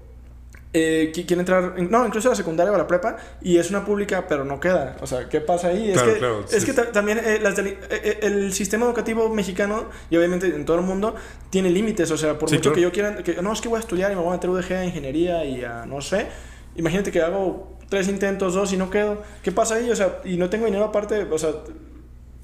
eh, 0.75 1.11
quiere 1.13 1.39
entrar, 1.39 1.79
no, 1.79 2.05
incluso 2.05 2.29
a 2.29 2.31
la 2.31 2.35
secundaria 2.35 2.71
o 2.71 2.75
a 2.75 2.79
la 2.79 2.87
prepa, 2.87 3.17
y 3.43 3.57
es 3.57 3.69
una 3.69 3.85
pública, 3.85 4.25
pero 4.27 4.43
no 4.43 4.59
queda. 4.59 4.97
O 5.01 5.07
sea, 5.07 5.29
¿qué 5.29 5.39
pasa 5.39 5.67
ahí? 5.67 5.91
es 5.91 6.01
que, 6.01 6.57
es 6.57 6.65
que 6.65 6.73
también 6.73 7.19
eh, 7.19 7.39
las 7.39 7.59
eh, 7.59 8.19
el 8.23 8.51
sistema 8.53 8.87
educativo 8.87 9.29
mexicano, 9.29 9.85
y 10.09 10.17
obviamente 10.17 10.47
en 10.47 10.65
todo 10.65 10.77
el 10.77 10.83
mundo, 10.83 11.13
tiene 11.51 11.69
límites. 11.69 12.09
O 12.09 12.17
sea, 12.17 12.39
por 12.39 12.51
mucho 12.51 12.73
que 12.73 12.81
yo 12.81 12.91
quiera, 12.91 13.17
que, 13.17 13.39
no, 13.43 13.53
es 13.53 13.61
que 13.61 13.69
voy 13.69 13.77
a 13.77 13.81
estudiar 13.81 14.11
y 14.11 14.15
me 14.15 14.21
voy 14.21 14.31
a 14.31 14.33
meter 14.33 14.49
UDG 14.49 14.73
a 14.73 14.85
ingeniería 14.85 15.45
y 15.45 15.63
a 15.63 15.85
no 15.85 16.01
sé. 16.01 16.25
Imagínate 16.75 17.11
que 17.11 17.21
hago 17.21 17.77
tres 17.87 18.07
intentos, 18.07 18.55
dos 18.55 18.73
y 18.73 18.77
no 18.77 18.89
quedo. 18.89 19.21
¿Qué 19.43 19.51
pasa 19.51 19.75
ahí? 19.75 19.91
O 19.91 19.95
sea, 19.95 20.21
y 20.25 20.37
no 20.37 20.49
tengo 20.49 20.65
dinero 20.65 20.85
aparte, 20.85 21.27
o 21.29 21.37
sea, 21.37 21.51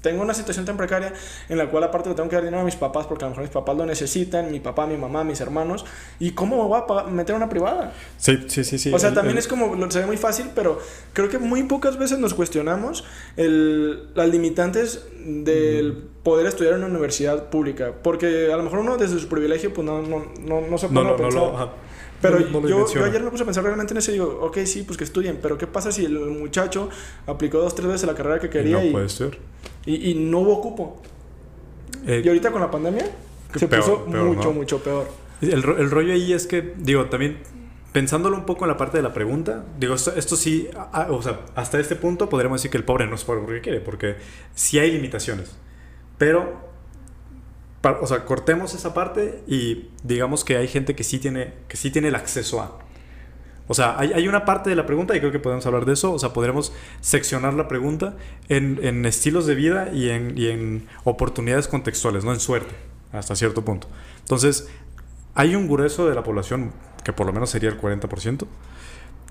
tengo 0.00 0.22
una 0.22 0.34
situación 0.34 0.64
tan 0.64 0.76
precaria 0.76 1.12
en 1.48 1.58
la 1.58 1.68
cual 1.68 1.84
aparte 1.84 2.08
le 2.08 2.14
tengo 2.14 2.28
que 2.28 2.36
dar 2.36 2.44
dinero 2.44 2.62
a 2.62 2.64
mis 2.64 2.76
papás 2.76 3.06
porque 3.06 3.24
a 3.24 3.28
lo 3.28 3.30
mejor 3.30 3.44
mis 3.44 3.52
papás 3.52 3.76
lo 3.76 3.86
necesitan, 3.86 4.50
mi 4.50 4.60
papá, 4.60 4.86
mi 4.86 4.96
mamá, 4.96 5.24
mis 5.24 5.40
hermanos. 5.40 5.84
¿Y 6.18 6.30
cómo 6.32 6.56
me 6.56 6.68
voy 6.68 6.80
a 6.88 7.04
meter 7.04 7.34
una 7.34 7.48
privada? 7.48 7.92
Sí, 8.16 8.38
sí, 8.48 8.64
sí, 8.64 8.78
sí. 8.78 8.92
O 8.92 8.98
sea, 8.98 9.12
también 9.12 9.38
es 9.38 9.46
como, 9.46 9.90
se 9.90 10.00
ve 10.00 10.06
muy 10.06 10.16
fácil, 10.16 10.50
pero 10.54 10.78
creo 11.12 11.28
que 11.28 11.38
muy 11.38 11.64
pocas 11.64 11.98
veces 11.98 12.18
nos 12.18 12.34
cuestionamos 12.34 13.04
el, 13.36 14.14
las 14.14 14.28
limitantes 14.28 15.06
del 15.24 16.04
poder 16.22 16.46
estudiar 16.46 16.74
en 16.74 16.80
una 16.80 16.88
universidad 16.88 17.50
pública. 17.50 17.92
Porque 18.02 18.52
a 18.52 18.56
lo 18.56 18.62
mejor 18.62 18.80
uno 18.80 18.96
desde 18.96 19.18
su 19.18 19.28
privilegio 19.28 19.72
pues 19.74 19.86
no, 19.86 20.02
no, 20.02 20.26
no, 20.40 20.60
no 20.62 20.78
se 20.78 20.88
pone 20.88 21.04
no, 21.04 21.10
a 21.10 21.16
pensar. 21.16 21.70
Pero 22.20 22.38
yo, 22.38 22.86
yo, 22.92 23.04
ayer 23.04 23.22
me 23.22 23.30
puse 23.30 23.44
a 23.44 23.46
pensar 23.46 23.64
realmente 23.64 23.94
en 23.94 23.98
eso 23.98 24.10
y 24.10 24.14
digo, 24.14 24.40
ok, 24.42 24.58
sí, 24.64 24.82
pues 24.82 24.98
que 24.98 25.04
estudien, 25.04 25.38
pero 25.40 25.56
¿qué 25.56 25.66
pasa 25.66 25.90
si 25.90 26.04
el 26.04 26.18
muchacho 26.18 26.90
aplicó 27.26 27.58
dos, 27.58 27.74
tres 27.74 27.88
veces 27.88 28.06
la 28.06 28.14
carrera 28.14 28.38
que 28.38 28.50
quería 28.50 28.82
y, 28.82 28.88
no 28.88 28.92
puede 28.92 29.08
ser. 29.08 29.38
Y, 29.86 30.10
y, 30.10 30.14
no 30.14 30.40
hubo 30.40 30.60
cupo? 30.60 31.02
Eh, 32.06 32.22
y 32.24 32.28
ahorita 32.28 32.52
con 32.52 32.60
la 32.60 32.70
pandemia 32.70 33.06
se 33.54 33.66
puso 33.66 34.06
mucho, 34.06 34.52
mucho 34.52 34.82
peor. 34.82 35.08
El, 35.40 35.64
el, 35.64 35.90
rollo 35.90 36.12
ahí 36.12 36.32
es 36.32 36.46
que, 36.46 36.74
digo, 36.76 37.06
también 37.06 37.38
pensándolo 37.92 38.36
un 38.36 38.44
poco 38.44 38.64
en 38.64 38.68
la 38.68 38.76
parte 38.76 38.98
de 38.98 39.02
la 39.02 39.12
pregunta, 39.12 39.64
digo, 39.78 39.94
esto, 39.94 40.14
esto 40.14 40.36
sí, 40.36 40.68
o 41.08 41.22
sea, 41.22 41.40
hasta 41.54 41.80
este 41.80 41.96
punto 41.96 42.28
podríamos 42.28 42.60
decir 42.60 42.70
que 42.70 42.76
el 42.76 42.84
pobre 42.84 43.06
no 43.06 43.14
es 43.14 43.24
pobre 43.24 43.40
porque 43.40 43.60
quiere, 43.60 43.80
porque 43.80 44.16
sí 44.54 44.78
hay 44.78 44.92
limitaciones. 44.92 45.56
Pero 46.18 46.70
o 48.00 48.06
sea, 48.06 48.24
cortemos 48.24 48.74
esa 48.74 48.92
parte 48.92 49.42
y 49.46 49.88
digamos 50.02 50.44
que 50.44 50.56
hay 50.56 50.68
gente 50.68 50.94
que 50.94 51.04
sí 51.04 51.18
tiene, 51.18 51.54
que 51.68 51.76
sí 51.76 51.90
tiene 51.90 52.08
el 52.08 52.14
acceso 52.14 52.60
a. 52.60 52.78
O 53.70 53.74
sea, 53.74 53.94
hay, 53.96 54.12
hay, 54.12 54.26
una 54.26 54.44
parte 54.44 54.68
de 54.68 54.74
la 54.74 54.84
pregunta 54.84 55.14
y 55.14 55.20
creo 55.20 55.30
que 55.30 55.38
podemos 55.38 55.64
hablar 55.64 55.84
de 55.84 55.92
eso. 55.92 56.12
O 56.12 56.18
sea, 56.18 56.32
podremos 56.32 56.72
seccionar 57.00 57.54
la 57.54 57.68
pregunta 57.68 58.16
en, 58.48 58.80
en 58.82 59.06
estilos 59.06 59.46
de 59.46 59.54
vida 59.54 59.90
y 59.92 60.10
en, 60.10 60.36
y 60.36 60.48
en, 60.48 60.88
oportunidades 61.04 61.68
contextuales, 61.68 62.24
no 62.24 62.32
en 62.32 62.40
suerte, 62.40 62.74
hasta 63.12 63.36
cierto 63.36 63.64
punto. 63.64 63.86
Entonces, 64.18 64.68
hay 65.36 65.54
un 65.54 65.68
grueso 65.68 66.08
de 66.08 66.16
la 66.16 66.24
población, 66.24 66.72
que 67.04 67.12
por 67.12 67.28
lo 67.28 67.32
menos 67.32 67.50
sería 67.50 67.68
el 67.68 67.80
40%, 67.80 68.44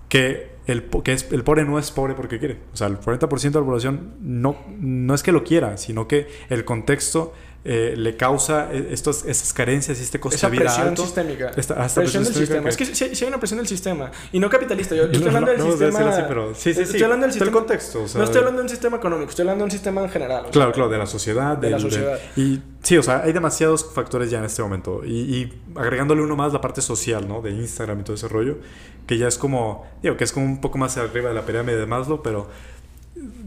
que 0.08 0.56
el, 0.68 0.84
que 1.04 1.12
es, 1.12 1.30
el 1.34 1.44
pobre 1.44 1.66
no 1.66 1.78
es 1.78 1.92
pobre 1.92 2.14
porque 2.14 2.40
quiere. 2.40 2.60
O 2.72 2.78
sea, 2.78 2.88
el 2.88 2.98
40% 2.98 3.42
de 3.42 3.60
la 3.60 3.66
población 3.66 4.14
no, 4.22 4.56
no 4.80 5.16
es 5.16 5.22
que 5.22 5.34
lo 5.34 5.44
quiera, 5.44 5.76
sino 5.76 6.08
que 6.08 6.30
el 6.48 6.64
contexto 6.64 7.34
eh, 7.66 7.94
le 7.98 8.16
causa 8.16 8.70
e, 8.72 8.94
estos, 8.94 9.26
esas 9.26 9.52
carencias 9.52 10.00
y 10.00 10.04
este 10.04 10.18
costo 10.18 10.38
Esa 10.38 10.50
de 10.50 10.58
vida 10.58 10.74
presión 10.74 10.96
sistémica. 10.96 11.52
Esta, 11.58 11.76
presión, 11.76 12.24
del 12.24 12.34
sistema. 12.34 12.70
Es 12.70 12.78
que 12.78 12.86
si, 12.86 13.04
hay 13.04 13.28
una 13.28 13.38
presión 13.38 13.58
del 13.58 13.68
sistema. 13.68 14.12
Y 14.32 14.40
no 14.40 14.50
capitalista. 14.50 14.96
Yo, 14.96 15.04
estoy 15.12 15.28
hablando 15.28 15.52
del 15.52 15.62
sistema... 15.62 16.10
Así, 16.10 16.22
pero, 16.28 16.56
sí, 16.56 16.74
sí, 16.74 16.82
estoy 16.82 17.04
hablando 17.04 17.26
del 17.26 17.34
sistema... 17.34 17.52
contexto. 17.52 18.04
O 18.04 18.08
sea, 18.08 18.20
no 18.20 18.24
estoy 18.24 18.40
hablando 18.40 18.60
de 18.60 18.64
un 18.64 18.70
sistema 18.70 18.98
económico. 18.98 19.30
Estoy 19.30 19.44
hablando 19.44 19.64
de 19.64 19.66
un 19.66 19.72
sistema 19.72 20.02
en 20.02 20.10
general. 20.10 20.46
claro, 20.52 20.72
claro. 20.72 20.90
De 20.90 20.98
la 20.98 21.06
sociedad. 21.06 21.58
De 21.58 21.70
la 21.70 21.80
sociedad. 21.80 22.18
y 22.38 22.62
sí, 22.82 22.98
o 22.98 23.04
sea, 23.04 23.24
hay 23.24 23.34
demasiados 23.34 23.94
factores 23.94 24.32
ya 24.32 24.40
en 24.40 24.46
este 24.46 24.62
momento. 24.62 25.02
Y, 25.06 25.12
y, 25.12 25.62
agregándole 25.76 26.22
uno 26.22 26.38
más 26.38 26.54
la 26.54 26.62
parte 26.62 26.82
social, 26.82 27.28
¿no? 27.28 27.42
De 27.42 27.52
Instagram 27.52 28.00
y 28.00 28.04
todo 28.04 28.16
ese 28.16 28.30
rollo. 28.30 28.58
Que 29.06 29.18
ya 29.18 29.28
es 29.28 29.38
como... 29.38 29.86
Digo, 30.02 30.16
que 30.16 30.24
es 30.24 30.32
como 30.32 30.46
un 30.46 30.62
poco 30.62 30.78
más 30.78 30.96
arriba 30.98 31.28
de 31.30 31.36
la 31.36 31.46
pirámide 31.46 31.78
de 31.78 31.86
Maslow, 31.86 32.22
pero... 32.22 32.48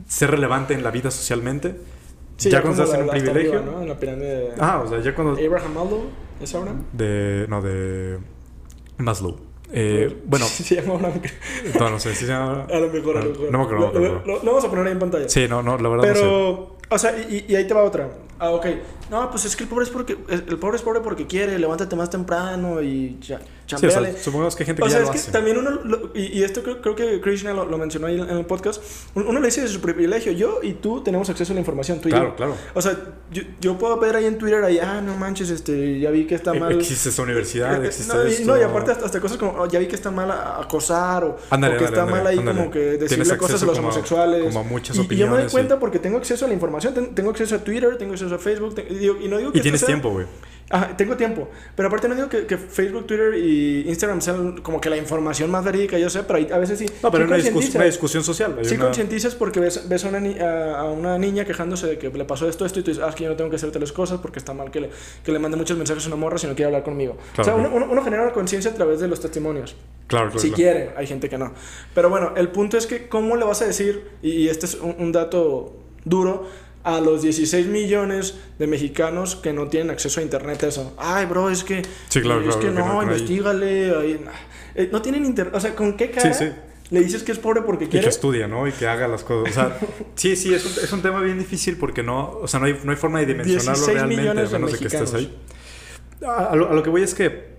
Ser 0.06 0.30
relevante 0.30 0.74
en 0.74 0.82
la 0.82 0.90
vida 0.90 1.10
socialmente 1.10 1.76
ya 2.50 2.62
cuando 2.62 2.82
estás 2.82 2.98
en 2.98 3.04
un 3.04 3.10
privilegio. 3.10 3.62
¿no? 3.62 3.82
En 3.82 3.88
la 3.88 3.98
pirámide. 3.98 4.52
Ah, 4.58 4.82
o 4.84 4.88
sea, 4.88 5.00
ya 5.00 5.14
cuando. 5.14 5.32
Abraham 5.32 5.74
Maslow, 5.74 6.02
¿es 6.40 6.54
ahora? 6.54 6.74
De. 6.92 7.46
No, 7.48 7.62
de. 7.62 8.18
Maslow. 8.98 9.36
Eh, 9.72 10.22
bueno. 10.26 10.44
Se 10.48 10.76
llama 10.76 10.94
una. 10.94 11.08
No, 11.78 11.90
no 11.90 11.98
sé, 11.98 12.14
sí 12.14 12.26
se 12.26 12.32
llama. 12.32 12.66
A 12.70 12.78
lo 12.78 12.88
mejor, 12.88 13.16
a 13.16 13.24
lo 13.24 13.30
mejor. 13.30 13.50
No 13.50 13.58
me 13.58 13.64
acuerdo. 13.64 13.92
Lo, 14.26 14.36
lo, 14.42 14.44
vamos 14.44 14.64
a 14.64 14.68
poner 14.68 14.86
ahí 14.86 14.92
en 14.92 14.98
pantalla. 14.98 15.28
Sí, 15.28 15.46
no, 15.48 15.62
no, 15.62 15.78
la 15.78 15.88
verdad 15.88 16.04
Pero, 16.12 16.20
no 16.20 16.76
sé. 16.80 16.94
o 16.94 16.98
sea, 16.98 17.18
y, 17.28 17.46
y 17.48 17.54
ahí 17.56 17.66
te 17.66 17.74
va 17.74 17.82
otra. 17.82 18.10
Ah, 18.38 18.50
ok. 18.50 18.66
No, 19.08 19.30
pues 19.30 19.44
es 19.44 19.54
que 19.54 19.62
el 19.62 19.68
pobre 19.68 19.84
es 19.84 19.90
porque 19.90 20.16
el 20.28 20.58
pobre 20.58 20.76
es 20.76 20.82
pobre 20.82 21.00
porque 21.00 21.26
quiere, 21.28 21.58
levántate 21.60 21.94
más 21.94 22.10
temprano 22.10 22.82
y 22.82 23.18
ya, 23.20 23.40
sí, 23.66 23.86
o 23.86 23.90
sea, 23.90 24.16
supongamos 24.16 24.56
que 24.56 24.62
hay 24.62 24.66
gente 24.66 24.82
que 24.82 24.88
o 24.88 24.90
sea, 24.90 25.04
ya 25.04 25.12
es 25.12 25.24
que 25.26 25.32
también 25.32 25.58
uno, 25.58 25.80
y, 26.14 26.42
esto 26.42 26.62
creo, 26.62 26.80
creo, 26.80 26.94
que 26.94 27.20
Krishna 27.20 27.52
lo, 27.52 27.78
mencionó 27.78 28.06
ahí 28.06 28.20
en 28.20 28.28
el 28.28 28.46
podcast, 28.46 28.82
uno 29.14 29.40
le 29.40 29.46
dice 29.46 29.62
de 29.62 29.68
su 29.68 29.80
privilegio, 29.80 30.32
yo 30.32 30.60
y 30.62 30.74
tú 30.74 31.02
tenemos 31.02 31.28
acceso 31.30 31.52
a 31.52 31.54
la 31.54 31.60
información, 31.60 32.00
tú 32.00 32.08
y 32.08 32.12
claro, 32.12 32.30
yo. 32.30 32.36
Claro, 32.36 32.56
O 32.74 32.82
sea, 32.82 32.98
yo, 33.30 33.42
yo, 33.60 33.78
puedo 33.78 33.98
ver 33.98 34.16
ahí 34.16 34.26
en 34.26 34.38
Twitter, 34.38 34.62
ahí, 34.64 34.78
ah, 34.78 35.00
no 35.00 35.16
manches, 35.16 35.50
este, 35.50 35.98
ya 36.00 36.10
vi 36.10 36.26
que 36.26 36.34
está 36.34 36.54
e, 36.54 36.60
mal. 36.60 36.72
Existe 36.72 37.08
esta 37.08 37.22
universidad, 37.22 37.84
existe 37.84 38.14
no, 38.14 38.22
esto. 38.22 38.42
Y, 38.42 38.44
no, 38.46 38.58
y 38.58 38.62
aparte 38.62 38.92
hasta, 38.92 39.20
cosas 39.20 39.38
como, 39.38 39.52
oh, 39.52 39.68
ya 39.68 39.78
vi 39.78 39.86
que 39.86 39.96
está 39.96 40.10
mal 40.10 40.30
acosar 40.30 41.24
o, 41.24 41.36
o 41.50 41.78
que 41.78 41.84
está 41.84 42.06
mal 42.06 42.26
ahí 42.26 42.36
como 42.36 42.70
que 42.70 42.78
decirle 42.78 43.36
cosas 43.36 43.62
a 43.62 43.66
los 43.66 43.78
homosexuales. 43.78 44.44
Como 44.44 44.64
muchas 44.64 44.98
opiniones. 44.98 45.18
Y, 45.18 45.20
yo 45.20 45.30
me 45.30 45.42
doy 45.42 45.50
cuenta 45.50 45.78
porque 45.78 45.98
tengo 45.98 46.18
acceso 46.18 46.44
a 46.44 46.48
la 46.48 46.54
información, 46.54 47.14
tengo 47.14 47.30
acceso 47.30 47.54
a 47.54 47.58
Twitter, 47.58 47.96
tengo 47.96 48.12
acceso 48.12 48.34
a 48.34 48.38
Facebook, 48.38 48.74
y 48.90 49.28
no 49.28 49.38
digo 49.38 49.52
que 49.52 49.58
y 49.58 49.62
tienes 49.62 49.84
tiempo, 49.84 50.10
güey. 50.10 50.26
Ajá, 50.72 50.96
tengo 50.96 51.16
tiempo. 51.18 51.50
Pero 51.76 51.88
aparte 51.88 52.08
no 52.08 52.14
digo 52.14 52.30
que, 52.30 52.46
que, 52.46 52.56
Facebook, 52.56 53.06
Twitter 53.06 53.34
y 53.34 53.84
Instagram 53.88 54.22
sean 54.22 54.62
como 54.62 54.80
que 54.80 54.88
la 54.88 54.96
información 54.96 55.50
más 55.50 55.62
verídica, 55.62 55.98
yo 55.98 56.08
sé, 56.08 56.22
pero 56.22 56.54
a 56.54 56.58
veces 56.58 56.78
sí. 56.78 56.86
No, 57.02 57.10
pero 57.10 57.26
sí 57.26 57.50
una, 57.50 57.68
una, 57.74 57.84
discusión 57.84 58.24
social. 58.24 58.56
Sí 58.62 58.78
concientizas 58.78 59.34
porque 59.34 59.60
ves, 59.60 59.86
ves 59.86 60.06
a, 60.06 60.08
una 60.08 60.78
a, 60.78 60.84
una 60.84 61.18
niña 61.18 61.44
quejándose 61.44 61.86
de 61.86 61.98
que 61.98 62.08
le 62.08 62.24
pasó 62.24 62.48
esto, 62.48 62.64
esto, 62.64 62.80
y 62.80 62.82
tú 62.82 62.90
dices, 62.90 63.04
ah, 63.04 63.10
es 63.10 63.14
que 63.14 63.24
yo 63.24 63.30
no 63.30 63.36
tengo 63.36 63.50
que 63.50 63.56
hacer 63.56 63.70
tales 63.70 63.92
cosas 63.92 64.18
porque 64.20 64.38
está 64.38 64.54
mal 64.54 64.70
que 64.70 64.80
le, 64.80 64.90
que 65.22 65.30
le 65.30 65.38
mande 65.38 65.58
muchos 65.58 65.76
mensajes 65.76 66.04
a 66.04 66.06
una 66.06 66.16
morra 66.16 66.38
si 66.38 66.46
no 66.46 66.54
quiere 66.54 66.68
hablar 66.68 66.84
conmigo. 66.84 67.18
o 67.36 67.44
sea, 67.44 67.54
uno, 67.54 67.70
uno, 67.70 68.02
genera 68.02 68.22
una 68.22 68.32
conciencia 68.32 68.70
a 68.70 68.74
través 68.74 69.00
de 69.00 69.08
los 69.08 69.20
testimonios. 69.20 69.76
Claro, 70.06 70.30
claro. 70.30 70.40
Si 70.40 70.52
quiere, 70.52 70.94
hay 70.96 71.06
gente 71.06 71.28
que 71.28 71.36
no. 71.36 71.52
Pero 71.94 72.08
bueno, 72.08 72.32
el 72.34 72.48
punto 72.48 72.78
es 72.78 72.86
que, 72.86 73.08
¿cómo 73.08 73.36
le 73.36 73.44
vas 73.44 73.60
a 73.60 73.66
decir? 73.66 74.10
Y, 74.22 74.48
este 74.48 74.64
es 74.64 74.74
un 74.74 75.12
dato 75.12 75.76
duro 76.04 76.46
a 76.84 77.00
los 77.00 77.22
16 77.22 77.66
millones 77.66 78.34
de 78.58 78.66
mexicanos 78.66 79.36
que 79.36 79.52
no 79.52 79.68
tienen 79.68 79.90
acceso 79.90 80.20
a 80.20 80.22
internet 80.22 80.62
eso. 80.64 80.94
Ay, 80.98 81.26
bro, 81.26 81.50
es 81.50 81.64
que 81.64 81.82
sí, 82.08 82.20
claro, 82.20 82.48
es 82.48 82.56
que 82.56 82.70
no, 82.70 83.02
investigale, 83.02 84.16
eh, 84.74 84.88
no 84.90 85.02
tienen 85.02 85.24
internet, 85.24 85.54
o 85.54 85.60
sea, 85.60 85.74
¿con 85.74 85.96
qué 85.96 86.10
cara? 86.10 86.36
Le 86.90 87.00
dices 87.00 87.22
que 87.22 87.32
es 87.32 87.38
pobre 87.38 87.62
porque 87.62 87.88
quiere. 87.88 88.00
Y 88.00 88.02
que 88.02 88.10
estudia, 88.10 88.46
¿no? 88.46 88.68
Y 88.68 88.72
que 88.72 88.86
haga 88.86 89.08
las 89.08 89.24
cosas. 89.24 89.50
O 89.50 89.54
sea, 89.54 89.78
sí, 90.14 90.36
sí, 90.36 90.52
es 90.52 90.66
un, 90.66 90.84
es 90.84 90.92
un 90.92 91.00
tema 91.00 91.20
bien 91.20 91.38
difícil 91.38 91.78
porque 91.78 92.02
no, 92.02 92.32
o 92.32 92.46
sea, 92.46 92.60
no 92.60 92.66
hay, 92.66 92.78
no 92.84 92.90
hay 92.90 92.98
forma 92.98 93.20
de 93.20 93.26
dimensionarlo 93.26 93.86
realmente, 93.86 94.28
a 94.28 94.34
menos 94.34 94.72
de, 94.72 94.78
que 94.78 94.86
estés 94.88 95.14
ahí. 95.14 95.34
A, 96.26 96.54
lo, 96.54 96.70
a 96.70 96.74
lo 96.74 96.82
que 96.82 96.90
voy 96.90 97.02
es 97.02 97.14
que 97.14 97.52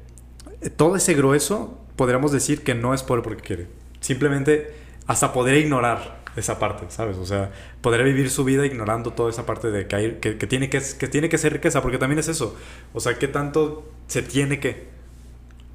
todo 0.76 0.96
ese 0.96 1.16
grueso 1.16 1.80
podríamos 1.96 2.32
decir 2.32 2.64
que 2.64 2.76
no 2.76 2.94
es 2.94 3.02
pobre 3.02 3.24
porque 3.24 3.42
quiere. 3.42 3.68
Simplemente 4.02 4.72
hasta 5.08 5.34
podría 5.34 5.58
ignorar 5.58 6.23
esa 6.36 6.60
parte, 6.60 6.86
¿sabes? 6.90 7.18
O 7.18 7.26
sea, 7.26 7.52
podría 7.82 8.04
vivir 8.04 8.30
su 8.30 8.44
vida 8.44 8.66
ignorando 8.66 9.12
toda 9.12 9.30
esa 9.30 9.46
parte 9.46 9.72
de 9.72 9.88
que, 9.88 10.18
que, 10.20 10.38
que, 10.38 10.48
tiene 10.48 10.70
que, 10.70 10.82
que 10.98 11.08
tiene 11.08 11.30
que 11.30 11.38
ser 11.38 11.54
riqueza, 11.54 11.82
porque 11.82 11.98
también 11.98 12.20
es 12.20 12.28
eso. 12.28 12.56
O 12.94 13.00
sea, 13.00 13.16
¿qué 13.16 13.28
tanto 13.28 13.90
se 14.08 14.22
tiene 14.22 14.60
que? 14.60 14.88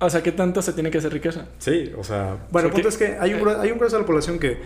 O 0.01 0.11
sea, 0.11 0.23
¿qué 0.23 0.33
tanto 0.33 0.63
se 0.63 0.73
tiene 0.73 0.91
que 0.91 0.99
hacer 0.99 1.13
riqueza? 1.13 1.47
Sí, 1.59 1.93
o 1.97 2.05
sea... 2.05 2.37
Bueno, 2.51 2.69
el 2.69 2.73
punto 2.73 2.89
es 2.89 2.97
que 2.97 3.17
hay 3.19 3.35
un, 3.35 3.49
hay 3.49 3.73
un 3.73 3.79
grueso 3.79 3.97
de 3.97 4.03
la 4.03 4.07
población 4.07 4.39
que, 4.39 4.59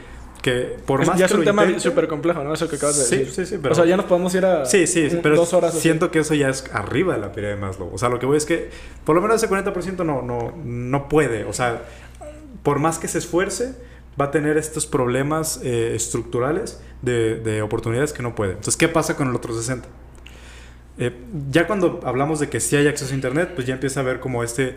que 0.42 0.76
por 0.84 1.06
más 1.06 1.18
ya 1.18 1.24
es 1.24 1.32
un 1.32 1.42
tema 1.44 1.78
súper 1.78 2.06
complejo, 2.06 2.44
¿no? 2.44 2.52
Eso 2.52 2.68
que 2.68 2.76
acabas 2.76 2.98
de 2.98 3.04
sí, 3.04 3.16
decir. 3.16 3.34
Sí, 3.34 3.46
sí, 3.46 3.58
pero... 3.62 3.72
O 3.72 3.74
sea, 3.74 3.86
ya 3.86 3.96
nos 3.96 4.04
podemos 4.04 4.34
ir 4.34 4.44
a 4.44 4.66
sí, 4.66 4.86
sí, 4.86 5.08
pero 5.22 5.36
dos 5.36 5.54
horas. 5.54 5.72
Siento 5.72 6.10
que 6.10 6.18
eso 6.18 6.34
ya 6.34 6.50
es 6.50 6.64
arriba 6.74 7.14
de 7.14 7.20
la 7.20 7.32
pirámide 7.32 7.54
de 7.54 7.60
Maslow. 7.62 7.94
O 7.94 7.96
sea, 7.96 8.10
lo 8.10 8.18
que 8.18 8.26
voy 8.26 8.36
es 8.36 8.44
que 8.44 8.70
por 9.04 9.16
lo 9.16 9.22
menos 9.22 9.42
ese 9.42 9.50
40% 9.50 10.04
no, 10.04 10.20
no, 10.20 10.52
no 10.62 11.08
puede. 11.08 11.44
O 11.44 11.54
sea, 11.54 11.80
por 12.62 12.78
más 12.78 12.98
que 12.98 13.08
se 13.08 13.16
esfuerce 13.16 13.74
va 14.20 14.26
a 14.26 14.30
tener 14.30 14.56
estos 14.56 14.86
problemas 14.86 15.60
eh, 15.62 15.94
estructurales 15.94 16.80
de, 17.00 17.36
de, 17.36 17.62
oportunidades 17.62 18.12
que 18.12 18.22
no 18.22 18.34
puede. 18.34 18.52
Entonces, 18.52 18.76
¿qué 18.76 18.88
pasa 18.88 19.16
con 19.16 19.28
el 19.28 19.34
otro 19.34 19.54
60? 19.54 19.88
Eh, 20.98 21.10
ya 21.50 21.66
cuando 21.66 22.00
hablamos 22.04 22.38
de 22.38 22.50
que 22.50 22.60
sí 22.60 22.76
hay 22.76 22.86
acceso 22.86 23.12
a 23.12 23.14
Internet, 23.14 23.52
pues 23.54 23.66
ya 23.66 23.72
empieza 23.72 24.00
a 24.00 24.02
ver 24.02 24.20
como 24.20 24.44
este, 24.44 24.68
eh, 24.68 24.76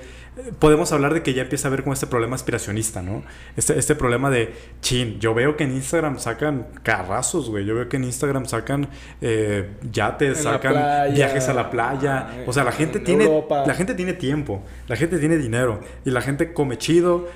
podemos 0.59 0.93
hablar 0.93 1.13
de 1.13 1.21
que 1.21 1.33
ya 1.33 1.41
empieza 1.41 1.67
a 1.67 1.71
ver 1.71 1.83
como 1.83 1.93
este 1.93 2.07
problema 2.07 2.35
aspiracionista, 2.35 3.01
¿no? 3.01 3.23
Este, 3.57 3.77
este 3.77 3.95
problema 3.95 4.29
de, 4.29 4.53
chin, 4.81 5.19
yo 5.19 5.33
veo 5.33 5.57
que 5.57 5.65
en 5.65 5.73
Instagram 5.73 6.17
sacan 6.17 6.67
carrazos, 6.83 7.49
güey, 7.49 7.65
yo 7.65 7.75
veo 7.75 7.89
que 7.89 7.97
en 7.97 8.05
Instagram 8.05 8.45
sacan 8.45 8.87
eh, 9.21 9.71
yates, 9.91 10.43
sacan 10.43 11.13
viajes 11.13 11.49
a 11.49 11.53
la 11.53 11.69
playa, 11.69 12.17
ah, 12.29 12.43
o 12.47 12.53
sea, 12.53 12.63
la 12.63 12.71
gente, 12.71 13.01
tiene, 13.01 13.29
la 13.49 13.73
gente 13.73 13.93
tiene 13.93 14.13
tiempo, 14.13 14.63
la 14.87 14.95
gente 14.95 15.19
tiene 15.19 15.35
dinero 15.37 15.81
y 16.05 16.11
la 16.11 16.21
gente 16.21 16.53
come 16.53 16.77
chido, 16.77 17.27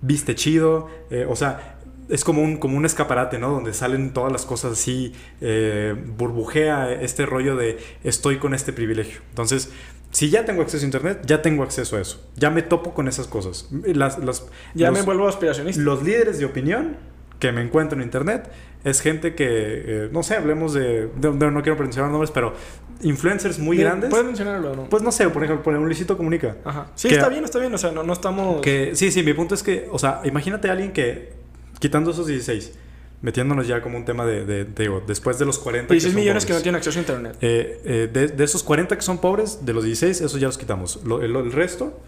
viste 0.00 0.34
chido, 0.34 0.88
o 1.28 1.36
sea, 1.36 1.75
es 2.08 2.24
como 2.24 2.42
un, 2.42 2.56
como 2.56 2.76
un 2.76 2.84
escaparate, 2.84 3.38
¿no? 3.38 3.50
Donde 3.50 3.74
salen 3.74 4.12
todas 4.12 4.32
las 4.32 4.44
cosas 4.44 4.72
así, 4.72 5.12
eh, 5.40 5.94
burbujea 6.16 6.92
este 6.92 7.26
rollo 7.26 7.56
de 7.56 7.78
estoy 8.04 8.38
con 8.38 8.54
este 8.54 8.72
privilegio. 8.72 9.20
Entonces, 9.30 9.70
si 10.10 10.30
ya 10.30 10.44
tengo 10.44 10.62
acceso 10.62 10.84
a 10.84 10.86
Internet, 10.86 11.22
ya 11.26 11.42
tengo 11.42 11.62
acceso 11.62 11.96
a 11.96 12.00
eso. 12.00 12.26
Ya 12.36 12.50
me 12.50 12.62
topo 12.62 12.94
con 12.94 13.08
esas 13.08 13.26
cosas. 13.26 13.68
Las, 13.70 14.46
ya 14.74 14.90
me 14.90 15.02
vuelvo 15.02 15.28
aspiracionista. 15.28 15.82
Los 15.82 16.02
líderes 16.02 16.38
de 16.38 16.46
opinión 16.46 16.96
que 17.38 17.52
me 17.52 17.60
encuentro 17.60 17.98
en 17.98 18.04
Internet 18.04 18.48
es 18.84 19.00
gente 19.00 19.34
que, 19.34 19.46
eh, 19.46 20.08
no 20.12 20.22
sé, 20.22 20.36
hablemos 20.36 20.72
de, 20.72 21.10
no 21.20 21.62
quiero 21.62 21.76
mencionar 21.78 22.10
nombres, 22.10 22.30
pero 22.30 22.54
influencers 23.02 23.58
muy 23.58 23.76
grandes. 23.76 24.10
¿Puedes 24.10 24.26
mencionarlo 24.26 24.74
no? 24.74 24.88
Pues 24.88 25.02
no 25.02 25.10
sé, 25.12 25.28
por 25.28 25.44
ejemplo, 25.44 25.78
un 25.78 25.84
Luisito 25.84 26.16
Comunica. 26.16 26.56
Ajá. 26.64 26.86
Sí, 26.94 27.08
está 27.08 27.28
bien, 27.28 27.44
está 27.44 27.58
bien, 27.58 27.74
o 27.74 27.78
sea, 27.78 27.90
no, 27.90 28.04
no 28.04 28.12
estamos... 28.12 28.62
Que, 28.62 28.94
sí, 28.94 29.10
sí, 29.10 29.22
mi 29.22 29.34
punto 29.34 29.54
es 29.54 29.62
que, 29.62 29.88
o 29.90 29.98
sea, 29.98 30.22
imagínate 30.24 30.68
a 30.68 30.72
alguien 30.72 30.92
que 30.92 31.35
quitando 31.78 32.10
esos 32.10 32.26
16, 32.26 32.72
metiéndonos 33.22 33.66
ya 33.66 33.82
como 33.82 33.96
un 33.96 34.04
tema 34.04 34.24
de, 34.24 34.44
de, 34.44 34.64
digo, 34.64 35.02
después 35.06 35.38
de 35.38 35.46
los 35.46 35.58
40... 35.58 35.92
16 35.92 36.14
millones 36.14 36.44
que 36.44 36.52
no 36.52 36.60
tienen 36.60 36.76
acceso 36.76 36.98
a 36.98 37.02
Internet. 37.02 37.36
Eh, 37.40 37.80
eh, 37.84 38.10
de, 38.12 38.28
de, 38.28 38.44
esos 38.44 38.62
40 38.62 38.94
que 38.96 39.02
son 39.02 39.18
pobres, 39.18 39.64
de 39.64 39.72
los 39.72 39.84
16, 39.84 40.20
eso 40.20 40.38
ya 40.38 40.46
los 40.46 40.58
quitamos. 40.58 41.00
el, 41.04 41.52
resto 41.52 42.00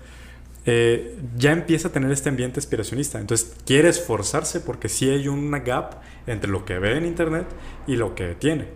eh, 0.66 1.16
ya 1.36 1.52
empieza 1.52 1.88
a 1.88 1.92
tener 1.92 2.10
este 2.12 2.28
ambiente 2.28 2.60
aspiracionista. 2.60 3.18
Entonces 3.18 3.54
quiere 3.64 3.88
esforzarse 3.88 4.60
porque 4.60 4.88
sí 4.88 5.08
hay 5.08 5.28
una 5.28 5.60
gap 5.60 6.02
entre 6.26 6.50
lo 6.50 6.64
que 6.64 6.78
ve 6.78 6.96
en 6.96 7.06
Internet 7.06 7.46
y 7.86 7.96
lo 7.96 8.14
que 8.14 8.34
tiene. 8.34 8.68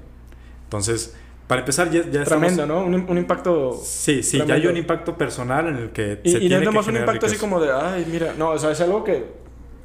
Entonces... 0.64 1.14
Para 1.48 1.62
empezar, 1.62 1.90
ya, 1.90 2.08
ya 2.08 2.24
Tremendo, 2.24 2.64
¿no? 2.64 2.82
Un, 2.82 2.94
un, 2.94 3.18
impacto. 3.18 3.78
Sí, 3.84 4.22
sí, 4.22 4.42
ya 4.46 4.54
hay 4.54 4.66
un 4.68 4.76
impacto 4.76 5.18
personal 5.18 5.66
en 5.68 5.76
el 5.76 5.90
que. 5.90 6.20
Y, 6.22 6.30
se 6.30 6.38
y 6.38 6.48
tiene 6.48 6.64
no 6.64 6.80
es 6.80 6.86
un 6.86 6.96
impacto 6.96 7.26
así 7.26 7.36
como 7.36 7.60
de, 7.60 7.70
ay, 7.70 8.06
mira, 8.10 8.32
no, 8.38 8.50
o 8.50 8.58
sea, 8.58 8.70
es 8.70 8.80
algo 8.80 9.04
que 9.04 9.41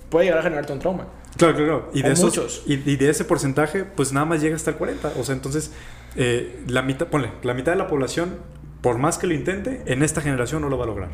puede 0.10 0.26
llegar 0.26 0.40
a 0.40 0.44
generarte 0.44 0.74
un 0.74 0.80
trauma. 0.80 1.08
Claro, 1.38 1.56
claro, 1.56 1.90
Y 1.94 2.02
de, 2.02 2.12
esos, 2.12 2.64
Y, 2.66 2.78
de 2.78 3.10
ese 3.10 3.24
porcentaje, 3.24 3.84
pues 3.84 4.12
nada 4.12 4.26
más 4.26 4.42
llega 4.42 4.56
hasta 4.56 4.72
el 4.72 4.78
40. 4.78 5.14
O 5.20 5.24
sea, 5.24 5.36
entonces, 5.36 5.72
eh, 6.16 6.64
la 6.68 6.82
mitad, 6.82 7.08
ponle, 7.08 7.32
la 7.44 7.54
mitad 7.54 7.72
de 7.72 7.78
la 7.78 7.88
población, 7.88 8.38
por 8.82 8.98
más 8.98 9.18
que 9.18 9.28
lo 9.28 9.34
intente, 9.34 9.84
en 9.86 10.02
esta 10.02 10.22
generación 10.22 10.62
no 10.62 10.70
lo 10.70 10.78
va 10.78 10.86
a 10.86 10.88
lograr. 10.88 11.10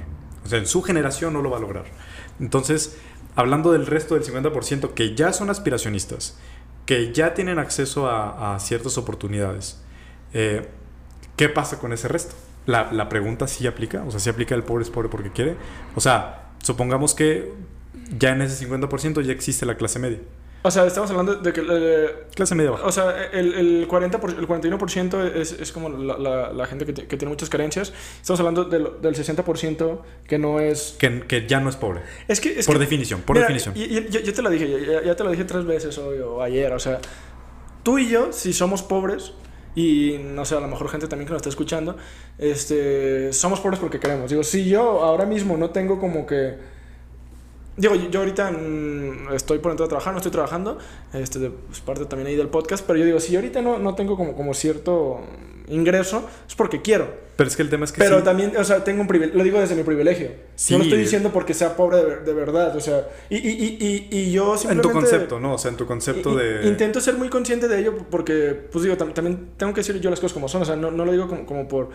O 0.46 0.48
sea, 0.48 0.60
en 0.60 0.66
su 0.66 0.82
generación 0.82 1.34
no 1.34 1.42
lo 1.42 1.50
va 1.50 1.58
a 1.58 1.60
lograr. 1.62 1.86
Entonces, 2.40 2.98
hablando 3.36 3.72
del 3.72 3.86
resto 3.86 4.16
del 4.16 4.24
50% 4.24 4.94
que 4.94 5.16
ya 5.16 5.34
son 5.34 5.50
aspiracionistas, 5.50 6.38
que 6.86 7.14
ya 7.14 7.34
tienen 7.34 7.60
acceso 7.60 8.10
a, 8.10 8.58
ciertas 8.60 8.98
oportunidades, 8.98 9.82
eh, 10.34 10.70
¿qué 11.36 11.50
pasa 11.50 11.80
con 11.80 11.94
ese 11.94 12.08
resto? 12.08 12.36
La, 12.66 12.92
la 12.94 13.10
pregunta 13.10 13.48
sí 13.48 13.68
aplica, 13.68 14.04
o 14.04 14.12
sea, 14.12 14.20
sí 14.20 14.30
aplica 14.30 14.56
el 14.56 14.64
pobre 14.64 14.84
es 14.84 14.90
pobre 14.90 15.10
porque 15.10 15.32
quiere. 15.32 15.58
O 15.96 16.02
sea, 16.02 16.52
supongamos 16.62 17.14
que 17.14 17.52
ya 18.18 18.30
en 18.30 18.42
ese 18.42 18.68
50% 18.68 19.22
ya 19.22 19.32
existe 19.32 19.66
la 19.66 19.76
clase 19.76 20.00
media. 20.00 20.20
O 20.66 20.72
sea, 20.72 20.86
estamos 20.86 21.10
hablando 21.12 21.36
de 21.36 21.52
que... 21.52 21.62
Eh, 21.70 22.10
clase 22.34 22.56
media 22.56 22.72
baja. 22.72 22.86
O 22.86 22.92
sea, 22.92 23.26
el, 23.34 23.54
el, 23.54 23.88
40 23.88 24.18
el 24.18 24.48
41% 24.48 25.36
es, 25.36 25.52
es 25.52 25.74
como 25.74 25.90
la, 25.90 26.54
la, 26.54 26.66
gente 26.66 26.86
que, 26.86 26.94
que, 26.94 27.18
tiene 27.18 27.28
muchas 27.28 27.50
carencias. 27.50 27.92
Estamos 28.22 28.40
hablando 28.40 28.64
del, 28.64 29.02
del 29.02 29.14
60% 29.14 30.00
que 30.26 30.38
no 30.38 30.62
es... 30.62 30.96
Que, 30.98 31.22
que, 31.28 31.48
ya 31.48 31.60
no 31.60 31.70
es 31.70 31.76
pobre. 31.76 32.02
Es 32.30 32.40
que... 32.40 32.58
Es 32.58 32.66
por 32.66 32.80
definición, 32.80 33.22
por 33.24 33.38
definición. 33.38 33.74
Y, 33.76 34.10
yo, 34.10 34.34
te 34.34 34.42
lo 34.42 34.50
dije, 34.50 34.86
ya, 34.86 35.04
ya, 35.04 35.16
te 35.18 35.24
lo 35.26 35.32
dije 35.32 35.44
tres 35.44 35.66
veces 35.66 35.98
hoy 35.98 36.20
o 36.20 36.42
ayer. 36.42 36.72
O 36.72 36.80
sea, 36.80 37.00
tú 37.84 38.00
y 38.00 38.08
yo, 38.08 38.32
si 38.32 38.54
somos 38.54 38.84
pobres, 38.84 39.34
y 39.76 40.18
no 40.24 40.46
sé, 40.46 40.56
a 40.56 40.62
lo 40.62 40.70
mejor 40.70 40.88
gente 40.88 41.08
también 41.08 41.28
que 41.28 41.34
nos 41.34 41.42
está 41.42 41.50
escuchando, 41.50 41.98
este, 42.38 43.34
somos 43.34 43.60
pobres 43.60 43.82
porque 43.82 44.00
queremos. 44.00 44.30
Digo, 44.30 44.44
si 44.44 44.70
yo 44.70 45.04
ahora 45.04 45.26
mismo 45.26 45.58
no 45.58 45.72
tengo 45.72 46.00
como 46.00 46.26
que 46.26 46.72
Digo, 47.76 47.96
yo 47.96 48.20
ahorita 48.20 48.52
estoy 49.34 49.60
por 49.60 49.72
entrar 49.72 49.88
a 49.88 49.90
trabajar, 49.90 50.14
no 50.14 50.20
estoy 50.20 50.32
trabajando, 50.32 50.78
este, 51.14 51.50
pues 51.50 51.80
parte 51.80 52.06
también 52.06 52.28
ahí 52.28 52.36
del 52.36 52.48
podcast, 52.48 52.86
pero 52.86 53.00
yo 53.00 53.06
digo, 53.06 53.20
si 53.20 53.32
yo 53.32 53.40
ahorita 53.40 53.62
no, 53.62 53.80
no 53.80 53.96
tengo 53.96 54.16
como, 54.16 54.36
como 54.36 54.54
cierto 54.54 55.22
ingreso, 55.68 56.28
es 56.48 56.56
porque 56.56 56.82
quiero. 56.82 57.24
Pero 57.36 57.50
es 57.50 57.56
que 57.56 57.64
el 57.64 57.70
tema 57.72 57.86
es 57.86 57.92
que 57.92 58.00
Pero 58.00 58.22
también, 58.22 58.56
o 58.56 58.64
sea, 58.64 58.84
tengo 58.84 59.02
un 59.02 59.08
privilegio, 59.08 59.38
lo 59.40 59.44
digo 59.44 59.60
desde 59.60 59.74
mi 59.74 59.82
privilegio. 59.84 60.30
No 60.70 60.78
lo 60.78 60.84
estoy 60.84 61.00
diciendo 61.00 61.32
porque 61.34 61.56
sea 61.56 61.76
pobre 61.76 61.98
de, 61.98 62.16
de 62.18 62.34
verdad, 62.34 62.76
o 62.76 62.80
sea, 62.80 63.08
y, 63.30 63.38
y, 63.38 63.78
y, 63.80 64.08
y, 64.12 64.32
yo 64.32 64.56
simplemente... 64.56 64.88
En 64.88 64.94
tu 64.94 65.00
concepto, 65.00 65.40
¿no? 65.40 65.54
O 65.56 65.58
sea, 65.58 65.72
en 65.72 65.78
tu 65.78 65.88
concepto 65.88 66.36
de... 66.36 66.68
Intento 66.68 67.02
ser 67.02 67.16
muy 67.16 67.30
consciente 67.30 67.68
de 67.68 67.80
ello 67.80 67.96
porque, 68.12 68.68
pues 68.72 68.84
digo, 68.84 68.98
también 68.98 69.50
tengo 69.58 69.74
que 69.74 69.80
decir 69.80 70.00
yo 70.00 70.12
las 70.12 70.20
cosas 70.20 70.34
como 70.34 70.48
son, 70.48 70.62
o 70.62 70.66
sea, 70.66 70.76
no, 70.76 70.92
no 70.92 71.06
lo 71.06 71.12
digo 71.12 71.28
como, 71.28 71.48
como 71.48 71.68
por 71.68 71.90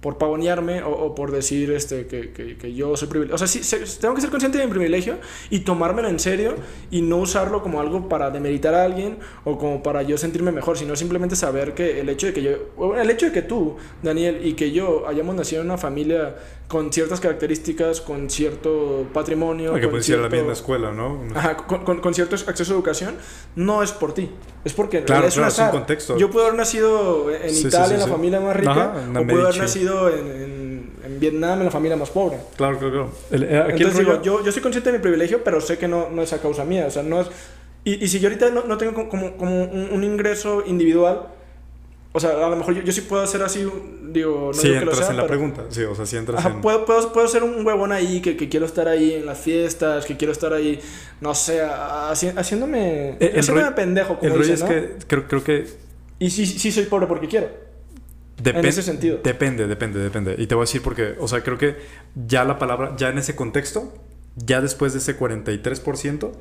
por 0.00 0.18
pavonearme 0.18 0.82
o, 0.82 1.14
por 1.14 1.32
decir 1.32 1.72
este, 1.72 2.06
que, 2.06 2.30
que, 2.32 2.74
yo 2.74 2.96
soy 2.96 3.08
privilegiado. 3.08 3.44
O 3.44 3.46
sea, 3.46 3.48
sí, 3.48 3.60
tengo 4.00 4.14
que 4.14 4.20
ser 4.20 4.30
consciente 4.30 4.58
de 4.58 4.66
mi 4.66 4.70
privilegio 4.70 5.16
y 5.50 5.60
tomármelo 5.60 6.08
en 6.08 6.20
serio 6.20 6.54
y 6.90 7.02
no 7.02 7.16
usarlo 7.18 7.62
como 7.62 7.80
algo 7.80 8.08
para 8.08 8.30
demeritar 8.30 8.74
a 8.74 8.84
alguien 8.84 9.18
o 9.44 9.58
como 9.58 9.82
para 9.82 10.02
yo 10.02 10.18
sentirme 10.18 10.52
mejor, 10.52 10.76
sino 10.78 10.94
simplemente 10.96 11.34
saber 11.34 11.74
que 11.74 12.00
el 12.00 12.08
hecho 12.08 12.26
de 12.26 12.32
que 12.34 12.42
yo, 12.42 12.94
el 12.96 13.10
hecho 13.10 13.26
de 13.26 13.32
que 13.32 13.42
tú, 13.42 13.76
Daniel, 14.02 14.40
y 14.46 14.52
que 14.52 14.70
yo 14.70 15.08
hayamos 15.08 15.34
nacido 15.34 15.62
en 15.62 15.68
una 15.68 15.78
familia 15.78 16.36
con 16.68 16.92
ciertas 16.92 17.20
características, 17.20 18.00
con 18.00 18.28
cierto 18.28 19.06
patrimonio. 19.12 19.74
que 19.74 19.88
puede 19.88 20.02
ser 20.02 20.18
la 20.18 20.28
misma 20.28 20.52
escuela, 20.52 20.92
¿no? 20.92 21.22
Ajá, 21.34 21.56
con, 21.56 22.00
con, 22.00 22.14
cierto 22.14 22.34
acceso 22.34 22.72
a 22.72 22.76
educación, 22.76 23.16
no 23.54 23.82
es 23.82 23.92
por 23.92 24.14
ti. 24.14 24.30
Es 24.64 24.72
porque 24.72 25.04
claro, 25.04 25.28
es, 25.28 25.36
un 25.36 25.70
contexto. 25.70 26.16
Yo 26.18 26.28
puedo 26.28 26.46
haber 26.46 26.58
nacido 26.58 27.30
en 27.30 27.54
Italia, 27.54 27.94
en 27.94 28.00
la 28.00 28.08
familia 28.08 28.40
más 28.40 28.56
rica, 28.56 28.94
o 29.10 29.26
puedo 29.26 29.46
haber 29.46 29.58
nacido 29.58 29.85
en, 30.08 30.90
en, 31.04 31.20
Vietnam, 31.20 31.58
en 31.60 31.64
la 31.66 31.70
familia 31.70 31.96
más 31.96 32.10
pobre. 32.10 32.38
Claro, 32.56 32.78
claro, 32.78 33.10
claro. 33.30 33.44
Eh, 33.44 33.64
Entonces 33.70 33.98
digo, 33.98 34.22
yo, 34.22 34.44
yo 34.44 34.52
soy 34.52 34.62
consciente 34.62 34.90
de 34.90 34.98
mi 34.98 35.02
privilegio, 35.02 35.42
pero 35.42 35.60
sé 35.60 35.78
que 35.78 35.88
no, 35.88 36.10
no 36.10 36.22
es 36.22 36.32
a 36.32 36.40
causa 36.40 36.64
mía. 36.64 36.86
O 36.86 36.90
sea, 36.90 37.02
no 37.02 37.20
es. 37.20 37.28
Y, 37.84 38.04
y 38.04 38.08
si 38.08 38.20
yo 38.20 38.28
ahorita 38.28 38.50
no, 38.50 38.64
no 38.64 38.76
tengo 38.76 39.08
como, 39.08 39.36
como 39.36 39.64
un, 39.64 39.88
un 39.92 40.04
ingreso 40.04 40.62
individual 40.66 41.28
o 42.16 42.20
sea, 42.20 42.30
a 42.30 42.48
lo 42.48 42.56
mejor 42.56 42.82
yo, 42.82 42.92
sí 42.92 43.02
puedo 43.02 43.22
hacer 43.22 43.42
así, 43.42 43.58
digo, 44.04 44.46
no 44.46 44.52
sí, 44.54 44.68
digo 44.68 44.80
que 44.80 44.84
entras 44.86 45.10
en 45.10 45.18
la 45.18 45.26
pregunta, 45.26 45.64
sí, 45.68 45.82
o 45.82 45.94
sea, 45.94 46.06
sí 46.06 46.16
entras 46.16 46.42
en... 46.46 46.62
Puedo, 46.62 46.86
puedo, 46.86 47.12
puedo, 47.12 47.28
ser 47.28 47.42
un 47.42 47.66
huevón 47.66 47.92
ahí, 47.92 48.22
que, 48.22 48.38
que, 48.38 48.48
quiero 48.48 48.64
estar 48.64 48.88
ahí 48.88 49.12
en 49.12 49.26
las 49.26 49.38
fiestas, 49.38 50.06
que 50.06 50.16
quiero 50.16 50.32
estar 50.32 50.54
ahí, 50.54 50.80
no 51.20 51.34
sé, 51.34 51.60
haciéndome... 51.62 53.18
Eh, 53.20 53.34
haciéndome 53.38 53.70
pendejo, 53.72 54.16
como 54.16 54.32
El 54.32 54.38
rollo 54.38 54.54
es 54.54 54.62
que 54.62 54.96
creo, 55.06 55.28
creo 55.28 55.44
que... 55.44 55.66
Y 56.18 56.30
sí, 56.30 56.46
sí 56.46 56.72
soy 56.72 56.84
pobre 56.84 57.06
porque 57.06 57.28
quiero. 57.28 57.48
En 58.44 58.64
ese 58.64 58.82
sentido. 58.82 59.18
Depende, 59.22 59.66
depende, 59.66 59.98
depende. 60.00 60.34
Y 60.38 60.46
te 60.46 60.54
voy 60.54 60.62
a 60.62 60.66
decir 60.66 60.82
porque, 60.82 61.14
o 61.18 61.28
sea, 61.28 61.42
creo 61.42 61.58
que 61.58 61.76
ya 62.14 62.44
la 62.44 62.58
palabra, 62.58 62.94
ya 62.96 63.08
en 63.08 63.18
ese 63.18 63.34
contexto, 63.34 63.92
ya 64.36 64.60
después 64.60 64.92
de 64.92 64.98
ese 64.98 65.18
43%, 65.18 66.32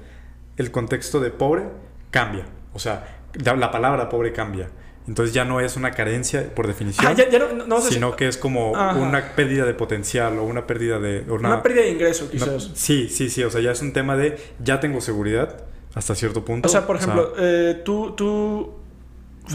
el 0.58 0.72
contexto 0.72 1.20
de 1.20 1.32
pobre 1.32 1.64
cambia. 2.12 2.46
O 2.74 2.80
sea, 2.80 3.20
la 3.34 3.72
palabra 3.72 4.10
pobre 4.10 4.34
cambia. 4.34 4.70
Entonces 5.08 5.36
ya 5.36 5.46
no 5.46 5.60
es 5.60 5.78
una 5.78 5.92
carencia 5.92 6.50
por 6.56 6.66
definición, 6.66 7.06
ah, 7.16 7.82
sino 7.88 8.16
que 8.16 8.28
es 8.28 8.38
como 8.38 8.72
una 8.72 9.36
pérdida 9.36 9.66
de 9.66 9.76
potencial 9.76 10.40
o 10.40 10.44
una 10.44 10.66
pérdida 10.66 11.00
de... 11.00 11.24
Una, 11.30 11.62
pérdida 11.62 11.84
de 11.84 11.92
ingreso, 11.92 12.30
quizás. 12.30 12.72
sí, 12.74 13.08
sí, 13.10 13.30
sí. 13.30 13.44
O 13.44 13.52
sea, 13.52 13.62
ya 13.62 13.72
es 13.72 13.82
un 13.82 13.94
tema 13.94 14.18
de 14.18 14.38
ya 14.60 14.80
tengo 14.80 15.02
seguridad 15.02 15.64
hasta 15.94 16.16
cierto 16.16 16.44
punto. 16.44 16.68
O 16.68 16.72
sea, 16.72 16.88
por 16.88 16.96
ejemplo, 16.96 17.34
eh, 17.38 17.82
tú... 17.86 18.16
tú 18.16 18.74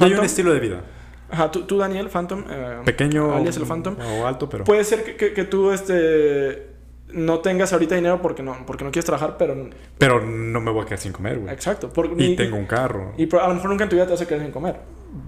hay 0.00 0.12
un 0.12 0.24
estilo 0.24 0.54
de 0.54 0.60
vida. 0.60 0.84
Ajá, 1.30 1.50
tú, 1.50 1.78
Daniel, 1.78 2.08
Phantom. 2.08 2.44
Eh, 2.48 2.80
Pequeño. 2.84 3.34
Alias 3.34 3.56
el 3.56 3.66
Phantom. 3.66 3.96
O 3.98 4.26
alto, 4.26 4.48
pero... 4.48 4.64
Puede 4.64 4.84
ser 4.84 5.16
que, 5.16 5.32
que 5.32 5.44
tú, 5.44 5.70
este 5.70 6.70
no 7.12 7.40
tengas 7.40 7.72
ahorita 7.72 7.94
dinero 7.94 8.20
porque 8.22 8.42
no, 8.42 8.64
porque 8.66 8.84
no 8.84 8.90
quieres 8.90 9.04
trabajar, 9.04 9.36
pero... 9.38 9.68
Pero 9.98 10.24
no 10.24 10.60
me 10.60 10.70
voy 10.70 10.82
a 10.82 10.84
quedar 10.84 10.98
sin 10.98 11.12
comer, 11.12 11.38
güey. 11.38 11.52
Exacto. 11.52 11.90
y, 12.16 12.36
tengo 12.36 12.56
un 12.56 12.66
carro. 12.66 13.12
Y 13.16 13.24
a 13.34 13.48
lo 13.48 13.54
mejor 13.54 13.70
nunca 13.70 13.84
en 13.84 13.90
tu 13.90 13.96
vida 13.96 14.06
te 14.06 14.12
vas 14.12 14.20
a 14.20 14.26
quedar 14.26 14.42
sin 14.42 14.52
comer. 14.52 14.80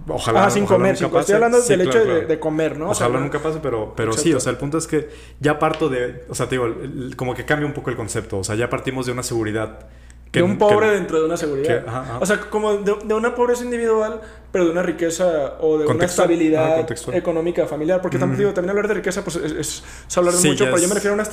Ojalá. 0.06 0.46
Ah, 0.46 0.50
sin 0.50 0.64
comer. 0.64 0.96
Sin, 0.96 1.14
estoy 1.14 1.34
hablando 1.34 1.60
del 1.60 1.80
hecho 1.80 2.04
De, 2.04 2.38
comer, 2.38 2.78
¿no? 2.78 2.90
Ojalá 2.90 3.18
nunca 3.18 3.40
pase, 3.40 3.58
pero, 3.60 3.94
pero 3.96 4.12
sí, 4.12 4.32
o 4.32 4.40
sea, 4.40 4.52
el 4.52 4.58
punto 4.58 4.78
es 4.78 4.86
que 4.86 5.08
ya 5.40 5.58
parto 5.58 5.88
de. 5.88 6.24
O 6.28 6.34
sea, 6.34 6.48
te 6.48 6.56
digo, 6.56 6.72
como 7.16 7.34
que 7.34 7.44
cambia 7.44 7.66
un 7.66 7.72
poco 7.72 7.90
el 7.90 7.96
concepto. 7.96 8.38
O 8.38 8.44
sea, 8.44 8.54
ya 8.54 8.70
partimos 8.70 9.06
de 9.06 9.12
una 9.12 9.22
seguridad. 9.22 9.88
Que, 10.32 10.40
de 10.40 10.44
un 10.44 10.56
pobre 10.56 10.88
dentro 10.88 11.18
de 11.20 11.26
una 11.26 11.36
seguridad. 11.36 11.84
O 12.18 12.24
sea, 12.24 12.40
como 12.40 12.78
de, 12.78 13.14
una 13.14 13.34
pobreza 13.34 13.64
individual, 13.64 14.22
pero 14.50 14.64
de 14.64 14.70
una 14.70 14.82
riqueza 14.82 15.58
o 15.60 15.76
de 15.78 15.86
una 15.86 16.06
estabilidad 16.06 16.90
económica 17.12 17.66
familiar. 17.66 18.00
Porque 18.00 18.18
también, 18.18 18.38
digo, 18.38 18.54
también 18.54 18.70
hablar 18.70 18.88
de 18.88 18.94
riqueza 18.94 19.22
pues 19.22 19.36
es, 19.36 19.84
hablar 20.16 20.34
de 20.34 20.48
mucho, 20.48 20.64
pero 20.64 20.78
yo 20.78 20.88
me 20.88 20.94
refiero 20.94 21.14
a 21.14 21.20
una. 21.20 21.28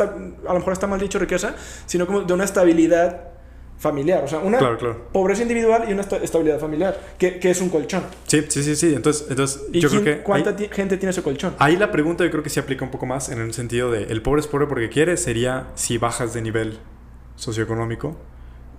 A 0.49 0.53
lo 0.53 0.59
mejor 0.59 0.73
está 0.73 0.85
mal 0.85 0.99
dicho 0.99 1.17
riqueza, 1.17 1.55
sino 1.85 2.05
como 2.05 2.23
de 2.23 2.33
una 2.33 2.43
estabilidad 2.43 3.29
familiar. 3.79 4.23
O 4.23 4.27
sea, 4.27 4.39
una 4.39 4.59
pobreza 5.13 5.41
individual 5.41 5.85
y 5.87 5.93
una 5.93 6.01
estabilidad 6.01 6.59
familiar, 6.59 6.99
que, 7.17 7.39
que, 7.39 7.49
es 7.49 7.61
un 7.61 7.69
colchón. 7.69 8.03
Sí, 8.27 8.45
sí, 8.49 8.63
sí, 8.63 8.75
sí. 8.75 8.93
Entonces, 8.93 9.27
entonces 9.29 9.61
yo 9.71 9.89
creo 9.89 10.03
que... 10.03 10.17
¿Cuánta 10.19 10.53
gente 10.71 10.97
tiene 10.97 11.11
ese 11.11 11.23
colchón? 11.23 11.55
Ahí 11.57 11.77
la 11.77 11.89
pregunta 11.91 12.25
yo 12.25 12.31
creo 12.31 12.43
que 12.43 12.49
se 12.49 12.59
aplica 12.59 12.83
un 12.83 12.91
poco 12.91 13.05
más 13.05 13.29
en 13.29 13.39
el 13.39 13.53
sentido 13.53 13.89
de 13.91 14.03
el 14.03 14.21
pobre 14.21 14.41
es 14.41 14.47
pobre 14.47 14.67
porque 14.67 14.89
quiere, 14.89 15.15
sería 15.15 15.67
si 15.75 15.97
bajas 15.97 16.33
de 16.33 16.41
nivel 16.41 16.79
socioeconómico 17.37 18.17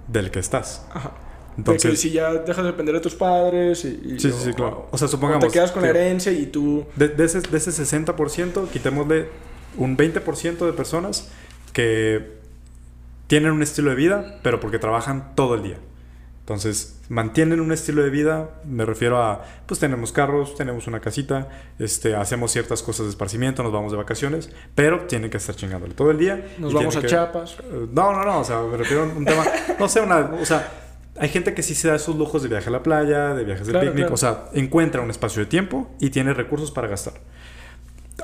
del 0.08 0.30
que 0.30 0.38
estás. 0.38 0.86
Aja. 0.92 1.12
Entonces, 1.56 2.00
si 2.00 2.10
ya 2.10 2.32
dejas 2.32 2.64
de 2.64 2.70
depender 2.70 2.94
de 2.94 3.00
tus 3.00 3.14
padres 3.14 3.84
y... 3.84 4.18
sí, 4.18 4.30
sí, 4.30 4.32
sí, 4.44 4.52
claro. 4.54 4.88
O 4.92 4.98
sea, 4.98 5.08
supongamos... 5.08 5.46
te 5.46 5.52
quedas 5.52 5.72
con 5.72 5.82
la 5.82 5.90
herencia 5.90 6.32
y 6.32 6.46
tú... 6.46 6.86
De, 6.96 7.08
de, 7.08 7.24
ese, 7.24 7.40
de 7.40 7.56
ese 7.56 7.70
60%, 7.70 8.68
quitémosle 8.68 9.28
un 9.76 9.96
20% 9.96 10.64
de 10.64 10.72
personas 10.72 11.28
que 11.72 12.38
tienen 13.26 13.52
un 13.52 13.62
estilo 13.62 13.90
de 13.90 13.96
vida, 13.96 14.40
pero 14.42 14.58
porque 14.58 14.78
trabajan 14.78 15.34
todo 15.34 15.54
el 15.54 15.62
día. 15.62 15.76
Entonces, 16.50 16.98
mantienen 17.08 17.60
un 17.60 17.70
estilo 17.70 18.02
de 18.02 18.10
vida, 18.10 18.50
me 18.64 18.84
refiero 18.84 19.22
a, 19.22 19.44
pues 19.66 19.78
tenemos 19.78 20.10
carros, 20.10 20.56
tenemos 20.56 20.88
una 20.88 20.98
casita, 20.98 21.46
este, 21.78 22.16
hacemos 22.16 22.50
ciertas 22.50 22.82
cosas 22.82 23.06
de 23.06 23.10
esparcimiento, 23.10 23.62
nos 23.62 23.70
vamos 23.70 23.92
de 23.92 23.98
vacaciones, 23.98 24.50
pero 24.74 25.06
tienen 25.06 25.30
que 25.30 25.36
estar 25.36 25.54
chingándole 25.54 25.94
todo 25.94 26.10
el 26.10 26.18
día. 26.18 26.44
Nos 26.58 26.74
vamos 26.74 26.96
a 26.96 27.06
Chiapas. 27.06 27.56
Eh, 27.60 27.86
no, 27.92 28.12
no, 28.12 28.24
no, 28.24 28.40
o 28.40 28.44
sea, 28.44 28.62
me 28.62 28.76
refiero 28.76 29.04
a 29.04 29.06
un 29.06 29.24
tema, 29.24 29.44
no 29.78 29.88
sé, 29.88 30.00
una, 30.00 30.28
o 30.42 30.44
sea, 30.44 30.72
hay 31.20 31.28
gente 31.28 31.54
que 31.54 31.62
sí 31.62 31.76
se 31.76 31.86
da 31.86 31.94
esos 31.94 32.16
lujos 32.16 32.42
de 32.42 32.48
viaje 32.48 32.68
a 32.68 32.72
la 32.72 32.82
playa, 32.82 33.32
de 33.32 33.44
viajes 33.44 33.68
de 33.68 33.78
picnic, 33.78 34.10
o 34.10 34.16
sea, 34.16 34.46
encuentra 34.52 35.02
un 35.02 35.10
espacio 35.10 35.44
de 35.44 35.46
tiempo 35.46 35.88
y 36.00 36.10
tiene 36.10 36.34
recursos 36.34 36.72
para 36.72 36.88
gastar. 36.88 37.14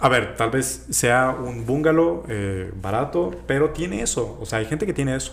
A 0.01 0.09
ver, 0.09 0.35
tal 0.35 0.51
vez 0.51 0.87
sea 0.91 1.31
un 1.31 1.65
bungalow 1.65 2.25
eh, 2.29 2.73
barato, 2.75 3.31
pero 3.47 3.71
tiene 3.71 4.03
eso. 4.03 4.37
O 4.41 4.47
sea, 4.47 4.59
hay 4.59 4.67
gente 4.67 4.85
que 4.85 4.93
tiene 4.93 5.15
eso. 5.15 5.33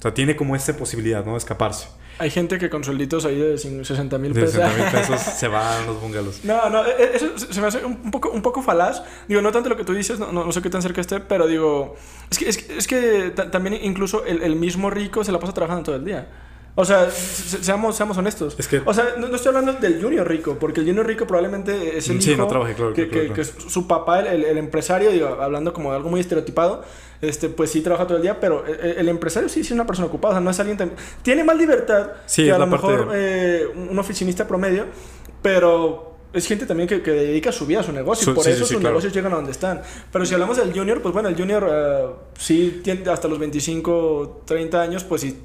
O 0.00 0.02
sea, 0.02 0.12
tiene 0.12 0.34
como 0.34 0.56
esa 0.56 0.76
posibilidad, 0.76 1.24
¿no? 1.24 1.32
De 1.32 1.38
escaparse. 1.38 1.86
Hay 2.18 2.30
gente 2.30 2.58
que 2.58 2.70
con 2.70 2.82
suelditos 2.82 3.24
ahí 3.24 3.38
de 3.38 3.58
60 3.58 4.18
mil 4.18 4.32
pesos. 4.32 4.52
60 4.52 4.76
mil 4.76 4.90
pesos 4.90 5.20
se 5.20 5.48
van 5.48 5.82
a 5.82 5.86
los 5.86 6.00
bungalows. 6.00 6.44
No, 6.44 6.70
no, 6.70 6.84
e, 6.86 6.90
e, 6.90 7.16
eso 7.16 7.38
se 7.38 7.60
me 7.60 7.66
hace 7.66 7.84
un 7.84 8.10
poco, 8.10 8.30
un 8.30 8.42
poco 8.42 8.62
falaz. 8.62 9.02
Digo, 9.28 9.42
no 9.42 9.52
tanto 9.52 9.68
lo 9.68 9.76
que 9.76 9.84
tú 9.84 9.92
dices, 9.92 10.18
no, 10.18 10.32
no 10.32 10.52
sé 10.52 10.62
qué 10.62 10.70
tan 10.70 10.82
cerca 10.82 11.00
esté, 11.00 11.20
pero 11.20 11.46
digo, 11.46 11.96
es 12.30 12.38
que, 12.38 12.48
es 12.48 12.58
que, 12.58 12.78
es 12.78 12.86
que 12.86 13.30
también 13.50 13.78
incluso 13.82 14.24
el, 14.24 14.42
el 14.42 14.56
mismo 14.56 14.90
rico 14.90 15.24
se 15.24 15.32
la 15.32 15.38
pasa 15.38 15.52
trabajando 15.52 15.84
todo 15.84 15.96
el 15.96 16.04
día. 16.04 16.26
O 16.78 16.84
sea, 16.84 17.10
seamos, 17.10 17.96
seamos 17.96 18.18
honestos. 18.18 18.54
o 18.84 18.94
sea, 18.94 19.14
no, 19.16 19.34
estoy 19.34 19.48
hablando 19.48 19.72
del 19.72 20.00
junior 20.00 20.28
rico, 20.28 20.58
porque 20.60 20.80
el 20.80 20.86
junior 20.86 21.06
rico 21.06 21.26
probablemente 21.26 21.96
es 21.96 22.08
el 22.10 22.20
sí, 22.20 22.32
hijo 22.32 22.42
no 22.42 22.48
trabaje, 22.48 22.74
claro, 22.74 22.92
que, 22.92 23.08
que, 23.08 23.44
su 23.44 23.86
papá, 23.86 24.20
el, 24.20 24.44
el, 24.44 24.58
empresario, 24.58 25.10
digo, 25.10 25.38
hablando 25.40 25.72
como 25.72 25.90
de 25.90 25.96
algo 25.96 26.10
muy 26.10 26.20
estereotipado, 26.20 26.84
este, 27.20 27.48
pues 27.48 27.70
sí 27.70 27.80
trabaja 27.80 28.06
todo 28.06 28.16
el 28.16 28.22
día, 28.22 28.38
pero 28.40 28.64
el, 28.66 29.08
empresario 29.08 29.48
sí, 29.48 29.62
sí 29.62 29.68
es 29.68 29.72
una 29.72 29.86
persona 29.86 30.06
ocupada, 30.06 30.32
o 30.32 30.36
sea, 30.36 30.40
no 30.40 30.50
es 30.50 30.60
alguien... 30.60 30.92
Tiene 31.22 31.44
más 31.44 31.56
libertad 31.56 32.12
que 32.34 32.52
a 32.52 32.58
lo 32.58 32.66
mejor 32.66 33.10
eh, 33.14 33.66
un 33.74 33.98
oficinista 33.98 34.46
promedio, 34.46 34.86
pero 35.42 36.16
es 36.32 36.46
gente 36.46 36.66
también 36.66 36.88
que, 36.88 37.02
que, 37.02 37.12
dedica 37.12 37.50
su 37.50 37.66
vida 37.66 37.80
a 37.80 37.82
su 37.82 37.92
negocio. 37.92 38.32
y 38.32 38.34
por 38.34 38.46
eso 38.46 38.66
sus 38.66 38.80
negocios 38.80 39.12
llegan 39.12 39.32
a 39.32 39.36
donde 39.36 39.52
están. 39.52 39.82
Pero 40.12 40.26
si 40.26 40.34
hablamos 40.34 40.56
del 40.56 40.72
junior, 40.72 41.00
pues 41.00 41.12
bueno, 41.14 41.28
el 41.28 41.36
junior 41.36 41.64
uh, 41.64 42.38
sí 42.38 42.80
tiene 42.84 43.08
hasta 43.10 43.28
los 43.28 43.38
25, 43.38 44.42
30 44.44 44.82
años, 44.82 45.04
pues 45.04 45.22
sí 45.22 45.38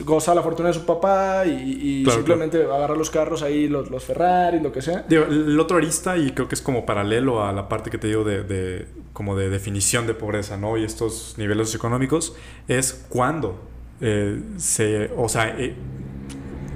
goza 0.00 0.34
la 0.34 0.42
fortuna 0.42 0.68
de 0.68 0.74
su 0.74 0.86
papá 0.86 1.44
y, 1.46 2.04
simplemente 2.10 2.64
agarra 2.64 2.94
los 2.94 3.10
carros 3.10 3.42
ahí, 3.42 3.68
los, 3.68 3.90
los 3.90 4.04
Ferrari, 4.04 4.60
lo 4.60 4.72
que 4.72 4.82
sea. 4.82 5.04
el 5.08 5.58
otro 5.60 5.76
arista, 5.76 6.16
y 6.16 6.32
creo 6.32 6.48
que 6.48 6.54
es 6.54 6.62
como 6.62 6.86
paralelo 6.86 7.44
a 7.44 7.52
la 7.52 7.68
parte 7.68 7.90
que 7.90 7.98
te 7.98 8.08
digo 8.08 8.24
de, 8.24 8.86
como 9.12 9.36
de 9.36 9.50
definición 9.50 10.06
de 10.06 10.14
pobreza, 10.14 10.56
¿no? 10.56 10.76
Y 10.76 10.84
estos 10.84 11.34
niveles 11.36 11.74
económicos, 11.74 12.34
es 12.68 13.06
cuando 13.08 13.60
eh, 14.00 14.40
se, 14.56 15.10
o 15.16 15.28
sea, 15.28 15.54
eh, 15.58 15.74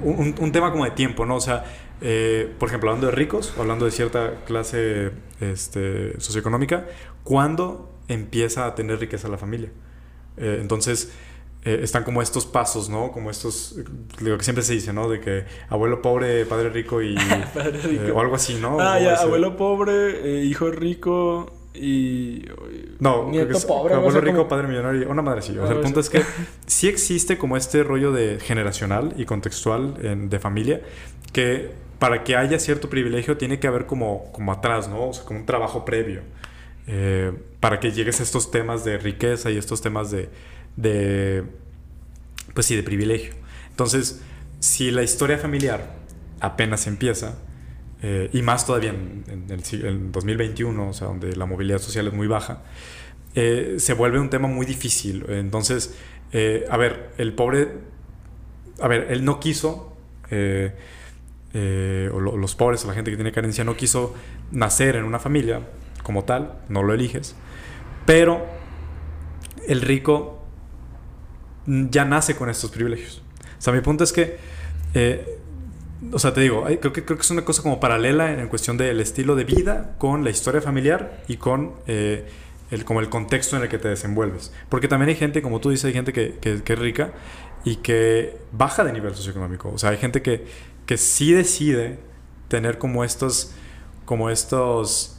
un, 0.05 0.35
un, 0.39 0.53
tema 0.53 0.71
como 0.71 0.85
de 0.85 0.93
tiempo, 0.93 1.27
¿no? 1.27 1.37
O 1.37 1.41
sea, 1.41 1.65
eh, 2.01 2.53
por 2.59 2.69
ejemplo, 2.69 2.91
hablando 2.91 3.09
de 3.09 3.17
ricos, 3.17 3.55
hablando 3.59 3.85
de 3.85 3.91
cierta 3.91 4.45
clase 4.45 5.11
este, 5.41 6.21
socioeconómica, 6.21 6.87
¿cuándo 7.25 7.93
empieza 8.09 8.67
a 8.67 8.75
tener 8.75 9.01
riqueza 9.01 9.29
la 9.29 9.39
familia? 9.39 9.71
entonces, 10.39 11.15
eh, 11.67 11.81
están 11.83 12.05
como 12.05 12.23
estos 12.23 12.47
pasos, 12.47 12.89
¿no? 12.89 13.11
Como 13.11 13.29
estos, 13.29 13.75
lo 14.21 14.39
que 14.39 14.45
siempre 14.45 14.63
se 14.63 14.73
dice, 14.75 14.93
¿no? 14.93 15.09
De 15.09 15.19
que 15.21 15.47
abuelo 15.69 16.01
pobre, 16.01 16.47
padre 16.47 16.71
rico 16.71 17.03
y... 17.03 17.17
Eh, 17.57 18.13
o 18.15 18.21
algo 18.21 18.37
así, 18.37 18.55
¿no? 18.61 18.79
Ah, 18.81 19.01
ya, 19.01 19.17
abuelo 19.17 19.57
pobre, 19.57 20.41
eh, 20.41 20.45
hijo 20.45 20.71
rico 20.71 21.53
y... 21.75 22.45
No, 23.01 23.29
nieto 23.29 23.59
pobre. 23.67 23.95
Abuelo 23.95 24.21
rico, 24.21 24.47
padre 24.47 24.69
millonario, 24.69 25.11
una 25.11 25.23
madre 25.23 25.41
así. 25.41 25.59
O 25.59 25.67
sea, 25.67 25.75
el 25.75 25.83
punto 25.83 25.99
es 25.99 26.09
que 26.09 26.23
sí 26.67 26.87
existe 26.87 27.37
como 27.37 27.57
este 27.57 27.83
rollo 27.83 28.13
de 28.13 28.39
generacional 28.39 29.15
y 29.17 29.25
contextual 29.25 30.29
de 30.29 30.39
familia 30.39 30.83
que 31.33 31.73
para 31.99 32.23
que 32.23 32.37
haya 32.37 32.61
cierto 32.61 32.89
privilegio 32.89 33.37
tiene 33.37 33.59
que 33.59 33.67
haber 33.67 33.87
como, 33.87 34.31
como 34.33 34.53
atrás, 34.53 34.89
¿no? 34.89 35.09
O 35.09 35.13
sea, 35.13 35.25
como 35.25 35.41
un 35.41 35.47
trabajo 35.47 35.85
previo. 35.85 36.23
para 37.59 37.81
que 37.81 37.91
llegues 37.91 38.21
a 38.21 38.23
estos 38.23 38.53
temas 38.53 38.85
de 38.85 38.99
riqueza 38.99 39.51
y 39.51 39.57
estos 39.57 39.81
temas 39.81 40.13
de 40.13 40.29
de, 40.77 41.45
pues 42.55 42.67
sí, 42.67 42.77
de 42.77 42.83
privilegio. 42.83 43.35
Entonces, 43.71 44.23
si 44.61 44.91
la 44.91 45.03
historia 45.03 45.39
familiar 45.39 45.95
apenas 46.41 46.87
empieza, 46.87 47.39
eh, 48.03 48.29
y 48.33 48.43
más 48.43 48.67
todavía 48.67 48.91
en, 48.91 49.47
el, 49.49 50.13
2021, 50.13 50.89
o 50.89 50.93
sea, 50.93 51.09
donde 51.09 51.35
la 51.35 51.47
movilidad 51.47 51.79
social 51.79 52.07
es 52.07 52.13
muy 52.13 52.27
baja, 52.27 52.63
eh, 53.35 53.77
se 53.79 53.95
vuelve 53.95 54.21
un 54.21 54.31
tema 54.31 54.49
muy 54.49 54.67
difícil. 54.67 55.25
Entonces, 55.29 55.97
eh, 56.33 56.65
a 56.71 56.77
ver, 56.77 57.11
el 57.19 57.33
pobre, 57.33 57.69
a 58.81 58.89
ver, 58.89 59.09
él 59.11 59.25
no 59.25 59.41
quiso, 59.41 59.97
o 60.31 62.21
los 62.21 62.55
pobres, 62.55 62.85
o 62.85 62.89
la 62.89 62.95
gente 62.95 63.11
que 63.11 63.17
tiene 63.17 63.33
carencia, 63.33 63.65
no 63.65 63.77
quiso 63.77 64.15
nacer 64.53 64.97
en 64.97 65.05
una 65.05 65.19
familia 65.19 65.63
como 66.03 66.25
tal, 66.25 66.61
no 66.69 66.83
lo 66.83 66.95
eliges, 66.95 67.35
pero 68.05 68.47
el 69.67 69.81
rico 69.81 70.36
ya 71.67 72.05
nace 72.05 72.37
con 72.37 72.51
estos 72.51 72.71
privilegios. 72.71 73.23
O 73.59 73.63
sea, 73.63 73.73
mi 73.73 73.81
punto 73.81 74.05
es 74.05 74.13
que, 74.13 74.37
eh, 74.95 75.39
o 76.13 76.19
sea, 76.19 76.33
te 76.33 76.41
digo, 76.43 76.65
creo, 76.65 76.93
que, 76.93 77.05
creo 77.05 77.17
que 77.17 77.23
es 77.23 77.31
una 77.31 77.45
cosa 77.45 77.63
como 77.63 77.81
paralela 77.81 78.33
en, 78.33 78.49
cuestión 78.49 78.77
del 78.77 79.01
estilo 79.01 79.35
de 79.35 79.45
vida 79.45 79.95
con 79.99 80.25
la 80.25 80.31
historia 80.31 80.61
familiar 80.61 81.23
y 81.29 81.37
con 81.37 81.73
eh, 81.87 82.29
el, 82.71 82.85
como 82.85 83.01
el 83.01 83.09
contexto 83.09 83.57
en 83.57 83.63
el 83.63 83.69
que 83.69 83.79
te 83.79 83.89
desenvuelves. 83.89 84.53
Porque 84.69 84.89
también 84.89 85.09
hay 85.09 85.17
gente, 85.17 85.43
como 85.43 85.61
tú 85.61 85.71
dices, 85.71 85.87
hay 85.87 85.93
gente 85.93 86.13
que, 86.13 86.39
que, 86.41 86.73
es 86.73 86.79
rica 86.79 87.13
y 87.65 87.77
que 87.77 88.37
baja 88.53 88.85
de 88.85 88.93
nivel 88.93 89.15
socioeconómico. 89.15 89.71
O 89.73 89.79
sea, 89.79 89.91
hay 89.91 89.97
gente 89.97 90.23
que, 90.23 90.47
que 90.85 90.97
sí 90.97 91.33
decide 91.33 91.99
tener 92.49 92.79
como 92.79 93.03
estos 93.05 93.53
como 94.07 94.31
estos... 94.31 95.19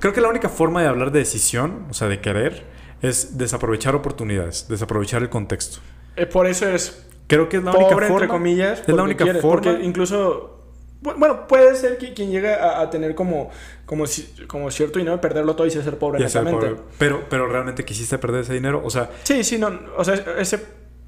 Creo 0.00 0.12
que 0.12 0.20
la 0.20 0.28
única 0.28 0.48
forma 0.48 0.82
de 0.82 0.88
hablar 0.88 1.12
de 1.12 1.20
decisión, 1.20 1.86
o 1.90 1.94
sea, 1.94 2.08
de 2.08 2.20
querer, 2.20 2.64
es 3.08 3.38
desaprovechar 3.38 3.94
oportunidades, 3.94 4.66
desaprovechar 4.68 5.22
el 5.22 5.28
contexto. 5.28 5.80
Eh, 6.16 6.26
por 6.26 6.46
eso 6.46 6.68
es... 6.68 7.06
Creo 7.26 7.48
que 7.48 7.56
es 7.56 7.64
la 7.64 7.72
única 7.72 7.90
forma. 7.90 8.06
entre 8.06 8.28
comillas. 8.28 8.82
Es 8.86 8.94
la 8.94 9.02
única 9.02 9.24
forma. 9.24 9.40
Porque 9.40 9.70
incluso 9.82 10.54
bueno, 11.00 11.46
puede 11.46 11.74
ser 11.76 11.98
que 11.98 12.14
quien 12.14 12.30
llegue 12.30 12.52
a, 12.52 12.88
tener 12.88 13.14
como, 13.14 13.50
como, 13.84 14.04
como 14.46 14.70
cierto 14.70 14.98
dinero, 14.98 15.20
perderlo 15.20 15.54
todo 15.54 15.66
y 15.66 15.70
ser 15.70 15.98
pobre. 15.98 16.26
ser 16.28 16.44
pobre. 16.44 16.76
Pero, 16.98 17.24
pero 17.28 17.46
realmente 17.46 17.84
quisiste 17.84 18.16
perder 18.16 18.42
ese 18.42 18.54
dinero, 18.54 18.80
o 18.82 18.88
sea... 18.88 19.10
Sí, 19.22 19.44
sí, 19.44 19.58
no, 19.58 19.78
o 19.98 20.04
sea, 20.04 20.14
ese 20.38 20.60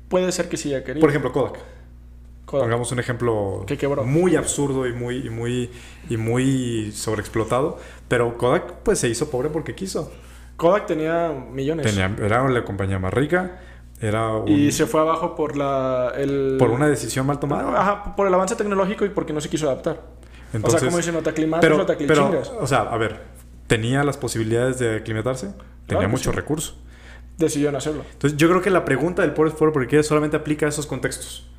puede 0.08 0.30
ser 0.32 0.50
que 0.50 0.58
sí 0.58 0.68
ya 0.68 0.84
quería. 0.84 1.00
Por 1.00 1.08
ejemplo, 1.08 1.32
Kodak. 1.32 1.58
Pongamos 2.44 2.92
un 2.92 3.00
ejemplo 3.00 3.66
muy 4.04 4.36
absurdo 4.36 4.86
y 4.86 4.92
muy, 4.92 5.26
y 5.26 5.30
muy, 5.30 5.70
y 6.08 6.16
muy 6.16 6.92
sobreexplotado, 6.92 7.78
pero 8.06 8.36
Kodak 8.38 8.82
pues 8.84 9.00
se 9.00 9.08
hizo 9.08 9.30
pobre 9.30 9.48
porque 9.48 9.74
quiso. 9.74 10.12
Kodak 10.56 10.86
tenía 10.86 11.32
millones. 11.50 11.86
Tenía, 11.86 12.14
era 12.24 12.48
la 12.48 12.64
compañía 12.64 12.98
más 12.98 13.12
rica 13.12 13.60
era 14.00 14.42
Y 14.46 14.72
se 14.72 14.86
fue 14.86 15.00
abajo 15.00 15.34
por 15.34 15.56
la... 15.56 16.12
El... 16.16 16.56
Por 16.58 16.70
una 16.70 16.86
decisión 16.86 17.26
mal 17.26 17.40
tomada. 17.40 17.80
Ajá, 17.80 18.16
por 18.16 18.26
el 18.26 18.34
avance 18.34 18.54
tecnológico 18.54 19.04
y 19.04 19.08
porque 19.08 19.32
no 19.32 19.40
se 19.40 19.48
quiso 19.48 19.66
adaptar. 19.66 20.02
o 20.62 20.70
sea, 20.70 20.80
como 20.80 20.98
dicen, 20.98 21.14
no 21.14 21.22
te 21.22 21.32
pero, 21.32 21.78
no 21.78 21.86
te 21.86 21.94
pero, 21.94 22.42
O 22.60 22.66
sea, 22.66 22.80
a 22.80 22.96
ver, 22.98 23.20
¿tenía 23.66 24.04
las 24.04 24.16
posibilidades 24.16 24.78
de 24.78 24.96
aclimatarse? 24.96 25.54
Tenía 25.86 26.08
mucho 26.08 26.32
recurso. 26.32 26.76
Decidió 27.38 27.70
no 27.70 27.78
hacerlo. 27.78 28.02
Entonces, 28.12 28.38
yo 28.38 28.48
creo 28.48 28.62
que 28.62 28.70
la 28.70 28.84
pregunta 28.84 29.22
del 29.22 29.32
pobre 29.32 29.50
por 29.50 29.72
porque 29.72 30.02
solamente 30.02 30.36
aplica 30.36 30.66
a 30.66 30.68
esos 30.70 30.86
contextos. 30.86 31.50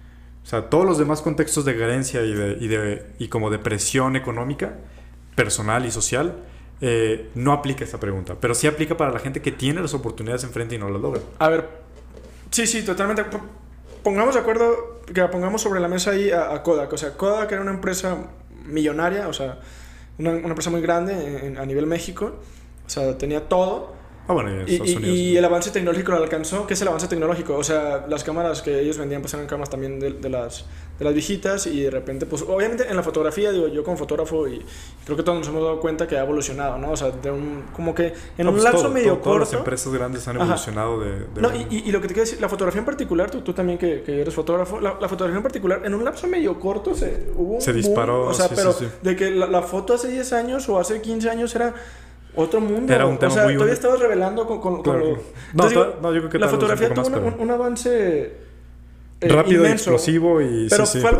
O 0.43 0.49
sea, 0.49 0.69
todos 0.69 0.85
los 0.85 0.97
demás 0.97 1.21
contextos 1.21 1.65
de 1.65 1.77
carencia 1.77 2.23
y, 2.23 2.33
de, 2.33 2.57
y, 2.59 2.67
de, 2.67 3.05
y 3.19 3.27
como 3.27 3.49
de 3.49 3.59
presión 3.59 4.15
económica, 4.15 4.77
personal 5.35 5.85
y 5.85 5.91
social, 5.91 6.35
eh, 6.81 7.29
no 7.35 7.53
aplica 7.53 7.83
esa 7.83 7.99
pregunta. 7.99 8.35
Pero 8.39 8.53
sí 8.53 8.67
aplica 8.67 8.97
para 8.97 9.11
la 9.11 9.19
gente 9.19 9.41
que 9.41 9.51
tiene 9.51 9.81
las 9.81 9.93
oportunidades 9.93 10.43
enfrente 10.43 10.75
y 10.75 10.77
no 10.77 10.89
las 10.89 11.01
logra. 11.01 11.21
A 11.39 11.49
ver, 11.49 11.87
Sí, 12.51 12.65
sí, 12.67 12.83
totalmente. 12.83 13.23
Pongamos 14.03 14.35
de 14.35 14.41
acuerdo, 14.41 15.01
que 15.13 15.21
pongamos 15.25 15.61
sobre 15.61 15.79
la 15.79 15.87
mesa 15.87 16.11
ahí 16.11 16.31
a, 16.31 16.61
Kodak. 16.63 16.91
O 16.93 16.97
sea, 16.97 17.13
Kodak 17.13 17.51
era 17.51 17.61
una 17.61 17.71
empresa 17.71 18.17
millonaria, 18.65 19.27
o 19.27 19.33
sea, 19.33 19.59
una, 20.17 20.31
empresa 20.31 20.69
muy 20.69 20.81
grande 20.81 21.55
a 21.59 21.65
nivel 21.65 21.87
México. 21.87 22.35
O 22.85 22.89
sea, 22.89 23.17
tenía 23.17 23.47
todo. 23.47 23.95
Ah, 24.27 24.33
bueno, 24.33 24.51
y, 24.67 25.05
y, 25.05 25.37
el 25.37 25.45
avance 25.45 25.71
tecnológico 25.71 26.11
lo 26.11 26.17
alcanzó. 26.17 26.67
¿Qué 26.67 26.73
es 26.73 26.81
el 26.81 26.89
avance 26.89 27.07
tecnológico? 27.07 27.55
O 27.55 27.63
sea, 27.63 28.05
las 28.09 28.25
cámaras 28.25 28.61
que 28.61 28.81
ellos 28.81 28.97
vendían 28.97 29.21
pues 29.21 29.33
eran 29.33 29.47
cámaras 29.47 29.69
también 29.69 30.01
de, 30.01 30.29
las, 30.29 30.65
de 30.99 31.05
las 31.05 31.13
viejitas 31.13 31.65
y 31.65 31.83
de 31.83 31.89
repente, 31.89 32.25
pues 32.25 32.41
obviamente 32.41 32.89
en 32.89 32.97
la 32.97 33.03
fotografía, 33.03 33.53
digo, 33.53 33.69
yo 33.69 33.85
como 33.85 33.95
fotógrafo 33.95 34.45
y 34.49 34.61
creo 35.05 35.15
que 35.15 35.23
todos 35.23 35.39
nos 35.39 35.47
hemos 35.47 35.63
dado 35.63 35.79
cuenta 35.79 36.07
que 36.07 36.17
ha 36.17 36.23
evolucionado, 36.23 36.77
¿no? 36.77 36.91
O 36.91 36.97
sea, 36.97 37.11
de 37.11 37.31
un, 37.31 37.63
como 37.73 37.95
que 37.95 38.13
en 38.37 38.47
un 38.47 38.55
pues 38.55 38.65
lapso 38.65 38.89
medio 38.89 39.13
corto... 39.13 39.29
Todas 39.29 39.39
las 39.39 39.53
empresas 39.53 39.93
grandes 39.93 40.27
han 40.27 40.35
evolucionado 40.35 40.99
de, 40.99 41.25
No, 41.37 41.55
y, 41.55 41.83
y, 41.85 41.91
lo 41.93 42.01
que 42.01 42.09
te 42.09 42.13
quiero 42.13 42.25
decir, 42.25 42.41
la 42.41 42.49
fotografía 42.49 42.79
en 42.79 42.85
particular, 42.85 43.31
tú, 43.31 43.39
tú 43.39 43.53
también 43.53 43.79
que, 43.79 44.01
que 44.01 44.19
eres 44.19 44.33
fotógrafo, 44.33 44.81
la, 44.81 44.91
fotografía 45.07 45.37
en 45.37 45.43
particular, 45.43 45.81
en 45.85 45.93
un 45.93 46.03
lapso 46.03 46.27
medio 46.27 46.59
corto 46.59 46.93
se 46.93 47.31
hubo 47.33 47.61
Se 47.61 47.71
disparó. 47.71 48.27
o 48.27 48.33
sea, 48.33 48.49
pero 48.49 48.75
de 49.01 49.15
que 49.15 49.31
la, 49.31 49.47
la 49.47 49.61
foto 49.61 49.93
hace 49.93 50.09
10 50.09 50.33
años 50.33 50.67
o 50.67 50.77
hace 50.77 51.01
15 51.01 51.29
años 51.29 51.55
era 51.55 51.73
otro 52.37 52.61
mundo. 52.61 52.93
Era 52.93 53.05
un 53.05 53.17
tema 53.17 53.31
o 53.31 53.35
sea, 53.35 53.43
muy 53.43 53.53
todavía 53.55 53.73
estabas 53.73 53.99
revelando 53.99 54.47
con, 54.47 54.59
con, 54.59 54.99
lo... 54.99 55.17
no, 55.53 56.13
yo 56.13 56.19
creo 56.21 56.29
que 56.29 56.39
la 56.39 56.47
fotografía 56.47 56.93
tuvo 56.93 57.35
un, 57.39 57.51
avance 57.51 58.31
eh, 59.19 59.27
rápido 59.27 59.67
y 59.67 59.71
explosivo 59.71 60.41
y, 60.41 60.67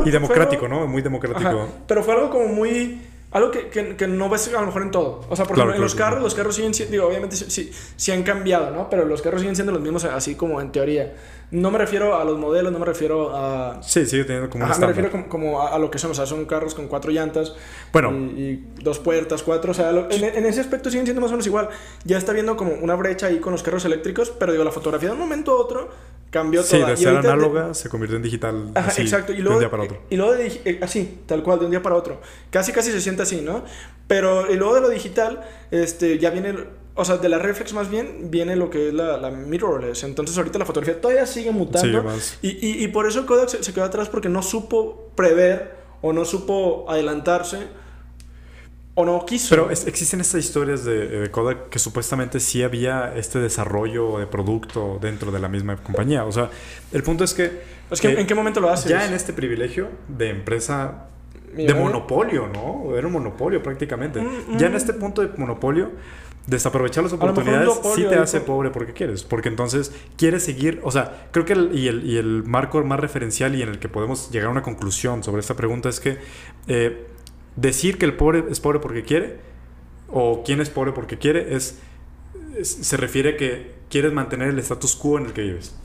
y 0.06 0.11
democrático, 0.11 0.68
¿no? 0.68 0.88
Muy 0.88 1.02
democrático. 1.02 1.68
pero 1.88 2.03
fue 2.03 2.14
algo 2.14 2.30
como 2.30 2.48
muy 2.48 3.02
algo 3.31 3.52
que, 3.52 3.68
que, 3.68 3.95
que, 3.98 4.07
no 4.07 4.30
ves 4.30 4.48
a 4.48 4.61
lo 4.61 4.68
mejor 4.68 4.84
en 4.84 4.91
todo. 4.91 5.26
O 5.30 5.35
sea, 5.35 5.45
por 5.45 5.57
ejemplo, 5.57 5.76
en 5.76 5.81
los 5.81 5.95
carros, 5.95 6.22
los 6.23 6.34
carros 6.34 6.56
siguen 6.56 6.73
siendo, 6.73 6.94
digo, 6.94 7.07
obviamente 7.07 7.35
sí, 7.35 7.72
sí, 7.95 8.11
han 8.11 8.23
cambiado, 8.23 8.72
¿no? 8.72 8.89
Pero 8.89 9.06
los 9.06 9.22
carros 9.22 9.41
siguen 9.41 9.56
siendo 9.56 9.73
los 9.73 9.81
mismos 9.81 10.06
así 10.06 10.35
como 10.35 10.61
en 10.61 10.72
teoría. 10.72 11.14
No 11.49 11.72
me 11.72 11.78
refiero 11.78 12.18
a 12.18 12.26
los 12.26 12.38
modelos, 12.38 12.74
no 12.74 12.80
me 12.80 12.86
refiero 12.86 13.34
a... 13.34 13.82
Sí, 13.82 14.06
sigue 14.06 14.26
teniendo 14.26 14.49
como 14.49 14.65
Ajá, 14.65 14.78
Me 14.80 14.88
refiero 14.88 15.30
como, 15.30 15.61
a, 15.61 15.80
lo 15.80 15.90
que 15.90 15.98
son, 15.98 16.11
o 16.11 16.14
sea, 16.14 16.26
son 16.26 16.45
carros 16.45 16.76
con 16.76 16.88
cuatro 16.88 17.10
llantas. 17.11 17.56
Bueno. 17.94 18.11
Y, 18.11 18.65
dos 18.82 18.99
puertas, 18.99 19.44
cuatro, 19.44 19.72
o 19.72 19.74
sea, 19.74 19.91
en, 19.91 20.24
en, 20.26 20.45
ese 20.45 20.60
aspecto 20.60 20.90
siguen 20.90 21.06
siendo 21.06 21.22
más 21.22 21.30
o 21.30 21.34
menos 21.34 21.48
igual. 21.48 21.69
Ya 22.03 22.18
está 22.18 22.34
viendo 22.34 22.57
como 22.57 22.74
una 22.74 22.95
brecha 22.95 23.28
ahí 23.28 23.40
con 23.40 23.53
los 23.53 23.64
carros 23.64 23.86
eléctricos, 23.86 24.30
pero 24.30 24.52
digo, 24.52 24.65
la 24.65 24.72
fotografía 24.72 25.07
de 25.07 25.14
un 25.14 25.22
momento 25.22 25.53
a 25.53 25.56
otro 25.56 25.90
cambió 26.30 26.61
sí, 26.64 26.78
de 26.78 26.98
ser 26.98 27.15
análoga 27.15 27.74
se 27.74 27.90
convirtió 27.90 28.18
en 28.18 28.24
digital 28.24 28.72
así, 28.76 29.03
exacto. 29.03 29.32
Y 29.32 29.38
luego, 29.38 29.52
de 29.52 29.56
un 29.56 29.60
día 29.60 29.72
para 29.72 29.84
otro. 29.84 30.02
Y, 30.10 30.18
luego 30.18 30.34
de, 30.34 30.61
eh, 30.65 30.80
así, 30.82 31.19
tal 31.26 31.44
cual, 31.44 31.60
de 31.60 31.65
un 31.65 31.72
día 31.72 31.82
para 31.82 31.95
otro. 31.95 32.19
Casi, 32.49 32.72
casi 32.72 32.91
se 32.91 33.02
siente 33.02 33.24
así, 33.24 33.41
¿no? 33.41 33.64
Pero 34.07 34.52
y 34.52 34.57
luego 34.57 34.76
de 34.76 34.82
lo 34.82 34.90
digital, 34.90 35.44
este, 35.72 36.19
ya 36.19 36.30
viene, 36.30 36.56
o 36.98 37.06
sea, 37.06 37.18
de 37.18 37.30
la 37.30 37.38
reflex 37.38 37.74
más 37.74 37.90
bien, 37.90 38.30
viene 38.30 38.56
lo 38.56 38.69
que 38.69 38.90
es 38.90 38.94
la, 38.94 39.18
la 39.18 39.32
mirrorless. 39.32 40.03
Entonces 40.03 40.38
ahorita 40.38 40.60
la 40.60 40.65
fotografía 40.65 40.99
todavía 40.99 41.26
sigue 41.26 41.52
mutando. 41.52 42.03
y, 42.41 42.49
y, 42.49 42.84
y, 42.84 42.88
por 42.88 43.07
eso 43.07 43.26
Kodak 43.26 43.49
se, 43.49 43.64
se 43.64 43.74
quedó 43.74 43.86
atrás 43.86 44.10
porque 44.10 44.30
no 44.30 44.41
supo 44.41 45.11
prever 45.15 45.76
o 46.02 46.11
no 46.11 46.26
supo 46.26 46.86
adelantarse 46.90 47.68
o 48.99 49.06
no 49.06 49.24
quiso. 49.28 49.49
Pero 49.49 49.69
existen 49.69 50.22
estas 50.22 50.44
historias 50.44 50.84
de, 50.84 51.30
Kodak 51.32 51.69
que 51.69 51.78
supuestamente 51.78 52.40
sí 52.40 52.64
había 52.64 53.14
este 53.15 53.38
desarrollo 53.38 54.18
de 54.18 54.26
producto 54.26 54.98
dentro 54.99 55.32
de 55.32 55.40
la 55.40 55.48
misma 55.48 55.78
compañía. 55.78 56.26
O 56.26 56.32
sea, 56.32 56.49
el 56.91 57.03
punto 57.03 57.24
es 57.24 57.36
que... 57.36 57.78
Es 57.91 58.02
que 58.02 58.19
¿En 58.19 58.26
qué 58.26 58.34
momento 58.34 58.60
lo 58.60 58.69
haces? 58.69 58.90
Ya 58.90 59.06
en 59.06 59.14
este 59.14 59.34
privilegio 59.34 59.88
de 60.07 60.32
empresa 60.32 61.10
de 61.56 61.74
monopolio, 61.74 62.48
¿no? 62.48 62.98
Era 62.98 63.07
un 63.07 63.14
monopolio 63.14 63.61
prácticamente. 63.61 64.19
Mm, 64.19 64.57
ya 64.57 64.68
en 64.68 64.74
mm. 64.74 64.78
este 64.78 64.94
punto 64.94 65.22
de 65.22 65.30
monopolio, 65.38 65.91
desaprovechar 66.48 67.03
las 67.03 67.14
oportunidades 67.14 67.69
sí 67.94 68.06
te 68.06 68.15
hace 68.15 68.40
pobre 68.40 68.72
porque 68.72 68.94
quieres. 68.94 69.24
Porque 69.24 69.49
entonces 69.49 69.91
quieres 70.15 70.44
seguir, 70.44 70.80
o 70.84 70.91
sea, 70.91 71.28
creo 71.32 71.45
que 71.45 71.53
y, 71.53 71.88
el, 71.88 72.06
y, 72.06 72.18
el, 72.18 72.44
marco 72.44 72.84
más 72.84 72.99
referencial 72.99 73.53
y 73.56 73.61
en 73.61 73.69
el 73.69 73.80
que 73.80 73.90
podemos 73.90 74.32
llegar 74.32 74.48
a 74.48 74.52
una 74.52 74.64
conclusión 74.64 75.24
sobre 75.24 75.41
esta 75.41 75.56
pregunta 75.56 75.90
es 75.90 75.99
que 75.99 76.18
eh, 76.68 77.06
decir 77.57 77.98
que 77.98 78.06
el 78.06 78.15
pobre 78.15 78.45
es 78.49 78.60
pobre 78.61 78.80
porque 78.80 79.03
quiere, 79.03 79.40
o 80.10 80.44
quién 80.44 80.61
es 80.61 80.69
pobre 80.69 80.94
porque 80.94 81.18
quiere, 81.18 81.56
es, 81.56 81.80
se 82.61 82.98
refiere 82.98 83.32
a 83.32 83.38
que 83.38 83.76
quieres 83.90 84.14
mantener 84.14 84.48
el 84.48 84.60
status 84.60 84.95
quo 84.95 85.18
en 85.18 85.26
el 85.26 85.34
que 85.34 85.41
vives. 85.41 85.76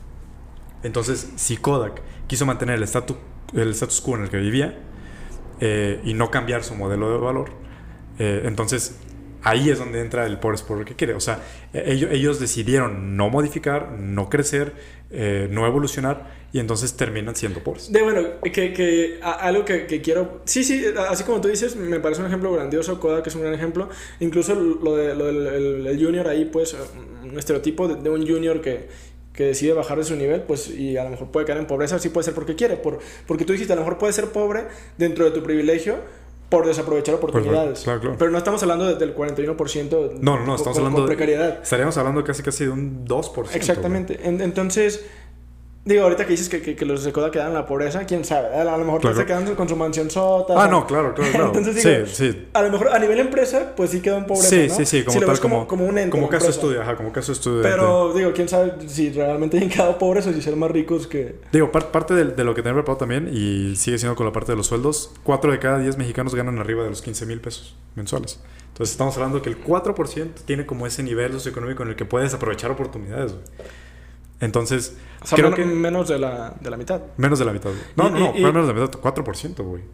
Entonces, 0.84 1.32
si 1.36 1.56
Kodak 1.56 2.00
quiso 2.28 2.46
mantener 2.46 2.76
el 2.76 2.84
status, 2.84 3.16
el 3.52 3.70
status 3.70 4.00
quo 4.00 4.16
en 4.16 4.22
el 4.22 4.30
que 4.30 4.38
vivía 4.38 4.78
eh, 5.60 6.00
y 6.04 6.14
no 6.14 6.30
cambiar 6.30 6.62
su 6.62 6.76
modelo 6.76 7.10
de 7.10 7.18
valor, 7.18 7.50
eh, 8.18 8.42
entonces 8.44 8.96
ahí 9.42 9.70
es 9.70 9.78
donde 9.78 10.00
entra 10.00 10.26
el 10.26 10.38
pobre 10.38 10.56
es 10.56 10.62
pobre 10.62 10.84
que 10.84 10.94
quiere. 10.94 11.14
O 11.14 11.20
sea, 11.20 11.40
ellos, 11.72 12.10
ellos 12.12 12.40
decidieron 12.40 13.16
no 13.16 13.28
modificar, 13.30 13.92
no 13.92 14.28
crecer, 14.28 14.72
eh, 15.10 15.48
no 15.50 15.66
evolucionar 15.66 16.42
y 16.52 16.58
entonces 16.58 16.94
terminan 16.96 17.34
siendo 17.34 17.60
pobres. 17.60 17.90
De 17.90 18.02
bueno, 18.02 18.40
que, 18.42 18.72
que 18.72 19.18
algo 19.22 19.64
que, 19.64 19.86
que, 19.86 20.02
quiero. 20.02 20.42
Sí, 20.44 20.62
sí, 20.64 20.84
así 21.08 21.24
como 21.24 21.40
tú 21.40 21.48
dices, 21.48 21.76
me 21.76 21.98
parece 22.00 22.20
un 22.20 22.26
ejemplo 22.26 22.52
grandioso. 22.52 23.00
Kodak 23.00 23.26
es 23.26 23.34
un 23.34 23.42
gran 23.42 23.54
ejemplo. 23.54 23.88
Incluso 24.20 24.54
lo, 24.54 24.96
de, 24.96 25.14
lo 25.14 25.26
del 25.26 25.86
el, 25.86 26.04
junior 26.04 26.28
ahí, 26.28 26.44
pues, 26.44 26.76
un 27.22 27.38
estereotipo 27.38 27.88
de, 27.88 28.10
un 28.10 28.26
junior 28.26 28.60
que, 28.60 28.88
que 29.32 29.44
decide 29.44 29.72
bajar 29.72 29.96
de 29.96 30.04
su 30.04 30.14
nivel, 30.14 30.42
pues, 30.42 30.68
y 30.68 30.98
a 30.98 31.04
lo 31.04 31.10
mejor 31.10 31.30
puede 31.30 31.46
caer 31.46 31.58
en 31.58 31.66
pobreza, 31.66 31.98
sí 31.98 32.10
puede 32.10 32.26
ser 32.26 32.34
porque 32.34 32.54
quiere, 32.54 32.76
por, 32.76 32.98
porque 33.26 33.44
tú 33.46 33.52
dijiste, 33.54 33.72
a 33.72 33.76
lo 33.76 33.82
mejor 33.82 33.96
puede 33.96 34.12
ser 34.12 34.26
pobre 34.26 34.64
dentro 34.98 35.24
de 35.24 35.30
tu 35.30 35.42
privilegio, 35.42 36.00
por 36.52 36.66
desaprovechar 36.66 37.14
oportunidades. 37.14 37.82
Pero 38.18 38.30
no 38.30 38.36
estamos 38.36 38.62
hablando 38.62 38.94
del 38.94 39.16
41%. 39.16 40.18
No, 40.20 40.38
no, 40.44 40.54
estamos 40.54 40.76
hablando 40.76 41.00
de 41.00 41.06
precariedad. 41.06 41.62
Estaríamos 41.62 41.96
hablando 41.96 42.22
casi 42.22 42.42
casi 42.42 42.66
de 42.66 42.70
un 42.70 43.06
2%. 43.06 43.54
Exactamente. 43.54 44.20
entonces, 44.22 45.02
Digo, 45.84 46.04
ahorita 46.04 46.24
que 46.24 46.30
dices 46.30 46.48
que, 46.48 46.62
que, 46.62 46.76
que 46.76 46.84
los 46.84 47.02
de 47.02 47.12
Coda 47.12 47.32
quedan 47.32 47.48
en 47.48 47.54
la 47.54 47.66
pobreza, 47.66 48.04
quién 48.06 48.24
sabe. 48.24 48.54
A 48.54 48.64
lo 48.64 48.84
mejor 48.84 49.16
se 49.16 49.26
quedan 49.26 49.52
con 49.56 49.68
su 49.68 49.74
mansión 49.74 50.10
sota. 50.10 50.54
Ah, 50.56 50.68
no, 50.68 50.86
claro, 50.86 51.12
claro, 51.12 51.32
claro. 51.32 51.46
Entonces, 51.48 51.82
digo, 51.82 52.06
sí, 52.06 52.32
sí. 52.32 52.46
A 52.52 52.62
lo 52.62 52.70
mejor 52.70 52.90
a 52.90 52.98
nivel 53.00 53.18
empresa, 53.18 53.72
pues 53.76 53.90
sí 53.90 54.00
quedan 54.00 54.18
en 54.18 54.26
pobreza. 54.26 54.48
Sí, 54.48 54.68
¿no? 54.68 54.74
sí, 54.76 54.86
sí, 54.86 55.02
como 55.02 55.20
tal, 55.20 55.40
como, 55.40 55.66
como, 55.66 55.84
un 55.84 55.98
ente. 55.98 56.10
Como 56.10 56.28
caso 56.28 56.50
estudio, 56.50 56.82
ajá, 56.82 56.94
como 56.94 57.12
caso 57.12 57.32
estudio. 57.32 57.62
Pero, 57.62 58.12
digo, 58.14 58.32
quién 58.32 58.48
sabe 58.48 58.74
si 58.86 59.10
realmente 59.10 59.58
han 59.58 59.68
quedado 59.68 59.98
pobres 59.98 60.24
o 60.28 60.32
si 60.32 60.40
ser 60.40 60.54
más 60.54 60.70
ricos 60.70 61.08
que. 61.08 61.36
Digo, 61.50 61.72
parte 61.72 62.14
de, 62.14 62.26
de, 62.26 62.44
lo 62.44 62.54
que 62.54 62.62
tenía 62.62 62.74
preparado 62.74 62.98
también, 62.98 63.28
y 63.32 63.74
sigue 63.74 63.98
siendo 63.98 64.14
con 64.14 64.24
la 64.24 64.32
parte 64.32 64.52
de 64.52 64.56
los 64.56 64.68
sueldos, 64.68 65.12
4 65.24 65.50
de 65.50 65.58
cada 65.58 65.78
10 65.78 65.98
mexicanos 65.98 66.34
ganan 66.34 66.60
arriba 66.60 66.84
de 66.84 66.90
los 66.90 67.02
15 67.02 67.26
mil 67.26 67.40
pesos 67.40 67.74
mensuales. 67.96 68.38
Entonces 68.68 68.92
estamos 68.92 69.16
hablando 69.16 69.42
que 69.42 69.50
el 69.50 69.62
4% 69.62 70.30
tiene 70.46 70.64
como 70.64 70.86
ese 70.86 71.02
nivel 71.02 71.32
socioeconómico 71.32 71.82
en 71.82 71.90
el 71.90 71.96
que 71.96 72.04
puedes 72.06 72.32
aprovechar 72.32 72.70
oportunidades, 72.70 73.32
güey. 73.32 73.44
Entonces, 74.42 74.96
creo 75.30 75.54
que... 75.54 75.64
Menos 75.64 76.08
de 76.08 76.18
la, 76.18 76.52
de 76.60 76.68
la 76.68 76.76
mitad. 76.76 77.00
Menos 77.16 77.38
de 77.38 77.44
la 77.44 77.52
mitad. 77.52 77.70
No, 77.94 78.10
no, 78.10 78.18
no, 78.18 78.32
menos 78.32 78.66
de 78.66 78.74
la 78.74 78.80
mitad, 78.80 79.00
4%, 79.00 79.62
güey. 79.62 79.84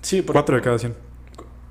Sí, 0.00 0.22
por... 0.22 0.34
4 0.34 0.56
de 0.56 0.62
cada 0.62 0.78
100. 0.78 0.94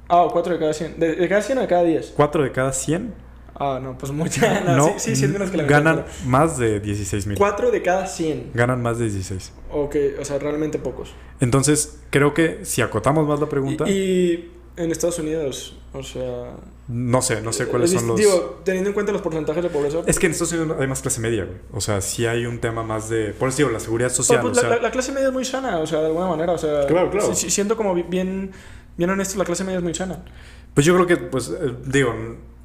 Ah, 0.09 0.27
4 0.29 0.53
de 0.53 0.59
cada 0.59 0.73
100. 0.73 0.99
¿De, 0.99 1.29
cada 1.29 1.41
100 1.41 1.57
o 1.57 1.61
de 1.61 1.67
cada 1.67 1.83
10? 1.83 2.13
4 2.17 2.43
de 2.43 2.51
cada 2.51 2.73
100. 2.73 3.13
Ah, 3.55 3.79
no, 3.81 3.97
pues 3.97 4.11
mucha. 4.11 4.61
No, 4.75 4.87
sí, 4.87 4.93
sí, 4.97 5.15
sí, 5.15 5.25
es 5.25 5.31
menos 5.31 5.49
que 5.49 5.55
la 5.55 5.63
mitad. 5.63 5.77
Ganan 5.77 6.05
más 6.25 6.57
de 6.57 6.81
16 6.81 7.25
mil. 7.25 7.37
4 7.37 7.71
de 7.71 7.81
cada 7.81 8.05
100. 8.05 8.51
Ganan 8.53 8.81
más 8.81 8.99
de 8.99 9.05
16. 9.05 9.53
Ok, 9.71 9.95
o 10.19 10.25
sea, 10.25 10.39
realmente 10.39 10.77
pocos. 10.77 11.13
Entonces, 11.39 12.01
creo 12.09 12.33
que 12.33 12.65
si 12.65 12.81
acotamos 12.81 13.25
más 13.25 13.39
la 13.39 13.47
pregunta. 13.47 13.89
Y, 13.89 14.51
en 14.75 14.91
Estados 14.91 15.19
Unidos? 15.19 15.79
O 15.93 16.03
sea... 16.03 16.51
No 16.91 17.21
sé, 17.21 17.43
no 17.43 17.53
sé 17.53 17.67
cuáles 17.67 17.91
son 17.91 18.07
los... 18.07 18.17
Digo, 18.17 18.61
teniendo 18.65 18.89
en 18.89 18.95
cuenta 18.95 19.11
los 19.11 19.21
porcentajes 19.21 19.61
de 19.61 19.69
pobreza. 19.69 19.99
Es 20.07 20.17
que 20.17 20.25
en 20.25 20.31
Estados 20.31 20.53
Unidos 20.53 20.75
hay 20.79 20.87
más 20.87 21.03
clase 21.03 21.21
media, 21.21 21.45
güey. 21.45 21.57
O 21.71 21.81
sea, 21.81 22.01
sí 22.01 22.25
hay 22.25 22.47
un 22.47 22.57
tema 22.57 22.81
más 22.81 23.09
de... 23.09 23.27
Por 23.33 23.49
eso 23.49 23.59
digo, 23.59 23.69
la 23.69 23.79
seguridad 23.79 24.09
social. 24.09 24.41
Pues, 24.41 24.57
la, 24.63 24.89
clase 24.89 25.11
media 25.11 25.27
es 25.27 25.33
muy 25.33 25.45
sana, 25.45 25.77
o 25.77 25.85
sea, 25.85 25.99
de 25.99 26.07
alguna 26.07 26.25
manera. 26.25 26.53
O 26.53 26.57
sea, 26.57 26.87
claro, 26.87 27.11
claro. 27.11 27.35
siento 27.35 27.77
como 27.77 27.93
bien, 27.93 28.51
bien 28.97 29.09
honesto, 29.11 29.37
la 29.37 29.45
clase 29.45 29.63
media 29.63 29.77
es 29.77 29.83
muy 29.83 29.93
sana. 29.93 30.25
Pues 30.73 30.83
yo 30.83 30.95
creo 30.95 31.05
que, 31.05 31.17
pues, 31.17 31.49
eh, 31.49 31.75
digo... 31.85 32.11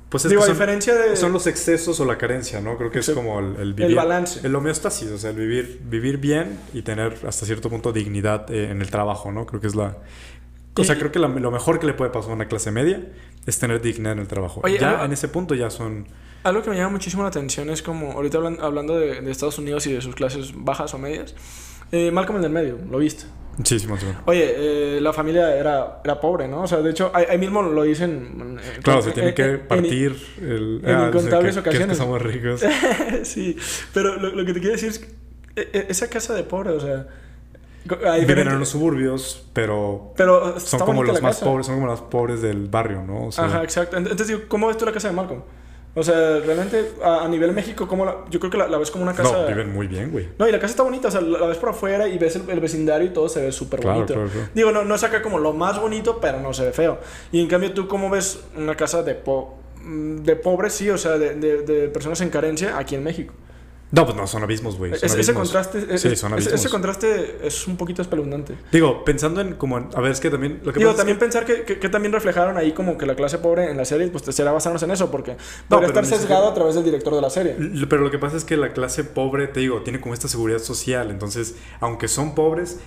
Pues 0.08 0.24
es 0.24 0.30
Digo, 0.30 0.42
que 0.42 0.46
son, 0.46 0.54
diferencia 0.54 0.94
de... 0.94 1.16
Son 1.16 1.32
los 1.32 1.46
excesos 1.46 2.00
o 2.00 2.04
la 2.06 2.16
carencia, 2.16 2.60
¿no? 2.60 2.78
Creo 2.78 2.90
que 2.90 3.00
es 3.00 3.10
como 3.10 3.40
el, 3.40 3.74
vivir... 3.74 3.90
El 3.90 3.94
balance. 3.94 4.46
El 4.46 4.54
homeostasis, 4.54 5.10
o 5.10 5.18
sea, 5.18 5.30
el 5.30 5.36
vivir, 5.36 5.82
vivir 5.84 6.16
bien 6.16 6.60
y 6.72 6.80
tener 6.80 7.18
hasta 7.26 7.44
cierto 7.44 7.68
punto 7.68 7.92
dignidad 7.92 8.50
eh, 8.50 8.70
en 8.70 8.80
el 8.80 8.90
trabajo, 8.90 9.32
¿no? 9.32 9.44
Creo 9.44 9.60
que 9.60 9.66
es 9.66 9.74
la... 9.74 9.98
O 10.76 10.84
sea, 10.84 10.96
creo 10.98 11.12
que 11.12 11.18
lo 11.18 11.50
mejor 11.50 11.78
que 11.78 11.86
le 11.86 11.94
puede 11.94 12.10
pasar 12.10 12.30
a 12.30 12.34
una 12.34 12.48
clase 12.48 12.70
media 12.70 13.04
es 13.46 13.58
tener 13.58 13.80
dignidad 13.80 14.12
en 14.12 14.20
el 14.20 14.28
trabajo. 14.28 14.66
ya 14.68 15.04
en 15.04 15.12
ese 15.12 15.28
punto 15.28 15.54
ya 15.54 15.70
son... 15.70 16.06
Algo 16.44 16.62
que 16.62 16.70
me 16.70 16.76
llama 16.76 16.90
muchísimo 16.90 17.22
la 17.22 17.30
atención 17.30 17.70
es 17.70 17.82
como, 17.82 18.12
ahorita 18.12 18.38
hablando 18.60 18.98
de, 18.98 19.30
Estados 19.30 19.58
Unidos 19.58 19.86
y 19.86 19.92
de 19.92 20.02
sus 20.02 20.14
clases 20.14 20.52
bajas 20.54 20.92
o 20.92 20.98
medias, 20.98 21.34
eh, 21.90 22.10
Malcolm 22.10 22.38
en 22.38 22.44
el 22.44 22.50
medio, 22.50 22.78
¿lo 22.90 22.98
viste? 22.98 23.24
Sí, 23.62 23.78
sí, 23.78 23.86
Oye, 24.26 24.96
eh, 24.96 25.00
la 25.00 25.12
familia 25.12 25.56
era, 25.56 26.00
era 26.04 26.20
pobre, 26.20 26.48
¿no? 26.48 26.62
O 26.62 26.66
sea, 26.66 26.80
de 26.80 26.90
hecho, 26.90 27.12
ahí, 27.14 27.38
mismo 27.38 27.62
lo 27.62 27.82
dicen. 27.84 28.58
Eh, 28.60 28.80
claro, 28.82 29.00
se 29.00 29.12
tiene 29.12 29.32
que 29.32 29.58
partir 29.58 30.16
en, 30.38 30.44
el, 30.44 30.80
en 30.84 30.94
ah, 30.96 31.06
incontables 31.06 31.56
ocasiones. 31.56 31.90
Que, 31.90 31.94
somos 31.94 32.20
ricos. 32.20 32.62
sí, 33.22 33.56
pero 33.92 34.16
lo, 34.16 34.30
lo, 34.30 34.44
que 34.44 34.54
te 34.54 34.58
quiero 34.58 34.74
decir 34.74 34.88
es 34.88 34.98
que 34.98 35.06
e, 35.54 35.70
e, 35.72 35.86
esa 35.88 36.08
casa 36.08 36.34
de 36.34 36.42
pobre, 36.42 36.70
o 36.70 36.80
sea, 36.80 37.06
Viven 37.84 38.48
en 38.48 38.58
los 38.58 38.70
suburbios, 38.70 39.44
pero, 39.52 40.12
pero 40.16 40.58
son 40.58 40.80
como 40.80 41.02
los 41.02 41.20
más 41.20 41.40
pobres, 41.40 41.66
son 41.66 41.76
como 41.76 41.86
los 41.86 42.00
pobres 42.00 42.40
del 42.40 42.68
barrio, 42.68 43.02
¿no? 43.02 43.28
Ajá, 43.36 43.62
exacto. 43.62 43.96
Entonces 43.96 44.28
digo, 44.28 44.40
¿cómo 44.48 44.68
ves 44.68 44.78
tú 44.78 44.86
la 44.86 44.92
casa 44.92 45.08
de 45.08 45.14
Malcolm? 45.14 45.42
O 45.96 46.02
sea, 46.02 46.40
realmente 46.40 46.92
a, 47.04 47.28
nivel 47.28 47.52
México, 47.52 47.86
¿cómo 47.86 48.04
la, 48.04 48.16
yo 48.28 48.40
creo 48.40 48.50
que 48.50 48.58
la, 48.58 48.66
ves 48.78 48.90
como 48.90 49.04
una 49.04 49.14
casa... 49.14 49.42
No, 49.42 49.46
viven 49.46 49.72
muy 49.72 49.86
bien, 49.86 50.10
güey. 50.10 50.28
No, 50.38 50.48
y 50.48 50.50
la 50.50 50.58
casa 50.58 50.72
está 50.72 50.82
bonita, 50.82 51.06
o 51.06 51.10
sea, 51.10 51.20
la, 51.20 51.46
ves 51.46 51.58
por 51.58 51.68
afuera 51.68 52.08
y 52.08 52.18
ves 52.18 52.34
el, 52.34 52.58
vecindario 52.58 53.06
y 53.06 53.10
todo 53.12 53.28
se 53.28 53.42
ve 53.42 53.52
súper 53.52 53.80
bonito. 53.80 54.14
Digo, 54.54 54.72
no, 54.72 54.84
no 54.84 54.94
es 54.96 55.04
acá 55.04 55.22
como 55.22 55.38
lo 55.38 55.52
más 55.52 55.80
bonito, 55.80 56.18
pero 56.20 56.40
no 56.40 56.52
se 56.52 56.64
ve 56.64 56.72
feo. 56.72 56.98
Y 57.30 57.40
en 57.40 57.46
cambio, 57.46 57.72
¿tú 57.72 57.86
cómo 57.86 58.10
ves 58.10 58.40
una 58.56 58.74
casa 58.74 59.02
de, 59.04 59.14
po 59.14 59.58
de 59.84 60.34
pobres, 60.34 60.72
sí, 60.72 60.90
o 60.90 60.98
sea, 60.98 61.12
de, 61.12 61.34
de, 61.34 61.62
de 61.62 61.88
personas 61.88 62.20
en 62.22 62.30
carencia 62.30 62.76
aquí 62.76 62.96
en 62.96 63.04
México? 63.04 63.34
No, 63.94 64.04
pues 64.04 64.16
no, 64.16 64.26
son 64.26 64.42
abismos, 64.42 64.76
güey. 64.76 64.92
ese 64.92 65.34
contraste, 65.34 65.98
sí, 65.98 66.16
son 66.16 66.32
abismos. 66.32 66.54
ese 66.54 66.68
contraste 66.68 67.38
es 67.42 67.66
un 67.66 67.76
poquito 67.76 68.02
espeluznante. 68.02 68.54
Digo, 68.72 69.04
pensando 69.04 69.40
en 69.40 69.54
como, 69.54 69.76
a 69.76 70.00
ver, 70.00 70.12
es 70.12 70.20
que 70.20 70.30
también... 70.30 70.60
Lo 70.64 70.72
que 70.72 70.80
Digo, 70.80 70.94
también 70.94 71.18
pensar 71.18 71.44
que, 71.44 71.64
que, 71.64 71.88
también 71.88 72.12
reflejaron 72.12 72.56
ahí 72.56 72.72
como 72.72 72.98
que 72.98 73.06
la 73.06 73.14
clase 73.14 73.38
pobre 73.38 73.70
en 73.70 73.76
la 73.76 73.84
serie, 73.84 74.08
pues 74.08 74.24
será 74.34 74.52
basarnos 74.52 74.82
en 74.82 74.90
eso, 74.90 75.10
porque 75.10 75.36
podría 75.68 75.88
estar 75.88 76.06
sesgado 76.06 76.48
a 76.48 76.54
través 76.54 76.74
del 76.74 76.84
director 76.84 77.14
de 77.14 77.20
la 77.20 77.30
serie. 77.30 77.56
Pero 77.88 78.02
lo 78.02 78.10
que 78.10 78.18
pasa 78.18 78.36
es 78.36 78.44
que 78.44 78.56
la 78.56 78.72
clase 78.72 79.04
pobre, 79.04 79.46
te 79.46 79.60
digo, 79.60 79.82
tiene 79.82 80.00
como 80.00 80.14
esta 80.14 80.28
seguridad 80.28 80.58
social, 80.58 81.10
entonces, 81.10 81.54
aunque 81.80 82.08
son 82.08 82.34
pobres, 82.34 82.78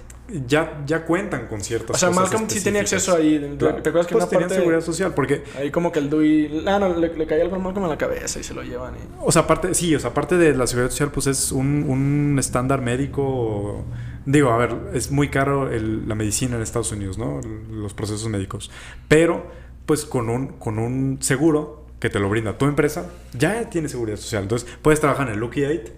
ya, 0.47 0.83
ya 0.85 1.05
cuentan 1.05 1.47
con 1.47 1.61
ciertas 1.61 1.91
cosas. 1.91 2.09
O 2.09 2.13
sea, 2.13 2.21
Malcolm 2.21 2.49
sí 2.49 2.63
tenía 2.63 2.81
acceso 2.81 3.15
ahí. 3.15 3.55
¿Te 3.57 3.65
acuerdas 3.65 4.07
que 4.07 4.13
pues 4.13 4.25
una 4.25 4.39
parte, 4.39 4.55
seguridad 4.55 4.81
social? 4.81 5.13
Porque. 5.13 5.43
Ahí 5.57 5.71
como 5.71 5.91
que 5.91 5.99
el 5.99 6.09
Dewey. 6.09 6.63
Ah, 6.67 6.79
no, 6.79 6.95
le, 6.97 7.25
caía 7.25 7.43
algo 7.43 7.55
a 7.55 7.59
Malcolm 7.59 7.85
en 7.85 7.91
la 7.91 7.97
cabeza 7.97 8.39
y 8.39 8.43
se 8.43 8.53
lo 8.53 8.61
llevan. 8.61 8.95
O 9.21 9.31
sea, 9.31 9.43
aparte, 9.43 9.73
sí, 9.73 9.95
o 9.95 9.99
sea, 9.99 10.09
aparte 10.09 10.37
de 10.37 10.53
la 10.53 10.67
seguridad 10.67 10.91
social, 10.97 11.11
pues 11.11 11.27
es 11.27 11.51
un, 11.51 11.85
un 11.87 12.37
estándar 12.39 12.81
médico. 12.81 13.85
Digo, 14.25 14.51
a 14.51 14.57
ver, 14.57 14.75
es 14.93 15.11
muy 15.11 15.29
caro 15.29 15.71
el, 15.71 16.07
la 16.07 16.15
medicina 16.15 16.55
en 16.55 16.63
Estados 16.63 16.91
Unidos, 16.91 17.17
¿no? 17.17 17.39
Los 17.71 17.93
procesos 17.93 18.27
médicos. 18.29 18.71
Pero, 19.07 19.45
pues 19.85 20.05
con 20.05 20.29
un, 20.29 20.47
con 20.47 20.79
un 20.79 21.19
seguro 21.21 21.85
que 21.99 22.09
te 22.09 22.19
lo 22.19 22.29
brinda 22.29 22.57
tu 22.57 22.65
empresa, 22.65 23.09
ya 23.37 23.69
tiene 23.69 23.89
seguridad 23.89 24.17
social. 24.17 24.43
Entonces, 24.43 24.67
puedes 24.81 24.99
trabajar 24.99 25.27
en 25.27 25.35
el 25.35 25.39
Lucky 25.39 25.63
8 25.63 25.93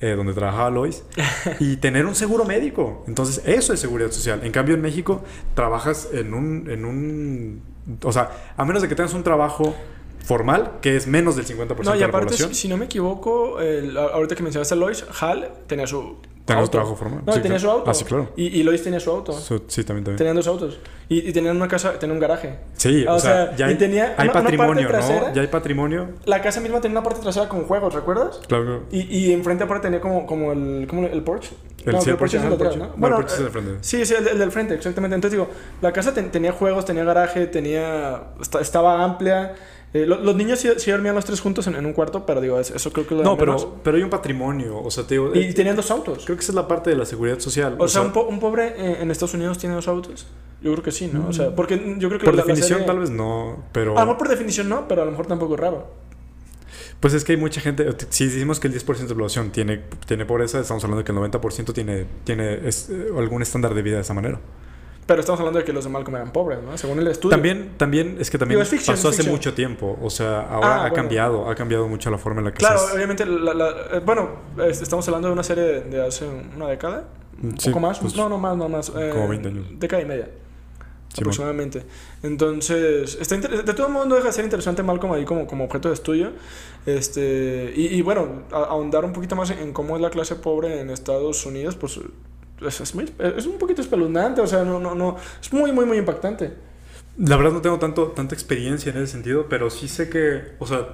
eh, 0.00 0.16
donde 0.16 0.34
trabajaba 0.34 0.68
Lois, 0.68 1.04
y 1.60 1.76
tener 1.80 2.06
un 2.06 2.16
seguro 2.16 2.44
médico. 2.44 3.04
Entonces, 3.06 3.40
eso 3.46 3.72
es 3.72 3.78
seguridad 3.78 4.10
social. 4.10 4.40
En 4.42 4.50
cambio, 4.50 4.74
en 4.74 4.80
México, 4.80 5.22
trabajas 5.54 6.08
en 6.12 6.34
un, 6.34 6.68
en 6.68 6.84
un. 6.84 7.62
O 8.02 8.12
sea, 8.12 8.30
a 8.56 8.64
menos 8.64 8.82
de 8.82 8.88
que 8.88 8.96
tengas 8.96 9.14
un 9.14 9.22
trabajo 9.22 9.76
formal, 10.24 10.78
que 10.80 10.96
es 10.96 11.06
menos 11.06 11.36
del 11.36 11.46
50% 11.46 11.84
no, 11.84 11.94
y 11.94 11.98
de 11.98 12.04
aparte, 12.04 12.34
Si, 12.34 12.54
si, 12.54 12.68
no 12.68 12.76
me 12.76 12.86
equivoco, 12.86 13.58
ahorita 14.12 14.34
que 14.34 14.42
mencionaste 14.42 14.74
a 14.74 14.76
Lois, 14.76 15.04
Hal 15.20 15.50
tenía 15.66 15.86
su 15.86 16.16
Tenía 16.44 16.66
trabajo 16.66 16.96
formal. 16.96 17.22
No, 17.24 17.40
tenía 17.40 17.58
su 17.58 17.70
auto. 17.70 17.88
Ah, 17.88 17.94
sí, 17.94 18.04
claro. 18.04 18.30
Y, 18.36 18.46
y 18.46 18.62
Lois 18.64 18.82
tenía 18.82 18.98
su 18.98 19.10
auto. 19.10 19.32
sí, 19.32 19.84
también, 19.84 20.04
también. 20.04 20.16
Tenían 20.16 20.34
dos 20.34 20.48
autos. 20.48 20.80
Y, 21.08 21.28
y, 21.28 21.32
tenían 21.32 21.56
una 21.56 21.68
casa, 21.68 21.98
tenían 22.00 22.16
un 22.16 22.20
garaje. 22.20 22.58
Sí, 22.72 23.04
o, 23.06 23.18
sea, 23.20 23.54
ya 23.54 23.66
hay, 23.66 23.76
tenía 23.76 24.14
hay 24.16 24.28
patrimonio, 24.28 24.88
¿no? 24.90 25.32
Ya 25.32 25.42
hay 25.42 25.46
patrimonio. 25.46 26.08
La 26.24 26.42
casa 26.42 26.60
misma 26.60 26.80
tenía 26.80 26.98
una 26.98 27.04
parte 27.04 27.20
trasera 27.20 27.48
con 27.48 27.64
juegos, 27.64 27.94
¿recuerdas? 27.94 28.40
Claro. 28.48 28.84
Y, 28.90 29.02
y 29.02 29.32
enfrente 29.32 29.64
aparte 29.64 29.84
tenía 29.84 30.00
como, 30.00 30.26
como 30.26 30.52
el, 30.52 30.86
como 30.88 31.06
el 31.06 31.22
Porsche. 31.22 31.54
El, 31.84 32.00
sí, 32.00 32.10
el 32.10 32.16
Porsche 32.16 32.38
es 32.38 32.44
el 32.44 32.52
atrás, 32.52 32.76
¿no? 32.76 32.90
Bueno, 32.96 33.18
el 33.18 33.22
Porsche 33.22 33.36
es 33.36 33.46
el 33.46 33.50
frente. 33.50 33.78
Sí, 33.80 34.06
sí, 34.06 34.14
el, 34.14 34.38
del 34.38 34.50
frente, 34.50 34.74
exactamente. 34.74 35.14
Entonces 35.14 35.38
digo, 35.38 35.50
la 35.80 35.92
casa 35.92 36.12
tenía 36.12 36.52
juegos, 36.52 36.84
tenía 36.84 37.04
garaje, 37.04 37.46
tenía... 37.46 38.24
Estaba 38.60 39.04
amplia. 39.04 39.54
Eh, 39.94 40.06
los 40.06 40.34
niños 40.36 40.58
sí, 40.58 40.90
dormían 40.90 41.14
los 41.14 41.24
tres 41.24 41.40
juntos 41.40 41.66
en, 41.66 41.84
un 41.84 41.92
cuarto, 41.92 42.24
pero 42.24 42.40
digo, 42.40 42.58
eso 42.58 42.92
creo 42.92 43.06
que 43.06 43.14
lo 43.14 43.22
No, 43.22 43.36
pero, 43.36 43.76
pero 43.82 43.98
hay 43.98 44.02
un 44.02 44.08
patrimonio. 44.08 44.80
O 44.82 44.90
sea, 44.90 45.04
te 45.06 45.14
digo, 45.14 45.34
y 45.34 45.40
eh, 45.40 45.52
tenían 45.52 45.76
dos 45.76 45.90
autos. 45.90 46.24
Creo 46.24 46.36
que 46.36 46.42
esa 46.42 46.52
es 46.52 46.56
la 46.56 46.66
parte 46.66 46.90
de 46.90 46.96
la 46.96 47.04
seguridad 47.04 47.38
social. 47.40 47.76
O, 47.78 47.86
sea, 47.88 48.00
un, 48.00 48.12
un, 48.16 48.40
pobre 48.40 49.00
en 49.02 49.10
Estados 49.10 49.34
Unidos 49.34 49.58
tiene 49.58 49.74
dos 49.74 49.88
autos. 49.88 50.26
Yo 50.62 50.70
creo 50.72 50.84
que 50.84 50.92
sí, 50.92 51.10
¿no? 51.12 51.28
O 51.28 51.32
sea, 51.32 51.50
mm. 51.50 51.54
porque 51.54 51.96
yo 51.98 52.08
creo 52.08 52.20
que 52.20 52.24
Por 52.24 52.36
definición, 52.36 52.86
tal 52.86 53.00
vez 53.00 53.10
no, 53.10 53.64
pero. 53.72 53.92
A 53.98 54.00
lo 54.00 54.06
mejor 54.06 54.18
por 54.18 54.28
definición 54.28 54.68
no, 54.68 54.86
pero 54.86 55.02
a 55.02 55.04
lo 55.04 55.10
mejor 55.10 55.26
tampoco 55.26 55.54
es 55.54 55.60
raro. 55.60 55.90
Pues 57.00 57.14
es 57.14 57.24
que 57.24 57.32
hay 57.32 57.38
mucha 57.38 57.60
gente. 57.60 57.86
Si 58.10 58.26
decimos 58.26 58.60
que 58.60 58.68
el 58.68 58.74
10% 58.74 58.96
de 58.96 59.08
la 59.08 59.14
población 59.14 59.50
tiene, 59.50 59.82
tiene 60.06 60.24
pobreza, 60.24 60.60
estamos 60.60 60.84
hablando 60.84 60.98
de 60.98 61.04
que 61.04 61.10
el 61.10 61.18
90% 61.18 61.74
tiene, 61.74 62.06
tiene 62.22 62.60
eh, 62.62 62.70
algún 63.18 63.42
estándar 63.42 63.74
de 63.74 63.82
vida 63.82 63.96
de 63.96 64.02
esa 64.02 64.14
manera. 64.14 64.38
Pero 65.06 65.20
estamos 65.20 65.40
hablando 65.40 65.58
de 65.58 65.64
que 65.64 65.72
los 65.72 65.82
de 65.84 65.90
Malcolm 65.90 66.16
eran 66.16 66.32
pobres, 66.32 66.60
¿no? 66.62 66.78
Según 66.78 67.00
el 67.00 67.08
estudio. 67.08 67.30
También, 67.30 67.72
también 67.76 68.16
es 68.20 68.30
que 68.30 68.38
también 68.38 68.60
pasó 68.60 69.08
hace 69.08 69.28
mucho 69.28 69.52
tiempo. 69.52 69.98
O 70.00 70.10
sea, 70.10 70.42
ahora 70.42 70.82
ah, 70.82 70.86
ha 70.86 70.92
cambiado, 70.92 71.50
ha 71.50 71.54
cambiado 71.56 71.88
mucho 71.88 72.10
la 72.10 72.18
forma 72.18 72.40
en 72.40 72.46
la 72.46 72.52
que 72.52 72.58
Claro, 72.58 72.80
obviamente, 72.94 73.24
eh, 73.24 74.00
bueno, 74.04 74.30
estamos 74.68 75.06
hablando 75.08 75.28
de 75.28 75.34
una 75.34 75.42
serie 75.42 75.80
de, 75.80 76.06
hace 76.06 76.24
una 76.54 76.68
década. 76.68 77.08
Un 77.42 77.54
poco 77.54 77.80
más. 77.80 77.98
Pues, 77.98 78.14
no, 78.14 78.28
no 78.28 78.38
más, 78.38 78.56
no 78.56 78.68
más. 78.68 78.90
Eh, 78.90 79.10
como 79.12 79.28
20 79.28 79.48
años. 79.48 79.66
Década 79.72 80.02
y 80.02 80.04
media. 80.04 80.28
aproximadamente. 81.16 81.82
Entonces, 82.22 83.18
está 83.20 83.36
de 83.36 83.74
todo 83.74 83.88
modo 83.88 84.14
deja 84.14 84.28
de 84.28 84.32
ser 84.32 84.44
interesante 84.44 84.84
Malcolm 84.84 85.14
ahí 85.14 85.24
como, 85.24 85.48
como 85.48 85.64
objeto 85.64 85.88
de 85.88 85.94
estudio. 85.94 86.30
Este, 86.86 87.72
y, 87.74 87.86
y 87.88 88.02
bueno, 88.02 88.44
ahondar 88.52 89.04
un 89.04 89.12
poquito 89.12 89.34
más 89.34 89.50
en 89.50 89.72
cómo 89.72 89.96
es 89.96 90.02
la 90.02 90.10
clase 90.10 90.36
pobre 90.36 90.80
en 90.80 90.90
Estados 90.90 91.44
Unidos, 91.44 91.74
pues 91.74 91.98
es, 92.66 92.80
es, 92.80 93.46
un 93.46 93.58
poquito 93.58 93.82
espeluznante, 93.82 94.40
o 94.40 94.46
sea, 94.46 94.64
no, 94.64 94.78
no, 94.78 94.94
no, 94.94 95.16
es 95.40 95.52
muy, 95.52 95.72
muy, 95.72 95.84
muy 95.84 95.98
impactante. 95.98 96.52
La 97.18 97.36
verdad 97.36 97.52
no 97.52 97.60
tengo 97.60 97.78
tanto, 97.78 98.08
tanta 98.08 98.34
experiencia 98.34 98.90
en 98.90 98.98
ese 98.98 99.12
sentido, 99.12 99.46
pero 99.48 99.70
sí 99.70 99.88
sé 99.88 100.08
que, 100.08 100.54
o 100.58 100.66
sea, 100.66 100.88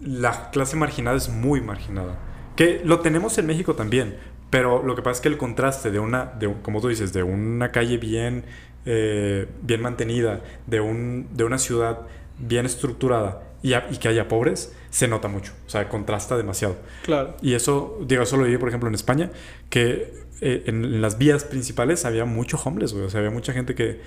la 0.00 0.50
clase 0.50 0.76
marginada 0.76 1.16
es 1.16 1.28
muy 1.28 1.60
marginada. 1.60 2.18
Que 2.56 2.80
lo 2.84 3.00
tenemos 3.00 3.36
en 3.38 3.46
México 3.46 3.74
también, 3.74 4.16
pero 4.50 4.82
lo 4.82 4.94
que 4.94 5.02
pasa 5.02 5.18
es 5.18 5.20
que 5.22 5.28
el 5.28 5.36
contraste 5.36 5.90
de 5.90 5.98
una, 5.98 6.26
de, 6.38 6.54
como 6.62 6.80
tú 6.80 6.88
dices, 6.88 7.12
de 7.12 7.22
una 7.22 7.72
calle 7.72 7.98
bien, 7.98 8.44
eh, 8.86 9.48
bien 9.62 9.82
mantenida, 9.82 10.42
de, 10.66 10.80
un, 10.80 11.28
de 11.32 11.44
una 11.44 11.58
ciudad 11.58 12.00
bien 12.38 12.66
estructurada 12.66 13.42
y, 13.62 13.72
que 13.98 14.08
haya 14.08 14.28
pobres, 14.28 14.74
se 14.94 15.08
nota 15.08 15.26
mucho. 15.26 15.52
O 15.66 15.68
sea, 15.70 15.88
contrasta 15.88 16.36
demasiado. 16.36 16.76
Claro. 17.02 17.36
Y 17.42 17.54
eso, 17.54 17.98
digo, 18.06 18.22
eso 18.22 18.36
lo 18.36 18.44
viví, 18.44 18.58
por 18.58 18.68
ejemplo, 18.68 18.88
en 18.88 18.94
España, 18.94 19.28
que 19.68 20.14
eh, 20.40 20.62
en, 20.66 21.02
las 21.02 21.18
vías 21.18 21.42
principales 21.42 22.04
había 22.04 22.24
mucho 22.24 22.56
homeless, 22.64 22.92
güey. 22.92 23.04
O 23.04 23.10
sea, 23.10 23.18
había 23.18 23.32
mucha 23.32 23.52
gente 23.52 23.74
que, 23.74 24.00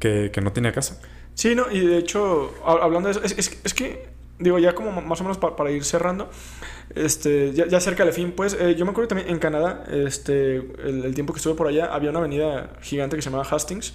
que, 0.00 0.32
que 0.32 0.40
no 0.40 0.52
tenía 0.52 0.72
casa. 0.72 1.00
Sí, 1.34 1.54
no, 1.54 1.70
y 1.70 1.86
de 1.86 1.96
hecho, 1.96 2.52
hablando 2.64 3.08
de 3.08 3.12
eso, 3.12 3.22
es, 3.22 3.38
es, 3.38 3.56
es 3.62 3.72
que, 3.72 4.08
digo, 4.40 4.58
ya 4.58 4.74
como 4.74 5.00
más 5.00 5.20
o 5.20 5.22
menos 5.22 5.38
para, 5.38 5.54
para 5.54 5.70
ir 5.70 5.84
cerrando, 5.84 6.28
este, 6.96 7.52
ya, 7.52 7.68
ya, 7.68 7.78
cerca 7.78 8.04
del 8.04 8.12
fin, 8.12 8.32
pues, 8.32 8.54
eh, 8.58 8.74
yo 8.74 8.84
me 8.84 8.90
acuerdo 8.90 9.08
también 9.08 9.30
en 9.30 9.38
Canadá, 9.38 9.84
este, 9.92 10.56
el, 10.56 11.14
tiempo 11.14 11.32
que 11.32 11.36
estuve 11.36 11.54
por 11.54 11.68
allá, 11.68 11.86
había 11.94 12.10
una 12.10 12.18
avenida 12.18 12.72
gigante 12.82 13.14
que 13.14 13.22
se 13.22 13.30
llamaba 13.30 13.48
Hastings. 13.48 13.94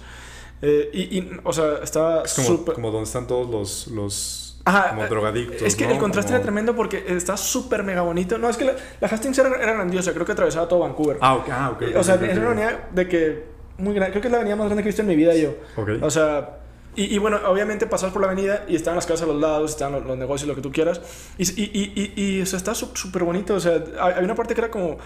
Eh, 0.62 0.88
y, 0.94 1.18
y, 1.18 1.30
o 1.44 1.52
sea, 1.52 1.80
estaba 1.82 2.22
es 2.22 2.32
como, 2.32 2.64
como 2.64 2.90
donde 2.90 3.04
están 3.04 3.26
todos 3.26 3.50
los, 3.50 3.86
los 3.88 4.47
como 4.90 5.06
drogadictos. 5.06 5.62
Es 5.62 5.76
que 5.76 5.90
el 5.90 5.98
contraste 5.98 6.32
era 6.32 6.42
tremendo 6.42 6.74
porque 6.74 7.04
está 7.08 7.36
súper 7.36 7.82
mega 7.82 8.02
bonito. 8.02 8.38
No, 8.38 8.48
es 8.48 8.56
que 8.56 8.64
la, 8.64 9.08
Hastings 9.08 9.38
era, 9.38 9.50
grandiosa, 9.50 10.12
creo 10.12 10.26
que 10.26 10.32
atravesaba 10.32 10.68
todo 10.68 10.80
Vancouver. 10.80 11.18
Ah, 11.20 11.36
ok, 11.36 11.48
ah, 11.50 11.72
O 11.96 12.04
sea, 12.04 12.16
es 12.16 12.38
una 12.38 12.46
avenida 12.46 12.88
de 12.92 13.08
que 13.08 13.44
muy 13.78 13.94
grande, 13.94 14.12
creo 14.12 14.22
que 14.22 14.28
es 14.28 14.32
la 14.32 14.38
avenida 14.38 14.56
más 14.56 14.66
grande 14.66 14.82
que 14.82 14.88
he 14.88 14.90
visto 14.90 15.02
en 15.02 15.08
mi 15.08 15.16
vida 15.16 15.34
yo. 15.34 15.54
O 16.02 16.10
sea, 16.10 16.58
y, 16.96 17.14
y, 17.14 17.18
bueno, 17.18 17.38
obviamente 17.46 17.86
pasas 17.86 18.12
por 18.12 18.20
la 18.20 18.26
avenida 18.26 18.64
y 18.66 18.74
estaban 18.74 18.96
las 18.96 19.06
casas 19.06 19.22
a 19.22 19.26
los 19.26 19.40
lados, 19.40 19.70
estaban 19.70 20.04
los, 20.04 20.18
negocios, 20.18 20.48
lo 20.48 20.56
que 20.56 20.62
tú 20.62 20.72
quieras. 20.72 21.00
Y, 21.38 21.44
y, 21.44 21.92
y, 21.94 22.12
y 22.16 22.42
o 22.42 22.46
sea, 22.46 22.56
está 22.56 22.74
súper 22.74 23.22
bonito. 23.22 23.54
O 23.54 23.60
sea, 23.60 23.84
hay 24.00 24.24
una 24.24 24.34
parte 24.34 24.54
que 24.54 24.60
era 24.60 24.70
como 24.70 24.98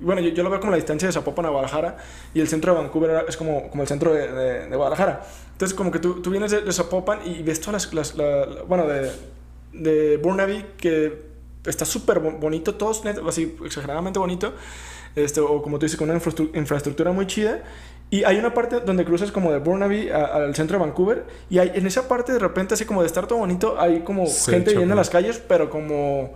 bueno, 0.00 0.20
yo, 0.20 0.42
lo 0.42 0.50
veo 0.50 0.60
como 0.60 0.70
la 0.70 0.76
distancia 0.76 1.08
de 1.08 1.12
Zapopan 1.12 1.46
a 1.46 1.50
Guadalajara 1.50 1.96
y 2.34 2.40
el 2.40 2.48
centro 2.48 2.74
de 2.74 2.80
Vancouver 2.80 3.24
es 3.28 3.36
como, 3.36 3.68
como 3.70 3.82
el 3.82 3.88
centro 3.88 4.12
de, 4.12 4.28
de, 4.68 4.76
Guadalajara. 4.76 5.22
Entonces, 5.52 5.76
como 5.76 5.90
que 5.90 5.98
tú, 5.98 6.22
tú 6.22 6.30
vienes 6.30 6.50
de, 6.50 6.72
Zapopan 6.72 7.20
y 7.24 7.42
ves 7.42 7.60
todas 7.60 7.92
las, 7.92 8.14
las 8.16 8.66
bueno, 8.66 8.86
de, 8.86 9.10
de 9.72 10.16
Burnaby, 10.16 10.64
que 10.76 11.30
está 11.66 11.84
súper 11.84 12.20
bonito, 12.20 12.74
todo 12.74 12.92
así 13.28 13.56
exageradamente 13.64 14.18
bonito, 14.18 14.54
este, 15.16 15.40
o 15.40 15.60
como 15.62 15.78
tú 15.78 15.86
dices, 15.86 15.98
con 15.98 16.10
una 16.10 16.20
infraestructura 16.54 17.12
muy 17.12 17.26
chida. 17.26 17.62
Y 18.12 18.24
hay 18.24 18.38
una 18.38 18.52
parte 18.52 18.80
donde 18.80 19.04
cruzas 19.04 19.30
como 19.30 19.52
de 19.52 19.58
Burnaby 19.58 20.10
al 20.10 20.54
centro 20.56 20.78
de 20.78 20.84
Vancouver. 20.84 21.26
Y 21.48 21.58
hay, 21.58 21.70
en 21.74 21.86
esa 21.86 22.08
parte 22.08 22.32
de 22.32 22.40
repente, 22.40 22.74
así 22.74 22.84
como 22.84 23.02
de 23.02 23.06
estar 23.06 23.28
todo 23.28 23.38
bonito, 23.38 23.76
hay 23.78 24.00
como 24.00 24.26
gente 24.26 24.74
yendo 24.74 24.94
a 24.94 24.96
las 24.96 25.10
calles, 25.10 25.40
pero 25.46 25.70
como 25.70 26.34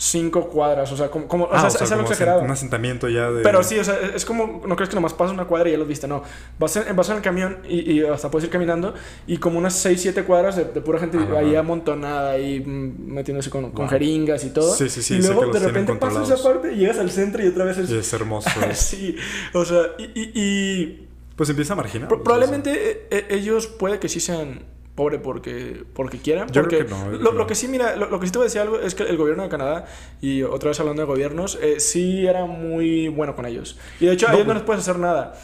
cinco 0.00 0.48
cuadras, 0.48 0.90
o 0.90 0.96
sea, 0.96 1.10
como, 1.10 1.28
como 1.28 1.48
ah, 1.52 1.66
o 1.66 1.70
sea, 1.70 1.84
es 1.84 1.92
algo 1.92 2.04
exagerado. 2.04 2.40
Un 2.40 2.50
asentamiento 2.50 3.06
ya 3.10 3.30
de... 3.30 3.42
Pero 3.42 3.62
sí, 3.62 3.78
o 3.78 3.84
sea, 3.84 3.98
es 4.14 4.24
como, 4.24 4.62
no 4.66 4.74
crees 4.74 4.88
que 4.88 4.94
nomás 4.94 5.12
pasas 5.12 5.34
una 5.34 5.44
cuadra 5.44 5.68
y 5.68 5.72
ya 5.72 5.78
lo 5.78 5.84
viste, 5.84 6.08
no. 6.08 6.22
Vas 6.58 6.74
en, 6.76 6.96
vas 6.96 7.10
en 7.10 7.16
el 7.16 7.22
camión 7.22 7.58
y, 7.68 7.92
y, 7.92 8.04
hasta 8.04 8.30
puedes 8.30 8.46
ir 8.46 8.50
caminando 8.50 8.94
y 9.26 9.36
como 9.36 9.58
unas 9.58 9.74
seis, 9.74 10.00
siete 10.00 10.24
cuadras 10.24 10.56
de, 10.56 10.64
pura 10.64 10.98
gente 10.98 11.18
ah, 11.18 11.38
ahí 11.38 11.54
amontonada 11.54 12.38
y 12.38 12.60
mm, 12.60 13.12
metiéndose 13.12 13.50
con, 13.50 13.72
con, 13.72 13.90
jeringas 13.90 14.42
y 14.44 14.50
todo. 14.50 14.74
Sí, 14.74 14.88
sí, 14.88 15.02
sí. 15.02 15.16
Y 15.16 15.18
luego 15.18 15.52
de 15.52 15.58
repente 15.58 15.94
pasas 15.96 16.30
esa 16.30 16.42
parte 16.42 16.72
y 16.72 16.76
llegas 16.76 16.98
al 16.98 17.10
centro 17.10 17.44
y 17.44 17.48
otra 17.48 17.66
vez 17.66 17.76
es... 17.76 17.90
Y 17.90 17.98
es 17.98 18.12
hermoso. 18.14 18.48
sí, 18.72 19.16
o 19.52 19.66
sea, 19.66 19.82
y... 19.98 20.30
y, 20.34 21.08
Pues 21.36 21.50
empieza 21.50 21.74
a 21.74 21.76
marginar. 21.76 22.08
probablemente 22.08 22.72
eh, 22.72 23.06
eh, 23.10 23.26
ellos 23.30 23.66
puede 23.66 23.98
que 23.98 24.08
sí 24.08 24.18
sean 24.18 24.64
pobre 25.00 25.18
porque, 25.18 25.82
porque 25.94 26.18
quieran. 26.18 26.48
Yo 26.50 26.60
porque 26.60 26.84
creo 26.84 26.88
que 26.88 27.18
no, 27.18 27.32
lo, 27.32 27.46
que 27.46 27.54
sí, 27.54 27.68
mira, 27.68 27.96
lo, 27.96 28.20
que 28.20 28.26
sí 28.26 28.32
te 28.32 28.38
voy 28.38 28.44
a 28.44 28.48
decir 28.48 28.60
algo 28.60 28.78
es 28.78 28.94
que 28.94 29.04
el 29.04 29.16
gobierno 29.16 29.42
de 29.42 29.48
Canadá, 29.48 29.86
y 30.20 30.42
otra 30.42 30.68
vez 30.68 30.78
hablando 30.78 31.00
de 31.00 31.06
gobiernos, 31.06 31.58
eh, 31.62 31.80
sí 31.80 32.26
era 32.26 32.44
muy 32.44 33.08
bueno 33.08 33.34
con 33.34 33.46
ellos. 33.46 33.78
Y 33.98 34.04
de 34.04 34.12
hecho, 34.12 34.28
a 34.28 34.34
ellos 34.34 34.46
no 34.46 34.52
les 34.52 34.62
puedes 34.62 34.82
hacer 34.82 34.98
nada. 34.98 35.40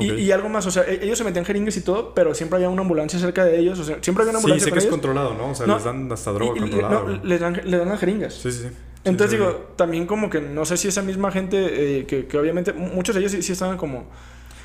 Y, 0.00 0.10
y, 0.12 0.32
algo 0.32 0.48
más, 0.48 0.66
o 0.66 0.72
sea, 0.72 0.82
e, 0.82 1.04
ellos 1.04 1.16
se 1.16 1.22
metían 1.22 1.44
jeringas 1.44 1.76
y 1.76 1.82
todo, 1.82 2.14
pero 2.14 2.34
siempre 2.34 2.56
había 2.56 2.68
una 2.68 2.82
ambulancia 2.82 3.16
cerca 3.20 3.44
de 3.44 3.60
ellos, 3.60 3.78
o 3.78 3.84
sea, 3.84 3.98
siempre 4.00 4.22
había 4.22 4.32
una 4.32 4.40
ambulancia. 4.40 4.64
Sí, 4.64 4.70
sé 4.70 4.72
que 4.72 4.84
es 4.84 4.90
controlado, 4.90 5.34
¿no? 5.34 5.50
O 5.50 5.54
sea, 5.54 5.68
les 5.68 5.84
dan 5.84 6.10
hasta 6.10 6.32
droga 6.32 6.60
controlada. 6.60 7.02
No, 7.04 7.24
les 7.24 7.40
dan, 7.40 7.60
les 7.64 7.78
dan 7.78 7.88
las 7.88 8.00
jeringas. 8.00 8.34
Sí, 8.34 8.50
sí, 8.50 8.62
sí. 8.64 8.68
Entonces 9.04 9.38
digo, 9.38 9.68
también 9.76 10.04
como 10.06 10.28
que 10.28 10.40
no 10.40 10.64
sé 10.64 10.76
si 10.76 10.88
esa 10.88 11.02
misma 11.02 11.30
gente, 11.30 12.00
eh, 12.00 12.06
que, 12.06 12.26
que, 12.26 12.38
obviamente 12.38 12.72
muchos 12.72 13.14
de 13.14 13.20
ellos 13.20 13.30
sí, 13.30 13.40
sí, 13.40 13.52
estaban 13.52 13.76
como... 13.76 14.08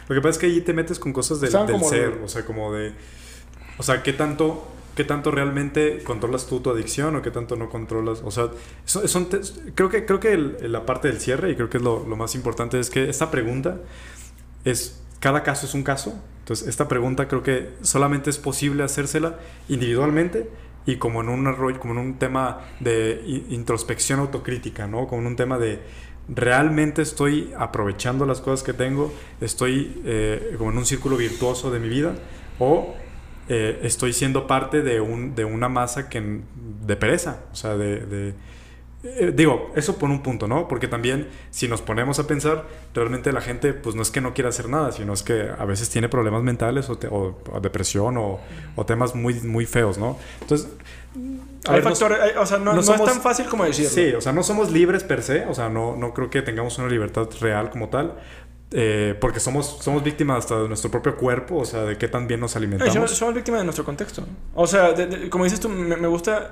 Lo 0.07 0.15
que 0.15 0.21
pasa 0.21 0.31
es 0.31 0.37
que 0.39 0.45
ahí 0.47 0.61
te 0.61 0.73
metes 0.73 0.97
con 0.97 1.13
cosas 1.13 1.39
del, 1.39 1.51
del 1.51 1.83
ser, 1.83 2.19
o 2.23 2.27
sea, 2.27 2.43
como 2.43 2.73
de... 2.73 2.93
O 3.81 3.83
sea, 3.83 4.03
¿qué 4.03 4.13
tanto 4.13 4.67
qué 4.95 5.03
tanto 5.03 5.31
realmente 5.31 6.03
controlas 6.03 6.45
tú 6.45 6.59
tu 6.59 6.69
adicción 6.69 7.15
o 7.15 7.23
qué 7.23 7.31
tanto 7.31 7.55
no 7.55 7.69
controlas. 7.69 8.21
O 8.23 8.29
sea, 8.29 8.49
son, 8.85 9.27
creo 9.73 9.89
que, 9.89 10.05
creo 10.05 10.19
que 10.19 10.37
la 10.37 10.85
parte 10.85 11.07
del 11.07 11.19
cierre, 11.19 11.49
y 11.49 11.55
creo 11.55 11.67
que 11.67 11.77
es 11.77 11.83
lo, 11.83 12.05
lo, 12.07 12.15
más 12.15 12.35
importante, 12.35 12.79
es 12.79 12.91
que 12.91 13.09
esta 13.09 13.31
pregunta 13.31 13.77
es, 14.65 15.01
cada 15.19 15.41
caso 15.41 15.65
es 15.65 15.73
un 15.73 15.81
caso. 15.81 16.21
Entonces, 16.39 16.67
esta 16.67 16.87
pregunta 16.87 17.27
creo 17.27 17.41
que 17.41 17.69
solamente 17.81 18.29
es 18.29 18.37
posible 18.37 18.83
hacérsela 18.83 19.39
individualmente 19.69 20.49
y 20.85 20.97
como 20.97 21.21
en 21.21 21.29
un 21.29 21.47
arroyo, 21.47 21.79
como 21.79 21.93
en 21.93 21.99
un 21.99 22.19
tema 22.19 22.59
de 22.79 23.23
introspección 23.49 24.19
autocrítica, 24.19 24.85
¿no? 24.85 25.07
Como 25.07 25.21
en 25.21 25.27
un 25.29 25.35
tema 25.35 25.57
de 25.57 25.79
realmente 26.27 27.01
estoy 27.01 27.51
aprovechando 27.57 28.27
las 28.27 28.41
cosas 28.41 28.61
que 28.63 28.73
tengo, 28.73 29.11
estoy 29.39 29.99
eh, 30.05 30.53
como 30.59 30.69
en 30.69 30.77
un 30.77 30.85
círculo 30.85 31.17
virtuoso 31.17 31.71
de 31.71 31.79
mi 31.79 31.89
vida 31.89 32.13
o 32.59 32.93
eh, 33.53 33.81
estoy 33.83 34.13
siendo 34.13 34.47
parte 34.47 34.81
de, 34.81 35.01
un, 35.01 35.35
de 35.35 35.43
una 35.43 35.67
masa 35.67 36.07
que, 36.07 36.39
de 36.85 36.95
pereza, 36.95 37.41
o 37.51 37.55
sea, 37.55 37.75
de... 37.75 38.33
Eh, 39.03 39.33
digo, 39.35 39.71
eso 39.75 39.97
por 39.97 40.09
un 40.09 40.23
punto, 40.23 40.47
¿no? 40.47 40.69
Porque 40.69 40.87
también 40.87 41.27
si 41.49 41.67
nos 41.67 41.81
ponemos 41.81 42.17
a 42.19 42.27
pensar, 42.27 42.65
realmente 42.93 43.33
la 43.33 43.41
gente 43.41 43.73
pues 43.73 43.93
no 43.93 44.03
es 44.03 44.11
que 44.11 44.21
no 44.21 44.33
quiera 44.33 44.49
hacer 44.49 44.69
nada, 44.69 44.93
sino 44.93 45.11
es 45.11 45.21
que 45.21 45.49
a 45.57 45.65
veces 45.65 45.89
tiene 45.89 46.07
problemas 46.07 46.43
mentales 46.43 46.89
o, 46.89 46.97
o, 47.09 47.59
depresión 47.59 48.15
o, 48.17 48.39
o, 48.77 48.85
temas 48.85 49.15
muy, 49.15 49.33
muy 49.41 49.65
feos, 49.65 49.97
¿no? 49.97 50.17
Entonces... 50.39 50.69
Hay 51.67 51.81
factores, 51.81 52.17
o 52.37 52.45
sea, 52.45 52.57
no, 52.57 52.73
no, 52.73 52.79
es 52.79 52.87
tan 52.87 53.21
fácil 53.21 53.45
como 53.47 53.65
decirlo. 53.65 53.91
Sí, 53.91 54.13
o 54.13 54.21
sea, 54.21 54.31
no 54.31 54.43
somos 54.43 54.71
libres 54.71 55.03
per 55.03 55.21
se, 55.21 55.45
o 55.45 55.53
sea, 55.53 55.69
no, 55.69 55.95
no 55.95 56.13
creo 56.13 56.29
que 56.29 56.41
tengamos 56.41 56.77
una 56.79 56.87
libertad 56.87 57.27
real 57.39 57.69
como 57.69 57.89
tal, 57.89 58.15
eh, 58.71 59.17
porque 59.19 59.39
somos, 59.39 59.79
somos 59.81 60.03
víctimas 60.03 60.39
hasta 60.39 60.61
de 60.61 60.67
nuestro 60.67 60.89
propio 60.89 61.17
cuerpo, 61.17 61.57
o 61.57 61.65
sea, 61.65 61.83
de 61.83 61.97
qué 61.97 62.07
tan 62.07 62.27
bien 62.27 62.39
nos 62.39 62.55
alimentamos. 62.55 63.11
somos, 63.11 63.35
víctimas 63.35 63.61
de 63.61 63.65
nuestro 63.65 63.83
contexto. 63.83 64.25
O 64.55 64.65
sea, 64.65 64.93
como 65.29 65.43
dices 65.43 65.59
tú, 65.59 65.67
me, 65.67 65.97
me 65.97 66.07
gusta 66.07 66.51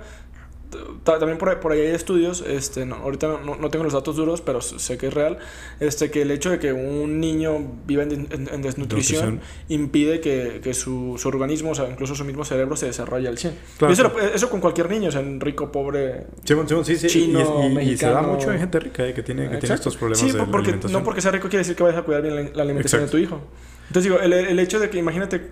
también 1.04 1.38
por, 1.38 1.60
por 1.60 1.72
ahí 1.72 1.82
hay 1.82 1.88
estudios, 1.96 2.44
este, 2.46 2.86
no, 2.86 2.96
ahorita 2.96 3.40
no, 3.44 3.56
no, 3.56 3.70
tengo 3.70 3.84
los 3.84 3.94
datos 3.94 4.16
duros, 4.16 4.42
pero 4.42 4.62
sé 4.62 4.98
que 4.98 5.08
es 5.08 5.14
real, 5.14 5.40
este, 5.80 6.12
que 6.12 6.22
el 6.22 6.32
hecho 6.32 6.52
de 6.52 6.60
que 6.60 6.74
un 6.74 7.20
niño 7.20 7.60
viva 7.88 8.04
en, 8.04 8.28
en, 8.32 8.62
desnutrición 8.62 9.42
impide 9.68 10.20
que, 10.22 10.62
que 10.64 10.74
su, 10.74 11.16
su, 11.18 11.28
organismo, 11.28 11.72
o 11.72 11.76
sea, 11.76 11.90
incluso 11.90 12.14
su 12.16 12.24
mismo 12.24 12.46
cerebro 12.46 12.76
se 12.76 12.86
desarrolle 12.86 13.28
al 13.28 13.38
100. 13.38 13.54
eso, 13.90 14.20
eso, 14.20 14.50
con 14.50 14.62
cualquier 14.62 14.90
niño, 14.90 15.10
o 15.10 15.12
sea, 15.12 15.24
rico, 15.40 15.72
pobre, 15.72 16.28
sí, 16.44 16.96
sí, 16.96 17.08
chino, 17.08 17.70
y, 17.82 17.92
y, 17.92 17.98
se 17.98 18.10
da 18.10 18.22
mucho 18.22 18.52
en 18.52 18.60
gente 18.60 18.80
rica 18.80 19.08
eh, 19.08 19.14
que, 19.14 19.24
tiene, 19.24 19.50
que 19.50 19.58
tiene 19.58 19.76
estos 19.76 19.98
problemas 19.98 20.20
sí, 20.20 20.38
porque, 20.52 20.78
No 20.92 21.04
porque 21.04 21.22
sea 21.22 21.32
rico 21.32 21.50
quiere 21.50 21.60
decir 21.60 21.76
que 21.76 21.84
vayas 21.84 22.00
a 22.00 22.04
cuidar 22.04 22.22
bien 22.22 22.52
la, 22.54 22.64
alimentación 22.64 23.06
de 23.06 23.08
tu 23.10 23.18
hijo. 23.18 23.42
Entonces 23.88 24.04
digo, 24.04 24.20
el, 24.20 24.34
el 24.34 24.60
hecho 24.60 24.80
de 24.80 24.90
que 24.90 25.00
imagínate 25.00 25.50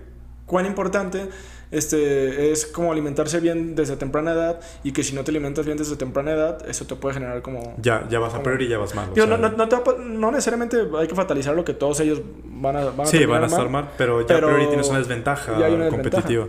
cuán 0.47 0.65
importante 0.65 1.27
este, 1.71 2.51
es 2.51 2.65
como 2.65 2.91
alimentarse 2.91 3.39
bien 3.39 3.75
desde 3.75 3.97
temprana 3.97 4.31
edad 4.31 4.59
y 4.83 4.91
que 4.91 5.03
si 5.03 5.13
no 5.13 5.23
te 5.23 5.31
alimentas 5.31 5.65
bien 5.65 5.77
desde 5.77 5.95
temprana 5.95 6.31
edad, 6.31 6.69
eso 6.69 6.85
te 6.85 6.95
puede 6.95 7.15
generar 7.15 7.41
como... 7.41 7.75
Ya, 7.81 8.07
ya 8.09 8.19
vas 8.19 8.33
a 8.33 8.43
peor 8.43 8.61
y 8.61 8.67
ya 8.67 8.77
vas 8.77 8.95
mal. 8.95 9.09
no, 9.15 9.25
no, 9.37 9.49
no, 9.49 10.31
necesariamente 10.31 10.77
hay 10.97 11.07
que 11.07 11.15
fatalizar 11.15 11.55
lo 11.55 11.65
que 11.65 11.73
todos 11.73 11.99
ellos 11.99 12.21
van 12.45 12.75
a, 12.75 12.85
van 12.85 13.07
Sí, 13.07 13.25
van 13.25 13.43
a 13.43 13.47
estar 13.47 13.69
mal, 13.69 13.89
pero 13.97 14.25
ya 14.25 14.37
a 14.37 14.39
priori 14.39 14.67
tienes 14.67 14.87
una 14.89 14.99
desventaja 14.99 15.53
competitiva. 15.89 16.47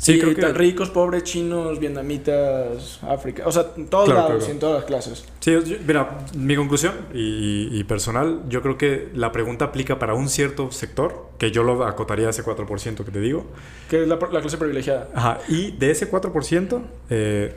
Sí, 0.00 0.18
creo 0.18 0.34
que... 0.34 0.52
Ricos, 0.54 0.88
pobres, 0.88 1.24
chinos, 1.24 1.78
vietnamitas, 1.78 3.00
África, 3.02 3.42
o 3.46 3.52
sea, 3.52 3.66
todos 3.90 4.08
lados 4.08 4.48
en 4.48 4.58
todas 4.58 4.76
las 4.76 4.84
clases. 4.84 5.26
Sí, 5.40 5.58
mira, 5.86 6.20
mi 6.34 6.56
conclusión 6.56 6.94
y, 7.12 7.68
y, 7.70 7.84
personal, 7.84 8.40
yo 8.48 8.62
creo 8.62 8.78
que 8.78 9.10
la 9.14 9.30
pregunta 9.30 9.66
aplica 9.66 9.98
para 9.98 10.14
un 10.14 10.30
cierto 10.30 10.72
sector, 10.72 11.28
que 11.36 11.50
yo 11.50 11.64
lo 11.64 11.84
acotaría 11.84 12.28
a 12.28 12.30
ese 12.30 12.42
4% 12.42 13.04
que 13.04 13.10
te 13.10 13.20
digo. 13.20 13.44
Que 13.90 14.02
es 14.02 14.08
la, 14.08 14.16
la 14.16 14.40
clase 14.40 14.56
privilegiada. 14.56 15.08
Ajá, 15.14 15.38
y 15.48 15.72
de 15.72 15.90
ese 15.90 16.10
4%, 16.10 16.80
eh, 17.10 17.54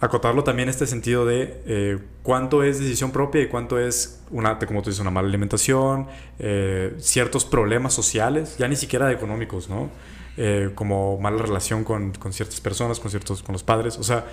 acotarlo 0.00 0.42
también 0.42 0.68
en 0.68 0.70
este 0.70 0.86
sentido 0.88 1.26
de 1.26 1.60
eh, 1.64 1.98
cuánto 2.24 2.64
es 2.64 2.80
decisión 2.80 3.12
propia 3.12 3.42
y 3.42 3.46
cuánto 3.46 3.78
es, 3.78 4.20
una, 4.32 4.58
como 4.58 4.82
tú 4.82 4.90
dices, 4.90 5.00
una 5.00 5.12
mala 5.12 5.28
alimentación, 5.28 6.08
eh, 6.40 6.94
ciertos 6.98 7.44
problemas 7.44 7.94
sociales, 7.94 8.56
ya 8.58 8.66
ni 8.66 8.74
siquiera 8.74 9.12
económicos, 9.12 9.68
¿no? 9.68 9.90
Como 10.74 11.18
mala 11.18 11.42
relación 11.42 11.82
con, 11.82 12.12
con, 12.12 12.32
ciertas 12.32 12.60
personas, 12.60 13.00
con, 13.00 13.10
ciertos, 13.10 13.42
con 13.42 13.52
los 13.52 13.64
padres, 13.64 13.98
o 13.98 14.04
sea, 14.04 14.24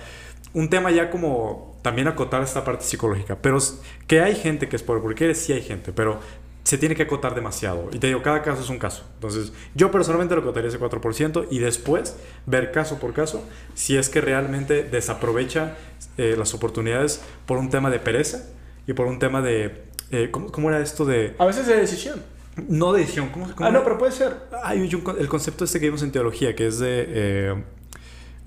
un 0.54 0.70
tema 0.70 0.90
ya 0.90 1.10
como 1.10 1.76
también 1.82 2.08
acotar 2.08 2.42
esta 2.42 2.64
parte 2.64 2.84
psicológica, 2.84 3.36
pero 3.40 3.58
que 4.06 4.20
hay 4.20 4.34
gente 4.34 4.68
que 4.68 4.76
es 4.76 4.82
pobre, 4.82 5.02
porque 5.02 5.34
sí 5.34 5.52
hay 5.52 5.62
gente, 5.62 5.92
pero 5.92 6.20
se 6.66 6.78
tiene 6.78 6.96
que 6.96 7.04
acotar 7.04 7.36
demasiado. 7.36 7.90
Y 7.92 8.00
te 8.00 8.08
digo, 8.08 8.22
cada 8.22 8.42
caso 8.42 8.60
es 8.60 8.68
un 8.70 8.80
caso. 8.80 9.04
Entonces, 9.14 9.52
yo 9.76 9.92
personalmente 9.92 10.34
lo 10.34 10.40
acotaría 10.40 10.68
ese 10.68 10.80
4% 10.80 11.46
y 11.48 11.60
después 11.60 12.16
ver 12.44 12.72
caso 12.72 12.98
por 12.98 13.12
caso 13.12 13.44
si 13.74 13.96
es 13.96 14.08
que 14.08 14.20
realmente 14.20 14.82
desaprovecha 14.82 15.76
eh, 16.18 16.34
las 16.36 16.54
oportunidades 16.54 17.22
por 17.46 17.58
un 17.58 17.70
tema 17.70 17.88
de 17.88 18.00
pereza 18.00 18.48
y 18.86 18.94
por 18.94 19.06
un 19.06 19.20
tema 19.20 19.42
de... 19.42 19.84
Eh, 20.10 20.32
¿cómo, 20.32 20.68
era 20.68 20.80
esto 20.80 21.04
de...? 21.04 21.36
A 21.38 21.46
veces 21.46 21.68
de 21.68 21.76
decisión. 21.76 22.20
No 22.68 22.92
de 22.92 23.00
decisión. 23.00 23.28
¿Cómo, 23.30 23.46
ah, 23.58 23.70
no, 23.70 23.84
pero 23.84 23.98
puede 23.98 24.12
ser. 24.12 24.34
Hay 24.62 24.88
el 25.18 25.28
concepto 25.28 25.64
este 25.64 25.78
que 25.78 25.86
vimos 25.86 26.02
en 26.02 26.12
teología, 26.12 26.54
que 26.56 26.66
es 26.66 26.78
de 26.78 27.04
eh, 27.08 27.64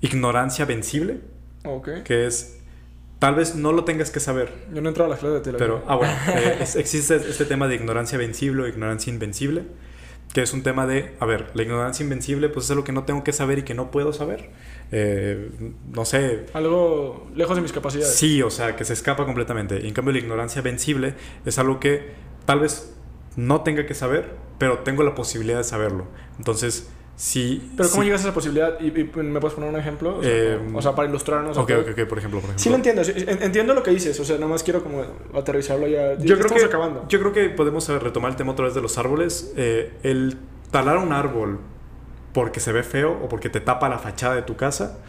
ignorancia 0.00 0.64
vencible. 0.64 1.20
Ok. 1.64 2.02
Que 2.04 2.26
es 2.26 2.60
Tal 3.20 3.34
vez 3.34 3.54
no 3.54 3.72
lo 3.72 3.84
tengas 3.84 4.10
que 4.10 4.18
saber. 4.18 4.50
Yo 4.72 4.80
no 4.80 4.88
he 4.88 4.92
entrado 4.92 5.08
a 5.08 5.10
las 5.10 5.20
clases 5.20 5.44
de 5.44 5.52
teología. 5.52 5.66
Pero, 5.66 5.84
ah, 5.86 5.94
bueno, 5.94 6.14
eh, 6.28 6.64
existe 6.76 7.16
este 7.16 7.44
tema 7.44 7.68
de 7.68 7.74
ignorancia 7.74 8.16
vencible 8.16 8.62
o 8.62 8.66
ignorancia 8.66 9.12
invencible, 9.12 9.64
que 10.32 10.40
es 10.40 10.54
un 10.54 10.62
tema 10.62 10.86
de, 10.86 11.14
a 11.20 11.26
ver, 11.26 11.50
la 11.52 11.62
ignorancia 11.62 12.02
invencible, 12.02 12.48
pues 12.48 12.64
es 12.64 12.70
algo 12.70 12.82
que 12.82 12.92
no 12.92 13.04
tengo 13.04 13.22
que 13.22 13.34
saber 13.34 13.58
y 13.58 13.62
que 13.62 13.74
no 13.74 13.90
puedo 13.90 14.14
saber. 14.14 14.48
Eh, 14.90 15.50
no 15.92 16.06
sé. 16.06 16.46
Algo 16.54 17.30
lejos 17.36 17.56
de 17.56 17.62
mis 17.62 17.72
capacidades. 17.72 18.14
Sí, 18.14 18.40
o 18.40 18.48
sea, 18.48 18.74
que 18.74 18.86
se 18.86 18.94
escapa 18.94 19.26
completamente. 19.26 19.80
Y 19.82 19.88
en 19.88 19.92
cambio, 19.92 20.14
la 20.14 20.20
ignorancia 20.20 20.62
vencible 20.62 21.14
es 21.44 21.58
algo 21.58 21.78
que 21.78 22.12
tal 22.46 22.60
vez 22.60 22.94
no 23.36 23.62
tenga 23.62 23.86
que 23.86 23.94
saber, 23.94 24.34
pero 24.58 24.80
tengo 24.80 25.02
la 25.02 25.14
posibilidad 25.14 25.58
de 25.58 25.64
saberlo. 25.64 26.06
Entonces, 26.38 26.88
Sí. 27.20 27.70
Pero 27.76 27.90
¿cómo 27.90 28.02
llegas 28.02 28.22
a 28.22 28.28
esa 28.28 28.34
posibilidad? 28.34 28.80
¿Y, 28.80 28.90
me 28.92 29.40
puedes 29.40 29.54
poner 29.54 29.68
un 29.68 29.76
ejemplo? 29.76 30.16
O 30.16 30.22
sea, 30.22 30.30
eh, 30.32 30.94
para 30.96 31.06
ilustrarnos. 31.06 31.54
Ok, 31.58 31.70
ok, 31.70 31.88
ok, 31.90 32.08
por 32.08 32.16
ejemplo, 32.16 32.40
por 32.40 32.48
ejemplo. 32.48 32.54
Sí 32.56 32.70
lo 32.70 32.76
entiendo. 32.76 33.02
Entiendo 33.04 33.74
lo 33.74 33.82
que 33.82 33.90
dices. 33.90 34.18
O 34.18 34.24
sea, 34.24 34.36
nada 34.36 34.48
más 34.48 34.62
quiero 34.62 34.82
como 34.82 35.04
aterrizarlo 35.34 35.86
ya. 35.86 36.16
Yo 36.16 36.38
creo 36.38 36.48
que 36.48 36.64
acabando. 36.64 37.04
Yo 37.10 37.20
creo 37.20 37.34
que 37.34 37.50
podemos 37.50 37.86
retomar 37.86 38.30
el 38.30 38.38
tema 38.38 38.52
otra 38.52 38.64
vez 38.64 38.74
de 38.74 38.80
los 38.80 38.96
árboles. 38.96 39.52
Eh, 39.58 39.92
el 40.02 40.38
talar 40.70 40.96
un 40.96 41.12
árbol 41.12 41.58
porque 42.32 42.58
se 42.58 42.72
ve 42.72 42.82
feo 42.82 43.18
o 43.22 43.28
porque 43.28 43.50
te 43.50 43.60
tapa 43.60 43.90
la 43.90 43.98
fachada 43.98 44.34
de 44.34 44.42
tu 44.42 44.56
casa 44.56 45.00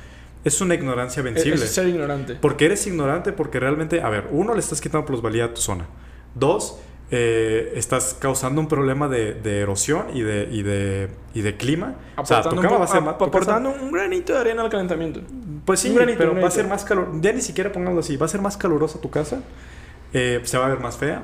es 0.43 0.59
una 0.59 0.75
ignorancia 0.75 1.21
vencible. 1.23 1.63
Es 1.63 1.71
ser 1.71 1.87
ignorante. 1.87 2.35
Porque 2.35 2.65
eres 2.65 2.85
ignorante 2.87 3.31
porque 3.31 3.59
realmente, 3.59 4.01
a 4.01 4.09
ver, 4.09 4.27
uno, 4.31 4.53
le 4.53 4.59
estás 4.59 4.81
quitando 4.81 5.05
plusvalía 5.05 5.45
a 5.45 5.53
tu 5.53 5.61
zona. 5.61 5.85
Dos, 6.35 6.79
eh, 7.13 7.73
estás 7.75 8.15
causando 8.17 8.61
un 8.61 8.69
problema 8.69 9.09
de, 9.09 9.59
erosión 9.59 10.05
y 10.13 10.21
de, 10.21 10.47
y 10.49 10.63
de, 10.63 11.09
y 11.33 11.41
de 11.41 11.57
clima. 11.57 11.95
o 12.15 12.25
sea, 12.25 12.41
tu 12.41 12.55
cama 12.55 12.77
va 12.77 12.85
a 12.85 12.87
ser 12.87 13.01
más, 13.01 13.15
aportando 13.15 13.69
un 13.69 13.91
granito 13.91 14.31
de 14.33 14.39
arena 14.39 14.61
al 14.61 14.69
calentamiento. 14.69 15.19
Pues 15.65 15.81
sí, 15.81 15.93
pero 16.17 16.33
va 16.39 16.47
a 16.47 16.51
ser 16.51 16.67
más 16.67 16.85
calor. 16.85 17.09
Ya 17.19 17.33
ni 17.33 17.41
siquiera 17.41 17.71
pongámoslo 17.71 17.99
así, 17.99 18.15
va 18.15 18.27
a 18.27 18.29
ser 18.29 18.41
más 18.41 18.55
calurosa 18.55 19.01
tu 19.01 19.09
casa, 19.09 19.41
eh, 20.13 20.39
se 20.43 20.57
va 20.57 20.67
a 20.67 20.69
ver 20.69 20.79
más 20.79 20.95
fea. 20.95 21.23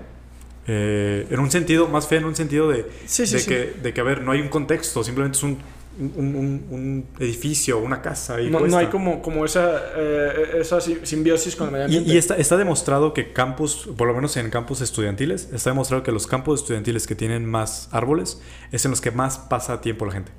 Eh, 0.70 1.26
en 1.30 1.40
un 1.40 1.50
sentido, 1.50 1.88
más 1.88 2.06
fea 2.06 2.20
en 2.20 2.26
un 2.26 2.36
sentido 2.36 2.68
de, 2.68 2.84
de, 2.84 3.46
Que, 3.46 3.74
de 3.82 3.94
que, 3.94 4.02
a 4.02 4.04
ver, 4.04 4.22
no 4.22 4.34
hay 4.34 4.42
un 4.42 4.50
contexto, 4.50 5.06
simplemente 5.06 5.38
es 5.38 5.44
un 5.44 5.58
un, 6.00 7.06
edificio, 7.20 7.80
una 7.80 8.02
casa. 8.02 8.42
Y 8.42 8.50
no, 8.50 8.60
no, 8.60 8.78
hay 8.78 8.88
como, 8.88 9.22
como 9.22 9.46
esa, 9.46 9.82
eh, 9.96 10.58
esa 10.60 10.80
simbiosis 10.82 11.56
con 11.56 11.68
el 11.68 11.74
medio 11.74 11.86
ambiente. 11.86 12.14
Y, 12.14 12.18
está, 12.18 12.36
está, 12.36 12.58
demostrado 12.58 13.14
que 13.14 13.34
campus, 13.34 13.90
por 13.98 14.08
lo 14.08 14.14
menos 14.14 14.38
en 14.38 14.50
campus 14.50 14.82
estudiantiles, 14.82 15.50
está 15.54 15.72
demostrado 15.72 16.04
que 16.04 16.12
los 16.12 16.28
campos 16.28 16.62
estudiantiles 16.62 17.08
que 17.08 17.16
tienen 17.16 17.46
más 17.46 17.90
árboles 17.92 18.42
es 18.72 18.86
en 18.86 18.92
los 18.92 19.02
que 19.02 19.12
más 19.12 19.38
pasa 19.38 19.82
tiempo 19.82 20.06
la 20.06 20.14
gente. 20.14 20.32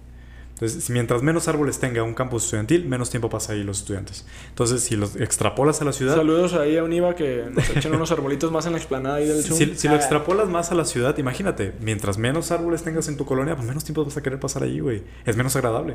Entonces, 0.61 0.91
mientras 0.91 1.23
menos 1.23 1.47
árboles 1.47 1.79
tenga 1.79 2.03
un 2.03 2.15
campus 2.15 2.43
estudiantil, 2.43 2.85
menos 2.85 3.11
tiempo 3.11 3.31
pasa 3.31 3.53
ahí 3.53 3.63
los 3.63 3.79
estudiantes. 3.79 4.27
Entonces, 4.49 4.83
si 4.83 4.97
los 4.97 5.15
extrapolas 5.15 5.81
a 5.83 5.85
la 5.85 5.93
ciudad... 5.93 6.17
Saludos 6.17 6.55
ahí 6.55 6.77
a 6.77 6.83
Univa 6.83 7.15
que 7.15 7.45
nos 7.49 7.71
echan 7.71 7.95
unos 7.95 8.11
arbolitos 8.11 8.51
más 8.51 8.67
en 8.67 8.73
la 8.73 8.79
explanada 8.79 9.17
ahí 9.17 9.29
del 9.29 9.41
Si, 9.45 9.77
si, 9.77 9.87
lo 9.87 9.95
extrapolas 9.95 10.49
más 10.49 10.73
a 10.73 10.75
la 10.75 10.85
ciudad, 10.85 11.17
imagínate, 11.17 11.75
mientras 11.81 12.19
menos 12.19 12.51
árboles 12.51 12.83
tengas 12.83 13.07
en 13.07 13.17
tu 13.17 13.25
colonia, 13.25 13.55
pues 13.55 13.69
menos 13.69 13.85
tiempo 13.85 14.05
vas 14.05 14.17
a 14.17 14.23
querer 14.23 14.41
pasar 14.41 14.65
allí, 14.65 14.81
güey. 14.81 15.05
Es 15.25 15.37
menos 15.37 15.55
agradable. 15.55 15.95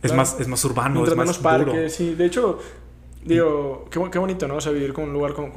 Es, 0.00 0.12
más, 0.12 0.38
es 0.38 0.46
más 0.46 0.64
urbano, 0.64 1.02
es 1.04 1.10
más 1.10 1.18
menos 1.18 1.38
parques, 1.38 1.94
sí. 1.94 2.14
De 2.14 2.26
hecho, 2.26 2.60
Digo, 3.24 3.84
qué, 3.88 4.00
qué, 4.10 4.18
bonito, 4.18 4.48
¿no? 4.48 4.56
O 4.56 4.60
sea, 4.60 4.72
vivir 4.72 4.92
con 4.92 5.04
un 5.04 5.12
lugar 5.12 5.32
como, 5.32 5.52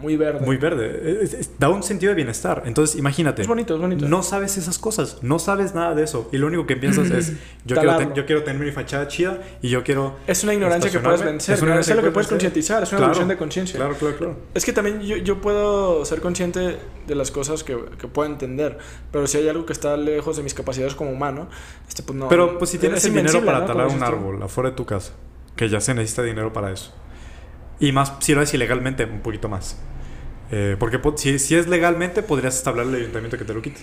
muy 0.00 0.16
verde. 0.16 0.40
Muy 0.40 0.56
verde. 0.56 1.28
da 1.58 1.68
un 1.68 1.82
sentido 1.82 2.10
de 2.10 2.16
bienestar. 2.16 2.62
Entonces, 2.64 2.96
imagínate. 2.96 3.42
Es 3.42 3.48
bonito, 3.48 3.74
es 3.74 3.80
bonito. 3.80 4.08
No 4.08 4.22
sabes 4.22 4.56
esas 4.56 4.78
cosas. 4.78 5.18
No 5.20 5.38
sabes 5.38 5.74
nada 5.74 5.94
de 5.94 6.04
eso. 6.04 6.30
Y 6.32 6.38
lo 6.38 6.46
único 6.46 6.66
que 6.66 6.76
piensas 6.76 7.10
es, 7.10 7.34
yo 7.66 7.76
quiero, 7.76 8.14
yo 8.14 8.24
quiero 8.24 8.42
tener 8.42 8.64
mi 8.64 8.72
fachada 8.72 9.06
chida 9.08 9.38
y 9.60 9.68
yo 9.68 9.84
quiero... 9.84 10.16
Es 10.26 10.42
una 10.44 10.54
ignorancia 10.54 10.90
que 10.90 10.98
puedes 10.98 11.22
vencer. 11.22 11.56
Es, 11.56 11.62
una 11.62 11.80
es 11.80 11.94
lo 11.94 12.02
que 12.02 12.10
puedes 12.10 12.28
concientizar. 12.28 12.82
Es 12.82 12.92
una 12.92 13.10
claro, 13.10 13.26
de 13.26 13.36
conciencia. 13.36 13.76
Claro, 13.76 13.94
claro, 13.96 14.16
claro. 14.16 14.36
Es 14.54 14.64
que 14.64 14.72
también 14.72 15.02
yo, 15.02 15.16
yo 15.18 15.42
puedo 15.42 16.02
ser 16.06 16.22
consciente 16.22 16.78
de 17.06 17.14
las 17.14 17.30
cosas 17.30 17.62
que, 17.64 17.76
que, 18.00 18.08
puedo 18.08 18.30
entender. 18.30 18.78
Pero 19.12 19.26
si 19.26 19.36
hay 19.36 19.48
algo 19.48 19.66
que 19.66 19.74
está 19.74 19.94
lejos 19.98 20.38
de 20.38 20.42
mis 20.42 20.54
capacidades 20.54 20.94
como 20.94 21.10
humano, 21.10 21.48
este, 21.86 22.02
pues 22.02 22.18
no... 22.18 22.28
Pero 22.28 22.58
pues 22.58 22.70
si 22.70 22.78
tienes 22.78 23.04
el 23.04 23.12
dinero 23.12 23.44
para 23.44 23.66
talar 23.66 23.88
un 23.88 24.02
árbol 24.02 24.42
afuera 24.42 24.70
de 24.70 24.76
tu 24.76 24.86
casa, 24.86 25.12
que 25.54 25.68
ya 25.68 25.80
se 25.80 25.92
necesita 25.92 26.22
dinero 26.22 26.54
para 26.54 26.72
eso 26.72 26.94
y 27.80 27.92
más, 27.92 28.12
si 28.20 28.34
lo 28.34 28.42
es 28.42 28.52
ilegalmente, 28.54 29.04
un 29.04 29.20
poquito 29.20 29.48
más. 29.48 29.76
Eh, 30.52 30.76
porque 30.78 31.00
si, 31.16 31.38
si, 31.38 31.56
es 31.56 31.66
legalmente, 31.66 32.22
podrías 32.22 32.56
establecer 32.56 32.92
al 32.92 33.00
ayuntamiento 33.00 33.38
que 33.38 33.44
te 33.44 33.54
lo 33.54 33.62
quite. 33.62 33.80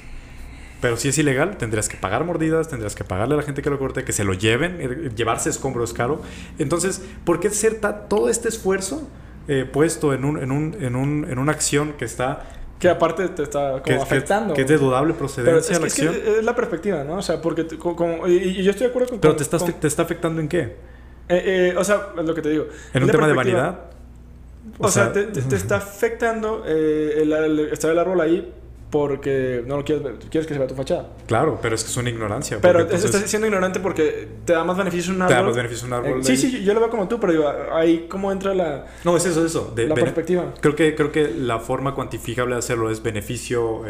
Pero 0.80 0.96
si 0.96 1.10
es 1.10 1.18
ilegal, 1.18 1.58
tendrías 1.58 1.90
que 1.90 1.98
pagar 1.98 2.24
mordidas, 2.24 2.68
tendrías 2.68 2.94
que 2.94 3.04
pagarle 3.04 3.34
a 3.34 3.38
la 3.38 3.44
gente 3.44 3.64
que 3.64 3.70
lo 3.70 3.80
corte, 3.80 4.04
que 4.04 4.14
se 4.14 4.24
lo 4.24 4.34
lleven, 4.34 4.78
eh, 4.80 5.10
llevarse 5.16 5.50
escombros 5.50 5.94
caro. 5.94 6.22
Entonces, 6.60 7.02
¿por 7.26 7.40
qué 7.40 7.48
hacer 7.48 7.82
todo 8.08 8.30
este 8.30 8.50
esfuerzo 8.50 9.10
eh, 9.48 9.66
puesto 9.66 10.14
en, 10.14 10.26
un, 10.26 10.38
en, 10.44 10.52
un, 10.52 10.76
en, 10.80 10.96
un, 10.96 11.26
en 11.30 11.40
una 11.40 11.54
acción 11.54 11.94
que 11.94 12.06
está 12.06 12.46
que 12.80 12.90
aparte 12.90 13.28
te 13.30 13.42
está 13.42 13.82
como 13.82 14.04
afectando. 14.04 14.54
Que, 14.54 14.62
es 14.62 14.68
de 14.68 14.78
dudable 14.78 15.14
procedencia 15.16 15.74
es, 15.74 15.80
la 15.80 15.88
acción. 15.88 16.14
es 16.14 16.44
la 16.44 16.56
perspectiva, 16.56 17.04
¿no? 17.04 17.16
O 17.16 17.22
sea, 17.24 17.42
porque 17.42 17.66
como, 17.78 18.28
y, 18.28 18.62
yo 18.62 18.70
estoy 18.70 18.86
de 18.86 18.92
acuerdo 18.92 19.10
con... 19.10 19.20
Pero 19.20 19.36
te, 19.36 19.42
estás, 19.42 19.66
te 19.66 19.88
está 19.88 20.04
afectando 20.04 20.42
en 20.42 20.48
qué? 20.48 20.76
Eh, 21.30 21.72
eh, 21.74 21.76
o 21.78 21.84
sea, 21.84 22.10
es 22.18 22.26
lo 22.26 22.34
que 22.34 22.42
te 22.42 22.50
digo. 22.50 22.68
¿En 22.94 23.04
un 23.04 23.12
tema 23.12 23.28
de 23.28 23.34
vanidad? 23.34 23.80
O, 24.80 24.90
sea, 24.90 25.12
te, 25.12 25.32
está 25.56 25.78
afectando 25.78 26.64
eh, 26.66 27.20
el, 27.22 27.60
estar 27.72 27.90
el 27.90 28.00
árbol 28.00 28.20
ahí 28.22 28.54
porque 28.90 29.64
no 29.66 29.76
lo 29.76 29.84
quieres 29.84 30.04
ver, 30.04 30.16
quieres 30.30 30.48
que 30.48 30.54
se 30.54 30.60
vea 30.60 30.68
tu 30.68 30.76
fachada. 30.76 31.10
Claro, 31.26 31.60
pero 31.62 31.76
es 31.76 31.84
que 31.84 31.90
es 31.90 31.98
una 31.98 32.10
ignorancia. 32.10 32.60
Pero 32.62 32.82
estás 32.90 33.30
siendo 33.30 33.48
ignorante 33.48 33.80
porque 33.80 34.28
te 34.46 34.54
da 34.54 34.64
más 34.64 34.78
beneficio 34.78 35.14
un 35.14 35.22
árbol. 35.22 35.36
Te 35.36 35.42
da 35.42 35.44
más 35.44 35.56
beneficio 35.56 35.88
un 35.88 35.94
árbol. 35.94 36.24
sí, 36.24 36.38
sí, 36.38 36.64
yo 36.64 36.74
lo 36.74 36.80
veo 36.80 36.90
como 36.90 37.08
tú, 37.08 37.20
pero 37.20 37.34
digo, 37.34 37.52
ahí 37.74 38.08
cómo 38.10 38.32
entra 38.32 38.54
la. 38.54 38.86
No, 39.04 39.18
es 39.18 39.26
eso, 39.26 39.42
es 39.42 39.48
eso. 39.52 39.74
De, 39.76 39.88
la 39.88 39.96
perspectiva. 39.96 40.54
Creo 40.62 40.76
que, 40.76 40.96
creo 40.96 41.12
que 41.12 41.30
la 41.30 41.60
forma 41.60 41.96
cuantificable 41.96 42.56
de 42.56 42.60
hacerlo 42.60 42.90
es 42.90 43.04
beneficio, 43.04 43.82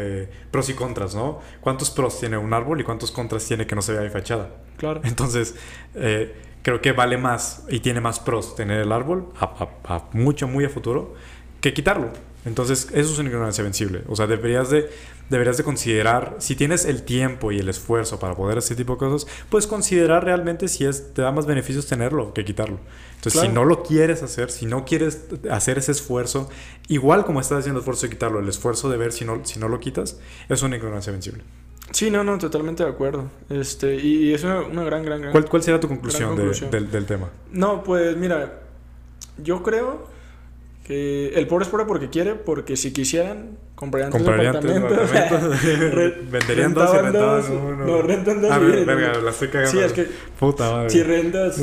pros 0.50 0.68
y 0.68 0.74
contras, 0.74 1.14
¿no? 1.14 1.40
¿Cuántos 1.60 1.90
pros 1.90 2.18
tiene 2.18 2.36
un 2.38 2.52
árbol 2.52 2.80
y 2.80 2.84
cuántos 2.84 3.12
contras 3.12 3.44
tiene 3.46 3.66
que 3.66 3.76
no 3.76 3.82
se 3.82 3.92
vea 3.92 4.02
mi 4.02 4.10
fachada? 4.10 4.50
Claro. 4.78 5.00
Entonces, 5.04 5.54
eh, 5.94 6.34
creo 6.68 6.82
que 6.82 6.92
vale 6.92 7.16
más 7.16 7.62
y 7.70 7.80
tiene 7.80 8.02
más 8.02 8.20
pros 8.20 8.54
tener 8.54 8.80
el 8.80 8.92
árbol 8.92 9.32
a, 9.40 10.04
mucho, 10.12 10.46
muy 10.46 10.66
a 10.66 10.68
futuro 10.68 11.14
que 11.62 11.72
quitarlo. 11.72 12.10
Entonces, 12.44 12.88
eso 12.92 13.10
es 13.10 13.18
una 13.18 13.30
ignorancia 13.30 13.64
vencible. 13.64 14.02
O 14.06 14.14
sea, 14.14 14.26
deberías 14.26 14.68
de, 14.68 14.90
deberías 15.30 15.56
de 15.56 15.64
considerar, 15.64 16.36
si 16.40 16.56
tienes 16.56 16.84
el 16.84 17.04
tiempo 17.04 17.52
y 17.52 17.58
el 17.58 17.70
esfuerzo 17.70 18.18
para 18.18 18.34
poder 18.34 18.58
hacer 18.58 18.74
ese 18.74 18.82
tipo 18.82 18.92
de 18.92 18.98
cosas, 18.98 19.30
pues 19.48 19.66
considerar 19.66 20.24
realmente 20.24 20.68
si 20.68 20.84
es, 20.84 21.14
te 21.14 21.22
da 21.22 21.32
más 21.32 21.46
beneficios 21.46 21.86
tenerlo 21.86 22.34
que 22.34 22.44
quitarlo. 22.44 22.78
Entonces, 23.14 23.40
si 23.40 23.48
no 23.48 23.64
lo 23.64 23.82
quieres 23.82 24.22
hacer, 24.22 24.50
si 24.50 24.66
no 24.66 24.84
quieres 24.84 25.24
hacer 25.50 25.78
ese 25.78 25.92
esfuerzo, 25.92 26.50
igual 26.86 27.24
como 27.24 27.40
estás 27.40 27.60
haciendo 27.60 27.78
el 27.78 27.82
esfuerzo 27.82 28.06
de 28.06 28.10
quitarlo, 28.10 28.40
el 28.40 28.48
esfuerzo 28.48 28.90
de 28.90 28.98
ver 28.98 29.12
si 29.12 29.24
no, 29.24 29.42
si 29.46 29.58
no 29.58 29.68
lo 29.68 29.80
quitas, 29.80 30.18
es 30.50 30.62
una 30.62 30.76
ignorancia 30.76 31.12
vencible. 31.12 31.44
Sí, 31.90 32.10
no, 32.10 32.22
no, 32.22 32.38
totalmente 32.38 32.84
de 32.84 32.90
acuerdo. 32.90 33.30
Este, 33.48 33.96
y, 33.96 34.32
es 34.34 34.44
una, 34.44 34.62
gran, 34.84 35.04
gran, 35.04 35.20
gran. 35.20 35.32
¿Cuál, 35.32 35.48
cuál 35.48 35.62
será 35.62 35.80
tu 35.80 35.88
conclusión, 35.88 36.36
del, 36.70 36.90
del 36.90 37.06
tema? 37.06 37.30
No, 37.52 37.82
pues 37.82 38.16
mira, 38.16 38.60
yo 39.38 39.62
creo 39.62 40.06
que 40.84 41.28
el 41.34 41.46
pobre 41.46 41.64
es 41.64 41.70
pobre 41.70 41.86
porque 41.86 42.08
quiere, 42.08 42.34
porque 42.34 42.76
si 42.76 42.92
quisieran, 42.92 43.58
comprarían, 43.78 44.10
comprarían 44.10 44.58
tres 44.58 44.76
apartamentos. 44.76 45.62
Venderían 46.30 46.74
dos 46.74 46.92
y 46.92 46.98
rentaban 46.98 47.52
uno. 47.52 47.86
No, 47.86 48.02
rentan 48.02 48.42
dos. 48.42 48.50
A 48.50 48.58
ver, 48.58 48.84
verga, 48.84 49.20
la 49.20 49.30
estoy 49.30 49.48
cagando. 49.48 49.70
Sí, 49.70 49.78
es 49.78 49.92
que. 49.92 50.08
Puta 50.38 50.68
madre. 50.70 50.90
Si 50.90 51.02
rentas. 51.04 51.56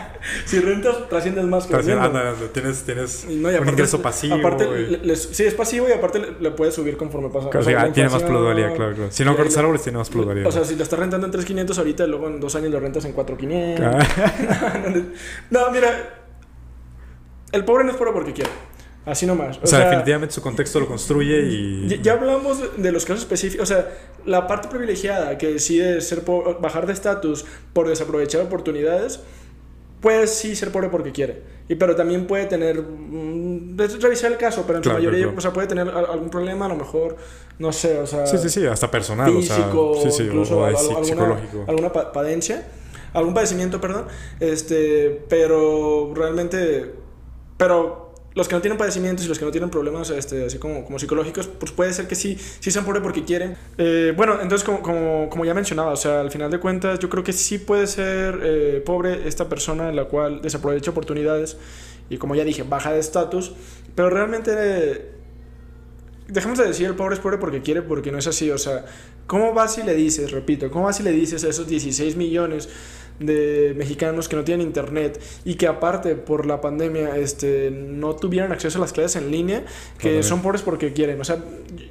si 0.46 0.58
rentas, 0.58 1.08
trasciendes 1.08 1.44
más 1.44 1.66
que 1.66 1.76
tienes, 2.52 2.82
tienes 2.82 3.24
un 3.28 3.68
ingreso 3.68 4.02
pasivo. 4.02 4.34
Aparte, 4.34 4.66
sí, 5.16 5.44
es 5.44 5.54
pasivo 5.54 5.88
y 5.88 5.92
aparte 5.92 6.20
le, 6.40 6.50
puedes 6.50 6.74
subir 6.74 6.96
conforme 6.96 7.28
pasa. 7.28 7.56
o 7.56 7.62
sea, 7.62 7.92
tiene 7.92 8.10
más 8.10 8.24
pluralidad, 8.24 8.74
claro, 8.74 8.94
claro. 8.94 9.12
Si 9.12 9.24
no 9.24 9.36
cortas 9.36 9.58
árboles, 9.58 9.82
tiene 9.82 9.98
más 9.98 10.10
pluralidad. 10.10 10.48
O 10.48 10.52
sea, 10.52 10.64
si 10.64 10.74
lo 10.74 10.82
estás 10.82 10.98
rentando 10.98 11.26
en 11.28 11.32
3.500 11.32 11.78
ahorita, 11.78 12.06
luego 12.08 12.26
en 12.26 12.40
dos 12.40 12.56
años 12.56 12.72
lo 12.72 12.80
rentas 12.80 13.04
en 13.04 13.14
4.500. 13.14 15.04
no, 15.50 15.70
mira 15.70 16.18
el 17.52 17.66
pobre 17.66 17.84
no 17.84 17.90
es 17.90 17.96
pobre 17.96 18.12
porque 18.12 18.32
quiere. 18.32 18.50
Así 19.04 19.26
nomás. 19.26 19.58
O, 19.62 19.66
sea, 19.66 19.80
definitivamente 19.80 20.34
su 20.34 20.42
contexto 20.42 20.78
lo 20.78 20.86
construye 20.86 21.42
y... 21.42 22.00
Ya, 22.02 22.12
hablamos 22.12 22.60
de 22.76 22.92
los 22.92 23.04
casos 23.04 23.22
específicos. 23.22 23.68
O 23.70 23.74
sea, 23.74 23.88
la 24.24 24.46
parte 24.46 24.68
privilegiada 24.68 25.36
que 25.38 25.48
decide 25.48 26.00
ser 26.00 26.22
bajar 26.60 26.86
de 26.86 26.92
estatus 26.92 27.44
por 27.72 27.88
desaprovechar 27.88 28.42
oportunidades, 28.42 29.20
puede 30.00 30.28
sí 30.28 30.54
ser 30.54 30.70
pobre 30.70 30.88
porque 30.88 31.10
quiere. 31.10 31.42
Y, 31.68 31.74
pero 31.74 31.96
también 31.96 32.28
puede 32.28 32.46
tener... 32.46 32.80
Mm, 32.80 33.76
revisar 34.00 34.30
el 34.30 34.38
caso, 34.38 34.64
pero 34.66 34.78
en 34.78 34.84
su 34.84 34.90
mayoría 34.90 35.32
O 35.36 35.40
sea, 35.40 35.52
puede 35.52 35.66
tener 35.66 35.88
algún 35.88 36.30
problema, 36.30 36.66
a 36.66 36.68
lo 36.68 36.76
mejor, 36.76 37.16
no 37.58 37.72
sé, 37.72 37.98
o 37.98 38.06
sea... 38.06 38.26
Sí, 38.26 38.38
sí, 38.38 38.50
sí, 38.50 38.66
hasta 38.66 38.88
personal. 38.88 39.32
Físico, 39.32 39.90
o 39.90 40.00
sea, 40.00 40.10
sí, 40.12 40.18
sí, 40.18 40.22
incluso 40.24 40.58
o, 40.58 40.64
alguna, 40.64 41.04
psicológico. 41.04 41.64
Alguna 41.66 41.92
padencia, 41.92 42.68
algún 43.14 43.34
padecimiento, 43.34 43.80
perdón. 43.80 44.06
Este, 44.38 45.24
pero 45.28 46.12
realmente 46.14 47.02
pero 47.62 48.01
los 48.34 48.48
que 48.48 48.54
no 48.54 48.60
tienen 48.60 48.78
padecimientos 48.78 49.24
y 49.24 49.28
los 49.28 49.38
que 49.38 49.44
no 49.44 49.50
tienen 49.50 49.70
problemas 49.70 50.10
este, 50.10 50.46
así 50.46 50.58
como, 50.58 50.84
como 50.84 50.98
psicológicos, 50.98 51.46
pues 51.46 51.72
puede 51.72 51.92
ser 51.92 52.08
que 52.08 52.14
sí, 52.14 52.38
sí 52.60 52.70
sean 52.70 52.84
pobres 52.84 53.02
porque 53.02 53.24
quieren. 53.24 53.56
Eh, 53.78 54.12
bueno, 54.16 54.40
entonces 54.40 54.64
como, 54.64 54.82
como, 54.82 55.28
como, 55.28 55.44
ya 55.44 55.54
mencionaba, 55.54 55.92
o 55.92 55.96
sea, 55.96 56.20
al 56.20 56.30
final 56.30 56.50
de 56.50 56.58
cuentas 56.58 56.98
yo 56.98 57.08
creo 57.08 57.24
que 57.24 57.32
sí 57.32 57.58
puede 57.58 57.86
ser 57.86 58.40
eh, 58.42 58.82
pobre 58.84 59.28
esta 59.28 59.48
persona 59.48 59.88
en 59.88 59.96
la 59.96 60.04
cual 60.04 60.40
desaprovecha 60.42 60.90
oportunidades 60.90 61.56
y 62.08 62.18
como 62.18 62.34
ya 62.34 62.44
dije, 62.44 62.62
baja 62.62 62.92
de 62.92 63.00
estatus, 63.00 63.52
pero 63.94 64.10
realmente... 64.10 65.21
dejemos 66.32 66.58
de 66.58 66.66
decir 66.66 66.86
el 66.86 66.94
pobre 66.94 67.14
es 67.14 67.20
pobre 67.20 67.38
porque 67.38 67.60
quiere, 67.60 67.82
porque 67.82 68.10
no 68.10 68.18
es 68.18 68.26
así. 68.26 68.50
O 68.50 68.58
sea, 68.58 68.84
¿cómo 69.26 69.52
vas 69.52 69.78
y 69.78 69.82
le 69.82 69.94
dices, 69.94 70.30
repito, 70.30 70.70
cómo 70.70 70.86
vas 70.86 71.00
y 71.00 71.02
le 71.02 71.12
dices 71.12 71.44
a 71.44 71.48
esos 71.48 71.68
16 71.68 72.16
millones 72.16 72.68
de 73.18 73.74
mexicanos 73.76 74.28
que 74.28 74.36
no 74.36 74.42
tienen 74.42 74.66
internet 74.66 75.20
y 75.44 75.54
que 75.54 75.66
aparte 75.66 76.16
por 76.16 76.46
la 76.46 76.60
pandemia 76.60 77.16
este, 77.16 77.70
no 77.70 78.16
tuvieran 78.16 78.52
acceso 78.52 78.78
a 78.78 78.80
las 78.80 78.92
clases 78.92 79.22
en 79.22 79.30
línea, 79.30 79.64
que 79.98 80.22
son 80.22 80.42
pobres 80.42 80.62
porque 80.62 80.92
quieren. 80.92 81.20
O 81.20 81.24
sea, 81.24 81.38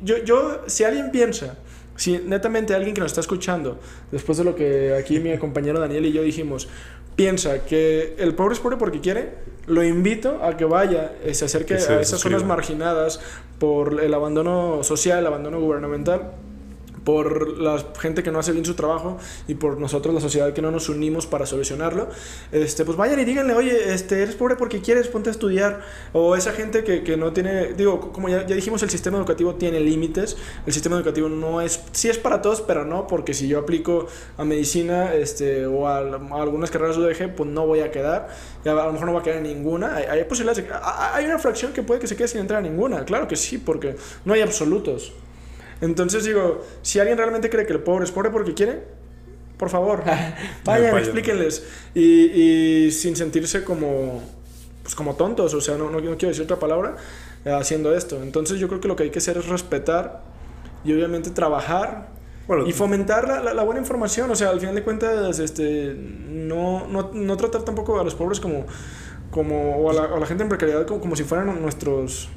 yo, 0.03 0.18
yo, 0.18 0.61
si 0.68 0.84
alguien 0.84 1.11
piensa, 1.11 1.57
si 1.95 2.18
netamente 2.18 2.73
alguien 2.73 2.95
que 2.95 3.01
nos 3.01 3.11
está 3.11 3.22
escuchando, 3.22 3.80
después 4.11 4.38
de 4.38 4.43
lo 4.43 4.55
que 4.55 4.95
aquí 4.95 5.19
mi 5.19 5.38
compañero 5.38 5.80
Daniel 5.80 6.05
y 6.07 6.11
yo 6.11 6.23
dijimos, 6.23 6.68
piensa 7.15 7.65
que 7.65 8.15
el 8.17 8.35
pobre 8.35 8.53
es 8.53 8.59
pobre 8.59 8.77
porque 8.77 8.99
quiere, 8.99 9.29
lo 9.67 9.83
invito 9.83 10.43
a 10.43 10.57
que 10.57 10.65
vaya, 10.65 11.13
eh, 11.23 11.33
se 11.33 11.45
acerque 11.45 11.75
a 11.75 12.01
esas 12.01 12.19
zonas 12.19 12.43
marginadas 12.43 13.19
por 13.59 14.01
el 14.01 14.13
abandono 14.13 14.83
social, 14.83 15.19
el 15.19 15.27
abandono 15.27 15.59
gubernamental 15.59 16.31
por 17.03 17.57
la 17.57 17.84
gente 17.99 18.23
que 18.23 18.32
no 18.32 18.40
hace 18.40 18.52
bien 18.52 18.65
su 18.65 18.76
trabajo 18.76 19.18
y 19.48 19.56
por 19.56 19.80
nosotros, 19.80 20.14
la 20.14 20.22
sociedad, 20.22 20.53
que 20.53 20.61
no 20.61 20.72
nos 20.72 20.90
unimos 20.90 21.26
para 21.26 21.45
solucionarlo, 21.45 22.10
este, 22.52 22.86
pues 22.86 22.98
vayan 22.98 23.19
y 23.19 23.26
díganle, 23.26 23.53
oye, 23.53 23.94
este, 23.94 24.22
eres 24.22 24.36
pobre 24.36 24.56
porque 24.56 24.82
quieres, 24.82 25.07
ponte 25.07 25.30
a 25.30 25.32
estudiar. 25.32 25.82
O 26.14 26.36
esa 26.36 26.52
gente 26.52 26.84
que, 26.84 27.03
que 27.03 27.18
no 27.18 27.34
tiene, 27.34 27.73
digo, 27.73 28.11
como 28.11 28.30
ya, 28.30 28.45
ya, 28.45 28.56
dijimos, 28.56 28.84
el 28.84 28.90
sistema 28.90 29.18
educativo 29.18 29.56
tiene 29.56 29.80
límites. 29.80 30.38
El 30.65 30.73
sistema 30.73 30.95
educativo 30.95 31.30
no 31.30 31.61
es, 31.61 31.82
sí 31.91 32.10
es 32.10 32.18
para 32.18 32.41
todos, 32.41 32.61
pero 32.61 32.86
no, 32.86 33.07
porque 33.07 33.34
si 33.34 33.48
yo 33.48 33.60
aplico 33.60 34.07
a 34.38 34.45
medicina 34.45 35.14
este, 35.14 35.65
o 35.65 35.88
a, 35.88 35.99
algunas 35.99 36.72
carreras 36.72 36.98
UDG, 36.98 37.36
pues 37.36 37.49
no 37.49 37.65
voy 37.65 37.80
a 37.80 37.91
quedar. 37.91 38.30
Y 38.64 38.69
a, 38.69 38.73
lo 38.73 38.94
mejor 38.94 39.07
no 39.07 39.14
va 39.14 39.22
a 39.22 39.23
quedar 39.23 39.41
ninguna. 39.41 39.95
Hay, 39.95 40.23
posibilidades, 40.26 40.68
de, 40.68 40.73
hay 41.14 41.26
una 41.26 41.40
fracción 41.40 41.73
que 41.73 41.84
puede 41.84 41.99
que 41.99 42.07
se 42.07 42.15
quede 42.15 42.28
sin 42.28 42.41
entrar 42.41 42.60
a 42.60 42.61
ninguna. 42.61 43.06
Claro 43.06 43.28
que 43.28 43.36
sí, 43.36 43.57
porque 43.57 43.95
no 44.26 44.34
hay 44.34 44.41
absolutos. 44.41 45.14
Entonces 45.82 46.24
digo, 46.24 46.64
si 46.84 46.99
alguien 46.99 47.18
realmente 47.18 47.49
cree 47.49 47.66
que 47.66 47.74
el 47.74 47.80
pobre 47.80 48.06
es 48.06 48.12
pobre 48.12 48.30
porque 48.30 48.53
quiere, 48.53 48.84
por 49.58 49.70
favor, 49.70 50.03
vayan, 50.66 50.98
explíquenles. 50.98 51.66
Y, 51.94 52.03
y, 52.06 52.91
sin 52.91 53.16
sentirse 53.16 53.64
como, 53.64 54.22
pues 54.84 54.95
como 54.95 55.16
tontos, 55.16 55.53
o 55.53 55.62
sea, 55.62 55.78
no, 55.78 55.90
no, 55.90 55.99
quiero 55.99 56.28
decir 56.30 56.44
otra 56.44 56.60
palabra, 56.60 56.98
eh, 57.45 57.52
haciendo 57.52 57.95
esto. 57.95 58.22
Entonces 58.22 58.60
yo 58.60 58.68
creo 58.68 58.80
que 58.80 58.88
lo 58.88 58.95
que 58.95 59.03
hay 59.03 59.10
que 59.10 59.20
hacer 59.20 59.38
es 59.38 59.48
respetar 59.48 60.22
y 60.84 60.94
obviamente 60.94 61.32
trabajar 61.32 62.10
y 62.66 62.74
fomentar 62.74 63.28
la, 63.28 63.53
la, 63.53 63.64
buena 63.64 63.80
información. 63.80 64.30
O 64.30 64.36
sea, 64.36 64.49
al 64.49 64.60
final 64.60 64.76
de 64.76 64.84
cuentas, 64.84 65.40
este, 65.40 65.95
no, 65.95 66.88
no, 66.88 67.12
no 67.14 67.38
tratar 67.38 67.64
tampoco 67.64 67.99
a 67.99 68.03
los 68.03 68.16
pobres 68.16 68.40
como, 68.40 68.66
como 69.30 69.78
o, 69.78 69.90
a 69.90 69.94
la, 69.94 70.03
a 70.03 70.20
la 70.20 70.26
gente 70.26 70.44
en 70.44 70.49
precariedad 70.49 70.86
como, 70.86 70.99
como 70.99 71.16
si 71.16 71.24
fueran 71.24 71.62
nuestros 71.62 72.30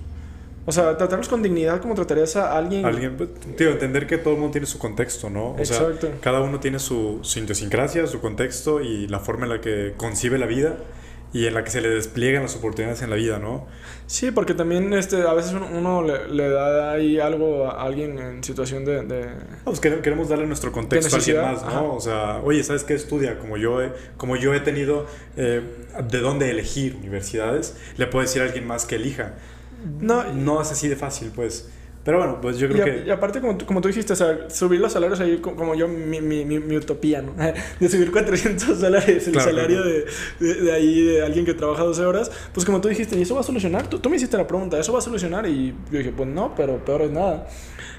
o 0.67 0.73
sea, 0.73 0.97
tratarlos 0.97 1.29
con 1.29 1.43
dignidad 1.43 1.81
como 1.81 1.95
tratarías 1.95 2.37
a 2.37 2.57
alguien. 2.57 2.87
Alguien, 2.87 3.17
pues, 3.17 3.31
tío, 3.57 3.71
entender 3.71 4.07
que 4.07 4.19
todo 4.19 4.35
el 4.35 4.41
mundo 4.41 4.53
tiene 4.53 4.67
su 4.67 4.79
contexto, 4.79 5.29
¿no? 5.29 5.51
O 5.51 5.59
Exacto. 5.59 6.07
sea, 6.09 6.21
cada 6.21 6.41
uno 6.41 6.61
tiene 6.61 6.79
su, 6.79 7.19
su 7.23 7.39
idiosincrasia, 7.39 8.07
su 8.07 8.21
contexto 8.21 8.81
y 8.81 9.07
la 9.09 9.21
forma 9.21 9.45
en 9.45 9.51
la 9.51 9.61
que 9.61 9.95
concibe 9.97 10.39
la 10.39 10.47
vida 10.47 10.77
y 11.35 11.47
en 11.49 11.55
la 11.55 11.65
que 11.65 11.71
se 11.71 11.81
le 11.81 11.91
despliegan 11.91 12.43
las 12.43 12.55
oportunidades 12.55 13.03
en 13.03 13.11
la 13.11 13.17
vida, 13.17 13.41
¿no? 13.41 13.67
Sí, 14.07 14.31
porque 14.31 14.55
también 14.55 14.93
este, 14.95 15.23
a 15.23 15.35
veces 15.35 15.53
uno, 15.53 16.01
le, 16.01 16.29
le, 16.29 16.49
da 16.49 16.93
ahí 16.93 17.19
algo 17.19 17.67
a 17.67 17.83
alguien 17.83 18.17
en 18.21 18.45
situación 18.45 18.85
de... 18.85 19.03
de 19.03 19.27
pues 19.65 19.81
queremos 19.81 20.29
darle 20.29 20.47
nuestro 20.47 20.71
contexto 20.71 21.17
a 21.17 21.19
alguien 21.19 21.43
más, 21.43 21.65
¿no? 21.65 21.95
O 21.95 22.01
sea, 22.01 22.41
oye, 22.45 22.63
¿sabes 22.63 22.85
qué 22.85 22.95
estudia? 22.95 23.41
Como 23.41 23.57
yo 23.57 23.83
he, 23.83 23.91
como 24.17 24.37
yo 24.37 24.55
he 24.55 24.61
tenido 24.61 25.07
eh, 25.37 25.61
de 26.09 26.19
dónde 26.21 26.51
elegir 26.51 26.95
universidades, 26.95 27.77
le 27.97 28.07
puedo 28.07 28.23
decir 28.23 28.41
a 28.41 28.45
alguien 28.45 28.65
más 28.65 28.87
que 28.87 28.95
elija. 28.95 29.35
No, 30.01 30.33
no 30.33 30.63
es 30.63 30.71
así 30.71 30.89
de 30.89 30.97
fácil, 30.97 31.31
pues. 31.35 31.69
Pero 32.05 32.19
bueno, 32.19 32.39
pues 32.41 32.59
yo 32.59 32.69
creo 32.69 32.85
que... 32.85 33.05
Y 33.07 33.11
aparte, 33.11 33.41
como 33.41 33.57
tú, 33.57 33.65
como 33.65 33.81
tú 33.81 33.89
dijiste, 33.89 34.13
o 34.13 34.17
sea, 34.17 34.51
subir 34.51 34.79
los 34.79 34.93
salarios 34.93 35.21
ahí, 35.21 35.39
como 35.39 35.75
yo, 35.75 35.89
mi, 35.89 36.21
mi, 36.21 36.45
mi, 36.45 36.77
utopía, 36.77 37.23
¿no? 37.23 37.33
De 37.81 37.89
subir 37.89 38.13
400 38.13 38.79
dólares 38.81 39.27
el 39.27 39.41
salario 39.41 39.83
De, 39.83 40.05
de, 40.39 40.73
ahí, 40.73 41.03
de 41.03 41.23
alguien 41.23 41.47
que 41.47 41.55
trabaja 41.55 41.83
12 41.83 42.05
horas, 42.05 42.31
pues 42.53 42.67
como 42.67 42.83
tú 42.83 42.89
dijiste, 42.89 43.17
¿y 43.19 43.23
eso 43.23 43.35
va 43.35 43.41
a 43.41 43.45
solucionar? 43.45 43.87
Tú, 43.87 44.01
tú 44.01 44.11
me 44.11 44.17
hiciste 44.17 44.37
la 44.37 44.47
pregunta, 44.47 44.79
¿eso 44.79 44.93
va 44.93 44.99
a 44.99 45.03
solucionar? 45.03 45.47
Y 45.47 45.75
yo 45.91 45.99
dije, 45.99 46.13
pues 46.15 46.29
no, 46.29 46.55
pero 46.55 46.85
peor 46.85 47.03
es 47.03 47.11
nada. 47.11 47.47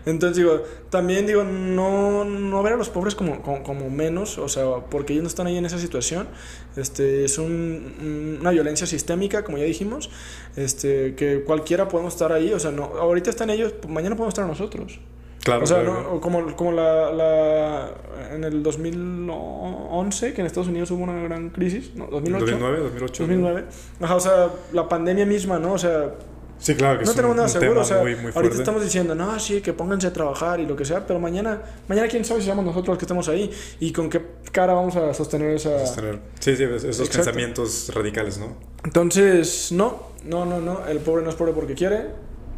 Entonces 0.06 0.38
digo, 0.38 0.62
también 0.90 1.26
digo, 1.26 1.44
no, 1.44 2.26
no 2.26 2.64
ver 2.64 2.74
a 2.74 2.78
los 2.78 2.90
pobres 2.90 3.16
como, 3.16 3.42
como, 3.42 3.90
menos, 3.90 4.38
o 4.38 4.48
sea, 4.48 4.66
porque 4.90 5.14
ellos 5.14 5.24
no 5.24 5.30
están 5.30 5.48
ahí 5.48 5.58
en 5.58 5.66
esa 5.66 5.80
situación. 5.80 6.28
Este, 6.76 7.26
es 7.26 7.38
un, 7.38 8.38
una 8.42 8.52
violencia 8.52 8.86
sistémica, 8.86 9.44
como 9.44 9.58
ya 9.58 9.64
dijimos, 9.64 10.10
este, 10.56 11.16
que 11.16 11.44
cualquiera 11.44 11.88
podemos 11.88 12.14
estar 12.14 12.32
ahí, 12.32 12.54
o 12.54 12.60
sea, 12.60 12.72
no, 12.72 12.84
ahorita 12.84 13.30
están 13.30 13.50
ellos, 13.50 13.74
mañana 13.88 14.16
podemos 14.16 14.34
estar 14.34 14.46
nosotros. 14.46 15.00
Claro, 15.46 15.64
o 15.64 15.68
sea, 15.68 15.84
¿no? 15.84 16.20
como, 16.22 16.56
como 16.56 16.72
la, 16.72 17.12
la, 17.12 17.92
en 18.34 18.44
el 18.44 18.64
2011, 18.64 20.34
que 20.34 20.42
en 20.42 20.48
Estados 20.48 20.70
Unidos 20.70 20.90
hubo 20.90 21.04
una 21.04 21.22
gran 21.22 21.52
crisis, 21.52 21.92
¿no? 21.94 22.08
2008. 22.08 22.46
2009, 22.46 22.80
2008. 22.80 23.24
2009. 23.24 23.66
Ajá, 24.02 24.16
o 24.16 24.20
sea, 24.20 24.50
la 24.74 24.90
pandemia 24.90 25.24
misma, 25.28 25.60
¿no? 25.60 25.74
O 25.74 25.78
sea, 25.78 26.16
Sí, 26.60 26.76
claro 26.76 27.00
que 27.00 27.06
No 27.06 27.14
tenemos 27.14 27.36
nada 27.36 27.48
seguro, 27.48 27.82
o 27.82 27.84
sea, 27.84 27.98
ahorita 27.98 28.56
estamos 28.56 28.84
diciendo, 28.84 29.14
no, 29.16 29.40
sí, 29.40 29.62
que 29.62 29.74
pónganse 29.74 30.08
a 30.08 30.14
trabajar 30.14 30.60
y 30.60 30.66
lo 30.66 30.76
que 30.76 30.86
sea, 30.86 31.06
pero 31.06 31.20
mañana, 31.20 31.62
mañana 31.88 32.08
quién 32.08 32.26
sabe 32.26 32.42
si 32.42 32.48
somos 32.48 32.66
nosotros 32.66 32.90
los 32.90 32.98
que 32.98 33.06
estamos 33.06 33.28
ahí 33.28 33.52
y 33.80 33.92
con 33.92 34.10
qué 34.10 34.22
cara 34.52 34.74
vamos 34.74 34.96
a 34.96 35.14
sostener 35.14 35.52
esa... 35.52 35.86
Sostener. 35.86 36.20
Sí, 36.40 36.56
sí, 36.56 36.64
esos 36.64 37.10
pensamientos 37.10 37.92
radicales, 37.94 38.38
¿no? 38.38 38.56
Entonces, 38.84 39.72
no, 39.72 40.10
no, 40.24 40.46
no, 40.46 40.60
no, 40.60 40.86
el 40.88 41.00
pobre 41.00 41.24
no 41.24 41.30
es 41.30 41.36
pobre 41.36 41.54
porque 41.54 41.74
quiere, 41.74 42.08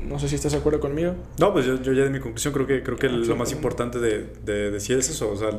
no 0.02 0.20
sé 0.20 0.30
si 0.30 0.36
estás 0.36 0.52
de 0.52 0.60
acuerdo 0.60 0.80
conmigo. 0.80 1.16
No, 1.40 1.52
pues 1.54 1.66
yo, 1.66 1.82
yo 1.82 1.92
ya 1.94 2.04
de 2.04 2.10
mi 2.10 2.20
conclusión 2.20 2.54
creo 2.54 2.68
que, 2.68 2.84
creo 2.84 2.98
que 2.98 3.10
lo 3.10 3.36
más 3.36 3.52
importante 3.52 4.00
de, 4.00 4.28
de, 4.46 4.72
decir 4.72 4.98
es 4.98 5.10
eso. 5.10 5.32
O 5.32 5.36
sea, 5.36 5.50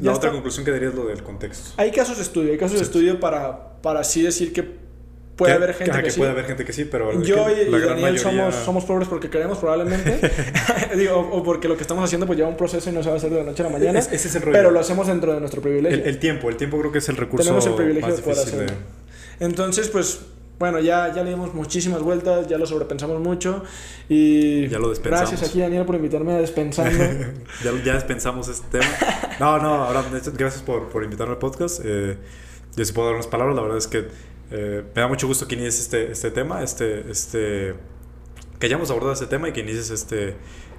la 0.00 0.14
otra 0.14 0.30
conclusión 0.30 0.64
que 0.64 0.70
daría 0.70 0.88
es 0.88 0.94
lo 0.94 1.06
del 1.06 1.22
contexto. 1.22 1.70
Hay 1.76 1.90
casos 1.90 2.16
de 2.16 2.22
estudio, 2.22 2.52
hay 2.52 2.58
casos 2.58 2.78
de 2.78 2.84
estudio 2.84 3.18
para, 3.18 3.80
para 3.82 4.00
así 4.00 4.22
decir 4.22 4.52
que 4.52 4.87
Puede 5.38 5.52
haber 5.52 5.72
gente 5.72 5.92
que, 5.92 6.02
que, 6.02 6.10
sí. 6.10 6.18
Puede 6.18 6.32
haber 6.32 6.44
gente 6.46 6.64
que 6.64 6.72
sí, 6.72 6.84
pero. 6.84 7.22
Yo 7.22 7.46
y, 7.48 7.70
Daniel 7.70 8.18
somos, 8.18 8.56
somos 8.56 8.84
pobres 8.84 9.06
porque 9.06 9.30
queremos, 9.30 9.58
probablemente. 9.58 10.18
Digo, 10.96 11.16
o 11.16 11.44
porque 11.44 11.68
lo 11.68 11.76
que 11.76 11.82
estamos 11.82 12.02
haciendo 12.02 12.26
pues 12.26 12.36
lleva 12.36 12.48
un 12.48 12.56
proceso 12.56 12.90
y 12.90 12.92
no 12.92 13.04
se 13.04 13.08
va 13.08 13.14
a 13.14 13.18
hacer 13.18 13.30
de 13.30 13.36
la 13.36 13.44
noche 13.44 13.62
a 13.62 13.66
la 13.66 13.72
mañana. 13.72 14.00
ese 14.00 14.16
es 14.16 14.34
el 14.34 14.42
rollo. 14.42 14.52
Pero 14.52 14.72
lo 14.72 14.80
hacemos 14.80 15.06
dentro 15.06 15.32
de 15.32 15.38
nuestro 15.38 15.62
privilegio. 15.62 16.04
El, 16.04 16.18
tiempo, 16.18 16.48
el 16.50 16.56
tiempo 16.56 16.76
creo 16.80 16.90
que 16.90 16.98
es 16.98 17.08
el 17.08 17.16
recurso. 17.16 17.44
Tenemos 17.44 17.66
el 17.66 17.74
privilegio 17.74 18.08
más 18.08 18.16
de 18.16 18.22
poder 18.24 18.38
hacerlo. 18.38 18.72
Entonces, 19.38 19.88
pues. 19.88 20.20
Bueno, 20.58 20.80
ya, 20.80 21.14
ya 21.14 21.22
le 21.22 21.30
dimos 21.30 21.54
muchísimas 21.54 22.02
vueltas, 22.02 22.48
ya 22.48 22.58
lo 22.58 22.66
sobrepensamos 22.66 23.20
mucho 23.20 23.62
y... 24.08 24.66
Ya 24.66 24.80
lo 24.80 24.88
despensamos. 24.88 25.30
Gracias 25.30 25.48
aquí, 25.48 25.60
Daniel, 25.60 25.84
por 25.84 25.94
invitarme 25.94 26.32
a 26.32 26.38
Despensando. 26.38 26.98
ya, 27.64 27.70
ya 27.84 27.94
despensamos 27.94 28.48
este 28.48 28.80
tema. 28.80 28.92
No, 29.38 29.58
no, 29.60 29.84
ahora 29.84 30.02
gracias 30.36 30.64
por, 30.64 30.88
por 30.88 31.04
invitarme 31.04 31.34
al 31.34 31.38
podcast. 31.38 31.80
Eh, 31.84 32.16
yo 32.74 32.84
sí 32.84 32.92
puedo 32.92 33.06
dar 33.06 33.14
unas 33.14 33.28
palabras, 33.28 33.54
la 33.54 33.62
verdad 33.62 33.78
es 33.78 33.86
que 33.86 34.08
eh, 34.50 34.84
me 34.94 35.02
da 35.02 35.08
mucho 35.08 35.26
gusto 35.26 35.46
que 35.46 35.54
inicies 35.54 35.80
este, 35.80 36.12
este 36.12 36.30
tema, 36.30 36.62
este, 36.62 37.10
este, 37.10 37.74
que 38.58 38.66
hayamos 38.66 38.90
abordado 38.90 39.12
este 39.12 39.26
tema 39.26 39.48
y 39.48 39.52
que 39.52 39.60
inicies 39.60 39.90
este, 39.90 40.36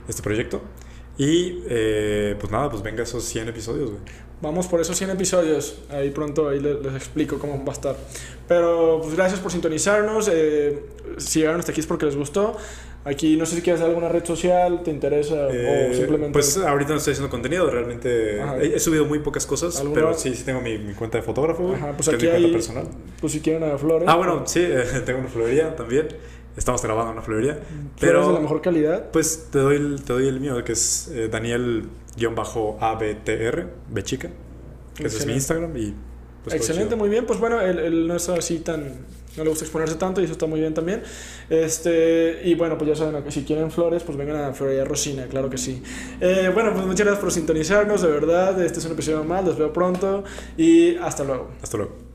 este 0.07 0.21
proyecto. 0.21 0.61
Y 1.17 1.63
eh, 1.67 2.35
pues 2.39 2.51
nada, 2.51 2.69
pues 2.69 2.81
venga 2.81 3.03
esos 3.03 3.23
100 3.25 3.49
episodios, 3.49 3.91
Vamos 4.41 4.67
por 4.67 4.79
esos 4.79 4.97
100 4.97 5.09
episodios. 5.09 5.79
Ahí 5.89 6.11
pronto 6.11 6.47
ahí 6.47 6.61
les, 6.61 6.77
explico 6.95 7.39
cómo 7.39 7.61
va 7.65 7.73
a 7.73 7.75
estar. 7.75 7.97
Pero 8.47 9.01
pues 9.01 9.13
gracias 9.13 9.41
por 9.41 9.51
sintonizarnos. 9.51 10.29
Eh, 10.31 10.81
si 11.17 11.39
llegaron 11.39 11.59
hasta 11.59 11.73
aquí 11.73 11.81
es 11.81 11.87
porque 11.87 12.05
les 12.05 12.15
gustó. 12.15 12.55
Aquí 13.09 13.37
no 13.37 13.45
sé 13.45 13.55
si 13.55 13.61
quieres 13.61 13.81
alguna 13.81 14.07
red 14.07 14.23
social, 14.23 14.83
te 14.83 14.91
interesa 14.91 15.47
o 15.47 15.51
eh, 15.51 15.89
simplemente... 15.93 16.31
Pues 16.31 16.57
ahorita 16.57 16.91
no 16.91 16.97
estoy 16.97 17.13
haciendo 17.13 17.31
contenido, 17.31 17.67
realmente 17.69 18.39
he, 18.61 18.79
subido 18.79 19.05
muy 19.05 19.19
pocas 19.19 19.47
cosas, 19.47 19.83
pero 19.93 20.13
sí, 20.13 20.35
sí 20.35 20.43
tengo 20.43 20.61
mi, 20.61 20.77
mi 20.77 20.93
cuenta 20.93 21.17
de 21.17 21.23
fotógrafo, 21.23 21.73
Ajá, 21.73 21.93
pues 21.93 22.07
aquí 22.09 22.27
es 22.27 22.33
mi 22.33 22.39
cuenta 22.39 22.51
personal. 22.51 22.87
Pues 23.19 23.33
si 23.33 23.39
quieren 23.39 23.63
a 23.63 23.79
flores. 23.79 24.07
Ah, 24.07 24.15
bueno, 24.15 24.43
sí, 24.45 24.63
tengo 25.05 25.19
una 25.19 25.29
florería 25.29 25.75
también. 25.75 26.07
Estamos 26.55 26.81
grabando 26.83 27.13
una 27.13 27.21
florería. 27.21 27.59
Pero 27.99 28.27
de 28.27 28.33
la 28.33 28.39
mejor 28.41 28.61
calidad? 28.61 29.09
Pues 29.11 29.47
te 29.51 29.59
doy 29.59 29.75
el, 29.77 30.03
te 30.03 30.13
doy 30.13 30.27
el 30.27 30.39
mío, 30.39 30.63
que 30.63 30.73
es 30.73 31.07
eh, 31.07 31.29
Daniel-ABTR, 31.29 33.67
B 33.89 34.03
chica. 34.03 34.29
Que 34.93 35.07
ese 35.07 35.17
es 35.19 35.25
mi 35.25 35.33
Instagram 35.33 35.75
y... 35.77 35.95
Pues, 36.43 36.55
Excelente, 36.55 36.95
muy 36.95 37.09
bien. 37.09 37.25
Pues 37.25 37.39
bueno, 37.39 37.59
el, 37.59 37.79
el 37.79 38.07
no 38.07 38.15
es 38.15 38.29
así 38.29 38.59
tan 38.59 38.99
no 39.39 39.45
le 39.45 39.49
gusta 39.49 39.65
exponerse 39.65 39.95
tanto 39.95 40.21
y 40.21 40.25
eso 40.25 40.33
está 40.33 40.45
muy 40.45 40.59
bien 40.59 40.73
también. 40.73 41.01
Este, 41.49 42.41
y 42.43 42.53
bueno, 42.55 42.77
pues 42.77 42.89
ya 42.89 42.95
saben, 42.95 43.23
que 43.23 43.31
si 43.31 43.43
quieren 43.43 43.71
flores, 43.71 44.03
pues 44.03 44.17
vengan 44.17 44.37
a 44.37 44.53
Florería 44.53 44.85
Rosina, 44.85 45.25
claro 45.27 45.49
que 45.49 45.57
sí. 45.57 45.81
Eh, 46.21 46.51
bueno, 46.53 46.73
pues 46.73 46.85
muchas 46.85 47.05
gracias 47.05 47.21
por 47.21 47.31
sintonizarnos, 47.31 48.01
de 48.01 48.09
verdad. 48.09 48.61
Este 48.61 48.79
es 48.79 48.85
un 48.85 48.91
episodio 48.91 49.23
más, 49.23 49.43
los 49.43 49.57
veo 49.57 49.73
pronto 49.73 50.23
y 50.57 50.95
hasta 50.97 51.23
luego. 51.23 51.49
Hasta 51.61 51.77
luego. 51.77 52.08